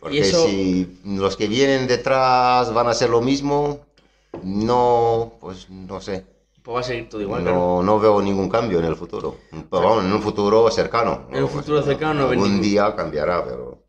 Porque 0.00 0.20
eso- 0.20 0.46
si 0.46 1.00
los 1.04 1.36
que 1.36 1.48
vienen 1.48 1.86
detrás 1.86 2.72
van 2.72 2.86
a 2.86 2.92
hacer 2.92 3.10
lo 3.10 3.20
mismo, 3.20 3.80
no, 4.42 5.34
pues 5.38 5.68
no 5.68 6.00
sé. 6.00 6.24
Pues 6.70 6.76
va 6.76 6.80
a 6.82 6.84
seguir 6.84 7.08
todo 7.08 7.20
igual, 7.20 7.42
claro. 7.42 7.56
No, 7.56 7.82
no 7.82 7.98
veo 7.98 8.22
ningún 8.22 8.48
cambio 8.48 8.78
en 8.78 8.84
el 8.84 8.94
futuro. 8.94 9.38
Pero 9.50 9.82
vamos, 9.82 10.04
en 10.04 10.12
un 10.12 10.22
futuro 10.22 10.70
cercano. 10.70 11.26
En 11.32 11.42
un 11.42 11.48
futuro 11.48 11.82
cercano 11.82 12.14
no 12.14 12.28
Algún 12.28 12.44
ningún- 12.44 12.62
día 12.62 12.94
cambiará, 12.94 13.44
pero... 13.44 13.82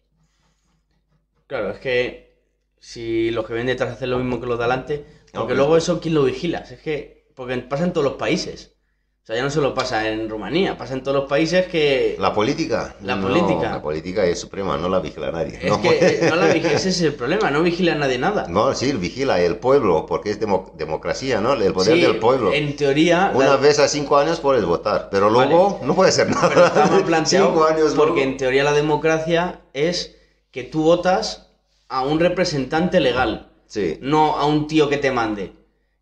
Claro, 1.46 1.70
es 1.70 1.78
que 1.78 2.40
si 2.80 3.30
los 3.30 3.46
que 3.46 3.54
ven 3.54 3.68
detrás 3.68 3.92
hacen 3.92 4.10
lo 4.10 4.18
mismo 4.18 4.42
que 4.42 4.48
los 4.48 4.58
de 4.58 4.64
adelante, 4.64 5.06
No, 5.32 5.42
porque 5.42 5.54
luego 5.54 5.78
eso, 5.78 6.02
¿quién 6.02 6.16
lo 6.16 6.24
vigila? 6.24 6.58
Es 6.58 6.82
que, 6.82 7.28
porque 7.36 7.56
pasa 7.58 7.84
en 7.84 7.94
todos 7.94 8.04
los 8.06 8.16
países. 8.16 8.76
O 9.24 9.24
sea, 9.28 9.36
ya 9.36 9.44
no 9.44 9.52
solo 9.52 9.76
pasa 9.76 10.10
en 10.10 10.28
Rumanía, 10.28 10.76
pasa 10.76 10.96
en 10.96 11.04
todos 11.04 11.16
los 11.16 11.30
países 11.30 11.68
que... 11.68 12.16
¿La 12.18 12.34
política? 12.34 12.96
La 13.04 13.16
No, 13.16 13.28
política. 13.28 13.70
La 13.74 13.80
política 13.82 14.26
es 14.26 14.40
suprema, 14.40 14.78
no 14.78 14.90
la 14.90 15.00
vigila 15.00 15.32
nadie. 15.32 15.60
Es 15.62 15.70
no, 15.70 15.80
que 15.80 16.22
no 16.28 16.36
la 16.36 16.48
vigila, 16.52 16.72
ese 16.74 16.90
es 16.90 17.02
el 17.02 17.14
problema, 17.14 17.52
no 17.52 17.62
vigila 17.62 17.94
nadie 17.94 18.18
nada. 18.18 18.48
No, 18.48 18.74
sí, 18.74 18.92
vigila 18.94 19.40
el 19.40 19.58
pueblo, 19.58 20.08
porque 20.08 20.32
es 20.32 20.40
demo- 20.40 20.72
democracia, 20.76 21.40
¿no? 21.40 21.54
El 21.54 21.72
poder 21.72 21.94
Sí, 21.98 22.02
del 22.02 22.18
pueblo. 22.18 22.52
En 22.52 22.76
teoría, 22.76 23.32
Una 23.36 23.46
la- 23.50 23.58
vez 23.58 23.78
a 23.78 23.88
cinco 23.88 24.18
años 24.18 24.40
puedes 24.40 24.66
votar, 24.66 25.10
pero 25.12 25.30
luego 25.30 25.80
no 25.84 25.94
puedes 25.94 26.16
hacer 26.18 26.34
nada. 26.34 26.50
pero 26.50 26.66
está 26.66 26.88
mal 26.88 27.04
planteado 27.06 27.50
cinco 27.50 27.66
años 27.66 27.94
porque 27.94 28.22
luego. 28.22 28.32
en 28.32 28.38
teoría 28.38 28.64
la 28.64 28.74
democracia 28.74 29.62
es 29.74 30.16
que 30.50 30.64
tú 30.64 30.82
votas 30.82 31.52
a 31.90 32.02
un 32.02 32.20
representante 32.20 33.00
legal, 33.00 33.52
Sí, 33.68 34.00
no 34.02 34.36
a 34.38 34.48
un 34.48 34.66
tío 34.66 34.90
que 34.90 34.98
te 34.98 35.12
mande. 35.12 35.54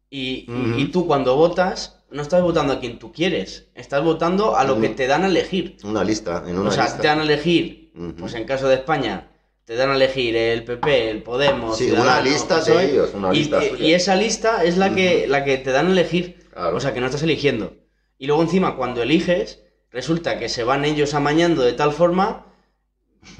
Y 0.10 0.86
tú 0.94 1.06
cuando 1.06 1.36
votas 1.36 1.99
no 2.12 2.22
estás 2.22 2.42
votando 2.42 2.74
a 2.74 2.80
quien 2.80 3.00
tú 3.00 3.12
quieres, 3.12 3.68
estás 3.76 4.04
votando 4.04 4.56
a 4.58 4.64
lo 4.64 4.80
que 4.80 4.90
te 4.90 5.08
dan 5.08 5.24
a 5.24 5.28
elegir. 5.28 5.78
una 5.84 6.04
lista, 6.04 6.44
en 6.48 6.58
una 6.58 6.70
o 6.70 6.72
sea, 6.72 6.86
lista. 6.86 7.02
te 7.02 7.08
dan 7.08 7.20
a 7.20 7.24
elegir, 7.24 7.92
pues 8.18 8.34
en 8.34 8.46
caso 8.46 8.68
de 8.68 8.76
España, 8.76 9.28
te 9.66 9.76
dan 9.76 9.92
a 9.92 9.96
elegir 9.96 10.36
el 10.36 10.64
PP, 10.64 11.12
el 11.12 11.22
Podemos, 11.24 11.78
Sí, 11.78 11.92
una 11.92 12.22
lista 12.22 12.62
de 12.64 12.86
ellos, 12.92 13.12
una 13.14 13.34
y, 13.34 13.38
lista 13.38 13.60
y- 13.78 13.94
esa 13.94 14.16
lista 14.16 14.64
es 14.64 14.78
la 14.78 14.96
que, 14.96 15.28
la 15.28 15.44
que 15.44 15.58
te 15.58 15.72
dan 15.72 15.88
a 15.88 15.92
elegir. 15.92 16.40
Claro. 16.52 16.76
O 16.76 16.80
sea, 16.80 16.94
que 16.94 17.00
no 17.00 17.06
estás 17.06 17.22
eligiendo. 17.24 17.74
Y 18.18 18.26
luego 18.28 18.42
encima, 18.42 18.76
cuando 18.76 19.02
eliges, 19.04 19.62
resulta 19.92 20.40
que 20.40 20.50
se 20.50 20.64
van 20.64 20.84
ellos 20.86 21.14
amañando 21.14 21.62
de 21.64 21.74
tal 21.74 21.92
forma 21.94 22.48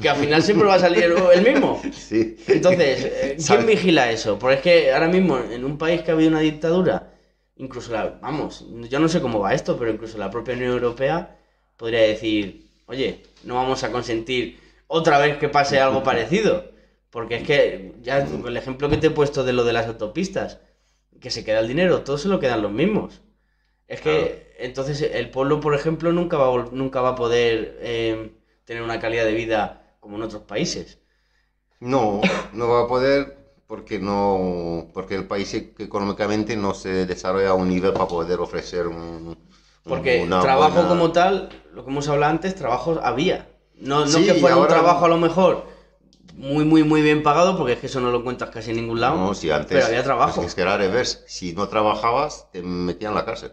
que 0.02 0.10
al 0.10 0.18
final 0.18 0.44
siempre 0.44 0.68
va 0.68 0.76
a 0.76 0.80
salir 0.80 1.04
el, 1.34 1.42
mismo. 1.42 1.82
Sí. 1.92 2.38
Entonces, 2.48 3.04
eh, 3.06 3.38
¿quién 3.46 3.66
vigila 3.66 4.12
eso? 4.12 4.38
Porque 4.38 4.56
es 4.58 4.62
que 4.62 4.94
ahora 4.94 5.08
mismo, 5.08 5.40
en 5.40 5.66
un 5.66 5.78
país 5.78 6.02
que 6.02 6.12
ha 6.12 6.14
habido 6.14 6.30
una 6.30 6.40
dictadura, 6.42 7.12
incluso 7.60 7.94
la, 7.94 8.18
vamos, 8.22 8.66
yo 8.90 9.00
no 9.00 9.08
sé 9.08 9.22
cómo 9.22 9.40
va 9.40 9.54
esto, 9.54 9.78
pero 9.78 9.92
incluso 9.92 10.18
la 10.18 10.32
propia 10.32 10.56
Unión 10.56 10.72
Europea 10.72 11.38
podría 11.78 12.02
decir, 12.02 12.72
oye, 12.88 13.24
no 13.44 13.56
vamos 13.56 13.84
a 13.84 13.92
consentir 13.92 14.60
otra 14.88 15.20
vez 15.20 15.38
que 15.38 15.50
pase 15.50 15.80
algo 15.80 16.04
parecido. 16.04 16.72
Porque 17.12 17.36
es 17.36 17.44
que, 17.44 17.96
ya 18.02 18.20
el 18.20 18.58
ejemplo 18.58 18.90
que 18.90 18.98
te 18.98 19.08
he 19.08 19.12
puesto 19.12 19.44
de 19.44 19.54
lo 19.54 19.64
de 19.64 19.74
las 19.74 19.88
autopistas, 19.88 20.60
que 21.20 21.32
se 21.32 21.44
queda 21.44 21.60
el 21.60 21.68
dinero, 21.68 22.04
todos 22.04 22.22
se 22.22 22.28
lo 22.28 22.40
quedan 22.40 22.62
los 22.62 22.72
mismos. 22.72 23.22
Es 23.88 24.02
que 24.02 24.56
entonces 24.60 25.02
el 25.02 25.32
pueblo, 25.32 25.60
por 25.60 25.74
ejemplo, 25.74 26.12
nunca 26.12 26.38
va 26.38 26.70
nunca 26.72 27.02
va 27.02 27.10
a 27.10 27.16
poder 27.16 27.78
eh, 27.82 28.32
tener 28.66 28.84
una 28.84 29.00
calidad 29.00 29.26
de 29.26 29.34
vida 29.34 29.96
como 30.00 30.18
en 30.18 30.24
otros 30.24 30.44
países. 30.44 31.00
No, 31.80 32.22
no 32.54 32.70
va 32.70 32.82
a 32.82 32.88
poder, 32.88 33.39
porque 33.70 34.00
no 34.00 34.88
porque 34.96 35.14
el 35.14 35.26
país 35.28 35.54
e- 35.54 35.76
económicamente 35.78 36.58
no 36.58 36.74
se 36.74 37.06
desarrolla 37.06 37.52
a 37.52 37.54
un 37.54 37.70
nivel 37.70 37.94
para 37.94 38.08
poder 38.08 38.40
ofrecer 38.40 38.88
un 38.88 39.38
Porque 39.84 40.24
una 40.26 40.42
trabajo 40.42 40.74
buena- 40.78 40.90
como 40.90 41.12
tal, 41.12 41.50
lo 41.72 41.86
que 41.86 41.92
hemos 41.92 42.08
hablado 42.08 42.32
antes, 42.32 42.56
trabajos 42.56 43.00
había. 43.04 43.48
No, 43.76 44.02
no 44.02 44.08
Sí, 44.08 44.26
que 44.26 44.34
fuera 44.34 44.58
un 44.58 44.68
trabajo 44.68 45.06
a 45.06 45.08
lo 45.08 45.18
mejor 45.20 45.68
muy, 46.34 46.66
muy, 46.66 46.84
muy 46.84 47.04
bien 47.04 47.22
pagado, 47.22 47.56
porque 47.58 47.74
es 47.74 47.80
que 47.80 47.86
eso 47.86 48.02
no 48.02 48.10
lo 48.12 48.20
encuentras 48.22 48.50
casi 48.50 48.72
en 48.72 48.78
ningún 48.78 49.00
lado. 49.02 49.18
no, 49.18 49.34
si 49.36 49.52
antes 49.52 49.68
pero 49.70 49.86
había 49.86 50.04
trabajo. 50.04 50.34
pues 50.38 50.48
es 50.48 50.56
que 50.56 50.62
era 50.62 50.76
revés 50.76 51.24
si 51.28 51.54
no 51.54 51.68
trabajabas 51.70 52.48
te 52.52 52.64
metían 52.64 53.12
en 53.12 53.16
la 53.18 53.26
cárcel 53.26 53.52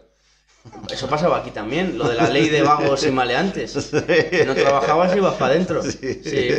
Eso 0.91 1.07
pasaba 1.07 1.37
aquí 1.37 1.51
también, 1.51 1.95
lo 1.99 2.09
de 2.09 2.15
la 2.15 2.27
ley 2.29 2.49
de 2.49 2.63
vagos 2.63 3.05
y 3.05 3.11
maleantes. 3.11 3.71
Si 4.31 4.45
no 4.47 4.55
trabajabas 4.55 5.15
ibas 5.15 5.35
para 5.35 5.53
adentro. 5.53 5.83
Sí. 5.83 6.49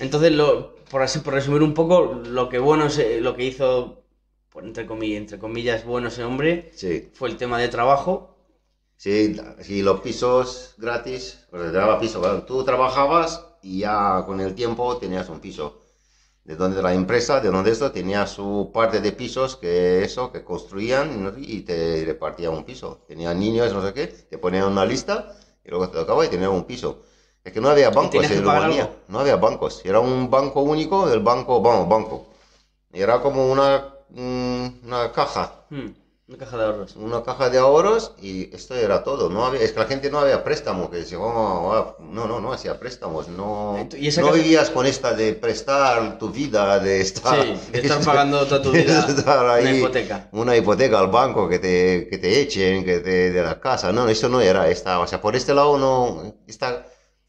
Entonces, 0.00 0.32
lo, 0.32 0.73
por 0.94 1.02
así, 1.02 1.18
por 1.24 1.34
resumir 1.34 1.62
un 1.70 1.74
poco, 1.80 1.94
lo 2.38 2.48
que 2.50 2.58
bueno 2.68 2.84
se- 2.96 3.20
lo 3.26 3.34
que 3.36 3.44
hizo, 3.50 3.68
por 4.52 4.62
entre 4.64 4.86
comillas, 4.90 5.18
entre 5.24 5.38
comillas, 5.44 5.84
bueno 5.92 6.06
ese 6.08 6.22
hombre, 6.24 6.70
sí 6.72 7.10
fue 7.18 7.28
el 7.30 7.36
tema 7.42 7.58
de 7.58 7.68
trabajo. 7.76 8.12
Sí, 8.96 9.36
sí, 9.62 9.82
los 9.82 10.00
pisos 10.00 10.74
gratis, 10.78 11.46
pues 11.50 11.62
te 11.64 11.72
daba 11.72 11.98
piso. 12.00 12.20
bueno, 12.20 12.44
tú 12.44 12.64
trabajabas 12.64 13.44
y 13.62 13.80
ya 13.80 14.22
con 14.26 14.40
el 14.40 14.54
tiempo 14.54 14.96
tenías 14.98 15.28
un 15.28 15.40
piso. 15.40 15.80
De 16.44 16.56
donde 16.56 16.82
la 16.82 16.94
empresa, 16.94 17.40
de 17.40 17.50
donde 17.50 17.70
esto, 17.72 17.92
tenía 17.92 18.26
su 18.26 18.70
parte 18.74 19.00
de 19.00 19.12
pisos 19.12 19.56
que 19.56 20.04
eso, 20.04 20.30
que 20.32 20.44
construían 20.44 21.34
y 21.38 21.62
te 21.62 22.04
repartían 22.06 22.54
un 22.54 22.64
piso. 22.64 23.04
Tenían 23.06 23.40
niños, 23.40 23.72
no 23.72 23.82
sé 23.86 23.94
qué, 23.94 24.06
te 24.08 24.38
ponían 24.38 24.64
una 24.70 24.84
lista 24.86 25.36
y 25.64 25.70
luego 25.70 25.88
te 25.90 25.98
tocaba 25.98 26.24
y 26.26 26.28
tenías 26.28 26.50
un 26.50 26.64
piso. 26.64 27.02
Es 27.44 27.52
que 27.52 27.60
no 27.60 27.68
había 27.68 27.90
bancos 27.90 28.30
en 28.30 28.42
Rumanía, 28.42 28.90
no 29.08 29.20
había 29.20 29.36
bancos. 29.36 29.82
Era 29.84 30.00
un 30.00 30.30
banco 30.30 30.62
único, 30.62 31.08
el 31.12 31.20
banco, 31.20 31.60
vamos, 31.60 31.88
banco. 31.88 32.26
Era 32.92 33.20
como 33.20 33.50
una, 33.52 33.94
mm, 34.10 34.66
una 34.84 35.12
caja 35.12 35.60
Hmm, 35.70 35.88
una 36.28 36.38
caja 36.38 36.56
de 36.58 36.64
ahorros. 36.64 36.96
una 36.96 37.22
caja 37.22 37.50
de 37.50 37.58
ahorros 37.58 38.12
y 38.22 38.54
esto 38.54 38.74
era 38.74 39.02
todo. 39.04 39.28
No 39.28 39.44
había, 39.46 39.60
es 39.62 39.72
que 39.72 39.80
la 39.80 39.86
gente 39.86 40.10
no 40.10 40.18
había 40.20 40.42
préstamo, 40.44 40.90
que 40.90 40.98
decía, 40.98 41.18
"Oh, 41.18 41.72
ah", 41.72 41.96
no, 42.00 42.26
no, 42.26 42.40
no 42.40 42.52
hacía 42.52 42.78
préstamos, 42.78 43.28
no, 43.28 43.76
¿Y 43.96 44.08
no 44.08 44.14
caja- 44.26 44.32
vivías 44.32 44.70
con 44.70 44.86
esta 44.86 45.12
de 45.14 45.34
prestar 45.34 46.18
tu 46.18 46.30
vida, 46.30 46.78
de 46.78 47.00
estar, 47.00 47.44
Sí, 47.44 47.70
de 47.72 47.80
estar 47.80 48.02
pagando 48.04 48.46
toda 48.46 48.62
tu 48.62 48.70
vida 48.72 49.06
estar 49.06 49.44
una 49.44 49.52
ahí, 49.54 49.78
hipoteca. 49.78 50.28
una 50.32 50.56
hipoteca 50.56 50.98
al 50.98 51.08
banco, 51.08 51.48
que 51.48 51.58
te, 51.58 52.06
que 52.08 52.18
te 52.18 52.40
echen, 52.40 52.84
que 52.84 53.00
te 53.00 53.30
de 53.32 53.42
la 53.42 53.60
casa. 53.60 53.92
No, 53.92 54.08
eso 54.08 54.28
no 54.28 54.40
era, 54.40 54.68
esta, 54.70 55.00
o 55.00 55.06
sea, 55.06 55.20
por 55.20 55.36
este 55.36 55.52
lado 55.54 55.76
no, 55.78 56.34
esta, 56.46 56.86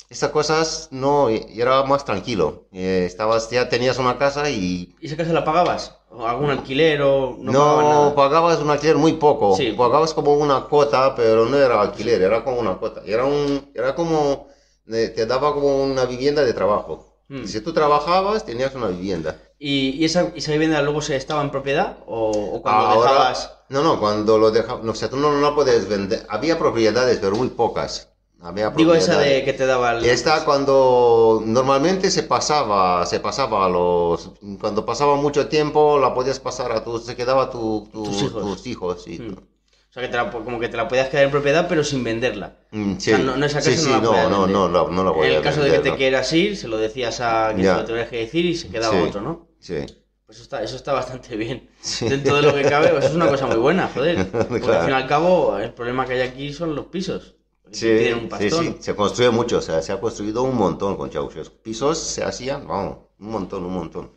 estas 0.10 0.30
cosas 0.32 0.88
no, 0.92 1.30
y 1.30 1.46
era 1.60 1.84
más 1.84 2.06
tranquilo. 2.06 2.66
Eh, 2.72 3.04
estabas, 3.06 3.50
ya 3.50 3.70
tenías 3.70 3.98
una 3.98 4.18
casa 4.18 4.50
y 4.50 4.96
¿Y 5.00 5.08
esa 5.08 5.18
casa 5.18 5.34
la 5.34 5.44
pagabas? 5.44 5.98
¿O 6.10 6.26
algún 6.26 6.50
alquiler 6.50 7.02
o 7.02 7.36
no, 7.40 7.82
no, 7.82 8.16
pagabas 8.16 8.60
un 8.60 8.70
alquiler 8.70 8.96
muy 8.96 9.14
poco. 9.14 9.56
Sí. 9.58 9.74
Pagabas 9.74 10.14
como 10.14 10.34
una 10.36 10.62
cuota, 10.62 11.14
pero 11.16 11.46
no 11.46 11.58
era 11.58 11.82
alquiler, 11.82 12.22
era 12.22 12.44
como 12.44 12.60
una 12.60 12.76
cuota. 12.76 13.02
Era, 13.06 13.26
un, 13.26 13.70
era 13.74 13.96
como, 13.96 14.48
eh, 14.88 15.12
te 15.14 15.26
daba 15.26 15.54
como 15.54 15.84
una 15.84 16.06
vivienda 16.06 16.44
de 16.46 16.54
trabajo. 16.54 17.18
Hmm. 17.28 17.44
Si 17.46 17.60
tú 17.62 17.74
trabajabas, 17.74 18.46
tenías 18.46 18.74
una 18.76 18.88
vivienda. 18.88 19.36
¿Y, 19.60 19.90
y 19.90 20.06
esa, 20.06 20.32
esa 20.36 20.52
vivienda 20.52 20.82
luego 20.82 21.02
se 21.02 21.16
estaba 21.16 21.42
en 21.42 21.50
propiedad? 21.50 21.98
¿O, 22.06 22.30
o 22.30 22.62
cuando 22.62 22.86
Ahora- 22.86 23.12
dejabas...? 23.12 23.52
No, 23.68 23.82
no, 23.82 24.00
cuando 24.00 24.38
lo 24.38 24.52
dejabas, 24.52 24.84
no, 24.84 24.92
o 24.92 24.96
sea, 24.96 25.10
tú 25.10 25.18
no, 25.18 25.32
no 25.34 25.42
la 25.42 25.56
puedes 25.56 25.90
vender. 25.90 26.24
Había 26.30 26.60
propiedades, 26.60 27.18
pero 27.20 27.36
muy 27.36 27.50
pocas. 27.50 28.10
Había 28.42 28.70
Digo 28.70 28.94
esa 28.94 29.18
de 29.18 29.44
que 29.44 29.54
te 29.54 29.66
daba 29.66 29.94
el... 29.94 30.06
Esta 30.06 30.46
cuando 30.46 31.42
normalmente 31.46 32.12
se 32.12 32.24
pasaba, 32.24 33.06
se 33.06 33.20
pasaba 33.20 33.66
a 33.66 33.70
los, 33.70 34.32
cuando 34.60 34.86
pasaba 34.86 35.16
mucho 35.16 35.48
tiempo 35.48 35.98
la 35.98 36.14
podías 36.14 36.40
pasar 36.40 36.72
a 36.72 36.84
tu, 36.84 37.00
se 37.00 37.16
quedaba 37.16 37.50
tu, 37.50 37.90
tu- 37.92 38.04
Tus 38.04 38.22
hijos. 38.22 38.42
tus 38.44 38.68
hijos, 38.68 39.04
sí. 39.04 39.18
Hmm. 39.20 39.34
O 39.34 39.94
sea, 39.96 40.04
que 40.04 40.10
te 40.10 40.18
la- 40.18 40.30
como 40.30 40.60
que 40.60 40.68
te 40.68 40.78
la 40.78 40.88
podías 40.88 41.08
quedar 41.10 41.24
en 41.24 41.32
propiedad, 41.32 41.68
pero 41.68 41.84
sin 41.84 42.04
venderla. 42.04 42.58
Mm, 42.72 42.94
sí. 42.98 43.12
sea, 43.12 43.18
no- 43.18 43.38
no 43.38 43.46
esa 43.46 43.62
sí, 43.62 43.72
casa 43.72 43.82
sí, 43.84 43.90
no 43.90 44.12
la 44.12 44.24
no, 44.24 44.30
no, 44.30 44.48
no, 44.48 44.68
no, 44.68 44.90
no 44.90 45.04
la 45.06 45.12
voy 45.12 45.28
en 45.28 45.34
a 45.34 45.38
el 45.38 45.42
caso 45.44 45.62
de 45.64 45.72
que 45.72 45.80
te 45.80 45.96
quieras 45.96 46.32
ir, 46.34 46.58
se 46.58 46.68
lo 46.68 46.78
decías 46.78 47.22
a 47.22 47.52
quien 47.56 47.66
se 47.66 47.74
lo 47.74 47.86
tuvieras 47.86 48.10
que 48.10 48.18
decir 48.18 48.46
y 48.46 48.56
se 48.56 48.68
quedaba 48.70 49.02
otro, 49.02 49.22
¿no? 49.22 49.48
Sí. 49.60 49.78
Pues 50.26 50.38
eso 50.38 50.44
está, 50.44 50.62
eso 50.62 50.76
está 50.76 50.92
bastante 50.94 51.36
bien. 51.38 51.70
Sí. 51.80 52.10
Dentro 52.10 52.36
de 52.36 52.42
lo 52.42 52.54
que 52.54 52.64
cabe, 52.64 52.90
pues 52.90 53.06
eso 53.06 53.10
es 53.12 53.16
una 53.16 53.28
cosa 53.30 53.46
muy 53.48 53.58
buena, 53.58 53.90
joder. 53.94 54.28
Porque 54.32 54.60
Claro. 54.60 54.80
al 54.80 54.86
fin 54.86 54.90
y 54.90 54.98
al 55.02 55.08
cabo, 55.08 55.58
el 55.58 55.72
problema 55.74 56.06
que 56.06 56.14
hay 56.14 56.22
aquí 56.22 56.52
son 56.52 56.76
los 56.76 56.88
pisos. 56.88 57.35
Sí, 57.76 57.88
tienen 57.88 58.14
un 58.16 58.22
sí, 58.22 58.28
pastón. 58.28 58.66
sí, 58.66 58.76
se 58.80 58.96
construye 58.96 59.30
mucho, 59.30 59.58
o 59.58 59.62
sea, 59.62 59.82
se 59.82 59.92
ha 59.92 60.00
construido 60.00 60.44
un 60.44 60.56
montón 60.56 60.96
con 60.98 61.10
Ceausescu. 61.12 61.56
Pisos 61.62 61.98
se 62.00 62.24
hacían, 62.24 62.68
vamos, 62.68 62.98
un 63.20 63.30
montón, 63.30 63.66
un 63.66 63.74
montón. 63.74 64.12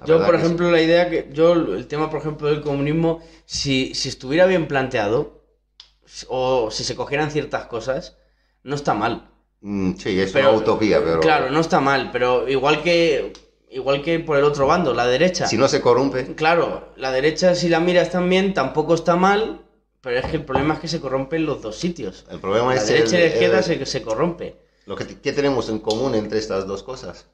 La 0.00 0.06
Yo, 0.06 0.18
por 0.24 0.32
que 0.32 0.38
sí. 0.40 0.44
ejemplo, 0.44 0.70
la 0.70 0.80
idea 0.82 1.08
que. 1.08 1.28
Yo, 1.32 1.52
el 1.52 1.86
tema, 1.86 2.10
por 2.10 2.20
ejemplo, 2.20 2.48
del 2.48 2.62
comunismo, 2.62 3.20
si, 3.46 3.94
si 3.94 4.08
estuviera 4.08 4.46
bien 4.46 4.66
planteado, 4.68 5.42
o 6.28 6.70
si 6.70 6.84
se 6.84 6.94
cogieran 6.96 7.30
ciertas 7.30 7.66
cosas, 7.66 8.16
no 8.62 8.74
está 8.74 8.94
mal. 8.94 9.30
Mm, 9.60 9.94
sí, 9.94 10.20
es 10.20 10.32
Pero- 10.32 10.50
una 10.50 10.58
utopía, 10.58 11.00
pero 11.02 11.20
Claro, 11.20 11.50
no 11.50 11.60
está 11.60 11.80
mal, 11.80 12.10
pero 12.12 12.48
igual 12.48 12.82
que. 12.82 13.32
Igual 13.70 14.02
que 14.02 14.20
por 14.20 14.36
el 14.36 14.44
otro 14.44 14.68
bando, 14.68 14.94
la 14.94 15.04
derecha. 15.06 15.48
si 15.48 15.56
no 15.56 15.66
se 15.66 15.80
corrompe, 15.80 16.36
Claro, 16.36 16.92
la 16.96 17.10
derecha, 17.10 17.56
si 17.56 17.68
la 17.68 17.80
miras 17.80 18.08
también, 18.10 18.54
tampoco 18.54 18.94
está 18.94 19.16
mal, 19.16 19.62
pero 20.04 20.18
es 20.20 20.26
que 20.26 20.36
el 20.36 20.44
problema 20.44 20.74
es 20.74 20.80
que 20.80 20.88
se 20.88 21.00
corrompen 21.00 21.44
los 21.46 21.62
dos 21.62 21.76
sitios. 21.76 22.24
el 22.30 22.38
problema 22.38 22.74
La 22.74 22.80
es 22.80 22.86
derecha 22.88 23.16
y 23.18 23.22
el- 23.22 23.28
la 23.28 23.32
izquierda 23.34 23.58
el- 23.58 23.64
se, 23.64 23.86
se 23.86 24.02
corrompe. 24.02 24.56
lo 24.86 24.94
que, 24.96 25.06
¿qué 25.20 25.32
tenemos 25.32 25.68
en 25.70 25.78
común 25.80 26.14
entre 26.14 26.38
estas 26.38 26.66
dos 26.66 26.82
cosas? 26.84 27.26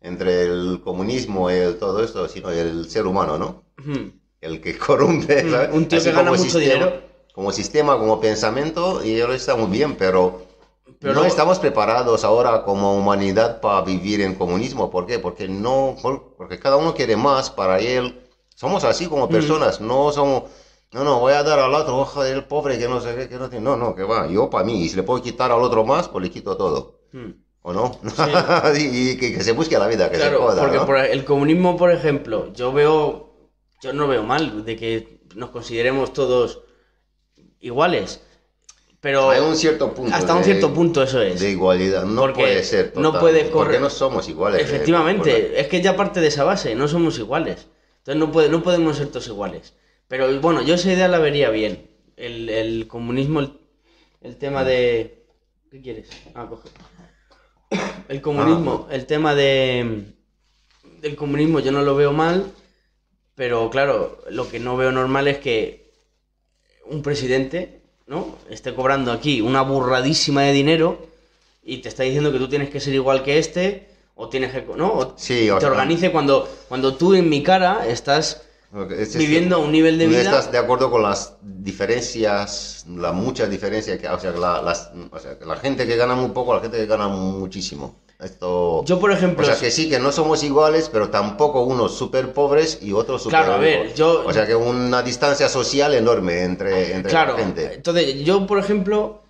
Entre 0.00 0.42
el 0.44 0.80
comunismo 0.82 1.50
y 1.50 1.54
el- 1.54 1.76
todo 1.78 2.02
esto, 2.02 2.26
sino 2.28 2.50
el 2.50 2.88
ser 2.90 3.06
humano, 3.06 3.38
¿no? 3.38 3.62
Ujú. 3.78 4.12
El 4.40 4.60
que 4.60 4.76
corrompe, 4.78 5.44
Mm, 5.44 5.74
un 5.74 5.86
tío 5.88 5.98
Así 5.98 6.08
que 6.10 6.14
gana 6.16 6.30
mucho 6.30 6.42
sistema- 6.44 6.64
dinero. 6.86 7.02
Como 7.34 7.52
sistema, 7.52 7.98
como 7.98 8.18
pensamiento, 8.20 9.04
y 9.04 9.14
ello 9.16 9.32
está 9.32 9.54
muy 9.56 9.70
bien, 9.70 9.94
pero, 9.96 10.46
Pero 10.98 11.12
no 11.12 11.24
estamos 11.26 11.58
preparados 11.58 12.24
ahora 12.24 12.62
como 12.64 12.96
humanidad 12.96 13.60
para 13.60 13.82
vivir 13.82 14.22
en 14.22 14.34
comunismo. 14.34 14.90
¿Por 14.90 15.04
qué? 15.06 15.18
Porque 15.18 15.46
no, 15.46 15.94
por- 16.00 16.34
porque 16.36 16.58
cada 16.58 16.76
uno 16.76 16.94
quiere 16.94 17.16
más 17.16 17.50
para 17.50 17.78
él. 17.80 18.18
Somos 18.54 18.84
así 18.84 19.04
Mm. 19.06 19.08
como 19.10 19.28
personas, 19.28 19.80
no 19.82 20.10
somos, 20.12 20.44
no, 20.92 21.04
no, 21.04 21.20
voy 21.20 21.32
a 21.34 21.42
dar 21.42 21.58
al 21.58 21.74
otro, 21.74 21.98
ojo 21.98 22.22
del 22.22 22.44
pobre 22.44 22.78
que 22.78 22.88
no 22.88 23.00
sé 23.00 23.14
qué, 23.16 23.28
que 23.28 23.36
no 23.36 23.48
tiene, 23.50 23.64
no, 23.64 23.76
no, 23.76 23.94
que 23.94 24.02
va, 24.04 24.26
yo 24.28 24.48
para 24.48 24.64
mí, 24.64 24.82
y 24.82 24.88
si 24.88 24.96
le 24.96 25.02
puedo 25.02 25.22
quitar 25.22 25.50
al 25.52 25.62
otro 25.62 25.84
más, 25.84 26.08
pues 26.08 26.24
le 26.24 26.30
quito 26.30 26.56
todo. 26.56 27.00
Mm. 27.12 27.30
¿O 27.62 27.72
no? 27.72 27.98
y, 28.78 29.10
y 29.10 29.16
que, 29.18 29.34
que 29.34 29.42
se 29.42 29.52
busque 29.52 29.76
la 29.78 29.88
vida, 29.88 30.08
que 30.08 30.16
se 30.16 30.22
Claro, 30.22 30.42
joda, 30.42 30.62
porque 30.62 30.76
¿no? 30.78 30.86
por 30.86 30.98
el 30.98 31.24
comunismo, 31.24 31.76
por 31.76 31.90
ejemplo, 31.90 32.52
yo 32.52 32.72
veo, 32.72 33.50
yo 33.82 33.92
no 33.92 34.06
veo 34.06 34.22
mal 34.22 34.64
de 34.64 34.76
que 34.76 35.20
nos 35.34 35.50
consideremos 35.50 36.12
todos 36.12 36.60
iguales, 37.60 38.22
pero 39.00 39.30
Hay 39.30 39.40
un 39.40 39.56
cierto 39.56 39.92
punto. 39.92 40.14
hasta 40.14 40.34
un 40.34 40.44
cierto 40.44 40.72
punto 40.72 41.02
eso 41.02 41.20
es. 41.20 41.40
De 41.40 41.50
igualdad, 41.50 42.04
no 42.04 42.22
Porque 42.22 42.40
puede 42.40 42.64
ser. 42.64 42.92
no 42.96 43.08
total, 43.12 43.20
puede 43.20 43.44
Porque 43.44 43.78
no 43.80 43.90
somos 43.90 44.28
iguales. 44.28 44.60
eh, 44.60 44.64
Efectivamente, 44.64 45.60
es 45.60 45.68
que 45.68 45.80
ya 45.82 45.96
parte 45.96 46.20
de 46.20 46.28
esa 46.28 46.44
base, 46.44 46.74
no 46.74 46.88
somos 46.88 47.18
iguales. 47.18 47.66
Entonces 47.98 48.16
no, 48.20 48.32
puede, 48.32 48.48
no 48.48 48.62
podemos 48.62 48.96
ser 48.96 49.08
todos 49.08 49.26
iguales. 49.28 49.74
Pero 50.08 50.40
bueno, 50.40 50.62
yo 50.62 50.74
esa 50.74 50.92
idea 50.92 51.08
la 51.08 51.18
vería 51.18 51.50
bien. 51.50 51.88
El, 52.16 52.48
el 52.48 52.86
comunismo, 52.86 53.40
el, 53.40 53.52
el 54.22 54.36
tema 54.36 54.64
de... 54.64 55.26
¿Qué 55.70 55.80
quieres? 55.80 56.08
Ah, 56.34 56.46
coge. 56.48 56.68
El 58.08 58.20
comunismo, 58.22 58.86
el 58.90 59.06
tema 59.06 59.34
de... 59.34 60.12
Del 61.00 61.16
comunismo 61.16 61.58
yo 61.60 61.72
no 61.72 61.82
lo 61.82 61.96
veo 61.96 62.12
mal, 62.12 62.52
pero 63.34 63.68
claro, 63.70 64.22
lo 64.30 64.48
que 64.48 64.60
no 64.60 64.76
veo 64.76 64.92
normal 64.92 65.26
es 65.28 65.38
que 65.38 65.92
un 66.86 67.02
presidente, 67.02 67.82
¿no? 68.06 68.36
Esté 68.48 68.74
cobrando 68.74 69.12
aquí 69.12 69.40
una 69.40 69.62
burradísima 69.62 70.42
de 70.42 70.52
dinero 70.52 71.06
y 71.62 71.78
te 71.78 71.88
está 71.88 72.04
diciendo 72.04 72.32
que 72.32 72.38
tú 72.38 72.48
tienes 72.48 72.70
que 72.70 72.80
ser 72.80 72.94
igual 72.94 73.24
que 73.24 73.38
este 73.38 73.88
o 74.14 74.28
tienes 74.28 74.52
que, 74.52 74.62
¿no? 74.76 74.92
O 74.92 75.14
Sí, 75.18 75.48
te 75.58 75.66
organice 75.66 76.10
cuando 76.12 76.48
cuando 76.68 76.94
tú 76.94 77.14
en 77.14 77.28
mi 77.28 77.42
cara 77.42 77.86
estás 77.86 78.45
es- 78.98 79.16
viviendo 79.16 79.56
a 79.56 79.58
un 79.58 79.72
nivel 79.72 79.98
de 79.98 80.06
vida 80.06 80.20
estás 80.22 80.52
de 80.52 80.58
acuerdo 80.58 80.90
con 80.90 81.02
las 81.02 81.34
diferencias, 81.42 82.84
las 82.88 83.14
muchas 83.14 83.50
diferencias 83.50 83.98
que. 83.98 84.08
O 84.08 84.18
sea, 84.18 84.32
que 84.32 84.38
la, 84.38 84.60
las- 84.62 84.90
o 85.10 85.18
sea, 85.18 85.38
que 85.38 85.44
la 85.44 85.56
gente 85.56 85.86
que 85.86 85.96
gana 85.96 86.14
muy 86.14 86.30
poco, 86.30 86.54
la 86.54 86.60
gente 86.60 86.76
que 86.78 86.86
gana 86.86 87.08
muchísimo. 87.08 87.96
Esto. 88.18 88.82
Yo, 88.86 88.98
por 88.98 89.12
ejemplo, 89.12 89.42
O 89.42 89.46
sea, 89.46 89.58
que 89.58 89.70
sí, 89.70 89.90
que 89.90 89.98
no 89.98 90.10
somos 90.10 90.42
iguales, 90.42 90.88
pero 90.90 91.10
tampoco 91.10 91.62
unos 91.64 91.94
súper 91.96 92.32
pobres 92.32 92.78
y 92.80 92.92
otros 92.94 93.22
súper 93.22 93.40
Claro, 93.40 93.54
a 93.54 93.58
ver, 93.58 93.94
yo- 93.94 94.24
O 94.26 94.32
sea, 94.32 94.46
que 94.46 94.54
una 94.54 95.02
distancia 95.02 95.48
social 95.50 95.92
enorme 95.94 96.42
entre, 96.44 96.94
entre 96.94 97.10
Claro, 97.10 97.34
la 97.34 97.38
gente. 97.40 97.74
entonces 97.74 98.24
yo, 98.24 98.46
por 98.46 98.58
ejemplo, 98.58 99.22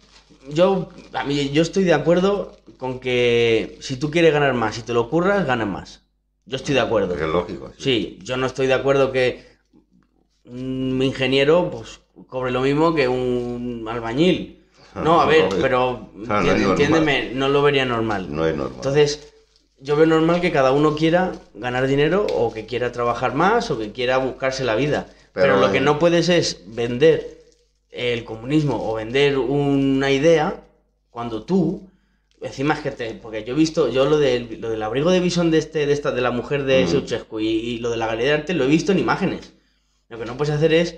yo, 0.49 0.89
a 1.15 1.25
mí, 1.25 1.51
yo 1.51 1.63
estoy 1.63 1.83
de 1.83 1.95
acuerdo 1.95 2.53
con 2.79 3.01
que 3.01 3.77
si 3.81 3.97
tú 3.97 4.09
quieres 4.11 4.33
ganar 4.33 4.55
más, 4.55 4.77
si 4.77 4.83
te 4.83 4.93
lo 4.93 5.11
curras, 5.11 5.45
ganas 5.47 5.67
más. 5.67 6.03
Yo 6.47 6.57
estoy 6.57 6.75
de 6.75 6.81
acuerdo. 6.81 7.15
Es 7.15 7.21
lógico. 7.21 7.73
sí. 7.77 7.83
Sí, 7.83 8.19
yo 8.23 8.37
no 8.37 8.47
estoy 8.47 8.69
de 8.69 8.75
acuerdo 8.75 9.13
que 9.13 9.45
un 10.45 11.01
ingeniero 11.03 11.71
pues 11.71 12.01
cobre 12.29 12.53
lo 12.53 12.61
mismo 12.61 12.95
que 12.95 13.09
un 13.09 13.87
albañil. 13.91 14.65
No, 14.95 15.21
a 15.21 15.27
ver, 15.27 15.49
pero 15.61 16.09
entiéndeme, 16.17 17.33
no 17.35 17.49
lo 17.49 17.61
vería 17.63 17.85
normal. 17.85 18.35
No 18.35 18.47
es 18.47 18.57
normal. 18.57 18.77
Entonces, 18.77 19.35
yo 19.79 19.95
veo 19.97 20.07
normal 20.07 20.41
que 20.41 20.53
cada 20.53 20.73
uno 20.73 20.95
quiera 20.95 21.33
ganar 21.53 21.87
dinero 21.87 22.27
o 22.35 22.53
que 22.53 22.65
quiera 22.65 22.93
trabajar 22.93 23.35
más 23.35 23.71
o 23.71 23.79
que 23.79 23.93
quiera 23.93 24.17
buscarse 24.17 24.65
la 24.65 24.75
vida. 24.75 25.07
Pero, 25.35 25.55
Pero 25.55 25.61
lo 25.61 25.71
que 25.71 25.81
no 25.81 25.99
puedes 25.99 26.31
es 26.31 26.63
vender 26.67 27.37
el 27.91 28.25
comunismo 28.25 28.91
o 28.91 28.95
vender 28.95 29.37
una 29.37 30.11
idea 30.11 30.63
cuando 31.11 31.43
tú 31.43 31.91
encima 32.47 32.75
es 32.75 32.81
que 32.81 32.91
te 32.91 33.15
porque 33.15 33.45
yo 33.45 33.55
he 33.55 33.57
visto 33.57 33.89
yo 33.89 34.07
lo 34.07 34.19
del 34.19 34.61
lo 34.61 34.71
del 34.71 34.83
abrigo 34.83 35.11
de 35.11 35.21
visón 35.21 35.51
de 35.51 35.59
este 35.59 35.87
de 35.87 35.93
esta 35.93 36.13
de 36.13 36.21
la 36.21 36.31
mujer 36.31 36.65
de 36.65 36.87
Mm. 36.87 37.39
Y, 37.41 37.45
y 37.47 37.79
lo 37.79 37.91
de 37.91 37.97
la 37.97 38.07
galería 38.07 38.33
de 38.33 38.39
arte 38.39 38.55
lo 38.55 38.65
he 38.65 38.69
visto 38.69 38.93
en 38.93 38.99
imágenes 38.99 39.53
lo 40.09 40.19
que 40.19 40.25
no 40.25 40.37
puedes 40.37 40.55
hacer 40.55 40.73
es 40.73 40.97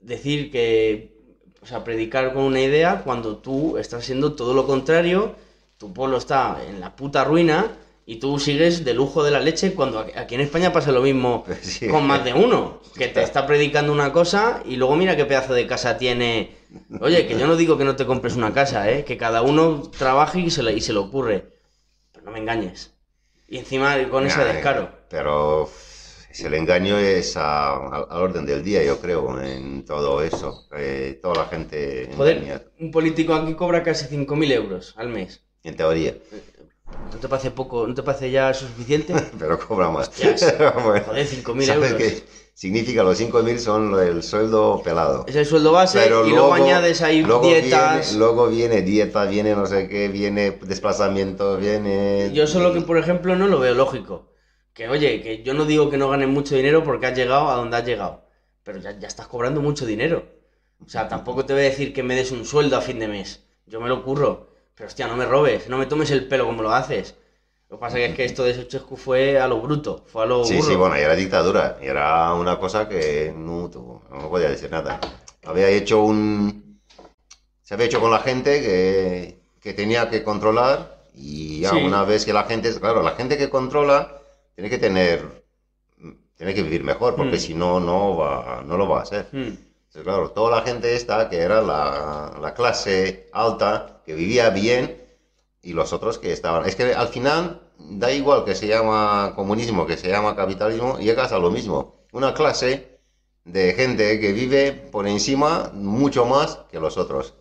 decir 0.00 0.50
que 0.50 1.16
o 1.62 1.66
sea 1.66 1.84
predicar 1.84 2.32
con 2.34 2.44
una 2.44 2.60
idea 2.60 3.02
cuando 3.02 3.38
tú 3.38 3.78
estás 3.78 4.02
haciendo 4.02 4.34
todo 4.34 4.54
lo 4.54 4.66
contrario 4.66 5.34
tu 5.78 5.92
pueblo 5.92 6.18
está 6.18 6.58
en 6.68 6.80
la 6.80 6.94
puta 6.96 7.24
ruina 7.24 7.66
y 8.08 8.16
tú 8.16 8.38
sigues 8.38 8.84
de 8.84 8.94
lujo 8.94 9.24
de 9.24 9.32
la 9.32 9.40
leche 9.40 9.74
cuando 9.74 9.98
aquí 10.14 10.36
en 10.36 10.40
España 10.40 10.72
pasa 10.72 10.92
lo 10.92 11.02
mismo 11.02 11.44
Sí. 11.62 11.88
con 11.88 12.06
más 12.06 12.24
de 12.24 12.32
uno, 12.32 12.80
que 12.96 13.08
te 13.08 13.22
está 13.22 13.46
predicando 13.46 13.92
una 13.92 14.12
cosa 14.12 14.62
y 14.64 14.76
luego 14.76 14.96
mira 14.96 15.16
qué 15.16 15.24
pedazo 15.26 15.52
de 15.54 15.66
casa 15.66 15.98
tiene. 15.98 16.54
Oye, 17.00 17.26
que 17.26 17.36
yo 17.38 17.46
no 17.46 17.56
digo 17.56 17.76
que 17.76 17.84
no 17.84 17.96
te 17.96 18.06
compres 18.06 18.36
una 18.36 18.52
casa, 18.54 18.90
¿eh? 18.90 19.04
que 19.04 19.16
cada 19.16 19.42
uno 19.42 19.82
trabaje 19.98 20.40
y 20.40 20.50
se, 20.50 20.62
le, 20.62 20.72
y 20.72 20.80
se 20.80 20.92
le 20.92 21.00
ocurre. 21.00 21.52
Pero 22.12 22.24
no 22.26 22.30
me 22.32 22.38
engañes. 22.38 22.92
Y 23.48 23.58
encima 23.58 23.96
con 24.08 24.26
ese 24.26 24.38
Ya, 24.38 24.50
eh, 24.50 24.52
descaro. 24.54 24.88
Pero 25.10 25.68
el 26.38 26.54
engaño 26.54 26.98
es 26.98 27.36
a- 27.36 27.70
a- 27.74 28.06
al 28.10 28.22
orden 28.22 28.44
del 28.46 28.62
día, 28.62 28.82
yo 28.84 28.98
creo, 29.00 29.40
en 29.40 29.84
todo 29.84 30.22
eso. 30.22 30.66
Eh, 30.76 31.18
toda 31.22 31.34
la 31.42 31.44
gente 31.46 32.10
Joder, 32.16 32.70
un 32.80 32.90
político 32.90 33.34
aquí 33.34 33.54
cobra 33.54 33.82
casi 33.82 34.06
5.000 34.06 34.52
euros 34.52 34.94
al 34.96 35.08
mes. 35.08 35.42
en 35.64 35.76
teoría. 35.76 36.14
¿No 37.12 37.18
te 37.18 37.28
parece 37.28 37.50
poco? 37.50 37.86
¿No 37.86 37.94
te 37.94 38.02
parece 38.02 38.30
ya 38.30 38.52
suficiente? 38.54 39.14
Pero 39.38 39.58
cobra 39.58 39.90
más. 39.90 40.08
Hostias. 40.08 40.54
Bueno, 40.84 41.04
Joder, 41.06 41.26
5.000 41.26 41.62
¿sabes 41.64 41.92
euros. 41.92 41.96
qué 41.98 42.24
significa? 42.54 43.02
Los 43.02 43.20
5.000 43.20 43.58
son 43.58 43.98
el 43.98 44.22
sueldo 44.22 44.80
pelado. 44.82 45.24
Es 45.26 45.36
el 45.36 45.46
sueldo 45.46 45.72
base 45.72 45.98
Pero 45.98 46.26
y 46.26 46.30
luego, 46.30 46.52
añades 46.54 47.02
ahí 47.02 47.22
luego 47.22 47.46
dietas. 47.46 48.10
Viene, 48.10 48.18
luego 48.18 48.48
viene 48.48 48.82
dieta, 48.82 49.24
viene 49.24 49.54
no 49.54 49.66
sé 49.66 49.88
qué, 49.88 50.08
viene 50.08 50.52
desplazamiento, 50.62 51.56
viene... 51.56 52.30
Yo 52.32 52.46
solo 52.46 52.72
que, 52.72 52.80
por 52.80 52.98
ejemplo, 52.98 53.36
no 53.36 53.46
lo 53.46 53.58
veo 53.58 53.74
lógico. 53.74 54.32
Que, 54.72 54.88
oye, 54.88 55.22
que 55.22 55.42
yo 55.42 55.54
no 55.54 55.64
digo 55.64 55.90
que 55.90 55.96
no 55.96 56.08
ganes 56.10 56.28
mucho 56.28 56.54
dinero 56.54 56.84
porque 56.84 57.06
has 57.06 57.16
llegado 57.16 57.48
a 57.50 57.56
donde 57.56 57.78
has 57.78 57.84
llegado. 57.86 58.24
Pero 58.62 58.78
ya, 58.78 58.98
ya 58.98 59.08
estás 59.08 59.26
cobrando 59.26 59.60
mucho 59.62 59.86
dinero. 59.86 60.26
O 60.84 60.88
sea, 60.88 61.08
tampoco 61.08 61.46
te 61.46 61.54
voy 61.54 61.62
a 61.62 61.66
decir 61.66 61.94
que 61.94 62.02
me 62.02 62.14
des 62.14 62.30
un 62.32 62.44
sueldo 62.44 62.76
a 62.76 62.80
fin 62.82 62.98
de 62.98 63.08
mes. 63.08 63.44
Yo 63.66 63.80
me 63.80 63.88
lo 63.88 64.02
curro. 64.04 64.48
Pero, 64.76 64.86
hostia, 64.88 65.06
no 65.08 65.16
me 65.16 65.24
robes. 65.24 65.68
No 65.68 65.78
me 65.78 65.86
tomes 65.86 66.10
el 66.10 66.28
pelo 66.28 66.46
como 66.46 66.62
lo 66.62 66.70
haces. 66.72 67.14
Lo 67.68 67.78
que 67.78 67.80
pasa 67.80 67.98
es 67.98 68.14
que 68.14 68.24
esto 68.24 68.44
de 68.44 68.54
Ceausescu 68.54 68.96
fue 68.96 69.40
a 69.40 69.48
lo 69.48 69.60
bruto. 69.60 70.04
Fue 70.06 70.22
a 70.22 70.26
lo 70.26 70.44
Sí, 70.44 70.56
burro. 70.56 70.68
sí, 70.68 70.76
bueno, 70.76 70.96
y 70.98 71.00
era 71.00 71.16
dictadura. 71.16 71.78
y 71.82 71.86
Era 71.86 72.32
una 72.34 72.58
cosa 72.58 72.88
que 72.88 73.32
no, 73.36 73.68
tuvo- 73.70 74.02
no 74.10 74.28
podía 74.30 74.48
decir 74.50 74.70
nada. 74.70 75.00
Había 75.44 75.68
hecho 75.68 76.02
un... 76.02 76.80
Se 77.62 77.74
había 77.74 77.86
hecho 77.86 78.00
con 78.00 78.12
la 78.12 78.20
gente 78.20 78.60
que, 78.60 79.40
que 79.60 79.72
tenía 79.72 80.08
que 80.08 80.22
controlar 80.22 81.02
y 81.14 81.60
ya 81.60 81.70
Sí. 81.70 81.76
una 81.82 82.04
vez 82.04 82.24
que 82.24 82.32
la 82.32 82.44
gente... 82.44 82.72
Claro, 82.78 83.02
la 83.02 83.12
gente 83.12 83.36
que 83.36 83.50
controla 83.50 84.20
tiene 84.54 84.70
que 84.70 84.78
tener... 84.78 85.44
Tiene 86.36 86.52
que 86.54 86.62
vivir 86.62 86.84
mejor 86.84 87.16
porque 87.16 87.36
Mm. 87.36 87.40
si 87.40 87.54
no, 87.54 87.80
no, 87.80 88.14
va, 88.16 88.62
no 88.64 88.76
lo 88.76 88.86
va 88.88 88.98
a 89.00 89.02
hacer. 89.02 89.26
Hmm. 89.32 89.54
Claro, 90.02 90.30
toda 90.30 90.58
la 90.58 90.62
gente 90.62 90.94
esta, 90.94 91.28
que 91.28 91.38
era 91.38 91.62
la, 91.62 92.38
la 92.40 92.54
clase 92.54 93.28
alta, 93.32 94.02
que 94.04 94.14
vivía 94.14 94.50
bien, 94.50 95.06
y 95.66 95.72
los 95.72 95.92
otros 95.92 96.18
que 96.18 96.32
estaban... 96.32 96.66
Es 96.68 96.76
que 96.76 96.94
al 96.94 97.08
final, 97.08 97.60
da 97.78 98.12
igual 98.12 98.44
que 98.44 98.54
se 98.54 98.68
llama 98.68 99.32
comunismo, 99.34 99.84
que 99.84 99.96
se 99.96 100.08
llama 100.08 100.36
capitalismo, 100.36 100.98
llegas 100.98 101.32
a 101.32 101.38
lo 101.38 101.50
mismo. 101.50 102.06
Una 102.12 102.34
clase 102.34 103.00
de 103.44 103.74
gente 103.74 104.20
que 104.20 104.32
vive 104.32 104.72
por 104.72 105.08
encima 105.08 105.70
mucho 105.74 106.24
más 106.24 106.60
que 106.70 106.78
los 106.78 106.96
otros. 106.96 107.34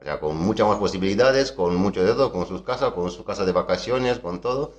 O 0.00 0.04
sea, 0.04 0.20
con 0.20 0.36
muchas 0.36 0.68
más 0.68 0.78
posibilidades, 0.78 1.50
con 1.50 1.74
mucho 1.74 2.04
de 2.04 2.30
con 2.30 2.46
sus 2.46 2.62
casas, 2.62 2.92
con 2.92 3.10
su 3.10 3.24
casa 3.24 3.44
de 3.44 3.52
vacaciones, 3.52 4.20
con 4.20 4.40
todo. 4.40 4.74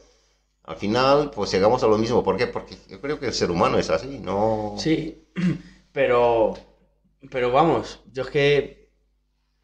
Al 0.64 0.78
final, 0.78 1.32
pues 1.32 1.52
llegamos 1.52 1.84
a 1.84 1.88
lo 1.88 1.98
mismo. 1.98 2.24
¿Por 2.24 2.38
qué? 2.38 2.48
Porque 2.48 2.78
yo 2.88 3.02
creo 3.02 3.20
que 3.20 3.28
el 3.28 3.34
ser 3.34 3.52
humano 3.52 3.78
es 3.78 3.90
así, 3.90 4.20
no... 4.20 4.76
Sí, 4.78 5.28
pero, 5.92 6.54
pero 7.32 7.52
vamos, 7.52 8.02
yo 8.12 8.24
es 8.24 8.30
que 8.30 8.90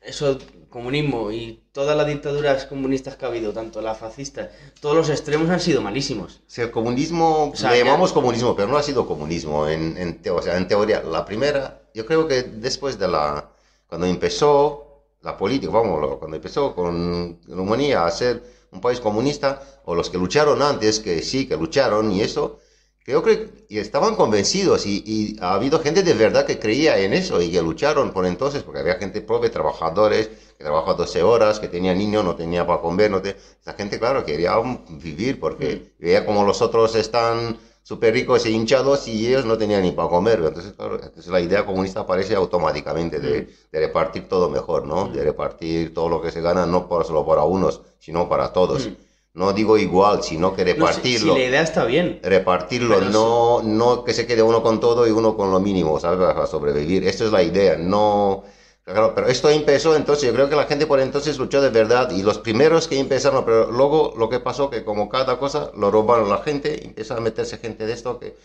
eso, 0.01 0.38
comunismo 0.70 1.32
y 1.32 1.64
todas 1.72 1.97
las 1.97 2.06
dictaduras 2.08 2.66
comunistas 2.66 3.16
que 3.16 3.26
ha 3.26 3.30
habido, 3.30 3.53
tanto 3.53 3.82
la 3.82 3.95
fascista, 3.95 4.51
todos 4.80 4.95
los 4.95 5.10
extremos 5.10 5.49
han 5.49 5.60
sido 5.60 5.82
malísimos. 5.82 6.41
Si 6.47 6.62
el 6.62 6.72
comunismo, 6.72 7.49
O 7.51 7.56
sea, 7.56 7.72
le 7.72 7.80
llamamos 7.80 8.14
comunismo, 8.14 8.56
pero 8.56 8.68
no 8.68 8.78
ha 8.78 8.84
sido 8.84 9.08
comunismo 9.08 9.68
en, 9.68 9.97
en, 9.97 10.22
o 10.32 10.41
sea, 10.41 10.58
en 10.58 10.68
teoría. 10.68 11.01
La 11.01 11.26
primera, 11.26 11.82
yo 11.93 12.06
creo 12.06 12.28
que 12.28 12.43
después 12.43 12.99
de 12.99 13.08
la, 13.08 13.49
cuando 13.88 14.06
empezó 14.08 15.06
la 15.22 15.38
política, 15.38 15.72
vamos, 15.72 16.18
cuando 16.20 16.36
empezó 16.38 16.76
con 16.76 17.39
Rumanía 17.47 18.06
a 18.06 18.12
ser 18.12 18.43
un 18.72 18.82
país 18.82 18.99
comunista, 18.99 19.62
o 19.86 19.95
los 19.95 20.10
que 20.10 20.18
lucharon 20.18 20.62
antes, 20.62 20.99
que 20.99 21.22
sí, 21.22 21.47
que 21.47 21.58
lucharon 21.58 22.12
y 22.12 22.22
eso, 22.22 22.60
creo 23.06 23.22
que 23.24 23.66
y 23.70 23.78
estaban 23.78 24.16
convencidos 24.16 24.86
y, 24.88 25.03
y 25.06 25.38
ha 25.39 25.53
habido 25.53 25.80
gente 25.80 26.01
de 26.03 26.14
verdad 26.16 26.45
que 26.45 26.60
creía 26.60 26.97
en 26.99 27.14
eso 27.14 27.41
y 27.41 27.51
que 27.51 27.62
lucharon 27.62 28.12
por 28.12 28.26
entonces, 28.26 28.64
porque 28.64 28.80
había 28.80 28.95
gente 28.95 29.22
pobre, 29.22 29.49
trabajadores, 29.49 30.30
que 30.58 30.64
trabajaban 30.64 30.97
12 30.97 31.22
horas, 31.22 31.60
que 31.60 31.68
tenía 31.68 31.93
niños, 31.93 32.26
no 32.26 32.36
tenía 32.36 32.66
para 32.66 32.82
comer, 32.82 33.12
no 33.12 33.22
te... 33.22 33.38
esa 33.62 33.74
gente, 33.74 33.99
claro, 33.99 34.26
quería 34.26 34.56
vivir 34.89 35.39
porque 35.39 35.93
veía 35.99 36.26
como 36.26 36.43
los 36.43 36.62
otros 36.62 36.95
están 36.95 37.58
súper 37.84 38.14
ricos 38.16 38.43
e 38.45 38.49
hinchados 38.49 39.08
y 39.08 39.28
ellos 39.28 39.45
no 39.45 39.58
tenían 39.58 39.84
ni 39.84 39.91
para 39.91 40.10
comer. 40.10 40.39
Entonces, 40.43 40.74
claro, 40.74 40.95
entonces 40.95 41.28
la 41.28 41.39
idea 41.41 41.66
comunista 41.66 41.99
aparece 42.01 42.34
automáticamente 42.36 43.20
de, 43.20 43.47
de 43.72 43.80
repartir 43.80 44.28
todo 44.28 44.49
mejor, 44.49 44.86
¿no? 44.88 45.10
De 45.10 45.24
repartir 45.24 45.93
todo 45.93 46.10
lo 46.10 46.22
que 46.22 46.32
se 46.32 46.41
gana, 46.41 46.66
no 46.66 46.88
por, 46.88 47.06
solo 47.06 47.24
para 47.26 47.43
unos, 47.43 47.82
sino 47.99 48.28
para 48.28 48.51
todos. 48.53 48.89
No 49.36 49.54
digo 49.54 49.78
igual, 49.78 50.24
sino 50.24 50.54
que 50.56 50.64
No, 50.64 50.72
si- 50.72 50.74
repartirlo 50.74 51.34
si 51.34 51.40
la 51.40 51.46
idea 51.46 51.62
está 51.62 51.86
bien. 51.86 52.20
repartirlo, 52.24 52.96
Pero 53.00 53.12
no, 53.12 53.62
no 53.64 54.04
que 54.04 54.14
se 54.14 54.26
quede 54.26 54.42
uno 54.42 54.64
con 54.64 54.80
todo 54.80 55.06
y 55.08 55.12
uno 55.12 55.36
con 55.36 55.52
lo 55.52 55.60
mínimo, 55.60 56.00
¿sabes? 56.00 56.20
Para 56.34 56.48
sobrevivir. 56.48 57.08
Esta 57.08 57.26
es 57.26 57.32
la 57.32 57.44
idea, 57.44 57.76
no... 57.78 58.44
Claro, 58.86 59.14
pero 59.16 59.28
esto 59.28 59.50
empezó, 59.50 59.96
entonces 59.96 60.28
yo 60.28 60.32
creo 60.34 60.48
que 60.48 60.56
la 60.56 60.66
gente 60.66 60.86
por 60.86 61.00
entonces 61.00 61.40
luchó 61.40 61.60
de 61.60 61.70
verdad 61.70 62.12
y 62.12 62.22
los 62.22 62.38
primeros 62.38 62.88
que 62.88 63.00
empezaron, 63.00 63.44
pero 63.44 63.72
luego 63.72 64.14
lo 64.16 64.30
que 64.30 64.40
pasó 64.40 64.70
que 64.70 64.84
como 64.84 65.10
cada 65.10 65.40
cosa 65.40 65.72
lo 65.76 65.90
robaron 65.90 66.30
la 66.30 66.38
gente, 66.38 66.86
empieza 66.86 67.16
a 67.18 67.20
meterse 67.20 67.58
gente 67.58 67.88
de 67.88 67.94
esto 67.94 68.20
que 68.20 68.36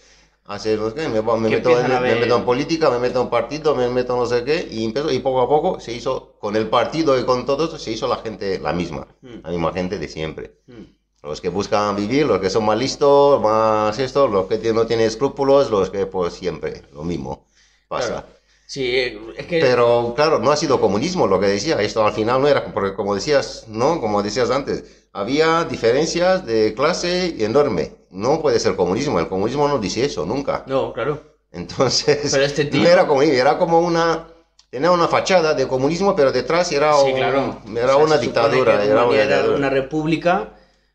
hace, 0.54 0.76
no 0.76 0.88
sé 0.90 0.94
qué, 0.96 1.08
me, 1.08 1.22
me 1.22 1.48
meto, 1.48 1.78
en, 1.78 1.88
me 2.02 2.14
meto 2.16 2.36
en 2.36 2.44
política, 2.44 2.90
me 2.90 2.98
meto 2.98 3.20
en 3.22 3.30
partido, 3.30 3.74
me 3.76 3.88
meto 3.88 4.16
no 4.16 4.26
sé 4.26 4.44
qué 4.44 4.66
y 4.70 4.84
empezó, 4.84 5.10
y 5.12 5.20
poco 5.20 5.40
a 5.42 5.48
poco 5.48 5.80
se 5.80 5.92
hizo, 5.92 6.36
con 6.40 6.56
el 6.56 6.68
partido 6.68 7.18
y 7.18 7.24
con 7.24 7.46
todo 7.46 7.66
eso, 7.66 7.78
se 7.78 7.92
hizo 7.92 8.08
la 8.08 8.16
gente 8.16 8.58
la 8.58 8.72
misma, 8.72 9.06
Mm. 9.22 9.40
la 9.44 9.50
misma 9.50 9.72
gente 9.72 9.98
de 9.98 10.08
siempre. 10.08 10.60
Mm. 10.66 10.84
Los 11.22 11.40
que 11.40 11.50
buscan 11.50 11.94
vivir, 11.96 12.26
los 12.26 12.40
que 12.40 12.50
son 12.50 12.64
más 12.64 12.78
listos, 12.78 13.40
más 13.42 13.98
esto, 13.98 14.26
los 14.26 14.46
que 14.46 14.72
no 14.72 14.86
tienen 14.86 15.06
escrúpulos, 15.06 15.70
los 15.70 15.90
que 15.90 16.06
pues 16.06 16.32
siempre 16.34 16.82
lo 16.92 17.04
mismo 17.04 17.46
pasa. 17.88 18.08
Claro. 18.08 18.26
Sí, 18.66 18.96
es 19.36 19.46
que... 19.46 19.60
Pero 19.60 20.12
claro, 20.16 20.38
no 20.38 20.50
ha 20.52 20.56
sido 20.56 20.80
comunismo 20.80 21.26
lo 21.26 21.40
que 21.40 21.46
decía, 21.46 21.80
esto 21.82 22.04
al 22.06 22.12
final 22.12 22.40
no 22.40 22.48
era, 22.48 22.72
porque 22.72 22.94
como 22.94 23.14
decías, 23.14 23.66
¿no? 23.68 24.00
Como 24.00 24.22
decías 24.22 24.50
antes, 24.50 24.84
había 25.12 25.64
diferencias 25.64 26.46
de 26.46 26.72
clase 26.74 27.44
enorme. 27.44 27.99
No 28.10 28.40
puede 28.40 28.58
ser 28.60 28.76
comunismo, 28.76 29.18
el 29.20 29.28
comunismo 29.28 29.68
no 29.68 29.78
dice 29.78 30.04
eso, 30.04 30.26
nunca. 30.26 30.64
No, 30.66 30.92
claro. 30.92 31.22
Entonces, 31.52 32.28
Pero 32.30 32.44
este 32.44 32.64
tío- 32.64 32.82
no 32.82 32.88
era 32.88 33.06
comunismo, 33.06 33.34
era 33.36 33.58
como 33.58 33.80
una, 33.80 34.26
tenía 34.70 34.90
una 34.90 35.08
fachada 35.08 35.54
de 35.54 35.66
comunismo, 35.68 36.14
pero 36.16 36.32
detrás 36.32 36.70
era, 36.72 36.92
Sí, 36.94 37.10
un- 37.10 37.16
claro. 37.16 37.58
era 37.76 37.94
O 37.96 37.98
sea, 37.98 38.06
una 38.06 38.18
dictadura, 38.18 38.84
era 38.84 39.04
una 39.04 39.16
era 39.22 39.70
república, 39.70 40.54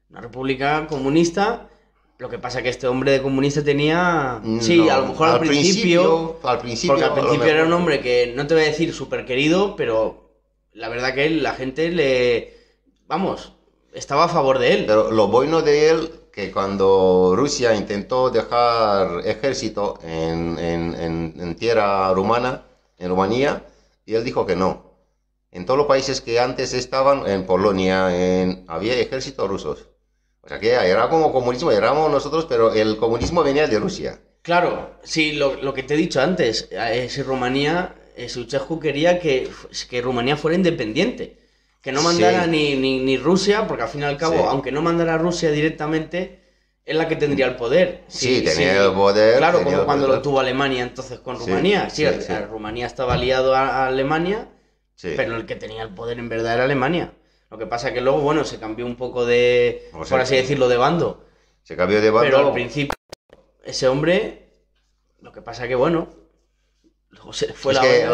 una 0.09 0.21
república 0.21 0.87
comunista. 0.87 1.69
Lo 2.17 2.29
que 2.29 2.39
pasa 2.39 2.61
que 2.63 2.69
este 2.69 2.87
hombre 2.87 3.11
de 3.11 3.21
comunista 3.21 3.61
tenía... 3.61 4.39
Sí, 4.61 4.77
No, 4.77 4.93
a 4.93 4.99
lo 4.99 5.07
mejor 5.07 5.27
al, 5.27 5.39
principio... 5.41 6.39
al 6.43 6.59
principio, 6.59 6.93
Porque 6.95 7.03
al 7.09 7.13
principio 7.13 7.45
era 7.51 7.65
un 7.65 7.73
hombre 7.73 7.99
que 7.99 8.31
no 8.33 8.47
te 8.47 8.53
voy 8.53 8.63
a 8.63 8.67
decir 8.67 8.93
súper 8.93 9.25
querido, 9.25 9.75
pero 9.75 10.31
la 10.71 10.87
verdad 10.87 11.13
que 11.13 11.29
la 11.29 11.51
gente 11.55 11.89
le... 11.89 12.55
Vamos, 13.07 13.51
estaba 13.93 14.23
a 14.23 14.29
favor 14.29 14.59
de 14.59 14.73
él. 14.73 14.83
Pero 14.87 15.11
lo 15.11 15.27
bueno 15.27 15.61
de 15.61 15.89
él, 15.89 16.09
que 16.35 16.51
cuando 16.51 17.33
Rusia 17.35 17.69
intentó 17.75 18.29
dejar 18.29 19.21
ejército 19.33 19.85
en, 20.03 20.59
en- 20.59 20.93
en- 21.05 21.33
en 21.45 21.55
tierra 21.55 22.13
rumana, 22.13 22.51
en 22.97 23.09
Rumanía, 23.09 23.51
y 24.05 24.15
él 24.15 24.23
dijo 24.29 24.45
que 24.45 24.55
no. 24.63 24.69
En 25.51 25.65
todos 25.65 25.77
los 25.77 25.87
países 25.87 26.21
que 26.21 26.39
antes 26.39 26.73
estaban, 26.73 27.17
en 27.27 27.45
Polonia, 27.45 27.97
había 28.67 28.95
ejércitos 29.05 29.49
rusos. 29.49 29.77
O 30.41 30.47
sea 30.49 30.59
que 30.59 30.71
era 30.73 31.09
como 31.09 31.31
comunismo, 31.31 31.71
éramos 31.71 32.11
nosotros, 32.11 32.45
pero 32.49 32.73
el 32.73 32.97
comunismo 32.97 33.41
venía 33.43 33.67
de 33.67 33.79
Rusia. 33.79 34.19
Claro, 34.41 34.99
sí, 35.03 35.31
lo, 35.33 35.55
lo 35.55 35.73
que 35.73 35.83
te 35.83 35.95
he 35.95 35.97
dicho 35.97 36.21
antes, 36.21 36.67
eh, 36.71 37.07
si 37.09 37.21
Rumanía, 37.23 37.95
eh, 38.15 38.29
Ceausescu 38.29 38.79
quería 38.79 39.19
que, 39.19 39.49
que 39.89 40.01
Rumanía 40.01 40.37
fuera 40.37 40.55
independiente, 40.55 41.37
Que 41.85 41.91
no 41.91 42.01
mandara 42.01 42.45
Sí. 42.45 42.49
ni, 42.49 42.75
ni, 42.75 42.99
ni 42.99 43.15
Rusia, 43.15 43.67
porque 43.67 43.83
al 43.83 43.89
fin 43.89 44.01
y 44.01 44.05
al 44.05 44.17
cabo, 44.17 44.33
Sí. 44.33 44.43
aunque 44.47 44.71
no 44.71 44.81
mandara 44.81 45.19
Rusia 45.19 45.51
directamente, 45.51 46.39
es 46.83 46.95
la 46.95 47.07
que 47.07 47.15
tendría 47.15 47.45
el 47.45 47.57
poder. 47.57 48.01
Sí, 48.07 48.41
tenía 48.41 48.83
el 48.85 48.93
poder, 48.93 49.37
Claro, 49.37 49.61
como 49.61 49.85
cuando 49.85 50.07
poder. 50.07 50.17
lo 50.17 50.21
tuvo 50.23 50.39
Alemania 50.39 50.81
entonces 50.81 51.19
con 51.19 51.37
Rumanía. 51.37 51.91
Sí, 51.91 52.03
Rumanía 52.49 52.87
estaba 52.87 53.13
aliado 53.13 53.53
a, 53.53 53.85
Alemania, 53.85 54.49
pero 54.99 55.35
el 55.35 55.45
que 55.45 55.55
tenía 55.55 55.83
el 55.83 55.89
poder 55.93 56.17
en 56.17 56.27
verdad 56.27 56.55
era 56.55 56.63
Alemania. 56.63 57.13
Lo 57.51 57.59
que 57.59 57.67
pasa 57.67 57.93
que 57.93 58.01
luego, 58.01 58.17
bueno, 58.19 58.45
se 58.45 58.57
cambió 58.57 58.87
un 58.87 58.95
poco 58.95 59.23
de, 59.23 59.87
O 59.93 60.03
por 60.05 60.19
así 60.19 60.35
decirlo, 60.35 60.67
de 60.67 60.77
bando. 60.77 61.23
Se 61.61 61.75
cambió 61.75 62.01
de 62.01 62.09
bando. 62.09 62.25
Pero 62.31 62.47
al 62.47 62.53
principio, 62.53 62.95
ese 63.63 63.87
hombre, 63.87 64.49
lo 65.21 65.31
que 65.31 65.43
pasa 65.43 65.67
que, 65.67 65.75
bueno, 65.75 66.09
luego 67.11 67.31
se 67.31 67.53
fue 67.53 67.73
es 67.73 67.79
la 67.79 67.83
que 67.83 68.05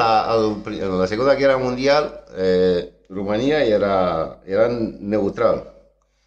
la 0.77 1.07
Segunda 1.07 1.35
Guerra 1.35 1.57
Mundial, 1.57 2.25
eh, 2.35 2.97
Rumanía 3.11 3.63
era, 3.63 4.39
era 4.45 4.67
neutral. 4.69 5.57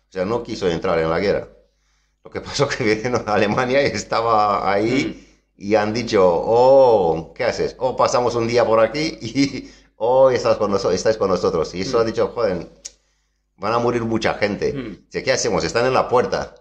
O 0.09 0.13
sea, 0.13 0.25
no 0.25 0.43
quiso 0.43 0.69
entrar 0.69 0.99
en 0.99 1.11
la 1.11 1.19
guerra. 1.19 1.49
Lo 2.23 2.31
que 2.31 2.41
pasó 2.49 2.69
que 2.69 2.85
vino 2.85 3.23
a 3.27 3.35
Alemania 3.35 3.83
y 3.83 3.87
estaba 3.87 4.71
ahí 4.71 5.27
y 5.57 5.75
han 5.75 5.93
dicho, 5.93 6.23
oh, 6.25 7.33
¿qué 7.35 7.45
haces? 7.45 7.75
Oh, 7.79 7.97
pasamos 7.97 8.35
un 8.35 8.47
día 8.47 8.65
por 8.67 8.81
aquí 8.81 9.19
y 9.21 9.71
oh, 9.97 10.31
estás 10.31 10.57
con, 10.57 10.71
noso- 10.71 10.93
estáis 10.93 11.17
con 11.17 11.31
nosotros. 11.31 11.75
Y 11.75 11.81
eso 11.83 11.99
ha 11.99 12.05
dicho, 12.05 12.29
joder, 12.35 12.69
van 13.57 13.73
a 13.73 13.79
morir 13.79 14.03
mucha 14.03 14.35
gente. 14.35 14.73
Mm. 14.73 15.23
¿Qué 15.23 15.33
hacemos? 15.33 15.65
Están 15.65 15.87
en 15.87 15.95
la 15.95 16.09
puerta. 16.09 16.55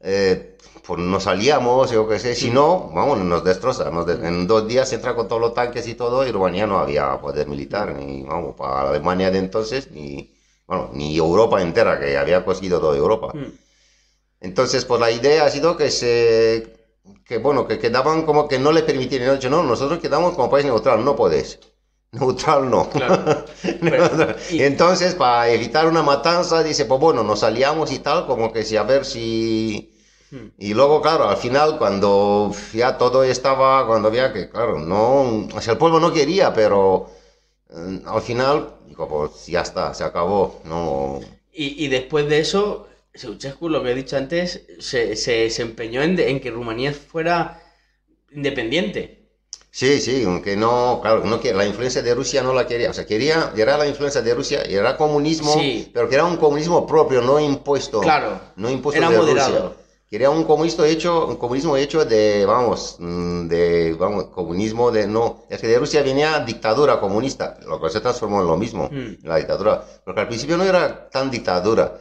Eh, 0.00 0.55
pues 0.86 1.00
nos 1.00 1.24
salíamos, 1.24 1.90
yo 1.90 2.08
qué 2.08 2.18
sé, 2.18 2.34
si 2.34 2.50
no, 2.50 2.90
vamos, 2.94 3.18
nos 3.18 3.42
destroza. 3.44 3.90
nos 3.90 4.06
de- 4.06 4.26
en 4.28 4.46
dos 4.46 4.66
días 4.68 4.92
entra 4.92 5.14
con 5.16 5.26
todos 5.28 5.40
los 5.40 5.54
tanques 5.54 5.86
y 5.88 5.94
todo, 5.94 6.26
y 6.26 6.30
Rumanía 6.32 6.66
no 6.66 6.78
había 6.78 7.20
poder 7.20 7.48
militar, 7.48 7.94
ni, 7.94 8.22
vamos, 8.22 8.54
para 8.56 8.90
Alemania 8.90 9.30
de 9.30 9.38
entonces, 9.38 9.90
ni, 9.90 10.32
bueno, 10.66 10.90
ni 10.94 11.16
Europa 11.16 11.60
entera, 11.62 11.98
que 12.00 12.16
había 12.16 12.44
conseguido 12.44 12.80
toda 12.80 12.96
Europa. 12.96 13.32
Mm. 13.34 13.52
Entonces, 14.40 14.84
pues 14.84 15.00
la 15.00 15.10
idea 15.10 15.44
ha 15.44 15.50
sido 15.50 15.76
que 15.76 15.90
se, 15.90 16.74
que 17.24 17.38
bueno, 17.38 17.66
que 17.66 17.78
quedaban 17.78 18.22
como 18.24 18.46
que 18.48 18.58
no 18.58 18.72
le 18.72 18.82
dicho, 18.82 19.50
no, 19.50 19.62
nosotros 19.62 19.98
quedamos 20.00 20.34
como 20.34 20.50
país 20.50 20.66
neutral, 20.66 21.04
no 21.04 21.16
podéis. 21.16 21.58
Neutral 22.12 22.70
no. 22.70 22.88
Claro. 22.90 23.44
Pero- 23.80 24.36
y- 24.50 24.62
Entonces, 24.62 25.14
para 25.14 25.48
evitar 25.50 25.86
una 25.88 26.02
matanza, 26.02 26.62
dice, 26.62 26.84
pues 26.84 27.00
bueno, 27.00 27.24
nos 27.24 27.40
salíamos 27.40 27.92
y 27.92 27.98
tal, 27.98 28.26
como 28.26 28.52
que 28.52 28.62
si 28.64 28.76
a 28.76 28.82
ver 28.84 29.04
si... 29.04 29.95
Hmm. 30.30 30.48
Y 30.58 30.74
luego, 30.74 31.00
claro, 31.02 31.28
al 31.28 31.36
final, 31.36 31.78
cuando 31.78 32.52
ya 32.72 32.98
todo 32.98 33.22
estaba, 33.24 33.86
cuando 33.86 34.08
había 34.08 34.32
que, 34.32 34.48
claro, 34.48 34.78
no, 34.78 35.46
o 35.54 35.60
sea, 35.60 35.74
el 35.74 35.78
pueblo 35.78 36.00
no 36.00 36.12
quería, 36.12 36.52
pero 36.52 37.08
eh, 37.70 38.02
al 38.04 38.22
final, 38.22 38.74
digo, 38.86 39.08
pues 39.08 39.46
ya 39.46 39.60
está, 39.62 39.94
se 39.94 40.04
acabó, 40.04 40.60
no... 40.64 41.20
Y, 41.52 41.84
y 41.84 41.88
después 41.88 42.28
de 42.28 42.40
eso, 42.40 42.88
Ceausescu, 43.14 43.68
lo 43.68 43.82
que 43.82 43.92
he 43.92 43.94
dicho 43.94 44.16
antes, 44.16 44.66
se, 44.80 45.16
se, 45.16 45.48
se 45.48 45.62
empeñó 45.62 46.02
en, 46.02 46.18
en 46.18 46.40
que 46.40 46.50
Rumanía 46.50 46.92
fuera 46.92 47.62
independiente. 48.32 49.22
Sí, 49.70 50.00
sí, 50.00 50.24
aunque 50.24 50.56
no, 50.56 51.00
claro, 51.02 51.24
no 51.24 51.38
que 51.38 51.52
la 51.52 51.66
influencia 51.66 52.02
de 52.02 52.14
Rusia 52.14 52.42
no 52.42 52.54
la 52.54 52.66
quería, 52.66 52.90
o 52.90 52.94
sea, 52.94 53.06
quería, 53.06 53.52
era 53.56 53.76
la 53.76 53.86
influencia 53.86 54.22
de 54.22 54.34
Rusia, 54.34 54.62
y 54.68 54.74
era 54.74 54.96
comunismo, 54.96 55.52
Sí. 55.52 55.90
pero 55.92 56.08
que 56.08 56.14
era 56.14 56.24
un 56.24 56.36
comunismo 56.38 56.86
propio, 56.86 57.20
no 57.20 57.38
impuesto. 57.38 58.00
Claro, 58.00 58.40
no 58.56 58.70
impuesto 58.70 58.98
era 58.98 59.10
de 59.10 59.18
moderado. 59.18 59.68
Rusia. 59.68 59.85
Quería 60.08 60.30
un 60.30 60.44
comunismo 60.44 60.84
hecho, 60.84 61.26
un 61.26 61.36
comunismo 61.36 61.76
hecho 61.76 62.04
de, 62.04 62.46
vamos, 62.46 62.96
mm, 63.00 63.48
de, 63.48 63.94
vamos, 63.98 64.26
comunismo 64.26 64.92
de, 64.92 65.06
no, 65.08 65.44
es 65.50 65.60
que 65.60 65.66
de 65.66 65.78
Rusia 65.80 66.02
venía 66.02 66.38
dictadura 66.40 67.00
comunista, 67.00 67.58
lo 67.66 67.80
que 67.80 67.90
se 67.90 68.00
transformó 68.00 68.40
en 68.40 68.46
lo 68.46 68.56
mismo, 68.56 68.88
Mm. 68.90 69.26
la 69.26 69.36
dictadura, 69.36 69.84
porque 70.04 70.20
al 70.20 70.28
principio 70.28 70.56
no 70.56 70.62
era 70.64 71.08
tan 71.10 71.28
dictadura, 71.30 71.98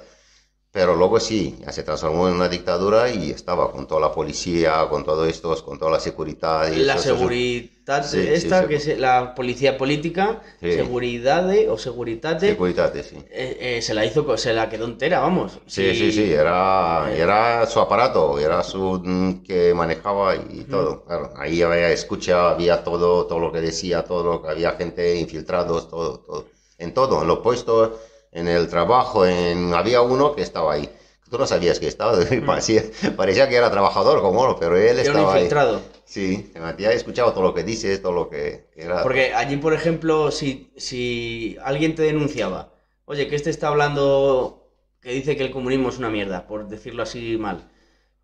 pero 0.76 0.94
luego 0.94 1.20
sí, 1.22 1.58
ya 1.66 1.72
se 1.72 1.84
transformó 1.84 2.28
en 2.28 2.34
una 2.36 2.50
dictadura 2.50 3.10
y 3.10 3.32
estaba 3.32 3.72
con 3.72 3.88
toda 3.88 4.02
la 4.02 4.12
policía, 4.12 4.86
con 4.90 5.06
todo 5.06 5.26
esto, 5.26 5.56
con 5.64 5.80
toda 5.80 5.92
la 5.92 6.00
seguridad. 6.02 6.70
Y 6.70 6.84
La 6.84 6.96
eso, 6.96 7.14
eso. 7.14 7.18
seguridad 7.18 8.04
Sí, 8.04 8.22
sí, 8.24 8.28
esta, 8.34 8.64
sí. 8.64 8.68
que 8.68 8.76
es 8.76 8.98
la 9.00 9.34
policía 9.36 9.78
política, 9.78 10.42
Sí. 10.60 10.74
seguridad 10.74 11.50
o 11.70 11.78
seguritate, 11.78 12.48
Seguridad, 12.50 12.92
sí. 13.04 13.16
eh, 13.30 13.78
eh, 13.78 13.82
se 13.82 13.94
la 13.94 14.04
hizo, 14.06 14.38
se 14.38 14.54
la 14.54 14.68
quedó 14.70 14.86
entera, 14.86 15.20
vamos. 15.22 15.60
Sí, 15.66 15.96
sí, 15.96 16.12
sí, 16.12 16.34
era, 16.34 17.06
Eh. 17.14 17.22
era 17.22 17.66
su 17.68 17.80
aparato, 17.80 18.38
era 18.40 18.62
su 18.64 19.00
mm, 19.04 19.44
que 19.44 19.74
manejaba 19.74 20.36
y 20.36 20.64
todo. 20.66 21.04
Claro, 21.06 21.32
ahí 21.38 21.62
había 21.62 21.90
escucha, 21.92 22.50
había 22.52 22.84
todo, 22.84 23.26
todo 23.28 23.40
lo 23.40 23.52
que 23.52 23.62
decía, 23.62 24.04
todo 24.04 24.24
lo 24.24 24.42
que 24.42 24.50
había 24.50 24.72
gente 24.74 25.16
infiltrados, 25.16 25.88
todo, 25.90 26.20
todo. 26.20 26.46
En 26.78 26.94
todo, 26.94 27.22
en 27.22 27.28
los 27.28 27.40
puestos, 27.40 27.92
en 28.36 28.48
el 28.48 28.68
trabajo, 28.68 29.26
en 29.26 29.74
había 29.74 30.02
uno 30.02 30.36
que 30.36 30.42
estaba 30.44 30.74
ahí. 30.74 30.90
Tú 31.30 31.38
no 31.40 31.48
sabías 31.48 31.80
que 31.80 31.88
estaba, 31.88 32.18
parecía, 32.46 32.84
parecía 33.16 33.50
que 33.50 33.56
era 33.56 33.72
trabajador 33.72 34.22
como 34.22 34.46
no, 34.46 34.56
pero 34.60 34.78
él 34.78 35.00
Era 35.00 35.12
un 35.12 35.18
estaba 35.18 35.34
ahí. 35.34 35.40
infiltrado. 35.40 35.82
Sí, 36.06 36.50
se 36.54 36.60
metía 36.60 36.92
escuchaba 36.92 37.34
todo 37.34 37.44
lo 37.44 37.54
que 37.54 37.64
dices, 37.64 38.02
todo 38.02 38.12
lo 38.12 38.30
que 38.30 38.68
era. 38.76 39.02
Porque 39.02 39.34
allí, 39.34 39.58
por 39.58 39.74
ejemplo, 39.74 40.32
si, 40.32 40.72
si 40.78 41.58
alguien 41.64 41.96
te 41.96 42.04
denunciaba, 42.04 42.74
oye, 43.06 43.28
que 43.28 43.36
este 43.36 43.50
está 43.50 43.70
hablando, 43.70 44.70
que 45.02 45.12
dice 45.12 45.36
que 45.36 45.44
el 45.44 45.52
comunismo 45.52 45.90
es 45.90 45.98
una 45.98 46.10
mierda, 46.10 46.46
por 46.46 46.68
decirlo 46.68 47.02
así 47.04 47.38
mal, 47.38 47.68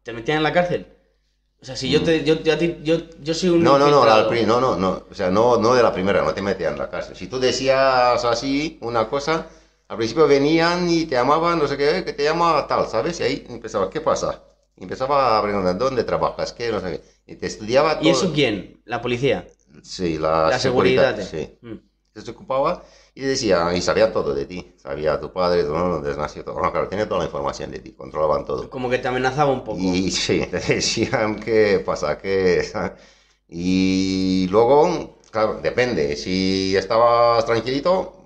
¿te 0.04 0.14
metían 0.14 0.38
en 0.38 0.44
la 0.44 0.54
cárcel? 0.54 0.86
O 1.62 1.66
sea, 1.66 1.76
si 1.76 1.90
yo 1.90 2.02
te, 2.02 2.24
yo, 2.24 2.42
yo 2.42 2.56
yo, 2.56 2.98
yo 3.22 3.34
soy 3.34 3.50
un 3.50 3.60
Mm. 3.60 3.64
No, 3.64 3.78
no, 3.78 3.88
no, 3.90 4.06
la 4.06 4.24
no, 4.48 4.60
no, 4.60 4.76
no, 4.76 5.04
o 5.10 5.14
sea, 5.14 5.30
no, 5.30 5.58
no 5.58 5.76
de 5.76 5.84
la 5.84 5.94
primera, 5.94 6.24
no 6.24 6.34
te 6.34 6.42
metían 6.42 6.74
en 6.74 6.80
la 6.80 6.90
cárcel. 6.90 7.16
Si 7.16 7.28
tú 7.28 7.40
decías 7.40 8.26
así 8.26 8.80
una 8.82 9.08
cosa, 9.08 9.48
al 9.92 9.98
principio 9.98 10.26
venían 10.26 10.90
y 10.90 11.04
te 11.04 11.16
llamaban, 11.16 11.60
no 11.60 11.68
sé 11.68 11.76
qué, 11.76 12.06
que 12.06 12.14
te 12.14 12.24
llama 12.24 12.66
tal, 12.66 12.88
¿sabes? 12.88 13.20
Y 13.20 13.24
ahí 13.24 13.46
empezaba, 13.50 13.90
¿qué 13.90 14.00
pasa? 14.00 14.42
Y 14.78 14.84
empezaba 14.84 15.38
a 15.38 15.44
preguntar, 15.44 15.78
¿dónde 15.78 16.06
trabajas? 16.06 16.54
¿Qué? 16.54 16.72
No 16.72 16.80
sé 16.80 16.92
qué. 16.92 17.34
Y 17.34 17.36
te 17.36 17.48
estudiaba 17.48 18.00
todo. 18.00 18.08
¿Y 18.08 18.12
eso 18.12 18.32
quién? 18.32 18.82
¿La 18.86 19.02
policía? 19.02 19.46
Sí, 19.84 20.18
la, 20.18 20.48
La 20.48 20.60
seguridad. 20.60 21.20
Sí. 21.22 21.58
Mm. 21.62 21.74
Se 22.16 22.32
ocupaba 22.32 22.86
y 23.14 23.20
decía, 23.20 23.76
y 23.76 23.82
sabía 23.82 24.14
todo 24.14 24.34
de 24.34 24.46
ti. 24.46 24.66
Sabía 24.78 25.20
tu 25.20 25.34
padre, 25.34 25.66
tu 25.66 25.74
nombre, 25.74 25.96
dónde 25.96 26.16
nació, 26.16 26.46
todo. 26.46 26.62
No, 26.62 26.72
claro, 26.72 26.88
tenía 26.88 27.06
toda 27.06 27.20
la 27.20 27.26
información 27.26 27.70
de 27.72 27.80
ti, 27.80 27.92
controlaban 27.92 28.46
todo. 28.46 28.70
Como 28.70 28.90
que 28.90 28.98
te 28.98 29.10
amenazaba 29.10 29.52
un 29.52 29.66
poco. 29.66 29.78
Y 29.78 30.10
sí, 30.12 30.48
te 30.50 30.60
decían 30.60 31.38
qué 31.38 31.84
pasa, 31.86 32.18
qué... 32.18 32.64
Y 33.50 34.48
luego, 34.50 35.18
claro, 35.32 35.60
depende, 35.62 36.16
si 36.16 36.78
estabas 36.78 37.46
tranquilito, 37.46 38.21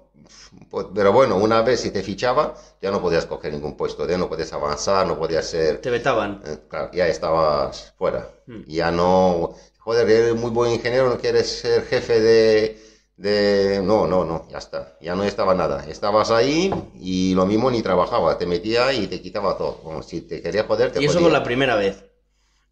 pero 0.93 1.11
bueno, 1.13 1.37
una 1.37 1.61
vez 1.61 1.81
si 1.81 1.91
te 1.91 2.03
fichaba, 2.03 2.55
ya 2.81 2.91
no 2.91 3.01
podías 3.01 3.25
coger 3.25 3.53
ningún 3.53 3.75
puesto, 3.77 4.07
ya 4.07 4.17
no 4.17 4.27
podías 4.29 4.51
avanzar, 4.53 5.05
no 5.07 5.17
podías 5.17 5.45
ser... 5.45 5.81
Te 5.81 5.89
vetaban. 5.89 6.41
eh, 6.45 6.57
claro, 6.69 6.89
ya 6.93 7.07
estabas 7.07 7.93
fuera. 7.97 8.29
Hmm. 8.47 8.63
Ya 8.67 8.91
no... 8.91 9.55
Joder, 9.79 10.09
eres 10.09 10.35
muy 10.35 10.49
buen 10.51 10.71
ingeniero, 10.73 11.09
no 11.09 11.17
quieres 11.19 11.47
ser 11.59 11.83
jefe 11.85 12.19
de... 12.19 12.81
de... 13.17 13.81
No, 13.83 14.07
no, 14.07 14.25
no, 14.25 14.47
ya 14.49 14.57
está. 14.57 14.97
Ya 15.01 15.15
no 15.15 15.23
estaba 15.23 15.53
nada. 15.55 15.85
Estabas 15.87 16.31
ahí 16.31 16.71
y 16.95 17.33
lo 17.35 17.45
mismo 17.45 17.69
ni 17.71 17.81
trabajaba. 17.81 18.37
Te 18.37 18.45
metía 18.47 18.91
y 18.93 19.07
te 19.07 19.21
quitaba 19.21 19.57
todo. 19.57 19.77
Como 19.83 20.01
si 20.03 20.21
te 20.21 20.41
quería 20.41 20.63
joder, 20.63 20.91
te 20.91 20.99
Y 20.99 21.05
eso 21.05 21.19
jodía. 21.19 21.21
con 21.21 21.33
la 21.33 21.43
primera 21.43 21.75
vez. 21.75 22.03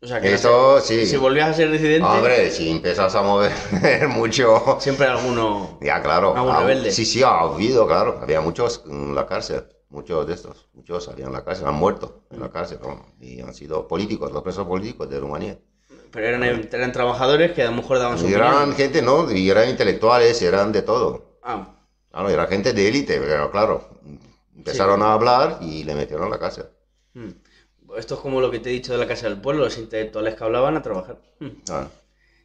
O 0.03 0.07
sea, 0.07 0.19
que 0.19 0.29
no 0.29 0.35
Eso 0.35 0.79
sé, 0.81 1.05
sí. 1.05 1.11
si 1.11 1.17
volvías 1.17 1.49
a 1.49 1.53
ser 1.53 1.69
residente, 1.69 2.05
Hombre, 2.05 2.51
si 2.51 2.69
empiezas 2.69 3.15
a 3.15 3.21
mover 3.21 3.51
mucho... 4.09 4.77
siempre 4.79 5.07
alguno... 5.07 5.77
Ya, 5.81 6.01
claro. 6.01 6.35
Algún 6.35 6.55
rebelde. 6.57 6.91
Sí, 6.91 7.05
sí, 7.05 7.23
ha 7.23 7.39
habido, 7.39 7.87
claro. 7.87 8.19
Había 8.21 8.41
muchos 8.41 8.83
en 8.85 9.15
la 9.15 9.25
cárcel. 9.25 9.63
Muchos 9.89 10.27
de 10.27 10.33
estos. 10.33 10.67
Muchos 10.73 11.07
habían 11.07 11.29
en 11.29 11.33
la 11.35 11.45
cárcel. 11.45 11.67
Han 11.67 11.75
muerto 11.75 12.23
en 12.31 12.41
la 12.41 12.49
cárcel. 12.51 12.79
¿no? 12.81 13.05
Y 13.21 13.39
han 13.41 13.53
sido 13.53 13.87
políticos, 13.87 14.31
los 14.33 14.43
presos 14.43 14.67
políticos 14.67 15.09
de 15.09 15.19
Rumanía. 15.19 15.57
Pero 16.11 16.27
eran, 16.27 16.43
eran 16.43 16.91
trabajadores 16.91 17.53
que 17.53 17.63
a 17.63 17.65
lo 17.67 17.77
mejor 17.77 17.97
daban 17.99 18.19
su 18.19 18.27
Y 18.27 18.33
eran 18.33 18.53
opinión. 18.55 18.75
gente, 18.75 19.01
¿no? 19.01 19.31
Y 19.31 19.49
eran 19.49 19.69
intelectuales, 19.69 20.41
eran 20.41 20.71
de 20.71 20.81
todo. 20.81 21.39
Ah, 21.43 21.69
Claro, 22.11 22.29
era 22.29 22.45
gente 22.47 22.73
de 22.73 22.87
élite, 22.87 23.19
pero 23.19 23.49
claro. 23.51 23.89
Empezaron 24.55 25.01
a 25.01 25.13
hablar 25.13 25.57
y 25.61 25.83
le 25.83 25.95
metieron 25.95 26.27
a 26.27 26.29
la 26.29 26.39
cárcel. 26.39 26.65
hmm. 27.13 27.29
Esto 27.97 28.15
es 28.15 28.19
como 28.21 28.41
lo 28.41 28.49
que 28.51 28.59
te 28.59 28.69
he 28.69 28.73
dicho 28.73 28.91
de 28.93 28.99
la 28.99 29.07
Casa 29.07 29.27
del 29.29 29.39
Pueblo, 29.41 29.63
los 29.65 29.77
intelectuales 29.77 30.35
que 30.35 30.43
hablaban 30.43 30.75
a 30.77 30.81
trabajar. 30.81 31.21
Ah, 31.69 31.87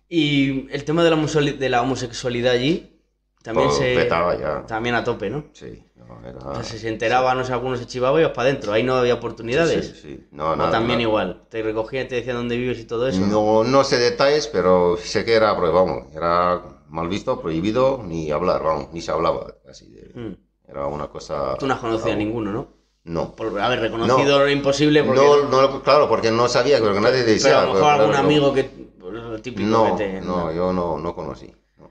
Y 0.08 0.72
el 0.72 0.84
tema 0.84 1.04
de 1.04 1.10
la, 1.10 1.16
de 1.16 1.68
la 1.68 1.82
homosexualidad 1.82 2.52
allí 2.52 2.94
también 3.42 3.68
Pues, 3.68 3.78
se... 3.78 4.08
ya. 4.08 4.64
También 4.66 4.94
a 4.94 5.04
tope, 5.04 5.30
¿no? 5.30 5.44
sí. 5.52 5.84
no, 5.96 6.20
era- 6.26 6.62
se 6.62 6.88
enteraba, 6.88 7.34
no 7.34 7.44
sé, 7.44 7.52
algunos 7.52 7.78
se 7.78 7.86
chivaba 7.86 8.18
y 8.18 8.22
ibas 8.22 8.32
para 8.34 8.48
adentro. 8.48 8.72
Ahí 8.72 8.82
no 8.82 8.94
había 8.94 9.14
oportunidades. 9.14 9.86
Sí, 9.86 9.94
sí, 9.94 10.00
sí. 10.16 10.26
No, 10.32 10.52
O 10.52 10.70
también 10.70 11.00
igual. 11.00 11.46
Te 11.48 11.62
recogían 11.62 12.06
y 12.06 12.08
te 12.08 12.16
decían 12.16 12.36
dónde 12.36 12.56
vives 12.56 12.78
y 12.80 12.84
todo 12.84 13.08
eso. 13.08 13.20
No, 13.20 13.64
no 13.64 13.84
sé 13.84 13.98
detalles, 13.98 14.48
pero 14.48 14.96
sé 14.96 15.24
que 15.24 15.34
era, 15.34 15.56
pues, 15.56 15.72
vamos, 15.72 16.06
era 16.12 16.62
mal 16.88 17.08
visto, 17.08 17.40
prohibido, 17.40 18.02
ni 18.04 18.30
hablar, 18.30 18.62
vamos, 18.62 18.92
ni 18.92 19.00
se 19.00 19.10
hablaba 19.10 19.54
así 19.68 19.90
de- 19.90 20.12
Hmm. 20.14 20.34
Era 20.66 20.86
una 20.86 21.08
cosa... 21.08 21.56
Tú 21.58 21.66
no 21.66 21.74
has 21.74 21.80
conocido 21.80 22.12
a 22.12 22.16
ninguno, 22.16 22.52
¿no? 22.52 22.77
No. 23.08 23.34
Por 23.34 23.58
haber 23.58 23.80
reconocido 23.80 24.38
No. 24.38 24.44
lo 24.44 24.50
imposible 24.50 25.02
porque... 25.02 25.20
No, 25.20 25.44
no, 25.48 25.82
claro, 25.82 26.08
porque 26.08 26.30
no 26.30 26.46
sabía, 26.46 26.78
porque 26.78 27.00
nadie 27.00 27.20
pero 27.22 27.32
decía. 27.32 27.62
a 27.62 27.66
lo 27.66 27.72
mejor 27.74 27.80
pero, 27.80 27.90
algún 27.92 28.10
claro, 28.10 28.26
amigo 28.26 28.54
que... 28.54 28.88
Lo 29.00 29.40
típico 29.40 29.66
No, 29.68 29.96
que 29.96 30.04
te... 30.04 30.20
no, 30.20 30.52
yo 30.52 30.72
no, 30.72 30.98
no 30.98 31.14
conocí. 31.14 31.52
no. 31.78 31.90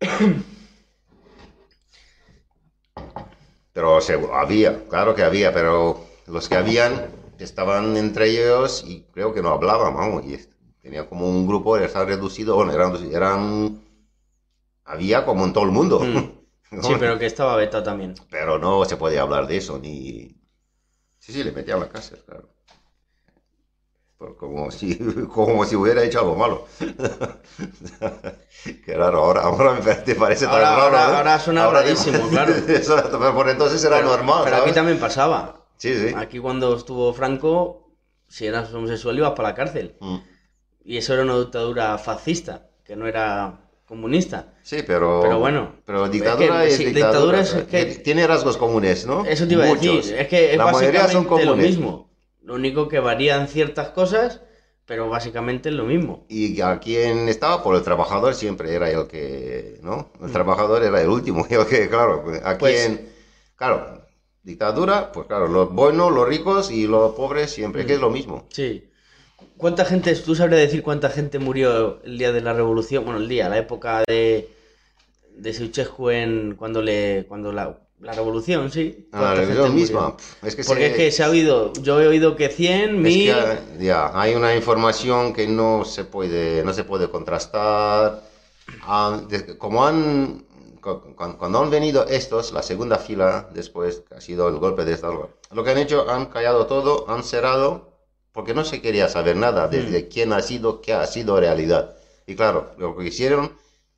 Pero 3.72 4.02
se, 4.02 4.20
había, 4.34 4.86
claro 4.86 5.14
que 5.14 5.22
había, 5.22 5.54
pero 5.54 6.04
los 6.26 6.46
que 6.46 6.56
habían 6.56 7.06
estaban 7.38 7.96
entre 7.96 8.28
ellos 8.28 8.84
y 8.86 9.04
creo 9.12 9.32
que 9.32 9.40
no 9.40 9.48
hablaban, 9.48 9.94
vamos, 9.94 10.24
y 10.26 10.38
tenía 10.82 11.08
como 11.08 11.26
un 11.26 11.46
grupo, 11.46 11.78
estaba 11.78 12.04
reducido, 12.04 12.54
bueno, 12.56 12.72
eran, 12.72 12.94
eran 13.10 13.80
había 14.84 15.24
como 15.24 15.46
en 15.46 15.54
todo 15.54 15.64
el 15.64 15.70
mundo. 15.70 16.00
Mm. 16.00 16.32
Sí, 16.80 16.94
pero 16.98 17.18
que 17.18 17.26
estaba 17.26 17.56
beta 17.56 17.82
también. 17.82 18.14
Pero 18.30 18.58
no 18.58 18.84
se 18.84 18.96
podía 18.96 19.22
hablar 19.22 19.46
de 19.46 19.56
eso, 19.58 19.78
ni... 19.78 20.36
Sí, 21.18 21.32
sí, 21.32 21.44
le 21.44 21.52
metían 21.52 21.78
a 21.78 21.82
la 21.82 21.88
cárcel, 21.88 22.20
claro. 22.26 22.48
Como 24.38 24.70
si, 24.70 24.96
como 25.34 25.64
si 25.64 25.74
hubiera 25.76 26.02
hecho 26.04 26.20
algo 26.20 26.36
malo. 26.36 26.66
Qué 28.84 28.94
raro, 28.94 29.24
ahora, 29.24 29.42
ahora 29.42 29.72
me 29.74 29.94
te 29.96 30.14
parece 30.14 30.46
ahora, 30.46 30.64
tan 30.64 30.76
raro. 30.76 30.84
Ahora, 30.96 31.12
¿eh? 31.12 31.16
ahora 31.16 31.38
suena 31.40 31.64
Ahora- 31.64 31.82
rarísimo, 31.82 32.28
claro. 32.28 32.54
Eso, 32.68 32.96
pero 33.10 33.34
por 33.34 33.48
entonces 33.48 33.82
era 33.84 33.96
Pero- 33.96 34.08
normal. 34.10 34.42
Pero 34.44 34.56
aquí 34.56 34.60
¿sabes? 34.62 34.74
también 34.74 35.00
pasaba. 35.00 35.66
Sí, 35.76 35.94
sí. 35.94 36.14
Aquí 36.16 36.38
cuando 36.38 36.76
estuvo 36.76 37.12
Franco, 37.12 37.90
si 38.28 38.46
eras 38.46 38.72
homosexual 38.72 39.16
ibas 39.18 39.32
para 39.32 39.48
la 39.50 39.54
cárcel. 39.54 39.96
Mm. 40.00 40.16
Y 40.84 40.96
eso 40.96 41.14
era 41.14 41.22
una 41.24 41.38
dictadura 41.38 41.98
fascista, 41.98 42.68
que 42.84 42.96
no 42.96 43.06
era 43.06 43.60
comunista. 43.92 44.54
Sí, 44.62 44.78
pero. 44.86 45.20
Pero 45.22 45.38
bueno, 45.38 45.74
Pero 45.84 46.08
dictadura 46.08 46.64
es 46.64 46.72
es, 46.72 46.78
que- 46.78 46.84
sí, 46.86 46.92
dictadura. 46.94 47.40
es 47.40 47.52
que- 47.70 47.84
Tiene 48.02 48.26
rasgos 48.26 48.56
comunes, 48.56 49.06
¿no? 49.06 49.26
Eso 49.26 49.46
te 49.46 49.52
iba 49.52 49.64
a 49.64 49.68
Muchos. 49.68 49.82
decir. 50.06 50.16
Es 50.18 50.28
que 50.28 50.52
es 50.52 50.56
La 50.56 50.64
mayoría 50.72 51.02
básicamente 51.02 51.12
son 51.12 51.24
lo 51.46 51.52
comunes. 51.52 51.66
mismo. 51.76 52.10
Lo 52.42 52.54
único 52.54 52.88
que 52.88 53.00
varían 53.00 53.48
ciertas 53.48 53.90
cosas, 53.90 54.40
pero 54.86 55.10
básicamente 55.10 55.68
es 55.68 55.74
lo 55.74 55.84
mismo. 55.84 56.24
Y 56.30 56.58
a 56.62 56.80
quien 56.80 57.28
estaba 57.28 57.62
por 57.62 57.76
el 57.76 57.82
trabajador 57.82 58.34
siempre 58.34 58.74
era 58.74 58.88
el 58.90 59.06
que, 59.08 59.78
¿no? 59.82 60.10
El 60.22 60.28
Mm. 60.30 60.32
trabajador 60.32 60.82
era 60.82 61.02
el 61.02 61.08
último, 61.08 61.46
el 61.50 61.66
que, 61.66 61.88
claro, 61.90 62.24
a 62.44 62.56
Pues- 62.56 62.86
quien, 62.86 63.08
claro, 63.56 64.06
dictadura, 64.42 65.12
pues 65.12 65.26
claro, 65.26 65.48
los 65.48 65.70
buenos, 65.70 66.10
los 66.12 66.26
ricos 66.26 66.70
y 66.70 66.86
los 66.86 67.12
pobres 67.12 67.50
siempre, 67.50 67.84
Mm. 67.84 67.86
que 67.86 67.92
es 67.94 68.00
lo 68.00 68.10
mismo. 68.10 68.46
Sí. 68.50 68.88
¿Cuánta 69.56 69.84
gente, 69.84 70.14
tú 70.16 70.34
sabrías 70.34 70.60
decir 70.62 70.82
cuánta 70.82 71.08
gente 71.10 71.38
murió 71.38 72.00
el 72.04 72.18
día 72.18 72.32
de 72.32 72.40
la 72.40 72.52
revolución? 72.52 73.04
Bueno, 73.04 73.20
el 73.20 73.28
día, 73.28 73.48
la 73.48 73.58
época 73.58 74.02
de, 74.06 74.48
de 75.36 75.52
Ceausescu 75.52 76.10
en 76.10 76.54
cuando 76.56 76.82
le, 76.82 77.24
cuando 77.28 77.52
la, 77.52 77.78
la 78.00 78.12
revolución, 78.12 78.70
sí. 78.70 79.08
Ah, 79.12 79.18
¿Cuánta 79.18 79.42
la 79.42 79.46
murió? 79.46 79.68
misma, 79.68 80.16
es 80.42 80.56
que 80.56 80.64
Porque 80.64 80.82
se- 80.82 80.86
es 80.90 80.96
que 80.96 81.10
se 81.12 81.22
ha 81.22 81.30
oído, 81.30 81.72
yo 81.82 82.00
he 82.00 82.06
oído 82.08 82.34
que 82.36 82.48
100, 82.48 82.90
es 82.96 82.96
1000, 83.02 83.24
que, 83.24 83.32
ah, 83.32 83.58
ya, 83.78 84.20
hay 84.20 84.34
una 84.34 84.54
información 84.56 85.32
que 85.32 85.46
no 85.46 85.84
se 85.84 86.04
puede, 86.04 86.64
no 86.64 86.72
se 86.72 86.84
puede 86.84 87.08
contrastar. 87.10 88.22
Ah, 88.82 89.20
de- 89.28 89.56
como 89.58 89.86
han, 89.86 90.44
cu- 90.80 91.14
cu- 91.14 91.36
cuando 91.38 91.60
han 91.60 91.70
venido 91.70 92.04
estos, 92.06 92.52
la 92.52 92.62
segunda 92.62 92.98
fila, 92.98 93.48
después 93.54 94.02
que 94.08 94.14
ha 94.16 94.20
sido 94.20 94.48
el 94.48 94.56
golpe 94.58 94.84
de 94.84 94.92
Estado, 94.94 95.30
lo 95.52 95.62
que 95.62 95.70
han 95.70 95.78
hecho, 95.78 96.10
han 96.10 96.26
callado 96.26 96.66
todo, 96.66 97.08
han 97.08 97.22
cerrado, 97.22 97.91
porque 98.32 98.54
no 98.54 98.64
se 98.64 98.80
quería 98.82 99.08
saber 99.08 99.36
nada 99.36 99.68
desde 99.68 100.08
quién 100.08 100.32
ha 100.32 100.40
sido, 100.42 100.80
qué 100.80 100.92
ha 100.94 101.06
sido 101.06 101.38
realidad. 101.38 101.96
Y 102.26 102.34
claro, 102.34 102.74
lo 102.78 102.96
que 102.96 103.04
hicieron, 103.06 103.52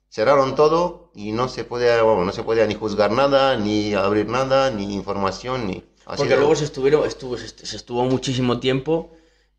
cerraron 0.09 0.55
todo 0.55 1.11
y 1.15 1.33
no 1.33 1.49
se 1.49 1.65
podía, 1.65 2.03
bueno, 2.03 2.25
no 2.25 2.33
se 2.33 2.43
podía 2.43 2.67
ni 2.67 2.75
juzgar 2.75 3.13
nada, 3.13 3.57
ni 3.57 3.95
abrir 3.95 4.29
nada, 4.29 4.71
ni 4.71 4.95
información, 4.95 5.67
ni... 5.67 5.85
ha 6.07 6.17
porque 6.17 6.25
sido- 6.35 6.39
luego 6.41 6.57
se 6.57 6.65
estuvieron, 6.65 7.07
estuvo, 7.07 7.37
se 7.37 7.77
estuvo 7.77 8.05
muchísimo 8.05 8.61
tiempo 8.61 9.13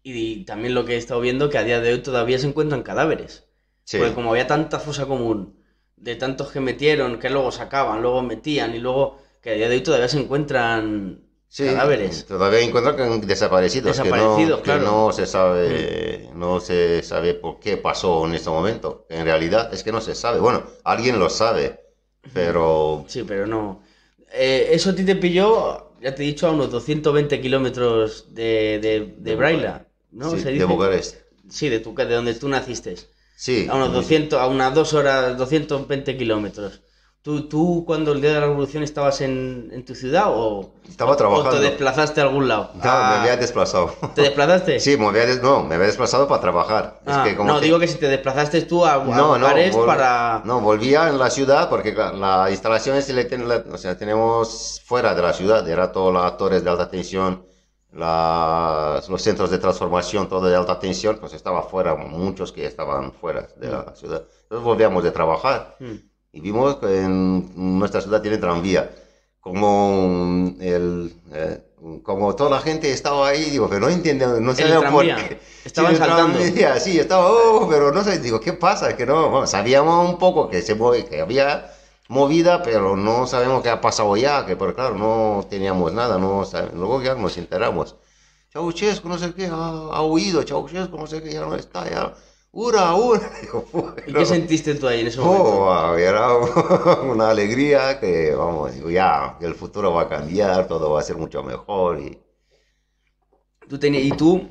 y, 0.03 0.43
también 0.45 0.73
lo 0.75 0.85
que 0.85 0.93
he 0.93 0.97
estado 0.97 1.19
viendo 1.21 1.49
que 1.49 1.57
a 1.57 1.63
día 1.63 1.79
de 1.81 1.93
hoy 1.93 2.01
todavía 2.01 2.37
se 2.39 2.47
encuentran 2.47 2.83
cadáveres. 2.83 3.45
Sí. 3.83 3.97
Porque 3.97 4.13
como 4.13 4.31
había 4.31 4.47
tanta 4.47 4.79
fosa 4.79 5.05
común 5.05 5.57
de 5.95 6.15
tantos 6.15 6.51
que 6.51 6.59
metieron, 6.59 7.19
que 7.19 7.29
luego 7.29 7.51
sacaban, 7.51 8.01
luego 8.01 8.21
metían 8.21 8.75
y 8.75 8.79
luego 8.79 9.19
que 9.41 9.51
a 9.51 9.53
día 9.53 9.69
de 9.69 9.75
hoy 9.75 9.81
todavía 9.81 10.07
se 10.07 10.19
encuentran 10.19 11.24
Sí, 11.55 11.63
cadáveres. 11.67 12.25
Todavía 12.25 12.59
encuentran 12.59 12.97
que- 12.97 13.25
desaparecidos, 13.25 13.97
que 14.01 14.09
no- 14.09 14.35
que 14.57 14.61
claro. 14.61 14.81
Mm. 14.81 14.83
no, 14.85 15.11
se 15.13 15.25
sabe, 15.25 16.29
no 16.33 16.59
se 16.59 17.01
sabe 17.01 17.33
por 17.33 17.61
qué 17.61 17.77
pasó 17.77 18.25
en 18.25 18.33
este 18.35 18.49
momento. 18.49 19.05
En 19.09 19.23
realidad 19.23 19.73
es 19.73 19.81
que 19.81 19.93
no 19.93 20.01
se 20.01 20.15
sabe. 20.15 20.39
Bueno, 20.41 20.63
alguien 20.83 21.17
lo 21.17 21.29
sabe, 21.29 21.79
pero 22.33 23.05
Sí, 23.07 23.23
pero 23.25 23.47
no. 23.47 23.81
Eh, 24.33 24.67
eso 24.71 24.89
a 24.89 24.95
ti 24.95 25.05
te 25.05 25.15
pilló, 25.15 25.93
ya 26.01 26.13
te 26.13 26.23
he 26.23 26.25
dicho, 26.25 26.45
a 26.47 26.51
unos 26.51 26.71
220 26.71 27.39
kilómetros 27.39 28.33
de, 28.33 28.79
de, 28.81 29.15
de 29.17 29.35
Braila, 29.37 29.87
¿no? 30.11 30.31
sí, 30.31 30.41
¿Se 30.41 30.51
de? 30.51 30.65
Bucarest. 30.65 31.15
Sí, 31.49 31.69
de, 31.69 31.79
tu, 31.79 31.95
de 31.95 32.05
donde 32.13 32.33
tú 32.33 32.49
naciste. 32.49 32.97
Sí, 33.37 33.65
A 33.69 33.75
unos 33.75 33.93
200, 33.93 34.37
a 34.41 34.47
unas 34.47 34.73
dos 34.75 34.93
horas, 34.93 35.37
220 35.37 36.17
kilómetros. 36.17 36.81
¿Tú, 37.25 37.49
¿Tú 37.49 37.83
cuando 37.87 38.11
el 38.11 38.21
día 38.21 38.33
de 38.33 38.39
la 38.39 38.45
revolución 38.45 38.83
estabas 38.83 39.19
en, 39.21 39.71
en 39.73 39.83
tu 39.83 39.95
ciudad 39.95 40.25
o, 40.27 40.73
estaba 40.87 41.13
o 41.13 41.15
trabajando. 41.15 41.49
te 41.57 41.59
desplazaste 41.59 42.21
a 42.21 42.25
algún 42.25 42.47
lado? 42.47 42.69
No, 42.75 42.81
Ah, 42.83 43.13
me 43.15 43.19
había 43.21 43.35
desplazado. 43.35 43.95
¿Te 44.13 44.21
desplazaste? 44.21 44.79
Sí, 44.85 44.95
me 44.95 45.07
había, 45.07 45.25
des- 45.25 45.41
no, 45.41 45.63
me 45.63 45.73
había 45.73 45.87
desplazado 45.87 46.27
para 46.27 46.39
trabajar. 46.39 46.99
Es 47.03 47.13
Ah, 47.15 47.23
que 47.25 47.35
como 47.35 47.51
no, 47.51 47.59
que- 47.59 47.65
digo 47.65 47.79
que 47.79 47.87
si 47.87 47.97
te 47.97 48.07
desplazaste 48.09 48.61
tú 48.61 48.85
a, 48.85 49.03
No, 49.03 49.39
no, 49.39 49.47
vol- 49.49 49.85
para... 49.87 50.43
no, 50.45 50.61
volvía 50.61 51.09
en 51.09 51.17
la 51.17 51.31
ciudad 51.31 51.67
porque 51.67 51.93
la, 51.93 52.13
la 52.13 52.51
instalación 52.51 52.95
es, 52.95 53.09
la- 53.11 53.63
o 53.73 53.77
sea, 53.79 53.97
tenemos 53.97 54.83
fuera 54.85 55.15
de 55.15 55.21
la 55.23 55.33
ciudad, 55.33 55.67
era 55.67 55.91
todas 55.91 56.13
las 56.13 56.37
torres 56.37 56.63
de 56.63 56.69
alta 56.69 56.87
tensión, 56.91 57.43
las- 57.91 59.09
los 59.09 59.21
centros 59.21 59.49
de 59.49 59.57
transformación, 59.57 60.29
todo 60.29 60.47
de 60.47 60.55
alta 60.55 60.77
tensión, 60.77 61.17
pues 61.19 61.33
estaba 61.33 61.63
fuera, 61.63 61.95
muchos 61.95 62.51
que 62.51 62.67
estaban 62.67 63.11
fuera 63.13 63.47
de 63.57 63.69
la 63.71 63.95
ciudad. 63.95 64.23
Entonces 64.43 64.63
volvíamos 64.63 65.03
de 65.03 65.09
trabajar 65.09 65.75
Mm. 65.79 65.95
Y 66.35 66.41
vimos 66.41 66.77
que 66.77 67.01
en 67.01 67.51
nuestra 67.79 68.01
ciudad 68.01 68.21
tiene 68.21 68.37
tranvía. 68.37 68.91
Como 69.39 70.53
el, 70.59 71.13
eh, 71.31 71.61
como 72.03 72.35
toda 72.35 72.49
la 72.49 72.61
gente 72.61 72.91
estaba 72.91 73.27
ahí, 73.27 73.49
digo, 73.51 73.67
pero 73.69 73.81
no 73.81 73.89
entienden, 73.89 74.43
no 74.43 74.55
sabían 74.55 74.91
por 74.91 75.13
qué. 75.13 75.39
Estaban 75.63 75.93
Sí, 75.93 75.97
saltando. 75.97 76.39
tranvía, 76.39 76.79
sí, 76.79 76.99
estaba, 76.99 77.29
oh, 77.31 77.67
pero 77.69 77.91
no 77.91 78.03
sé, 78.03 78.19
digo, 78.19 78.39
¿qué 78.39 78.53
pasa? 78.53 78.95
Que 78.97 79.05
no, 79.05 79.29
bueno, 79.29 79.47
sabíamos 79.47 80.09
un 80.09 80.17
poco 80.17 80.49
que 80.49 80.61
se 80.61 80.75
que 81.09 81.21
había 81.21 81.71
movida, 82.07 82.63
pero 82.63 82.95
no 82.97 83.27
sabemos 83.27 83.63
qué 83.63 83.69
ha 83.69 83.81
pasado 83.81 84.15
ya, 84.17 84.45
que 84.45 84.55
por 84.55 84.75
claro, 84.75 84.95
no 84.95 85.45
teníamos 85.49 85.93
nada, 85.93 86.17
no 86.17 86.43
luego 86.73 87.01
ya 87.01 87.15
nos 87.15 87.37
enteramos. 87.37 87.95
Ceausescu, 88.51 89.07
no 89.09 89.17
sé 89.17 89.33
qué, 89.35 89.47
ha, 89.47 89.55
ha 89.97 90.01
huido, 90.03 90.43
Ceausescu, 90.43 90.97
no 90.97 91.07
sé 91.07 91.21
qué, 91.23 91.33
ya 91.33 91.41
no 91.41 91.55
está, 91.55 91.89
ya, 91.89 92.13
ura, 92.55 92.95
ura. 92.95 93.29
Digo, 93.41 93.65
¿Y 94.05 94.13
bueno. 94.13 94.19
qué 94.19 94.25
sentiste 94.25 94.75
tú 94.75 94.87
ahí 94.87 95.01
en 95.01 95.07
ese 95.07 95.19
momento? 95.19 95.53
Oh, 95.57 95.95
era 95.97 96.35
una 97.03 97.29
alegría 97.29 97.99
que, 97.99 98.33
vamos, 98.35 98.73
digo, 98.75 98.89
ya, 98.89 99.37
el 99.41 99.55
futuro 99.55 99.93
va 99.93 100.03
a 100.03 100.09
cambiar, 100.09 100.67
todo 100.67 100.91
va 100.91 100.99
a 100.99 101.03
ser 101.03 101.17
mucho 101.17 101.43
mejor. 101.43 101.99
Y, 101.99 102.17
Tú 103.67 103.79
tenías, 103.79 104.03
y 104.03 104.11
tú, 104.11 104.47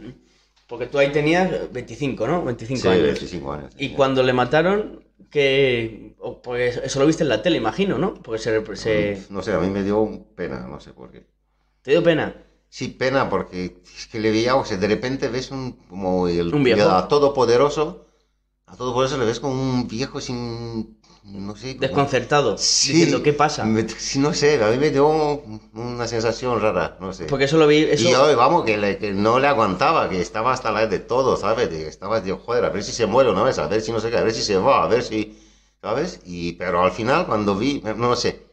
porque 0.67 0.87
tú 0.87 0.99
ahí 0.99 1.13
tenías 1.13 1.73
25, 1.73 2.27
¿no? 2.27 2.45
25 2.45 2.83
sí, 2.83 2.89
años. 2.89 3.05
25 3.05 3.53
años. 3.53 3.75
Y 3.79 3.91
cuando 3.91 4.23
le 4.23 4.33
mataron, 4.33 5.05
que... 5.31 6.15
Pues 6.43 6.79
eso 6.79 7.01
lo 7.01 7.07
viste 7.07 7.23
en 7.23 7.29
la 7.29 7.43
tele, 7.43 7.57
imagino, 7.59 7.99
¿no? 7.99 8.15
Porque 8.15 8.39
se, 8.41 8.77
se- 8.77 9.27
No 9.31 9.43
sé, 9.43 9.53
a 9.53 9.59
mí 9.61 9.69
me 9.69 9.83
dio 9.83 10.27
pena, 10.35 10.67
no 10.67 10.81
sé 10.81 10.93
por 10.93 11.11
qué. 11.11 11.27
¿Te 11.83 11.93
dio 11.93 12.03
pena? 12.03 12.35
Sí, 12.77 12.89
pena, 12.89 13.31
porque 13.31 13.77
es 13.97 14.09
que 14.09 14.19
le 14.19 14.33
veía, 14.33 14.57
o 14.57 14.65
sea, 14.65 14.77
de 14.77 14.89
repente 14.89 15.29
ves 15.29 15.53
un, 15.53 15.63
como 15.89 16.27
el, 16.27 16.53
Un 16.53 16.65
viejo. 16.65 16.89
a 16.91 17.07
todopoderoso, 17.07 17.85
a 18.67 18.75
todopoderoso 18.77 19.17
le 19.17 19.27
ves 19.27 19.39
como 19.39 19.55
un 19.55 19.87
viejo 19.87 20.21
sin, 20.21 20.99
no 21.23 21.55
sé, 21.55 21.77
como- 21.77 21.87
Desconcertado, 21.87 22.59
Sí, 22.59 22.93
diciendo, 22.93 23.23
¿qué 23.23 23.33
pasa? 23.33 23.65
me- 23.65 23.89
sí, 23.89 24.19
no 24.19 24.35
sé, 24.35 24.61
a 24.65 24.71
mí 24.73 24.79
me 24.79 24.91
dio 24.91 25.07
una 25.75 26.09
sensación 26.09 26.61
rara, 26.61 26.97
no 26.99 27.13
sé. 27.13 27.27
Porque 27.27 27.45
eso 27.45 27.59
lo 27.59 27.69
vi... 27.69 27.85
Eso... 27.85 28.09
Y 28.09 28.11
yo, 28.11 28.37
vamos, 28.37 28.65
que, 28.65 28.77
le- 28.77 28.99
que 28.99 29.13
no 29.13 29.39
le 29.39 29.47
aguantaba, 29.47 30.09
que 30.11 30.21
estaba 30.21 30.53
hasta 30.53 30.73
la 30.73 30.89
de 30.89 30.99
todo, 30.99 31.37
¿sabes? 31.37 31.71
De 31.71 31.87
estaba, 31.87 32.21
digo, 32.21 32.39
joder, 32.45 32.65
a 32.65 32.71
ver 32.71 32.83
si 32.83 32.91
se 32.91 33.07
muere 33.07 33.31
una 33.31 33.45
vez, 33.45 33.57
a 33.61 33.69
ver 33.69 33.83
si 33.83 33.93
no 33.93 34.01
sé 34.01 34.11
qué, 34.11 34.19
a 34.19 34.25
ver 34.25 34.35
si 34.35 34.43
se 34.43 34.57
va, 34.57 34.83
a 34.83 34.89
ver 34.89 35.05
si, 35.05 35.39
¿sabes? 35.81 36.21
Y, 36.27 36.55
pero 36.55 36.83
al 36.83 36.91
final, 36.91 37.25
cuando 37.27 37.55
vi, 37.55 37.81
no, 37.85 37.95
no 37.95 38.17
sé, 38.17 38.47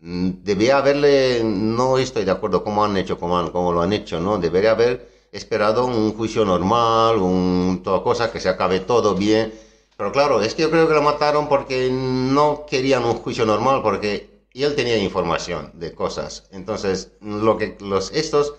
debía 0.00 0.78
haberle, 0.78 1.42
no 1.44 1.98
estoy 1.98 2.24
de 2.24 2.30
acuerdo 2.30 2.64
cómo 2.64 2.84
han 2.84 2.96
hecho, 2.96 3.18
cómo, 3.18 3.38
han- 3.38 3.50
cómo 3.50 3.72
lo 3.72 3.82
han 3.82 3.92
hecho, 3.92 4.20
¿no? 4.20 4.38
Debería 4.38 4.72
haber 4.72 5.08
esperado 5.32 5.84
un 5.86 6.12
juicio 6.14 6.44
normal, 6.44 7.16
un, 7.18 7.80
toda 7.84 8.02
cosa, 8.02 8.32
que 8.32 8.40
se 8.40 8.48
acabe 8.48 8.80
todo 8.80 9.14
bien. 9.14 9.52
Pero 9.96 10.12
claro, 10.12 10.40
es 10.42 10.54
que 10.54 10.62
yo 10.62 10.70
creo 10.70 10.88
que 10.88 10.94
lo 10.94 11.02
mataron 11.02 11.48
porque 11.48 11.90
no 11.92 12.64
querían 12.68 13.04
un 13.04 13.14
juicio 13.14 13.44
normal, 13.44 13.82
porque 13.82 14.30
él 14.54 14.74
tenía 14.74 14.96
información 14.98 15.70
de 15.74 15.92
cosas. 15.94 16.44
Entonces, 16.50 17.12
lo 17.20 17.58
que 17.58 17.76
los 17.80 18.10
estos, 18.12 18.54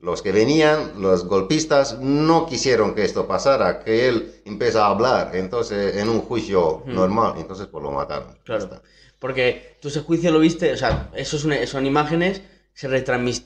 los 0.00 0.22
que 0.22 0.32
venían, 0.32 0.92
los 1.02 1.24
golpistas, 1.26 1.98
no 2.00 2.46
quisieron 2.46 2.94
que 2.94 3.04
esto 3.04 3.26
pasara, 3.26 3.80
que 3.80 4.08
él 4.08 4.40
empieza 4.44 4.86
a 4.86 4.90
hablar, 4.90 5.34
entonces, 5.34 5.96
en 5.96 6.08
un 6.08 6.20
juicio 6.22 6.82
Hmm. 6.86 6.94
normal, 6.94 7.34
entonces 7.38 7.66
pues 7.66 7.82
lo 7.82 7.90
mataron. 7.90 8.38
Claro. 8.44 8.80
Porque 9.18 9.76
tú 9.80 9.88
ese 9.88 10.00
juicio 10.00 10.30
lo 10.30 10.38
viste, 10.38 10.72
o 10.72 10.76
sea, 10.76 11.10
eso 11.14 11.36
es 11.36 11.44
una- 11.44 11.66
son 11.66 11.86
imágenes, 11.86 12.42
se, 12.72 12.88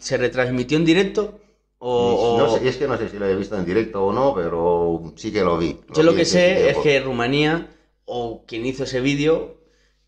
se 0.01 0.16
retransmitió 0.19 0.77
en 0.78 0.85
directo 0.85 1.40
o... 1.78 2.36
No 2.39 2.57
sé, 2.59 2.69
es 2.69 2.77
que 2.77 2.86
no 2.86 2.97
sé 2.99 3.09
si 3.09 3.19
lo 3.19 3.27
he 3.27 3.35
visto 3.35 3.57
en 3.57 3.65
directo 3.65 4.05
o 4.05 4.12
no, 4.12 4.35
pero 4.35 5.12
sí 5.16 5.32
que 5.32 5.40
lo 5.43 5.57
vi. 5.59 5.81
Yo 5.94 6.03
lo 6.03 6.12
vi 6.12 6.19
que 6.19 6.24
sé 6.27 6.69
es 6.70 6.77
que 6.78 7.01
Rumanía, 7.01 7.69
o 8.05 8.44
quien 8.47 8.66
hizo 8.66 8.85
ese 8.85 9.01
vídeo, 9.01 9.59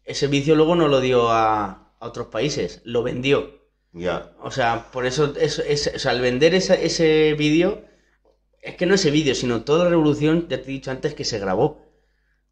ese 0.04 0.26
vídeo 0.26 0.54
luego 0.54 0.76
no 0.76 0.88
lo 0.88 1.00
dio 1.00 1.30
a, 1.30 1.92
a 1.98 2.06
otros 2.06 2.26
países, 2.26 2.82
lo 2.84 3.02
vendió. 3.02 3.62
Ya. 3.92 4.32
O 4.42 4.50
sea, 4.50 4.90
por 4.92 5.06
eso, 5.06 5.32
eso- 5.40 5.62
es- 5.62 5.90
o 5.94 5.98
sea, 5.98 6.10
al 6.10 6.20
vender 6.20 6.54
esa- 6.54 6.74
ese 6.74 7.34
vídeo, 7.38 7.82
es 8.60 8.76
que 8.76 8.86
no 8.86 8.94
ese 8.94 9.10
vídeo, 9.10 9.34
sino 9.34 9.62
toda 9.62 9.84
la 9.84 9.90
revolución, 9.90 10.46
ya 10.48 10.58
te 10.58 10.64
he 10.64 10.72
dicho 10.72 10.90
antes, 10.90 11.14
que 11.14 11.24
se 11.24 11.38
grabó. 11.38 11.83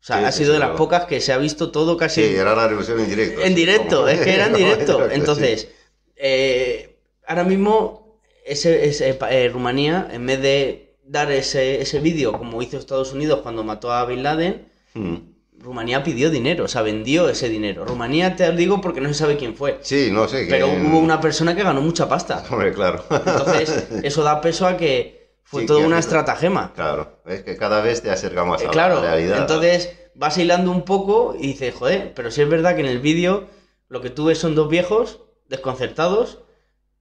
O 0.03 0.05
sea, 0.05 0.19
Sí, 0.19 0.25
ha 0.25 0.33
sido 0.33 0.53
de 0.53 0.59
las 0.59 0.71
pocas 0.71 1.05
que 1.05 1.21
se 1.21 1.33
ha 1.33 1.39
visto 1.39 1.71
todo 1.71 1.97
casi 1.97 2.25
Sí, 2.27 2.35
era 2.35 2.57
la 2.57 2.67
revolución 2.67 2.99
en 2.99 3.09
directo. 3.09 3.41
en 3.45 3.55
directo, 3.55 4.09
es 4.09 4.21
que 4.21 4.35
era 4.35 4.47
en 4.47 4.55
directo. 4.55 5.09
Entonces, 5.13 5.69
eh, 6.17 6.97
ahora 7.27 7.45
mismo, 7.45 8.19
ese, 8.45 8.87
ese, 8.89 9.15
pa- 9.15 9.31
eh, 9.33 9.49
Rumanía, 9.49 10.09
en 10.13 10.27
vez 10.27 10.43
de 10.43 10.97
dar 11.05 11.31
ese, 11.31 11.81
ese 11.81 12.01
vídeo 12.01 12.33
como 12.33 12.61
hizo 12.63 12.79
Estados 12.79 13.13
Unidos 13.13 13.41
cuando 13.43 13.63
mató 13.65 13.93
a 13.93 14.05
Bin 14.05 14.23
Laden, 14.23 14.71
Mm. 14.95 15.17
Rumanía 15.61 16.03
pidió 16.03 16.29
dinero, 16.29 16.65
o 16.65 16.69
sea, 16.69 16.83
vendió 16.83 17.29
ese 17.31 17.49
dinero. 17.49 17.85
Rumanía 17.87 18.35
te 18.37 18.51
digo 18.53 18.81
porque 18.83 19.01
no 19.01 19.09
se 19.09 19.15
sabe 19.15 19.37
quién 19.39 19.55
fue. 19.55 19.79
Sí, 19.83 20.11
no 20.13 20.27
sé. 20.29 20.47
Pero 20.51 20.67
que- 20.67 20.83
hubo 20.83 20.99
una 20.99 21.19
persona 21.21 21.55
que 21.57 21.63
ganó 21.63 21.81
mucha 21.81 22.09
pasta. 22.09 22.45
Hombre, 22.51 22.73
claro. 22.75 23.03
Entonces, 23.09 23.87
eso 24.03 24.23
da 24.25 24.41
peso 24.41 24.67
a 24.67 24.77
que 24.77 25.22
fue 25.53 25.61
Sí, 25.63 25.67
toda 25.67 25.87
una 25.87 25.99
estratagema. 25.99 26.73
Claro, 26.75 27.21
es 27.27 27.43
que 27.43 27.57
cada 27.57 27.81
vez 27.81 28.03
te 28.03 28.11
acerca 28.11 28.45
más 28.45 28.63
Eh, 28.63 28.67
a 28.67 28.71
claro, 28.71 28.97
la 28.97 29.13
realidad. 29.13 29.39
entonces 29.41 29.97
vas 30.15 30.37
hilando 30.39 30.71
un 30.71 30.85
poco 30.85 31.35
y 31.39 31.49
dices, 31.49 31.75
joder, 31.75 32.13
pero 32.15 32.31
sí 32.31 32.43
es 32.43 32.49
verdad 32.49 32.75
que 32.75 32.81
en 32.81 32.87
el 32.87 32.99
vídeo 33.01 33.49
lo 33.89 34.01
que 34.01 34.11
tú 34.11 34.27
ves 34.27 34.39
son 34.39 34.55
dos 34.55 34.69
viejos 34.69 35.21
desconcertados 35.49 36.41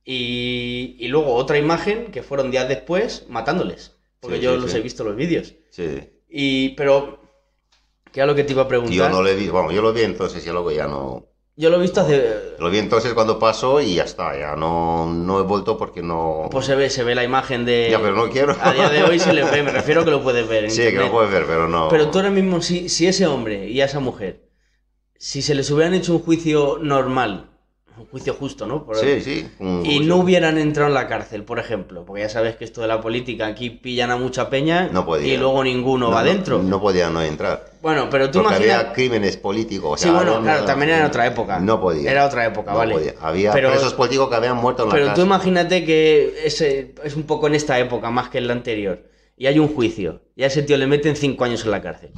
y, 0.03 0.95
y 0.99 1.07
luego 1.07 1.35
otra 1.35 1.57
imagen 1.57 2.11
que 2.11 2.23
fueron 2.23 2.51
días 2.51 2.67
después 2.67 3.25
matándoles. 3.29 3.97
Porque 4.19 4.37
Sí, 4.37 4.43
yo 4.43 4.55
sí, 4.55 4.61
los 4.61 4.73
he 4.75 4.81
visto 4.81 5.03
los 5.03 5.15
vídeos. 5.15 5.55
Sí. 5.69 6.09
Y, 6.29 6.69
pero, 6.75 7.19
¿qué 8.11 8.21
era 8.21 8.27
lo 8.27 8.35
que 8.35 8.43
te 8.43 8.53
iba 8.53 8.63
a 8.63 8.67
preguntar? 8.67 9.09
Yo 9.09 9.09
no 9.09 9.21
lo 9.21 9.29
he 9.29 9.35
visto, 9.35 9.53
vamos, 9.53 9.73
yo 9.73 9.81
lo 9.81 9.93
vi 9.93 10.01
entonces 10.03 10.45
y 10.45 10.49
luego 10.51 10.71
ya 10.71 10.87
no... 10.87 11.27
Yo 11.57 11.69
lo 11.69 11.77
he 11.77 11.81
visto 11.81 12.01
hace... 12.01 12.55
Lo 12.59 12.69
vi 12.69 12.77
entonces 12.79 13.13
cuando 13.13 13.37
pasó 13.37 13.81
y 13.81 13.95
ya 13.95 14.03
está, 14.03 14.37
ya 14.37 14.55
no, 14.55 15.05
no 15.11 15.39
he 15.39 15.43
vuelto 15.43 15.77
porque 15.77 16.01
no... 16.01 16.47
Pues 16.49 16.65
se 16.65 16.75
ve, 16.75 16.89
se 16.89 17.03
ve 17.03 17.13
la 17.13 17.23
imagen 17.23 17.65
de... 17.65 17.89
Ya, 17.91 17.99
pero 17.99 18.15
no 18.15 18.29
quiero. 18.29 18.55
A 18.59 18.71
día 18.73 18.89
de 18.89 19.03
hoy 19.03 19.19
se 19.19 19.33
le 19.33 19.43
ve, 19.43 19.61
me 19.61 19.71
refiero 19.71 20.05
que 20.05 20.11
lo 20.11 20.23
puedes 20.23 20.47
ver. 20.47 20.65
en 20.65 20.71
Sí, 20.71 20.83
que 20.83 20.93
lo 20.93 21.11
puedes 21.11 21.31
ver, 21.31 21.45
pero 21.45 21.67
no... 21.67 21.89
Pero 21.89 22.09
tú 22.09 22.19
ahora 22.19 22.31
mismo, 22.31 22.61
si, 22.61 22.89
si 22.89 23.05
ese 23.05 23.27
hombre 23.27 23.67
y 23.69 23.81
a 23.81 23.85
esa 23.85 23.99
mujer, 23.99 24.49
si 25.17 25.41
se 25.41 25.53
les 25.53 25.69
hubieran 25.69 25.93
hecho 25.93 26.13
un 26.13 26.23
juicio 26.23 26.79
normal, 26.81 27.50
un 27.97 28.05
juicio 28.07 28.33
justo, 28.33 28.65
¿no? 28.65 28.85
Por- 28.85 28.97
Sí, 28.97 29.21
sí. 29.21 29.47
un- 29.59 29.85
Y 29.85 29.99
no 30.01 30.17
hubieran 30.17 30.57
entrado 30.57 30.87
en 30.87 30.93
la 30.95 31.07
cárcel, 31.07 31.43
por 31.43 31.59
ejemplo, 31.59 32.03
porque 32.05 32.21
ya 32.23 32.29
sabes 32.29 32.55
que 32.55 32.63
esto 32.63 32.81
de 32.81 32.87
la 32.87 32.99
política, 33.01 33.45
aquí 33.47 33.69
pillan 33.69 34.11
a 34.11 34.17
mucha 34.17 34.49
peña 34.49 34.89
No 34.91 35.05
podía. 35.05 35.33
y 35.33 35.37
luego 35.37 35.63
ninguno 35.63 36.07
no, 36.09 36.11
va 36.15 36.21
no, 36.23 36.29
dentro. 36.29 36.61
No, 36.63 36.79
podía 36.81 37.09
no 37.09 37.21
entrar. 37.21 37.71
Bueno, 37.81 38.07
pero 38.09 38.29
tú 38.31 38.39
Porque 38.41 38.55
había 38.55 38.93
crímenes 38.93 39.37
políticos. 39.37 39.91
o 39.93 40.03
Sí, 40.03 40.09
bueno, 40.09 40.37
no- 40.37 40.41
claro, 40.43 40.61
no- 40.61 40.65
también 40.65 40.91
era 40.91 41.07
otra 41.07 41.25
época. 41.27 41.59
No 41.59 41.79
podía. 41.81 42.11
Era 42.11 42.25
otra 42.25 42.45
época, 42.45 42.71
No 42.71 42.77
vale. 42.77 42.93
podía. 42.93 43.13
Había 43.21 43.51
Pero- 43.51 43.71
presos 43.71 43.93
políticos 43.93 44.29
que 44.29 44.35
habían 44.35 44.57
muerto 44.57 44.83
en 44.83 44.89
la 44.89 44.95
Pero 44.95 45.13
tú 45.13 45.21
imagínate 45.21 45.83
que 45.85 46.33
ese 46.45 46.95
es 47.03 47.15
un 47.15 47.23
poco 47.23 47.47
en 47.47 47.55
esta 47.55 47.77
época 47.79 48.09
más 48.09 48.29
que 48.29 48.37
en 48.39 48.47
la 48.47 48.53
anterior. 48.53 49.03
Y 49.37 49.47
hay 49.47 49.57
un 49.59 49.67
juicio. 49.73 50.21
Y 50.35 50.43
a 50.43 50.47
ese 50.47 50.61
tío 50.63 50.77
le 50.77 50.85
meten 50.87 51.15
cinco 51.15 51.43
años 51.45 51.65
en 51.65 51.71
la 51.71 51.81
cárcel. 51.81 52.11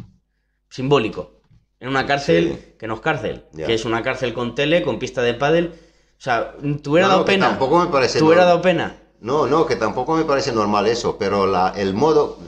Simbólico. 0.69 1.41
En 1.83 1.89
una 1.89 2.05
cárcel 2.05 2.57
Sí. 2.57 2.73
que 2.79 2.87
no 2.87 2.93
es 2.95 3.01
cárcel. 3.01 3.43
Ya. 3.51 3.67
Que 3.67 3.73
es 3.73 3.83
una 3.83 4.01
cárcel 4.01 4.33
con 4.33 4.55
tele, 4.55 4.81
con 4.83 4.99
pista 4.99 5.21
de 5.21 5.33
pádel. 5.33 5.73
O 6.17 6.21
sea, 6.21 6.53
¿te 6.81 6.89
hubiera 6.89 7.07
No, 7.07 7.13
dado 7.15 7.25
pena? 7.25 7.49
tampoco 7.49 7.77
me 7.79 7.87
parece 7.87 8.19
¿Te 8.19 8.23
hubiera 8.23 8.45
dado 8.45 8.61
pena? 8.61 9.01
No, 9.19 9.47
no, 9.47 9.65
que 9.65 9.75
tampoco 9.75 10.15
me 10.15 10.23
parece 10.23 10.53
normal 10.53 10.87
eso, 10.87 11.17
pero 11.17 11.45
la, 11.45 11.73
el 11.75 11.93
modo, 11.93 12.39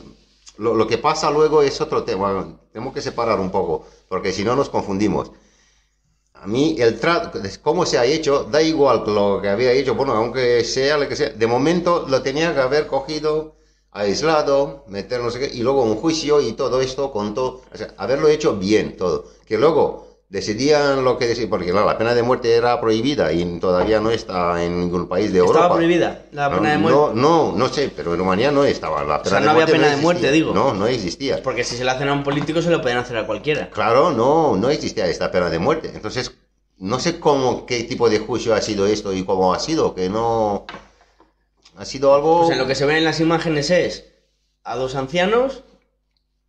lo, 0.58 0.74
lo 0.74 0.88
que 0.88 0.98
pasa 0.98 1.30
luego 1.32 1.62
es 1.62 1.82
otro 1.82 2.04
tema. 2.04 2.58
Tenemos 2.72 2.94
que 2.94 3.02
separar 3.02 3.42
un 3.42 3.52
poco, 3.52 3.86
porque 4.08 4.32
si 4.32 4.46
no 4.46 4.56
nos 4.56 4.70
confundimos. 4.70 5.32
A 6.34 6.48
mí 6.48 6.78
el 6.80 6.98
trato, 7.00 7.40
cómo 7.62 7.86
se 7.86 7.98
ha 7.98 8.06
hecho, 8.06 8.44
da 8.46 8.62
igual 8.62 9.04
lo 9.08 9.42
que 9.42 9.50
había 9.50 9.72
hecho, 9.74 9.96
bueno, 9.96 10.14
aunque 10.14 10.64
sea 10.64 10.98
lo 10.98 11.10
que 11.10 11.16
sea, 11.18 11.30
de 11.32 11.48
momento 11.48 12.06
lo 12.08 12.22
tenía 12.22 12.54
que 12.54 12.62
haber 12.62 12.88
cogido, 12.88 13.55
aislado, 13.96 14.84
meter 14.88 15.22
no 15.22 15.32
sé 15.32 15.40
qué, 15.40 15.52
y 15.54 15.64
luego 15.64 15.84
un 15.84 15.96
juicio 15.96 16.42
y 16.42 16.52
todo 16.54 16.82
esto 16.82 17.12
con 17.12 17.34
todo, 17.34 17.62
o 17.74 17.78
sea, 17.78 17.94
haberlo 17.98 18.28
hecho 18.28 18.58
bien 18.58 18.98
todo. 18.98 19.26
Que 19.48 19.58
luego 19.58 20.20
decidían 20.28 21.06
lo 21.06 21.18
que 21.18 21.28
decir, 21.28 21.50
porque 21.50 21.72
claro, 21.72 21.86
la 21.86 21.98
pena 21.98 22.14
de 22.14 22.22
muerte 22.22 22.54
era 22.54 22.82
prohibida 22.82 23.32
y 23.32 23.60
todavía 23.60 24.02
no 24.02 24.12
está 24.12 24.64
en 24.64 24.82
ningún 24.82 25.08
país 25.08 25.32
de 25.32 25.40
Europa. 25.40 25.60
Estaba 25.60 25.76
prohibida 25.76 26.26
la 26.34 26.52
pena 26.52 26.72
de 26.72 26.78
muerte. 26.78 27.00
No, 27.00 27.14
no, 27.14 27.54
no 27.56 27.70
sé, 27.70 27.90
pero 27.96 28.14
en 28.14 28.20
Rumanía 28.20 28.52
no 28.52 28.66
estaba. 28.66 29.04
La 29.06 29.24
pena 29.24 29.30
sea, 29.30 29.40
de 29.40 29.46
no 29.46 29.52
había 29.52 29.66
pena 29.66 29.90
de 29.90 29.98
muerte, 29.98 30.30
digo. 30.30 30.54
No, 30.54 30.74
no 30.74 30.88
existía. 30.88 31.42
Porque 31.42 31.64
si 31.64 31.78
se 31.78 31.86
le 31.86 31.92
hacen 31.92 32.10
a 32.10 32.14
un 32.14 32.24
político 32.24 32.62
se 32.62 32.70
lo 32.70 32.82
pueden 32.82 32.98
hacer 32.98 33.16
a 33.16 33.26
cualquiera. 33.26 33.70
Claro, 33.70 34.12
no, 34.12 34.58
no 34.58 34.70
existía 34.70 35.08
esta 35.08 35.32
pena 35.32 35.50
de 35.50 35.60
muerte. 35.60 35.92
Entonces, 35.94 36.32
no 36.78 37.00
sé 37.00 37.18
cómo, 37.20 37.66
qué 37.66 37.84
tipo 37.84 38.10
de 38.10 38.20
juicio 38.20 38.54
ha 38.54 38.62
sido 38.62 38.88
esto 38.88 39.14
y 39.14 39.24
cómo 39.24 39.54
ha 39.54 39.60
sido, 39.60 39.96
que 39.96 40.10
no... 40.10 40.66
Ha 41.78 41.86
sido 41.86 42.14
algo... 42.16 42.40
Pues 42.42 42.52
en 42.52 42.58
lo 42.58 42.68
que 42.68 42.76
se 42.76 42.86
ven 42.86 42.98
en 42.98 43.04
las 43.04 43.20
imágenes 43.20 43.70
es 43.70 44.06
a 44.64 44.76
dos 44.76 44.96
ancianos, 44.96 45.64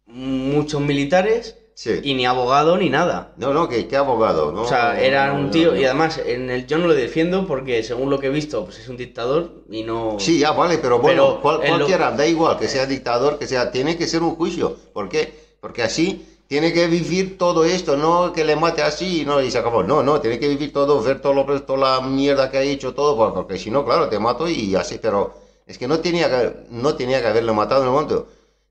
muchos 0.06 0.80
militares 0.80 1.56
Sí. 1.74 2.00
y 2.02 2.14
ni 2.14 2.24
abogado 2.24 2.78
ni 2.78 2.88
nada. 2.88 3.34
No, 3.36 3.52
no, 3.52 3.68
que 3.68 3.86
qué 3.86 3.96
abogado, 3.98 4.50
¿no? 4.50 4.62
O 4.62 4.66
sea, 4.68 4.98
era 4.98 5.26
No, 5.34 5.40
un 5.40 5.50
tío, 5.50 5.72
no. 5.72 5.76
y 5.78 5.84
además 5.84 6.18
en 6.24 6.48
el 6.48 6.66
yo 6.66 6.78
no 6.78 6.86
lo 6.86 6.94
defiendo 6.94 7.46
porque 7.46 7.82
según 7.82 8.08
lo 8.08 8.18
que 8.18 8.28
he 8.28 8.30
visto, 8.30 8.64
pues 8.64 8.78
es 8.78 8.88
un 8.88 8.96
dictador 8.96 9.62
y 9.70 9.82
no. 9.82 10.16
Sí, 10.18 10.38
ya 10.38 10.52
vale, 10.52 10.78
pero 10.78 11.00
bueno, 11.00 11.26
Pero 11.32 11.42
cual- 11.42 11.60
en 11.64 11.72
lo- 11.72 11.76
cualquiera, 11.84 12.12
da 12.12 12.26
igual, 12.26 12.58
que 12.58 12.66
sea 12.68 12.86
dictador, 12.86 13.38
que 13.38 13.46
sea, 13.46 13.70
tiene 13.72 13.98
que 13.98 14.06
ser 14.06 14.22
un 14.22 14.36
juicio. 14.36 14.74
¿Por 14.94 15.10
qué? 15.10 15.34
Porque 15.60 15.82
así 15.82 16.35
tiene 16.48 16.72
que 16.72 16.86
vivir 16.86 17.38
todo 17.38 17.64
esto, 17.64 17.96
no 17.96 18.32
que 18.32 18.44
le 18.44 18.56
mate 18.56 18.82
así 18.82 19.24
no, 19.26 19.40
y 19.42 19.50
se 19.50 19.58
acabó. 19.58 19.82
No, 19.82 20.02
no, 20.02 20.20
tiene 20.20 20.38
que 20.38 20.48
vivir 20.48 20.72
todo, 20.72 21.02
ver 21.02 21.20
todo 21.20 21.34
lo, 21.34 21.62
toda 21.62 22.00
la 22.00 22.06
mierda 22.06 22.50
que 22.50 22.58
ha 22.58 22.62
hecho, 22.62 22.94
todo, 22.94 23.16
por- 23.16 23.34
porque 23.34 23.58
si 23.58 23.70
no, 23.70 23.84
claro, 23.84 24.08
te 24.08 24.18
mato 24.18 24.48
y 24.48 24.74
así, 24.76 24.98
pero 25.00 25.34
es 25.66 25.78
que 25.78 25.88
no 25.88 25.98
tenía 26.00 26.28
que, 26.30 26.66
no 26.70 26.94
tenía 26.94 27.20
que 27.20 27.26
haberle 27.28 27.52
matado 27.52 27.82
en 27.82 27.88
el 27.88 27.92
momento. 27.92 28.28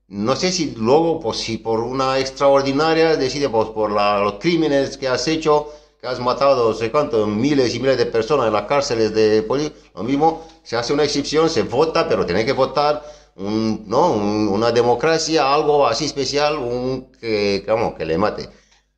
No 0.08 0.36
sé 0.36 0.52
si 0.52 0.74
luego, 0.76 1.18
pues 1.20 1.38
si 1.38 1.58
por 1.58 1.80
una 1.80 2.18
extraordinaria 2.18 3.16
decide, 3.16 3.48
pues 3.48 3.68
por 3.70 3.90
la- 3.90 4.20
los 4.20 4.34
crímenes 4.34 4.96
que 4.96 5.08
has 5.08 5.26
hecho, 5.28 5.68
que 6.00 6.06
has 6.06 6.20
matado, 6.20 6.68
no 6.70 6.74
sé 6.74 6.90
cuánto, 6.90 7.26
miles 7.26 7.74
y 7.74 7.80
miles 7.80 7.98
de 7.98 8.06
personas 8.06 8.46
en 8.46 8.52
las 8.52 8.66
cárceles 8.66 9.12
de 9.14 9.42
policía, 9.42 9.72
lo 9.94 10.02
mismo, 10.04 10.46
se 10.62 10.76
hace 10.76 10.92
una 10.92 11.04
excepción, 11.04 11.50
se 11.50 11.62
vota, 11.62 12.08
pero 12.08 12.24
tiene 12.24 12.44
que 12.44 12.52
votar 12.52 13.02
un, 13.36 13.84
¿no? 13.86 14.12
Un- 14.12 14.48
una 14.48 14.72
democracia, 14.72 15.52
algo 15.52 15.86
así 15.86 16.06
especial, 16.06 16.58
un, 16.58 17.12
que, 17.12 17.64
vamos, 17.66 17.94
que 17.94 18.04
le 18.06 18.18
mate. 18.18 18.48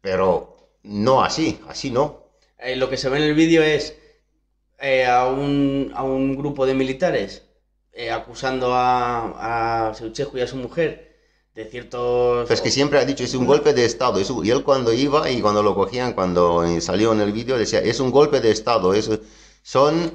Pero 0.00 0.56
no 0.84 1.22
así, 1.22 1.58
así 1.68 1.90
no. 1.90 2.24
Eh, 2.58 2.76
lo 2.76 2.88
que 2.88 2.96
se 2.96 3.08
ve 3.08 3.18
en 3.18 3.24
el 3.24 3.34
vídeo 3.34 3.62
es 3.62 3.94
eh, 4.80 5.06
a, 5.06 5.26
un, 5.26 5.92
a 5.94 6.02
un 6.04 6.36
grupo 6.36 6.66
de 6.66 6.74
militares 6.74 7.42
eh, 7.92 8.10
acusando 8.10 8.72
a, 8.74 9.88
a 9.90 9.94
Ceausescu 9.94 10.38
y 10.38 10.40
a 10.42 10.46
su 10.46 10.56
mujer 10.56 11.16
de 11.54 11.64
ciertos. 11.64 12.44
Pero 12.44 12.54
es 12.54 12.60
que 12.60 12.70
siempre 12.70 12.98
ha 12.98 13.04
dicho, 13.04 13.24
es 13.24 13.34
un 13.34 13.46
golpe 13.46 13.72
de 13.74 13.84
Estado. 13.84 14.20
es 14.20 14.30
un- 14.30 14.46
y 14.46 14.50
él 14.50 14.62
cuando 14.62 14.92
iba 14.92 15.28
y 15.30 15.40
cuando 15.40 15.62
lo 15.62 15.74
cogían, 15.74 16.12
cuando 16.12 16.64
salió 16.80 17.12
en 17.12 17.20
el 17.20 17.32
vídeo, 17.32 17.58
decía, 17.58 17.80
es 17.80 17.98
un 18.00 18.10
golpe 18.12 18.40
de 18.40 18.50
Estado. 18.52 18.94
es- 18.94 19.10
son, 19.62 20.12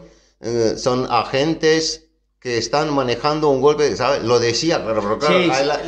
son 0.77 1.07
agentes 1.09 2.02
que 2.43 2.57
están 2.57 2.93
manejando 2.93 3.47
un 3.49 3.61
golpe, 3.61 3.95
¿sabes? 3.95 4.21
Lo 4.23 4.37
decía, 4.39 4.83
pero, 4.85 5.01
pero 5.01 5.17
claro, 5.17 5.37
Sí, 5.41 5.49
ahí, 5.49 5.65
la- 5.65 5.79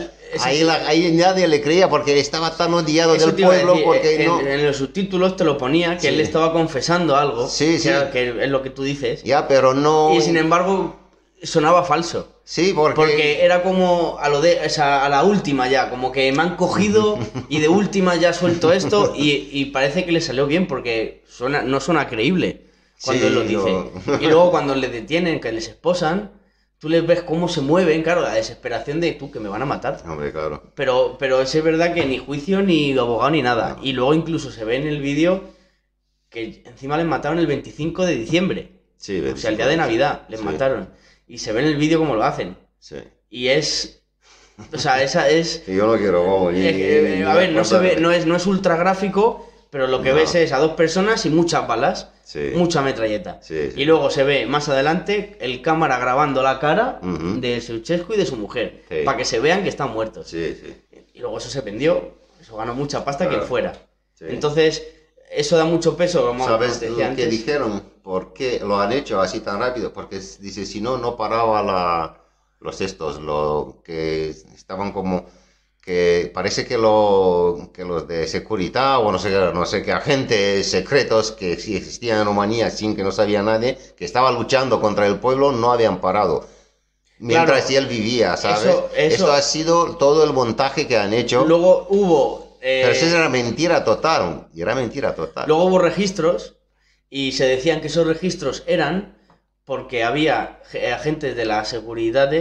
ahí 0.42 0.64
la- 0.64 0.88
ahí 0.88 1.12
nadie 1.12 1.50
le 1.50 1.62
creía 1.62 1.90
porque 1.90 2.18
estaba 2.18 2.56
tan 2.56 2.74
odiado 2.74 3.14
del 3.14 3.34
pueblo, 3.36 3.72
decir, 3.74 3.84
porque 3.86 4.16
en, 4.24 4.26
no... 4.26 4.40
en 4.40 4.66
los 4.66 4.78
subtítulos 4.78 5.36
te 5.36 5.44
lo 5.44 5.58
ponía 5.58 5.96
que 5.96 6.02
Sí. 6.04 6.08
él 6.08 6.22
estaba 6.22 6.54
confesando 6.54 7.18
algo. 7.18 7.50
Sí, 7.50 7.74
que 7.74 7.80
sí. 7.80 7.90
que 8.14 8.44
es 8.46 8.50
lo 8.50 8.62
que 8.64 8.70
tú 8.70 8.84
dices. 8.84 9.22
Ya, 9.24 9.50
pero 9.50 9.74
no... 9.74 10.14
Y 10.16 10.22
sin 10.22 10.38
embargo, 10.38 10.96
sonaba 11.44 11.84
falso. 11.84 12.30
Sí, 12.46 12.72
porque... 12.74 12.96
Porque 12.96 13.44
era 13.44 13.62
como 13.62 14.18
a 14.22 14.30
lo 14.30 14.40
de, 14.40 14.62
o 14.66 14.70
sea, 14.70 15.04
a 15.04 15.10
la 15.10 15.24
última 15.24 15.68
ya, 15.68 15.90
como 15.90 16.14
que 16.14 16.32
me 16.32 16.42
han 16.42 16.56
cogido 16.56 17.20
y 17.50 17.60
de 17.60 17.68
última 17.68 18.16
ya 18.16 18.32
suelto 18.32 18.72
esto 18.72 19.14
y, 19.14 19.50
y 19.52 19.66
parece 19.66 20.06
que 20.06 20.14
le 20.14 20.22
salió 20.22 20.48
bien 20.48 20.68
porque 20.68 21.22
suena, 21.28 21.64
no 21.64 21.82
suena 21.82 22.08
creíble 22.08 22.62
cuando 23.04 23.24
Sí, 23.24 23.28
él 23.28 23.36
lo 23.36 23.42
dice. 23.42 23.92
no. 24.06 24.22
Y 24.22 24.28
luego 24.28 24.52
cuando 24.52 24.74
le 24.74 24.88
detienen, 24.88 25.42
que 25.42 25.52
les 25.52 25.68
esposan, 25.68 26.32
tú 26.86 26.90
les 26.90 27.08
ves 27.08 27.24
cómo 27.24 27.50
se 27.50 27.62
mueven, 27.62 28.04
claro, 28.04 28.22
la 28.22 28.36
desesperación 28.36 29.02
de 29.02 29.14
tú 29.14 29.32
que 29.32 29.40
me 29.40 29.50
van 29.50 29.60
a 29.60 29.66
matar. 29.66 30.04
Hombre, 30.08 30.32
claro. 30.32 30.62
Pero, 30.76 31.16
pero 31.18 31.42
es 31.42 31.64
verdad 31.64 31.96
que 31.96 32.06
ni 32.06 32.20
juicio, 32.20 32.62
ni 32.62 32.96
abogado, 32.96 33.32
ni 33.32 33.42
nada. 33.42 33.80
Y 33.82 33.94
luego 33.94 34.14
incluso 34.14 34.52
se 34.52 34.64
ve 34.66 34.76
en 34.76 34.86
el 34.86 35.02
vídeo 35.02 35.46
que 36.30 36.62
encima 36.64 36.96
les 36.96 37.08
mataron 37.08 37.40
el 37.40 37.48
25 37.48 38.06
de 38.06 38.16
diciembre. 38.16 38.72
Sí, 38.98 39.20
O 39.20 39.36
sea, 39.36 39.50
el 39.50 39.58
día 39.58 39.66
de 39.66 39.78
Navidad 39.78 40.28
les 40.30 40.42
Sí. 40.42 40.46
mataron. 40.46 40.90
Y 41.28 41.40
se 41.40 41.54
ve 41.54 41.62
en 41.62 41.66
el 41.70 41.78
vídeo 41.78 41.98
cómo 41.98 42.16
lo 42.16 42.24
hacen. 42.24 42.56
Sí. 42.78 42.98
Y 43.32 43.48
es. 43.48 44.04
O 44.72 44.78
sea, 44.78 45.02
esa 45.02 45.28
es. 45.28 45.64
Sí, 45.66 45.76
yo 45.76 45.88
no 45.88 45.98
quiero, 45.98 46.22
vamos, 46.24 46.54
eh, 46.54 47.22
eh, 47.22 47.26
a 47.26 47.34
ver, 47.34 47.52
no 47.52 47.64
se 47.64 47.80
ve, 47.80 47.98
no 48.00 48.12
es, 48.12 48.28
no 48.28 48.36
es 48.36 48.46
ultra 48.46 48.76
gráfico, 48.76 49.52
pero 49.76 49.88
lo 49.88 50.02
que 50.02 50.12
No. 50.12 50.16
ves 50.16 50.34
es 50.36 50.54
a 50.54 50.60
dos 50.60 50.72
personas 50.72 51.26
y 51.26 51.30
muchas 51.30 51.68
balas, 51.68 52.10
Sí. 52.24 52.52
mucha 52.56 52.82
metralleta. 52.82 53.40
Sí, 53.42 53.72
sí. 53.74 53.82
Y 53.82 53.84
luego 53.84 54.10
se 54.10 54.24
ve 54.24 54.46
más 54.46 54.70
adelante 54.70 55.36
el 55.42 55.62
cámara 55.62 56.00
grabando 56.00 56.42
la 56.42 56.62
cara 56.62 57.02
de 57.04 57.60
Ceausescu 57.60 58.14
y 58.14 58.16
de 58.16 58.26
su 58.26 58.38
mujer, 58.38 58.84
para 59.04 59.18
que 59.18 59.26
se 59.26 59.42
vean 59.42 59.64
que 59.64 59.68
están 59.70 59.92
muertos. 59.92 60.30
Sí, 60.30 60.58
sí. 60.62 61.02
Y 61.14 61.20
luego 61.20 61.40
eso 61.40 61.50
se 61.50 61.60
vendió, 61.60 62.14
eso 62.40 62.56
ganó 62.56 62.74
mucha 62.74 63.04
pasta 63.04 63.26
que 63.26 63.32
Claro. 63.32 63.48
fuera. 63.48 63.74
Sí. 64.14 64.24
Entonces, 64.30 64.82
eso 65.30 65.58
da 65.58 65.66
mucho 65.66 65.98
peso, 65.98 66.26
como 66.26 66.46
¿Sabes 66.46 66.82
lo 66.82 67.14
que 67.14 67.26
dijeron? 67.28 67.84
¿Por 68.02 68.32
qué 68.32 68.62
lo 68.66 68.80
han 68.80 68.94
hecho 68.94 69.20
así 69.20 69.42
tan 69.42 69.60
rápido? 69.60 69.92
Porque 69.92 70.22
dice, 70.40 70.66
si 70.66 70.80
no, 70.80 70.98
no 70.98 71.18
paraba 71.18 71.62
la, 71.62 72.22
los 72.62 72.80
estos, 72.80 73.20
lo 73.20 73.82
que 73.84 74.30
estaban 74.30 74.94
como 74.94 75.26
que 75.86 76.32
parece 76.34 76.66
que, 76.66 76.78
lo, 76.80 77.70
que 77.72 77.86
los 77.86 78.08
de 78.08 78.28
seguridad 78.28 79.00
o 79.06 79.12
no 79.12 79.20
sé, 79.20 79.30
no 79.30 79.66
sé 79.68 79.84
qué 79.84 79.92
agentes 79.92 80.72
secretos 80.72 81.32
que 81.32 81.54
existían 81.54 82.20
en 82.22 82.26
Rumanía 82.26 82.72
sin 82.72 82.96
que 82.96 83.04
no 83.04 83.12
sabía 83.12 83.44
nadie, 83.44 83.78
que 83.96 84.04
estaba 84.04 84.32
luchando 84.32 84.82
contra 84.82 85.06
el 85.06 85.20
pueblo, 85.20 85.52
no 85.52 85.72
habían 85.72 86.02
parado. 86.02 86.48
Mientras 87.20 87.66
Claro. 87.68 87.78
él 87.84 87.88
vivía, 87.88 88.36
¿sabes? 88.36 88.62
Eso- 88.66 88.90
eso- 88.96 89.14
Esto 89.16 89.32
ha 89.32 89.42
sido 89.44 89.96
todo 89.98 90.24
el 90.24 90.34
montaje 90.34 90.88
que 90.88 90.98
han 90.98 91.14
hecho. 91.14 91.46
Luego 91.46 91.86
hubo. 91.90 92.58
eh, 92.62 92.82
pero 92.84 92.94
eso 92.96 93.06
era 93.18 93.30
mentira 93.30 93.84
total. 93.84 94.48
Era 94.56 94.74
mentira 94.74 95.14
total. 95.14 95.46
Luego 95.48 95.66
hubo 95.66 95.78
registros 95.78 96.56
y 97.12 97.34
se 97.34 97.46
decían 97.46 97.80
que 97.80 97.88
esos 97.88 98.08
registros 98.08 98.64
eran 98.66 99.16
porque 99.66 100.04
había 100.04 100.60
ge- 100.72 100.92
agentes 100.92 101.36
de 101.36 101.46
la 101.46 101.64
seguridad 101.64 102.32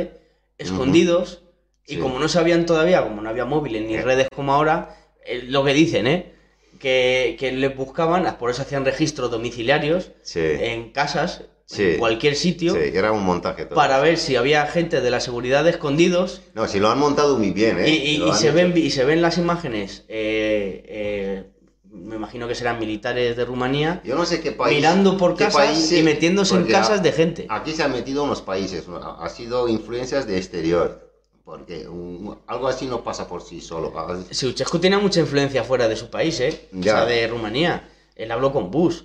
escondidos 0.56 1.42
y 1.86 1.94
Sí. 1.94 2.01
como 2.01 2.19
no 2.19 2.28
sabían 2.28 2.66
todavía, 2.66 3.02
como 3.02 3.20
no 3.23 3.28
había 3.28 3.44
móviles 3.44 3.82
ni 3.86 3.94
Eh. 3.94 4.02
redes 4.02 4.28
como 4.35 4.52
ahora, 4.55 4.97
eh, 5.27 5.43
lo 5.47 5.65
que 5.65 5.74
dicen, 5.74 6.06
¿eh? 6.06 6.32
Que, 6.78 7.36
que 7.39 7.52
les 7.52 7.74
buscaban, 7.77 8.36
por 8.39 8.51
eso 8.51 8.62
hacían 8.62 8.85
registros 8.85 9.31
domiciliarios 9.31 10.11
Sí. 10.23 10.40
en 10.43 10.90
casas, 10.93 11.44
Sí. 11.66 11.82
en 11.93 11.98
cualquier 11.98 12.35
sitio, 12.36 12.74
Sí, 12.74 12.81
era 12.93 13.12
un 13.12 13.24
montaje 13.24 13.65
todo. 13.65 13.74
para 13.74 13.98
ver 14.01 14.19
si 14.19 14.36
había 14.36 14.62
agentes 14.62 15.02
de 15.02 15.11
la 15.11 15.20
seguridad 15.20 15.66
escondidos 15.66 16.43
No, 16.55 16.69
si 16.69 16.78
lo 16.81 16.90
han 16.90 16.98
montado 16.98 17.39
muy 17.39 17.52
bien, 17.52 17.78
¿eh? 17.81 17.89
y, 17.89 18.19
se 18.35 18.48
hecho. 18.48 18.55
ven, 18.56 18.73
y 18.77 18.90
se 18.90 19.05
ven 19.05 19.23
las 19.23 19.39
imágenes, 19.39 20.05
eh, 20.09 21.44
me 21.90 22.16
imagino 22.16 22.48
que 22.48 22.55
serán 22.55 22.78
militares 22.81 23.36
de 23.36 23.44
Rumanía, 23.44 24.02
Yo 24.05 24.15
no 24.16 24.27
sé 24.27 24.40
qué 24.40 24.52
país. 24.52 24.77
mirando 24.77 25.16
por 25.16 25.36
casas 25.36 25.55
países, 25.69 25.98
y 25.98 26.02
metiéndose 26.02 26.55
en 26.56 26.65
casas 26.66 27.02
de 27.02 27.12
gente. 27.12 27.47
Aquí 27.48 27.73
se 27.73 27.82
han 27.82 27.93
metido 27.93 28.24
unos 28.24 28.43
países, 28.43 28.89
¿no? 28.89 28.97
ha 28.98 29.28
sido 29.31 29.69
influencias 29.69 30.27
de 30.27 30.36
exterior. 30.36 31.03
Porque 31.44 31.86
un- 31.86 32.38
algo 32.46 32.68
así 32.68 32.86
no 32.86 33.04
pasa 33.04 33.28
por 33.28 33.42
sí 33.42 33.60
solo. 33.60 33.92
Ceausescu 34.32 34.78
tenía 34.78 34.98
mucha 34.98 35.20
influencia 35.20 35.62
fuera 35.62 35.88
de 35.88 35.96
su 35.96 36.08
país, 36.08 36.40
¿eh? 36.40 36.68
O 36.72 36.80
Ya. 36.80 36.92
sea, 36.96 37.04
de 37.04 37.26
Rumanía. 37.28 37.88
Él 38.16 38.30
habló 38.32 38.50
con 38.52 38.70
Bush. 38.70 39.02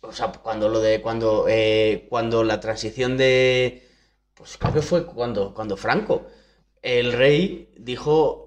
O 0.00 0.12
sea, 0.12 0.30
cuando 0.30 0.68
lo 0.68 0.80
de. 0.80 1.00
Cuando, 1.00 1.46
eh, 1.48 2.06
cuando 2.08 2.44
la 2.44 2.60
transición 2.60 3.16
de. 3.16 3.82
Pues 4.34 4.56
creo 4.58 4.72
que 4.74 4.82
fue 4.82 5.04
cuando, 5.06 5.52
cuando 5.54 5.76
Franco. 5.76 6.26
El 6.82 7.12
rey 7.12 7.72
dijo. 7.76 8.38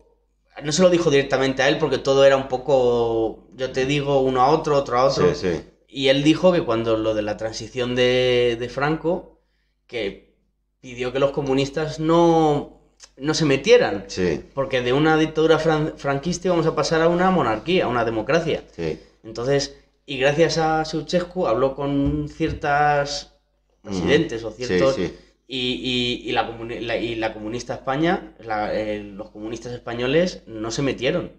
No 0.63 0.71
se 0.71 0.81
lo 0.81 0.89
dijo 0.89 1.09
directamente 1.11 1.61
a 1.63 1.67
él 1.67 1.77
porque 1.77 1.97
todo 1.97 2.23
era 2.25 2.37
un 2.37 2.47
poco. 2.47 3.47
Yo 3.55 3.71
te 3.71 3.85
digo 3.85 4.21
uno 4.21 4.41
a 4.41 4.49
otro, 4.49 4.77
otro 4.77 4.97
a 4.97 5.05
otro. 5.05 5.33
Sí, 5.35 5.49
sí. 5.53 5.61
Y 5.89 6.07
él 6.07 6.23
dijo 6.23 6.53
que 6.53 6.63
cuando 6.63 6.95
lo 6.97 7.13
de 7.13 7.21
la 7.21 7.35
transición 7.35 7.95
de, 7.95 8.55
de 8.59 8.69
Franco, 8.69 9.39
que 9.87 10.35
pidió 10.79 11.11
que 11.11 11.19
los 11.19 11.31
comunistas 11.31 11.99
no, 11.99 12.74
no 13.18 13.34
se 13.34 13.45
metieran. 13.45 14.06
Sí, 14.07 14.41
Porque 14.53 14.82
de 14.82 14.94
una 14.94 15.18
dictadura 15.18 15.57
fran- 15.60 15.94
franquista 15.98 16.48
íbamos 16.48 16.65
a 16.65 16.76
pasar 16.76 17.02
a 17.02 17.07
una 17.07 17.32
monarquía, 17.32 17.86
a 17.86 17.88
una 17.88 18.06
democracia. 18.06 18.64
sí. 18.76 18.99
Entonces, 19.23 19.76
y 20.06 20.18
gracias 20.19 20.60
a 20.60 20.86
Ceausescu 20.86 21.48
habló 21.48 21.76
con 21.76 22.30
ciertas 22.30 23.34
presidentes 23.82 24.44
o 24.44 24.52
ciertos... 24.52 24.95
sí. 24.95 25.14
Y, 25.48 26.23
y- 26.23 26.30
y 26.30 26.32
la, 26.32 26.98
y 26.98 27.15
la 27.15 27.32
comunista 27.34 27.76
España, 27.76 28.34
la- 28.40 28.73
eh, 28.73 29.03
los 29.03 29.30
comunistas 29.30 29.73
españoles 29.73 30.41
no 30.48 30.72
se 30.72 30.82
metieron. 30.82 31.32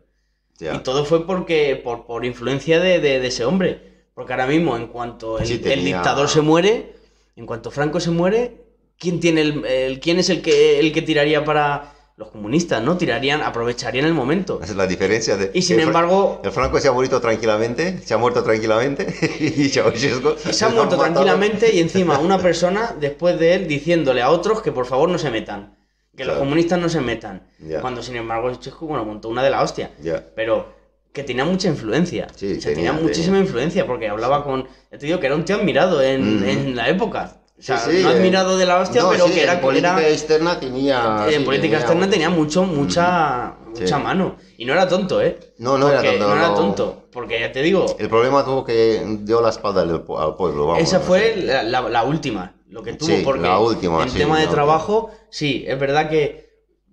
Y 0.60 0.78
todo 0.78 1.04
fue 1.04 1.26
porque 1.26 1.74
por, 1.82 2.06
por 2.06 2.24
influencia 2.24 2.78
de, 2.80 3.00
de- 3.00 3.18
de 3.20 3.26
ese 3.28 3.44
hombre. 3.44 3.80
Porque 4.14 4.32
ahora 4.32 4.46
mismo, 4.46 4.76
en 4.76 4.86
cuanto 4.86 5.38
el, 5.38 5.44
dictador 5.84 6.28
se 6.28 6.40
muere, 6.40 6.94
en 7.36 7.46
cuanto 7.46 7.70
Franco 7.70 7.98
se 8.00 8.10
muere, 8.10 8.56
¿quién 8.98 9.20
tiene 9.20 9.40
el, 9.42 9.64
el- 9.64 10.00
quién 10.00 10.18
es 10.18 10.28
el 10.30 10.42
que 10.42 10.78
el 10.80 10.92
que 10.92 11.02
tiraría 11.02 11.44
para 11.44 11.92
los 12.16 12.30
comunistas, 12.30 12.82
no? 12.82 12.96
Tirarían, 12.96 13.42
aprovecharían 13.42 14.06
el 14.06 14.14
momento. 14.14 14.58
Esa 14.62 14.72
es 14.72 14.76
la 14.78 14.86
diferencia. 14.86 15.36
De, 15.36 15.50
Y 15.52 15.60
sin 15.60 15.78
el 15.80 15.88
embargo, 15.88 16.40
El 16.42 16.50
Franco 16.50 16.80
se 16.80 16.88
ha 16.88 16.92
muerto 16.92 17.20
tranquilamente, 17.20 17.98
se 18.02 18.14
ha 18.14 18.16
muerto 18.16 18.42
tranquilamente 18.42 19.06
y 19.40 19.68
Ceausescu 19.68 20.34
se 20.50 20.64
ha 20.64 20.68
muerto 20.70 20.96
tranquilamente 20.96 21.74
y 21.74 21.80
encima 21.80 22.18
una 22.28 22.38
persona 22.38 22.96
después 22.98 23.38
de 23.38 23.54
él 23.54 23.68
diciéndole 23.68 24.22
a 24.22 24.30
otros 24.30 24.62
que 24.62 24.72
por 24.72 24.86
favor 24.86 25.10
no 25.10 25.18
se 25.18 25.30
metan, 25.30 25.76
que 26.16 26.24
los 26.24 26.38
comunistas 26.38 26.78
no 26.78 26.88
se 26.88 27.02
metan. 27.02 27.42
Cuando 27.82 28.02
sin 28.02 28.16
embargo 28.16 28.48
Ceausescu, 28.50 28.86
bueno, 28.86 29.04
montó 29.04 29.28
una 29.28 29.42
de 29.42 29.50
la 29.50 29.62
hostia. 29.62 29.90
Pero 30.34 30.74
que 31.12 31.22
tenía 31.22 31.44
mucha 31.44 31.68
influencia. 31.68 32.28
Sí, 32.34 32.52
o 32.56 32.60
sea, 32.60 32.72
tenía, 32.74 32.92
tenía, 32.92 32.92
muchísima 32.92 33.38
influencia 33.38 33.86
porque 33.86 34.08
hablaba 34.08 34.42
con. 34.44 34.64
Ya 34.92 34.98
te 34.98 35.04
digo 35.06 35.18
que 35.20 35.26
era 35.26 35.34
un 35.34 35.44
tío 35.46 35.56
admirado 35.56 36.02
en, 36.02 36.40
Mm. 36.40 36.44
en 36.44 36.76
la 36.76 36.88
época. 36.90 37.40
O 37.58 37.62
sea, 37.62 37.78
Sí, 37.78 37.90
sí, 37.98 38.02
no 38.02 38.10
eh, 38.10 38.16
admirado 38.16 38.58
de 38.58 38.66
la 38.66 38.78
hostia, 38.80 39.02
no, 39.02 39.10
pero 39.10 39.26
sí, 39.28 39.32
que 39.32 39.42
era. 39.44 39.54
en 39.54 39.60
política 39.60 39.98
era- 39.98 40.08
externa 40.08 40.60
tenía. 40.60 41.26
en 41.30 41.44
política 41.44 41.78
externa 41.78 42.08
tenía 42.10 42.28
mucho, 42.28 42.64
mucha, 42.64 43.54
mucha 43.74 43.98
mano. 43.98 44.36
Y 44.58 44.66
no 44.66 44.74
era 44.74 44.86
tonto, 44.86 45.22
¿eh? 45.22 45.38
No, 45.58 45.78
no 45.78 45.88
era 45.88 46.02
tonto, 46.02 46.26
No 46.28 46.34
era 46.36 46.48
no. 46.48 46.54
tonto. 46.54 47.02
Porque 47.10 47.40
ya 47.40 47.50
te 47.52 47.62
digo, 47.62 47.96
El 47.98 48.10
problema 48.10 48.44
tuvo 48.44 48.62
que 48.64 49.02
dio 49.20 49.40
la 49.40 49.48
espalda 49.48 49.80
al, 49.82 50.04
pu- 50.04 50.22
al 50.22 50.36
pueblo. 50.36 50.66
Vamos, 50.66 50.82
esa 50.82 51.00
fue 51.00 51.34
la, 51.36 51.62
la- 51.62 51.88
la 51.88 52.02
última. 52.04 52.54
Lo 52.68 52.82
que 52.82 52.92
tuvo, 52.92 53.14
porque 53.24 53.42
la 53.42 53.58
última, 53.58 54.02
en 54.02 54.12
tema 54.12 54.38
de 54.40 54.48
trabajo, 54.48 55.10
sí, 55.30 55.64
es 55.66 55.78
verdad 55.80 56.10
que, 56.10 56.50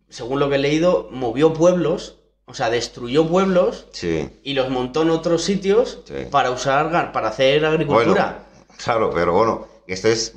según 0.08 0.40
lo 0.40 0.48
que 0.50 0.56
he 0.56 0.60
leído, 0.60 1.10
movió 1.12 1.52
pueblos, 1.52 2.20
o 2.46 2.54
sea, 2.54 2.70
destruyó 2.70 3.28
pueblos 3.28 3.88
Sí. 3.92 4.30
y 4.44 4.54
los 4.54 4.70
montó 4.70 5.02
en 5.02 5.10
otros 5.10 5.44
sitios 5.44 6.00
para 6.32 6.52
usar 6.52 7.12
para 7.12 7.28
hacer 7.30 7.60
Bueno, 7.62 7.74
agricultura. 7.74 8.46
claro, 8.84 9.10
pero 9.14 9.34
bueno, 9.34 9.68
esto 9.88 10.08
es. 10.08 10.34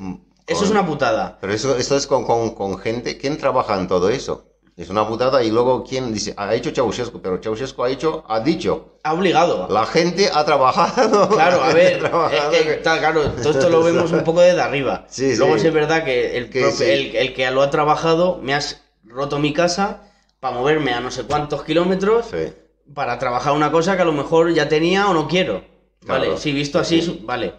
Eso 0.47 0.65
es 0.65 0.71
una 0.71 0.87
putada. 0.87 1.39
Pero 1.41 1.53
eso, 1.53 1.77
esto 1.77 1.97
es 1.97 2.07
con, 2.07 2.25
con, 2.25 2.55
con 2.55 2.79
gente. 2.79 3.19
¿Quién 3.19 3.37
trabaja 3.37 3.79
en 3.79 3.89
todo 3.89 4.09
eso? 4.11 4.45
Es 4.77 4.91
una 4.91 5.09
putada 5.09 5.43
y 5.43 5.51
luego 5.51 5.83
quién 5.85 6.13
dice, 6.13 6.35
ha 6.37 6.55
hecho 6.55 6.71
Ceausescu, 6.71 7.23
pero 7.23 7.39
Ceausescu 7.43 7.83
ha 7.83 7.89
hecho, 7.91 8.25
ha 8.29 8.41
dicho. 8.41 8.99
Ha 9.05 9.15
obligado. 9.15 9.67
La 9.71 9.87
gente 9.87 10.29
ha 10.33 10.45
trabajado. 10.45 11.31
Claro, 11.31 11.63
a 11.63 11.69
ver, 11.73 12.05
es 12.05 12.51
que, 12.51 12.81
claro, 12.83 13.23
todo 13.31 13.51
esto 13.53 13.71
lo 13.71 13.83
vemos 13.83 14.13
un 14.13 14.23
poco 14.23 14.43
desde 14.43 14.61
arriba. 14.61 15.07
Sí. 15.09 15.35
Luego 15.37 15.59
sí 15.59 15.67
es 15.69 15.73
verdad 15.73 16.05
que, 16.05 16.37
el, 16.37 16.51
Que 16.51 16.71
sí. 16.73 16.85
el, 16.85 17.17
el 17.17 17.33
que 17.35 17.51
lo 17.51 17.63
ha 17.63 17.71
trabajado 17.71 18.39
me 18.43 18.53
has 18.55 18.83
roto 19.05 19.39
mi 19.39 19.55
casa 19.55 20.03
para 20.41 20.55
moverme 20.59 20.93
a 20.93 21.01
no 21.01 21.11
sé 21.11 21.23
cuántos 21.25 21.63
kilómetros 21.65 22.27
Sí. 22.27 22.53
para 22.95 23.19
trabajar 23.19 23.55
una 23.55 23.73
cosa 23.73 23.97
que 23.97 24.03
a 24.03 24.05
lo 24.05 24.13
mejor 24.13 24.53
ya 24.53 24.69
tenía 24.69 25.09
o 25.09 25.15
no 25.15 25.27
quiero. 25.27 25.65
Vale, 26.03 26.27
Claro. 26.27 26.37
sí, 26.39 26.53
visto 26.53 26.79
así, 26.79 27.01
Sí. 27.01 27.23
vale. 27.25 27.55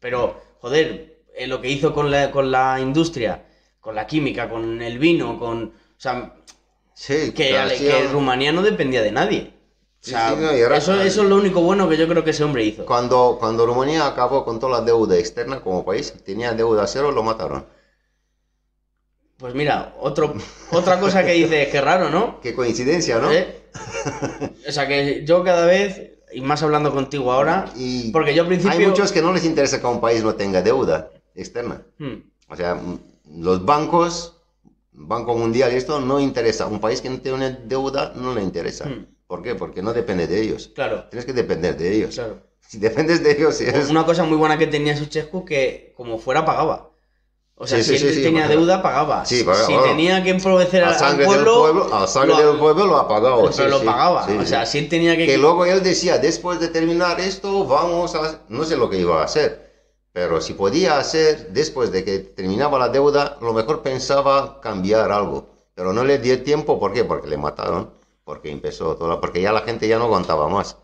Pero, 0.00 0.40
joder, 0.60 1.09
eh, 1.42 1.46
lo 1.46 1.60
que 1.60 1.68
hizo 1.70 1.92
con 1.94 2.10
la, 2.10 2.30
con 2.30 2.50
la 2.50 2.78
industria, 2.80 3.44
con 3.80 3.94
la 3.94 4.06
química, 4.06 4.48
con 4.48 4.82
el 4.82 4.98
vino, 4.98 5.38
con... 5.38 5.64
O 5.64 5.72
sea, 5.96 6.34
Sí, 6.94 7.32
que, 7.32 7.56
ale- 7.56 7.78
que 7.78 8.08
Rumanía 8.12 8.52
no 8.52 8.62
dependía 8.62 9.00
de 9.02 9.10
nadie. 9.10 9.54
O 10.02 10.06
sea, 10.06 10.30
sí, 10.30 10.36
no, 10.38 10.54
y 10.56 10.60
ahora- 10.62 10.76
eso, 10.76 11.00
eso 11.00 11.22
es 11.22 11.28
lo 11.28 11.36
único 11.36 11.62
bueno 11.62 11.88
que 11.88 11.96
yo 11.96 12.06
creo 12.06 12.22
que 12.24 12.30
ese 12.30 12.44
hombre 12.44 12.64
hizo. 12.64 12.84
Cuando, 12.84 13.36
cuando 13.40 13.64
Rumanía 13.64 14.06
acabó 14.06 14.44
con 14.44 14.60
toda 14.60 14.80
la 14.80 14.84
deuda 14.84 15.16
externa 15.16 15.60
como 15.62 15.82
país, 15.84 16.12
tenía 16.26 16.52
deuda 16.52 16.86
cero, 16.86 17.10
lo 17.10 17.22
mataron. 17.22 17.64
Pues 19.38 19.54
mira, 19.54 19.94
otro, 19.98 20.34
otra 20.72 21.00
cosa 21.00 21.24
que 21.24 21.32
dice 21.32 21.62
es 21.62 21.68
que 21.68 21.80
raro, 21.80 22.10
¿no? 22.10 22.40
Qué 22.42 22.54
coincidencia, 22.54 23.18
¿no? 23.18 23.32
¿Eh? 23.32 23.62
O 24.68 24.72
sea 24.72 24.86
que 24.86 25.24
yo 25.24 25.42
cada 25.42 25.64
vez, 25.64 26.10
y 26.32 26.42
más 26.42 26.62
hablando 26.62 26.92
contigo 26.92 27.32
ahora, 27.32 27.64
Y 27.76 28.10
porque 28.12 28.34
yo 28.34 28.42
al 28.42 28.48
principio... 28.48 28.76
hay 28.78 28.86
muchos 28.86 29.10
que 29.12 29.22
no 29.22 29.32
les 29.32 29.44
interesa 29.46 29.80
que 29.80 29.86
un 29.86 30.00
país 30.02 30.22
no 30.22 30.34
tenga 30.34 30.60
deuda 30.60 31.10
externa. 31.34 31.82
Hmm, 31.98 32.14
O 32.48 32.56
sea, 32.56 32.80
los 33.36 33.64
bancos, 33.64 34.36
Banco 34.92 35.36
Mundial 35.36 35.72
y 35.72 35.76
esto 35.76 36.00
no 36.00 36.20
interesa. 36.20 36.66
Un 36.66 36.80
país 36.80 37.00
que 37.00 37.10
no 37.10 37.20
tiene 37.20 37.50
deuda 37.64 38.12
no 38.16 38.34
le 38.34 38.42
interesa. 38.42 38.86
Hmm. 38.86 39.06
¿Por 39.26 39.42
qué? 39.42 39.54
Porque 39.54 39.80
no 39.82 39.92
depende 39.92 40.26
de 40.26 40.40
ellos. 40.40 40.70
claro, 40.74 41.04
Tienes 41.08 41.24
que 41.24 41.32
depender 41.32 41.76
de 41.76 41.94
ellos. 41.96 42.14
claro. 42.14 42.38
Si 42.70 42.78
dependes 42.78 43.20
de 43.24 43.32
ellos, 43.32 43.60
eres... 43.60 43.90
Una 43.90 44.06
cosa 44.06 44.22
muy 44.22 44.36
buena 44.36 44.56
que 44.56 44.68
tenía 44.68 44.96
Suchescu 44.96 45.44
que 45.44 45.92
como 45.96 46.18
fuera 46.20 46.44
pagaba. 46.44 46.90
O 47.56 47.66
sea, 47.66 47.78
Sí, 47.78 47.84
si 47.94 47.98
sí, 47.98 48.06
él 48.06 48.14
sí, 48.14 48.22
tenía 48.22 48.46
deuda, 48.46 48.80
pagaba. 48.80 49.24
Pagaba, 49.24 49.66
Si 49.66 49.74
tenía 49.88 50.22
que 50.22 50.30
empobrecer 50.30 50.84
al, 50.84 51.16
pueblo, 51.16 51.58
pueblo, 51.62 51.92
a 51.94 52.06
sangre 52.06 52.36
lo- 52.36 52.50
del 52.52 52.58
pueblo 52.60 52.86
lo 52.86 52.96
ha 52.96 53.08
pagado. 53.08 53.50
pero 53.56 53.68
lo 53.70 53.82
pagaba. 53.84 54.24
o 54.40 54.46
sea, 54.46 54.64
si 54.66 54.78
él 54.78 54.88
tenía 54.88 55.16
que... 55.16 55.26
Que 55.26 55.36
luego 55.36 55.64
él 55.64 55.82
decía, 55.82 56.18
después 56.18 56.60
de 56.60 56.68
terminar 56.68 57.20
esto, 57.20 57.64
vamos 57.66 58.14
a... 58.14 58.38
No 58.48 58.62
sé 58.64 58.76
lo 58.76 58.88
que 58.88 58.98
iba 59.00 59.20
a 59.20 59.24
hacer, 59.24 59.69
pero 60.12 60.40
si 60.40 60.54
podía 60.54 60.98
hacer, 60.98 61.48
después 61.52 61.92
de 61.92 62.04
que 62.04 62.18
terminaba 62.20 62.78
la 62.78 62.88
deuda, 62.88 63.38
lo 63.40 63.52
mejor 63.52 63.82
pensaba 63.82 64.60
cambiar 64.60 65.12
algo. 65.12 65.48
Pero 65.74 65.92
no 65.92 66.04
le 66.04 66.18
dio 66.18 66.42
tiempo, 66.42 66.78
¿por 66.80 66.92
qué? 66.92 67.04
Porque 67.04 67.28
le 67.28 67.36
mataron, 67.36 67.90
porque 68.24 68.50
empezó 68.50 68.96
todo, 68.96 69.20
porque 69.20 69.40
ya 69.40 69.52
la 69.52 69.62
gente 69.62 69.88
ya 69.88 69.98
no 69.98 70.04
aguantaba 70.04 70.48
más. 70.48 70.76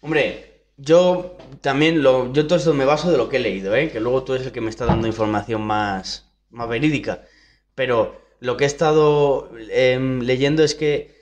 Hombre, 0.00 0.64
yo 0.76 1.36
también, 1.60 2.02
lo, 2.02 2.32
yo 2.32 2.46
todo 2.46 2.58
esto 2.58 2.72
me 2.74 2.84
baso 2.84 3.10
de 3.10 3.18
lo 3.18 3.28
que 3.28 3.36
he 3.36 3.40
leído, 3.40 3.74
¿eh? 3.74 3.90
que 3.90 4.00
luego 4.00 4.22
tú 4.24 4.34
eres 4.34 4.46
el 4.46 4.52
que 4.52 4.60
me 4.60 4.70
está 4.70 4.86
dando 4.86 5.06
información 5.06 5.62
más, 5.62 6.30
más 6.50 6.68
verídica. 6.68 7.22
Pero 7.74 8.20
lo 8.40 8.56
que 8.56 8.64
he 8.64 8.66
estado 8.66 9.50
em, 9.70 10.20
leyendo 10.20 10.62
es 10.64 10.74
que 10.74 11.14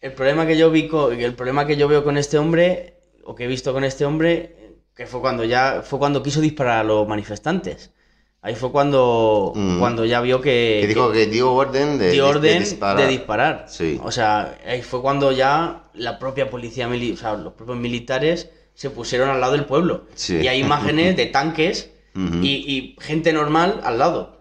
el 0.00 0.12
problema 0.12 0.46
que 0.46 0.56
yo 0.56 0.70
vi 0.70 0.88
co- 0.88 1.10
el 1.10 1.34
problema 1.34 1.66
que 1.66 1.76
yo 1.76 1.88
veo 1.88 2.04
con 2.04 2.16
este 2.16 2.38
hombre, 2.38 2.94
o 3.24 3.34
que 3.34 3.44
he 3.44 3.46
visto 3.48 3.72
con 3.72 3.84
este 3.84 4.04
hombre, 4.04 4.63
que 4.94 5.06
fue 5.06 5.20
cuando 5.20 5.44
ya, 5.44 5.82
fue 5.84 5.98
cuando 5.98 6.22
quiso 6.22 6.40
disparar 6.40 6.78
a 6.80 6.84
los 6.84 7.06
manifestantes. 7.08 7.90
Ahí 8.42 8.54
fue 8.54 8.70
cuando, 8.70 9.52
Mm. 9.54 9.78
cuando 9.80 10.04
ya 10.04 10.20
vio 10.20 10.40
que, 10.40 10.78
Que 10.82 10.86
dijo 10.86 11.10
que 11.10 11.26
dio 11.26 11.52
orden 11.52 11.98
de, 11.98 12.10
dio 12.10 12.24
de- 12.24 12.30
orden 12.30 12.52
de 12.54 12.60
disparar. 12.60 12.96
de 12.98 13.06
disparar. 13.08 13.64
Sí. 13.68 13.98
O 14.04 14.10
sea, 14.12 14.58
ahí 14.66 14.82
fue 14.82 15.00
cuando 15.00 15.32
ya 15.32 15.84
la 15.94 16.18
propia 16.18 16.50
policía, 16.50 16.86
o 16.88 17.16
sea, 17.16 17.34
los 17.36 17.54
propios 17.54 17.78
militares 17.78 18.50
se 18.74 18.90
pusieron 18.90 19.30
al 19.30 19.40
lado 19.40 19.52
del 19.52 19.64
pueblo. 19.64 20.04
Sí. 20.14 20.36
Y 20.42 20.48
hay 20.48 20.60
imágenes 20.60 21.16
de 21.16 21.26
tanques 21.26 21.90
y, 22.14 22.48
y 22.50 22.96
gente 23.00 23.32
normal 23.32 23.80
al 23.82 23.98
lado. 23.98 24.34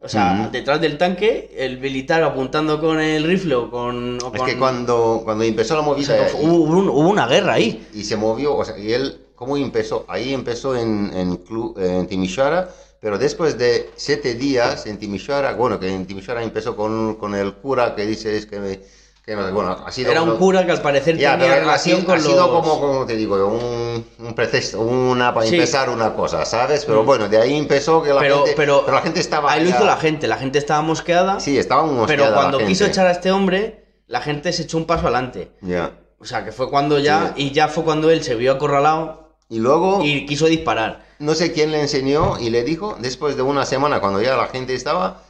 O 0.00 0.08
sea, 0.08 0.48
detrás 0.52 0.80
del 0.80 0.96
tanque, 0.96 1.50
el 1.58 1.78
militar 1.80 2.22
apuntando 2.22 2.80
con 2.80 3.00
el 3.00 3.24
rifle 3.24 3.56
o 3.56 3.68
con... 3.68 4.18
o 4.22 4.32
Es 4.32 4.38
con- 4.38 4.46
que 4.46 4.56
cuando, 4.56 5.22
cuando 5.24 5.42
empezó 5.42 5.74
la 5.74 5.80
o 5.80 5.84
movida 5.84 6.28
sea, 6.28 6.28
hubo, 6.40 6.54
hubo 6.92 7.08
una 7.08 7.26
guerra 7.26 7.54
ahí. 7.54 7.84
y 7.92 8.04
se 8.04 8.16
movió, 8.16 8.54
o 8.56 8.64
sea, 8.64 8.78
y 8.78 8.92
él, 8.92 9.18
¿cómo 9.38 9.56
empezó? 9.56 10.04
Ahí 10.08 10.34
empezó 10.34 10.74
en, 10.76 11.10
en, 11.14 11.44
Clu- 11.44 11.74
en 11.80 12.06
Timisoara, 12.08 12.68
pero 13.00 13.16
después 13.18 13.56
de 13.56 13.90
siete 13.94 14.34
días 14.34 14.86
en 14.86 14.98
Timisoara, 14.98 15.54
bueno, 15.54 15.78
que 15.78 15.88
en 15.88 16.04
Timisoara 16.06 16.42
empezó 16.42 16.74
con, 16.74 17.14
con 17.14 17.34
el 17.36 17.54
cura 17.54 17.94
que 17.94 18.04
dice 18.04 18.36
es 18.36 18.46
que, 18.46 18.82
que 19.24 19.36
no 19.36 19.46
sé, 19.46 19.52
bueno, 19.52 19.76
ha 19.86 19.92
sido... 19.92 20.10
Era 20.10 20.22
un 20.22 20.36
cura 20.36 20.66
que 20.66 20.72
al 20.72 20.82
parecer 20.82 21.16
Ya, 21.16 21.32
tenía 21.32 21.46
pero 21.46 21.54
ha 21.54 21.60
relación 21.60 21.98
sido, 22.00 22.06
con 22.08 22.18
ha 22.18 22.20
sido 22.20 22.36
los... 22.36 22.48
como, 22.48 22.80
como 22.80 23.06
te 23.06 23.14
digo, 23.14 23.36
un, 23.46 24.04
un 24.26 24.34
pretexto, 24.34 24.80
una 24.80 25.32
para 25.32 25.46
Sí. 25.46 25.54
empezar 25.54 25.88
una 25.90 26.14
cosa, 26.14 26.44
¿sabes? 26.44 26.84
Pero 26.84 27.02
Mm. 27.04 27.06
bueno, 27.06 27.28
de 27.28 27.38
ahí 27.38 27.56
empezó 27.56 28.02
que 28.02 28.12
la 28.12 28.18
pero, 28.20 28.38
gente... 28.38 28.54
pero, 28.56 28.84
la 28.90 29.00
gente 29.02 29.20
estaba... 29.20 29.52
Ahí 29.52 29.62
lo 29.62 29.70
hizo 29.70 29.84
la 29.84 29.96
gente, 29.98 30.26
la 30.26 30.36
gente 30.38 30.58
estaba 30.58 30.82
mosqueada. 30.82 31.38
Sí, 31.38 31.56
estaba 31.56 31.82
pero 31.82 31.94
mosqueada 31.94 32.30
la 32.30 32.36
cuando 32.36 32.58
quiso 32.58 32.84
gente. 32.84 32.86
echar 32.86 33.06
a 33.06 33.12
este 33.12 33.30
hombre, 33.30 33.84
la 34.08 34.20
gente 34.20 34.52
se 34.52 34.62
echó 34.62 34.76
un 34.78 34.86
paso 34.86 35.02
adelante. 35.02 35.52
Ya. 35.60 35.92
O 36.18 36.24
sea, 36.24 36.44
que 36.44 36.50
fue 36.50 36.68
cuando 36.68 36.98
ya, 36.98 37.34
y 37.36 37.52
ya 37.52 37.68
fue 37.68 37.84
cuando 37.84 38.10
él 38.10 38.24
se 38.24 38.34
vio 38.34 38.50
acorralado 38.50 39.27
Y 39.48 39.58
luego... 39.58 40.02
y 40.02 40.26
quiso 40.26 40.46
disparar. 40.46 41.06
no 41.18 41.34
sé 41.34 41.52
quién 41.52 41.72
le 41.72 41.80
enseñó 41.80 42.38
y 42.38 42.50
le 42.50 42.64
dijo, 42.64 42.96
después 43.00 43.36
de 43.36 43.42
una 43.42 43.64
semana, 43.64 44.00
cuando 44.00 44.20
ya 44.20 44.36
la 44.36 44.48
gente 44.48 44.74
estaba, 44.74 45.22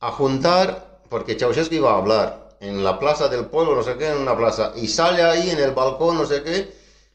a 0.00 0.12
juntar, 0.12 1.00
porque 1.08 1.38
Ceausescu 1.38 1.74
iba 1.74 1.92
a 1.92 1.98
hablar 1.98 2.56
en 2.60 2.84
la 2.84 2.98
plaza 2.98 3.28
del 3.28 3.46
pueblo, 3.46 3.76
no 3.76 3.82
sé 3.82 3.96
qué, 3.96 4.08
en 4.08 4.18
una 4.18 4.36
plaza, 4.36 4.72
y 4.76 4.88
sale 4.88 5.22
ahí 5.22 5.50
en 5.50 5.58
el 5.58 5.72
balcón, 5.72 6.16
no 6.18 6.26
sé 6.26 6.42
qué, 6.42 6.72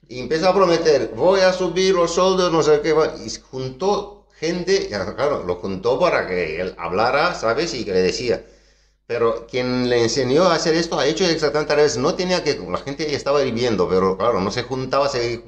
y 0.07 0.19
empieza 0.19 0.49
a 0.49 0.53
prometer, 0.53 1.11
voy 1.15 1.41
a 1.41 1.53
subir 1.53 1.95
los 1.95 2.13
sueldos, 2.13 2.51
no 2.51 2.63
sé 2.63 2.81
qué, 2.81 2.93
va", 2.93 3.13
y 3.25 3.29
juntó 3.49 4.21
gente, 4.41 4.87
claro, 4.89 5.43
lo 5.43 5.55
juntó 5.55 5.99
para 5.99 6.27
que 6.27 6.59
él 6.59 6.75
hablara, 6.77 7.35
¿sabes? 7.35 7.73
Y 7.75 7.85
que 7.85 7.93
le 7.93 8.01
decía. 8.01 8.43
Pero 9.05 9.45
quien 9.47 9.89
le 9.89 10.03
enseñó 10.03 10.45
a 10.45 10.55
hacer 10.55 10.73
esto 10.73 10.97
ha 10.99 11.05
hecho 11.05 11.25
exactamente 11.25 11.73
al 11.73 11.79
revés. 11.79 11.97
No 11.97 12.15
tenía 12.15 12.43
que. 12.43 12.55
La 12.55 12.79
gente 12.79 13.09
ya 13.09 13.17
estaba 13.17 13.41
viviendo, 13.41 13.87
pero 13.89 14.17
claro, 14.17 14.41
no 14.41 14.51
se 14.51 14.63
juntaba, 14.63 15.09
se, 15.09 15.43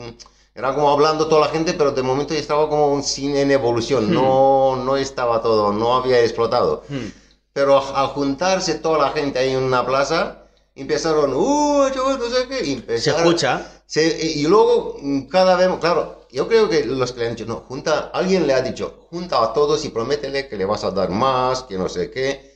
era 0.55 0.73
como 0.75 0.89
hablando 0.91 1.27
toda 1.27 1.47
la 1.47 1.51
gente, 1.53 1.73
pero 1.73 1.91
de 1.91 2.03
momento 2.03 2.33
ya 2.33 2.39
estaba 2.39 2.69
como 2.69 3.01
sin 3.01 3.35
en 3.35 3.51
evolución. 3.51 4.13
No, 4.13 4.75
no 4.75 4.97
estaba 4.97 5.41
todo, 5.41 5.71
no 5.73 5.95
había 5.95 6.19
explotado. 6.21 6.83
Hmm. 6.89 7.07
Pero 7.53 7.77
al 7.95 8.07
juntarse 8.07 8.75
toda 8.75 8.97
la 8.99 9.09
gente 9.11 9.39
ahí 9.39 9.51
en 9.51 9.63
una 9.63 9.85
plaza, 9.85 10.43
empezaron, 10.75 11.33
¡uh, 11.35 11.89
chaval, 11.93 12.19
no 12.19 12.29
sé 12.29 12.47
qué! 12.47 12.59
y 12.61 12.65
Se 12.65 12.71
empezaron- 12.73 13.21
escucha. 13.21 13.81
se- 13.85 14.17
y 14.35 14.43
luego, 14.47 14.97
mm, 15.01 15.21
cada 15.27 15.55
vez, 15.55 15.69
claro, 15.79 16.27
yo 16.31 16.47
creo 16.47 16.67
que 16.69 16.83
los 16.85 17.11
que 17.11 17.19
le 17.19 17.27
han 17.27 17.35
dicho, 17.35 17.45
no, 17.47 17.57
junta, 17.67 18.09
alguien 18.13 18.47
le 18.47 18.53
ha 18.53 18.61
dicho, 18.61 19.07
junta 19.11 19.43
a 19.43 19.53
todos 19.53 19.85
y 19.85 19.89
prométele 19.89 20.47
que 20.47 20.55
le 20.57 20.65
vas 20.65 20.83
a 20.83 20.89
dar 20.91 21.09
más, 21.09 21.63
que 21.63 21.77
no 21.77 21.89
sé 21.89 22.09
qué. 22.09 22.53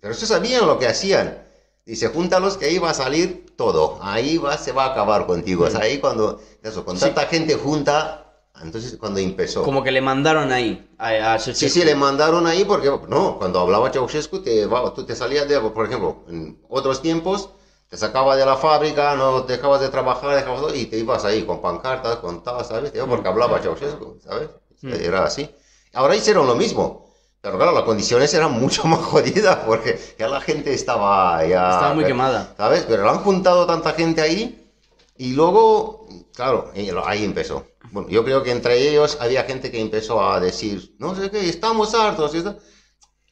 Pero 0.00 0.12
eso 0.12 0.26
sabían 0.26 0.66
lo 0.66 0.78
que 0.80 0.88
hacían. 0.88 1.40
Dice, 1.84 2.08
júntalos 2.08 2.56
que 2.56 2.66
ahí 2.66 2.78
va 2.78 2.90
a 2.90 2.94
salir 2.94 3.46
todo. 3.56 3.98
Ahí 4.02 4.38
va, 4.38 4.56
se 4.56 4.72
va 4.72 4.84
a 4.84 4.92
acabar 4.92 5.26
contigo. 5.26 5.64
O 5.64 5.70
sea, 5.70 5.80
ahí 5.80 5.98
cuando, 5.98 6.40
eso, 6.62 6.84
con 6.84 6.96
Sí. 6.96 7.06
tanta 7.06 7.22
gente 7.22 7.54
junta, 7.56 8.32
entonces 8.62 8.96
cuando 8.98 9.18
empezó. 9.18 9.62
Como 9.64 9.82
que 9.82 9.90
le 9.90 10.00
mandaron 10.00 10.52
ahí 10.52 10.88
a, 10.98 11.34
a 11.34 11.38
Sí, 11.40 11.54
sí, 11.68 11.84
le 11.84 11.94
mandaron 11.96 12.46
ahí 12.46 12.64
porque, 12.64 12.88
no, 13.08 13.36
cuando 13.38 13.58
hablaba 13.60 13.90
Ceausescu, 13.90 14.42
te, 14.42 14.68
tú 14.94 15.04
te 15.04 15.16
salías 15.16 15.48
de, 15.48 15.58
por 15.60 15.86
ejemplo, 15.86 16.24
en 16.28 16.60
otros 16.68 17.02
tiempos, 17.02 17.50
te 17.88 17.96
sacaba 17.96 18.36
de 18.36 18.46
la 18.46 18.56
fábrica, 18.56 19.16
no 19.16 19.40
dejabas 19.42 19.80
de 19.80 19.88
trabajar, 19.88 20.36
dejabas 20.36 20.60
todo, 20.60 20.74
y 20.74 20.86
te 20.86 20.98
ibas 20.98 21.24
ahí 21.24 21.42
con 21.42 21.60
pancartas, 21.60 22.16
con 22.16 22.44
tal, 22.44 22.64
¿sabes? 22.64 22.92
Porque 23.08 23.28
hablaba 23.28 23.58
Ceausescu, 23.58 24.18
¿sabes? 24.22 24.48
Mm. 24.82 24.92
Era 24.94 25.24
así. 25.24 25.50
Ahora 25.94 26.14
hicieron 26.14 26.46
lo 26.46 26.54
mismo. 26.54 27.01
Pero 27.42 27.56
claro, 27.56 27.72
las 27.72 27.82
condiciones 27.82 28.32
eran 28.34 28.52
mucho 28.52 28.84
más 28.86 29.00
jodidas 29.00 29.58
porque 29.66 30.00
ya 30.18 30.28
la 30.28 30.40
gente 30.40 30.72
estaba 30.72 31.44
ya... 31.44 31.70
Estaba 31.70 31.94
muy 31.94 32.04
quemada. 32.04 32.54
¿Sabes? 32.56 32.86
Pero 32.88 33.02
lo 33.02 33.10
han 33.10 33.18
juntado 33.18 33.66
tanta 33.66 33.92
gente 33.92 34.20
ahí 34.22 34.70
y 35.18 35.34
luego, 35.34 36.06
claro, 36.34 36.70
ahí 37.04 37.24
empezó. 37.24 37.66
Bueno, 37.90 38.08
yo 38.08 38.24
creo 38.24 38.42
que 38.42 38.52
entre 38.52 38.88
ellos 38.88 39.18
había 39.20 39.42
gente 39.44 39.70
que 39.70 39.80
empezó 39.80 40.24
a 40.24 40.40
decir, 40.40 40.94
no 40.98 41.14
sé 41.14 41.30
qué, 41.30 41.48
estamos 41.48 41.94
hartos. 41.94 42.34
y 42.34 42.38
esto. 42.38 42.58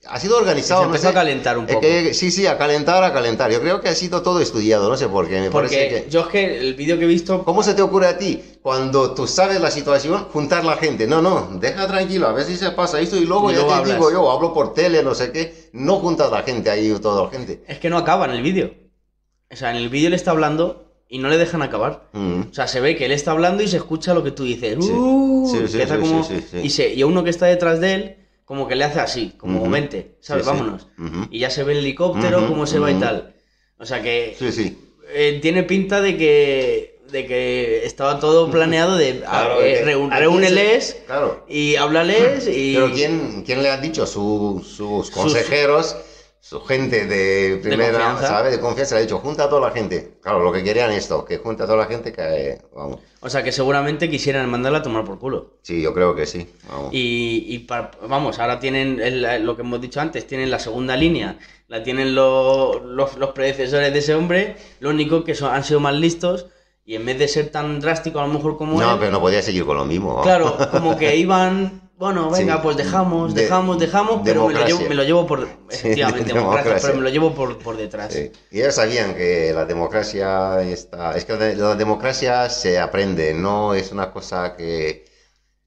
Ha 0.09 0.19
sido 0.19 0.39
organizado. 0.39 0.81
Se 0.81 0.87
no 0.89 0.95
empezó 0.95 1.03
sé. 1.05 1.09
a 1.11 1.13
calentar 1.15 1.59
un 1.59 1.67
Es 1.67 1.75
poco. 1.75 1.81
que- 1.83 2.15
sí, 2.15 2.31
sí, 2.31 2.47
a 2.47 2.57
calentar, 2.57 3.05
a 3.05 3.13
calentar. 3.13 3.51
Yo 3.53 3.61
creo 3.61 3.81
que 3.83 3.91
ha 3.91 3.95
sido 3.95 4.23
todo 4.23 4.41
estudiado, 4.41 4.89
no 4.89 4.97
sé 4.97 5.09
por 5.09 5.29
qué. 5.29 5.41
Me 5.41 5.51
parece 5.51 5.77
Porque 5.89 6.05
que... 6.05 6.11
yo 6.11 6.21
es 6.23 6.27
que 6.29 6.59
el 6.59 6.75
vídeo 6.75 6.99
que 6.99 7.05
he 7.05 7.09
visto... 7.09 7.45
¿Cómo 7.45 7.63
se 7.63 7.75
te 7.75 7.83
ocurre 7.83 8.07
a 8.07 8.17
ti, 8.17 8.43
cuando 8.63 9.13
tú 9.13 9.27
sabes 9.27 9.61
la 9.61 9.71
situación, 9.71 10.25
juntar 10.33 10.65
la 10.65 10.77
gente? 10.77 11.07
No, 11.07 11.21
no, 11.21 11.51
deja 11.61 11.87
tranquilo, 11.87 12.29
a 12.29 12.33
ver 12.33 12.45
si 12.47 12.57
se 12.57 12.71
pasa 12.71 12.99
esto 12.99 13.17
y 13.19 13.27
luego 13.27 13.51
Y 13.51 13.55
ya 13.57 13.67
te 13.67 13.73
hablas. 13.73 13.95
digo 13.95 14.11
yo, 14.11 14.31
hablo 14.31 14.55
por 14.55 14.73
tele, 14.73 15.03
no 15.03 15.15
sé 15.15 15.33
qué, 15.33 15.69
no 15.75 15.97
juntas 15.97 16.31
la 16.33 16.43
gente 16.45 16.71
ahí, 16.71 16.91
toda 17.01 17.25
la 17.25 17.31
gente. 17.31 17.63
Es 17.69 17.79
que 17.79 17.91
no 17.91 17.99
acaba 17.99 18.25
en 18.25 18.31
el 18.31 18.43
vídeo. 18.43 18.73
O 19.53 19.57
sea, 19.57 19.71
en 19.71 19.77
el 19.77 19.91
vídeo 19.91 20.09
le 20.09 20.17
está 20.17 20.31
hablando 20.31 20.95
y 21.11 21.19
no 21.19 21.29
le 21.29 21.37
dejan 21.37 21.61
acabar. 21.61 22.09
Mm. 22.13 22.41
O 22.51 22.55
sea, 22.55 22.69
se 22.69 22.81
ve 22.81 22.97
que 22.97 23.05
él 23.05 23.13
está 23.13 23.33
hablando 23.33 23.63
y 23.63 23.69
se 23.69 23.77
escucha 23.77 24.15
lo 24.15 24.25
que 24.25 24.31
tú 24.31 24.45
dices. 24.45 24.79
Sí. 24.81 24.91
"Uh", 24.93 25.47
Sí, 25.51 25.69
sí, 25.69 25.79
como-. 25.87 26.27
Y, 26.63 26.71
se, 26.71 26.95
y 26.95 27.03
uno 27.03 27.23
que 27.23 27.31
está 27.31 27.47
detrás 27.47 27.81
de 27.81 27.95
él, 27.95 28.17
como 28.51 28.67
que 28.67 28.75
le 28.75 28.83
hace 28.83 28.99
así, 28.99 29.35
como 29.39 29.71
vente, 29.71 30.17
¿sabes? 30.19 30.45
Sí, 30.45 30.51
sí. 30.51 30.59
Vámonos. 30.59 30.89
Y 31.31 31.39
ya 31.39 31.51
se 31.51 31.63
ve 31.63 31.71
el 31.71 31.79
helicóptero, 31.79 32.49
cómo 32.49 32.67
se 32.67 32.81
va 32.81 32.91
y 32.91 32.95
tal. 32.99 33.37
O 33.79 33.87
sea 33.87 34.03
que 34.03 34.35
Sí, 34.37 34.51
sí. 34.51 34.77
eh, 35.15 35.39
tiene 35.41 35.63
pinta 35.63 36.01
de 36.01 36.17
que, 36.17 36.99
de 37.13 37.27
que 37.29 37.87
estaba 37.87 38.19
todo 38.19 38.51
planeado 38.51 38.97
de 38.97 39.21
Claro, 39.21 39.63
eh, 39.63 39.85
reúneles 39.85 40.97
Claro. 41.07 41.47
y 41.49 41.77
háblales 41.77 42.49
y... 42.53 42.75
Pero 42.75 42.91
¿quién, 42.93 43.45
quién 43.47 43.63
le 43.63 43.71
ha 43.71 43.77
dicho? 43.77 44.05
Su- 44.05 44.67
sus 44.69 45.13
consejeros, 45.13 45.95
su 46.41 46.61
gente 46.63 47.07
de 47.07 47.59
primera, 47.63 47.93
confianza. 47.93 48.27
¿sabes? 48.27 48.53
De 48.53 48.61
confianza, 48.61 48.95
le 48.95 49.01
ha 49.01 49.03
dicho, 49.05 49.19
junta 49.19 49.45
a 49.45 49.49
toda 49.49 49.61
la 49.69 49.71
gente. 49.73 50.15
Claro, 50.23 50.41
lo 50.43 50.53
que 50.53 50.65
querían 50.65 50.91
esto, 50.91 51.25
que 51.25 51.37
junta 51.39 51.65
a 51.65 51.67
toda 51.67 51.79
la 51.79 51.85
gente, 51.87 52.13
que, 52.13 52.23
eh, 52.23 52.59
vamos. 52.75 53.01
O 53.21 53.29
sea 53.29 53.43
que 53.45 53.53
seguramente 53.53 54.09
quisieran 54.09 54.49
mandarla 54.51 54.79
a 54.79 54.83
tomar 54.83 55.05
por 55.05 55.19
culo. 55.19 55.59
Sí, 55.63 55.83
yo 55.83 55.93
creo 55.93 56.15
que 56.15 56.25
sí. 56.27 56.49
Vamos. 56.71 56.89
Y, 56.95 57.45
y 57.49 57.59
para- 57.61 57.91
vamos, 58.09 58.39
ahora 58.39 58.59
tienen 58.59 59.01
el- 59.01 59.45
lo 59.45 59.55
que 59.55 59.63
hemos 59.63 59.81
dicho 59.81 60.01
antes, 60.01 60.27
tienen 60.27 60.51
la 60.51 60.59
segunda 60.59 60.97
línea, 60.97 61.39
la 61.69 61.83
tienen 61.83 62.15
lo- 62.15 62.81
los, 62.83 63.17
los 63.19 63.31
predecesores 63.31 63.93
de 63.93 63.99
ese 63.99 64.15
hombre, 64.15 64.57
lo 64.81 64.89
único 64.91 65.23
que 65.25 65.35
son- 65.35 65.53
han 65.55 65.63
sido 65.63 65.81
más 65.81 65.95
listos 65.95 66.47
y 66.87 66.95
en 66.97 67.05
vez 67.05 67.19
de 67.19 67.29
ser 67.29 67.51
tan 67.51 67.79
drástico 67.81 68.19
a 68.19 68.27
lo 68.27 68.33
mejor 68.33 68.57
como 68.57 68.81
No, 68.81 68.93
él, 68.95 68.97
pero 68.99 69.13
no 69.13 69.21
podía 69.21 69.43
seguir 69.43 69.67
con 69.67 69.77
lo 69.77 69.85
mismo. 69.85 70.23
claro, 70.23 70.57
como 70.73 70.97
que 70.97 71.15
iban, 71.17 71.90
bueno, 72.01 72.31
venga, 72.31 72.55
Sí. 72.57 72.61
pues 72.63 72.77
dejamos, 72.77 73.35
De- 73.35 73.43
dejamos, 73.43 73.79
dejamos, 73.79 74.23
pero 74.25 74.47
me 74.47 74.55
lo, 74.55 74.67
llevo, 74.67 74.81
me 74.89 74.95
lo 74.95 75.05
llevo 75.05 75.27
por, 75.27 75.47
efectivamente, 75.71 76.33
democracia, 76.33 76.77
pero 76.81 76.95
me 76.95 77.03
lo 77.03 77.11
llevo 77.11 77.35
por, 77.35 77.59
por 77.59 77.77
detrás. 77.77 78.13
Sí. 78.13 78.33
Y 78.51 78.61
ellos 78.61 78.75
sabían 78.75 79.15
que 79.15 79.53
la 79.55 79.65
democracia 79.67 80.63
está... 80.63 81.17
Es 81.17 81.25
que 81.25 81.35
la, 81.37 81.53
la 81.55 81.75
democracia 81.77 82.49
se 82.49 82.79
aprende, 82.79 83.35
no 83.35 83.75
es 83.75 83.93
una 83.93 84.11
cosa 84.13 84.57
que... 84.57 85.05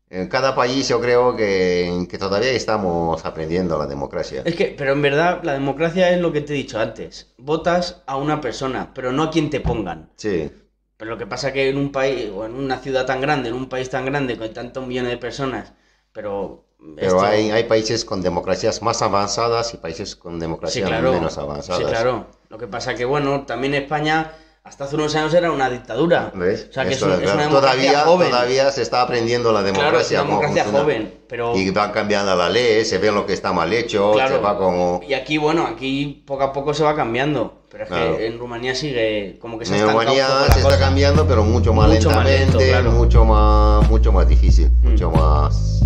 En 0.10 0.27
cada 0.30 0.55
país 0.55 0.88
yo 0.89 1.01
creo 1.01 1.35
que, 1.35 2.07
que 2.10 2.18
todavía 2.19 2.51
estamos 2.51 3.26
aprendiendo 3.26 3.77
la 3.80 3.88
democracia. 3.88 4.43
Es 4.45 4.55
que, 4.55 4.73
pero 4.77 4.93
en 4.93 5.01
verdad, 5.01 5.41
la 5.43 5.53
democracia 5.53 6.10
es 6.11 6.22
lo 6.22 6.31
que 6.31 6.41
te 6.41 6.53
he 6.53 6.57
dicho 6.57 6.80
antes. 6.80 7.34
Votas 7.38 8.03
a 8.05 8.18
una 8.18 8.39
persona, 8.41 8.91
pero 8.93 9.11
no 9.11 9.23
a 9.23 9.31
quien 9.31 9.49
te 9.49 9.60
pongan. 9.60 10.11
Sí, 10.18 10.51
Pero 10.97 11.11
lo 11.11 11.18
que 11.18 11.27
pasa 11.27 11.51
que 11.53 11.69
en 11.69 11.77
un 11.77 11.91
país, 11.91 12.30
o 12.34 12.45
en 12.45 12.53
una 12.55 12.77
ciudad 12.80 13.05
tan 13.05 13.22
grande, 13.22 13.49
en 13.49 13.55
un 13.55 13.69
país 13.69 13.89
tan 13.89 14.05
grande, 14.05 14.38
con 14.38 14.53
tantos 14.53 14.85
millones 14.88 15.11
de 15.11 15.18
personas, 15.18 15.73
pero... 16.14 16.64
pero 16.95 17.07
esto- 17.07 17.22
hay, 17.22 17.52
hay 17.52 17.64
países 17.65 18.06
con 18.06 18.22
democracias 18.22 18.81
más 18.81 19.02
avanzadas 19.02 19.73
y 19.73 19.77
países 19.77 20.15
con 20.15 20.34
Sí, 20.35 20.40
democracias 20.40 20.88
claro. 20.88 21.14
menos 21.14 21.38
avanzadas. 21.38 21.81
Sí, 21.81 21.85
claro. 21.88 22.27
Lo 22.49 22.57
que 22.57 22.68
pasa 22.68 22.94
que, 22.95 23.03
bueno, 23.06 23.44
también 23.45 23.73
España, 23.73 24.31
hasta 24.64 24.84
hace 24.85 24.95
unos 24.95 25.15
años 25.15 25.34
era 25.34 25.52
una 25.52 25.69
dictadura. 25.69 26.31
¿Ves? 26.35 26.68
O 26.69 26.73
sea, 26.73 26.84
que 26.85 26.91
es, 26.91 26.98
Eso 26.98 27.07
un- 27.07 27.14
es 27.14 27.22
es 27.22 27.34
una 27.34 27.44
democracia 27.44 27.81
todavía, 27.91 27.99
joven. 28.02 28.30
todavía 28.30 28.72
se 28.72 28.81
está 28.84 29.02
aprendiendo 29.02 29.52
la 29.52 29.61
Claro, 29.61 29.73
es 29.73 29.77
democracia. 30.10 30.22
una 30.22 30.30
democracia 30.40 30.65
joven, 30.72 31.14
pero... 31.27 31.56
Y 31.56 31.69
van 31.72 31.91
cambiando 31.91 32.35
la 32.35 32.49
ley, 32.49 32.85
se 32.85 32.98
ve 32.99 33.11
lo 33.11 33.26
que 33.26 33.34
está 33.34 33.52
mal 33.53 33.73
hecho, 33.73 34.11
Claro. 34.14 34.35
se 34.35 34.41
va 34.41 34.57
como... 34.57 35.02
Y 35.07 35.14
aquí, 35.15 35.38
bueno, 35.38 35.65
aquí 35.65 36.23
poco 36.27 36.44
a 36.44 36.53
poco 36.53 36.73
se 36.73 36.84
va 36.84 36.95
cambiando. 36.95 37.60
Pero 37.72 37.85
es 37.85 37.90
Claro. 37.90 38.18
que 38.18 38.27
en 38.27 38.38
Rumanía 38.38 38.76
sigue 38.76 39.40
como 39.41 39.57
que 39.57 39.65
se 39.65 39.76
En 39.76 39.88
Rumanía 39.90 40.27
se 40.53 40.60
está 40.60 40.77
cambiando, 40.77 41.27
pero 41.27 41.44
mucho 41.44 41.73
más 41.73 41.90
Mucho 41.90 42.11
más 42.11 42.23
lentamente, 42.23 42.57
lento, 42.60 42.60
claro. 42.84 42.91
mucho 42.91 43.26
más, 43.26 43.90
mucho 43.90 44.11
más 44.11 44.27
difícil, 44.27 44.69
Mm. 44.84 44.90
mucho 44.91 45.10
más, 45.10 45.81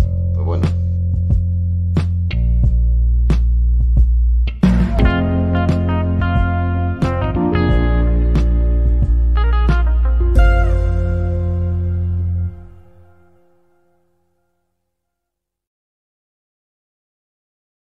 bueno. 0.48 0.87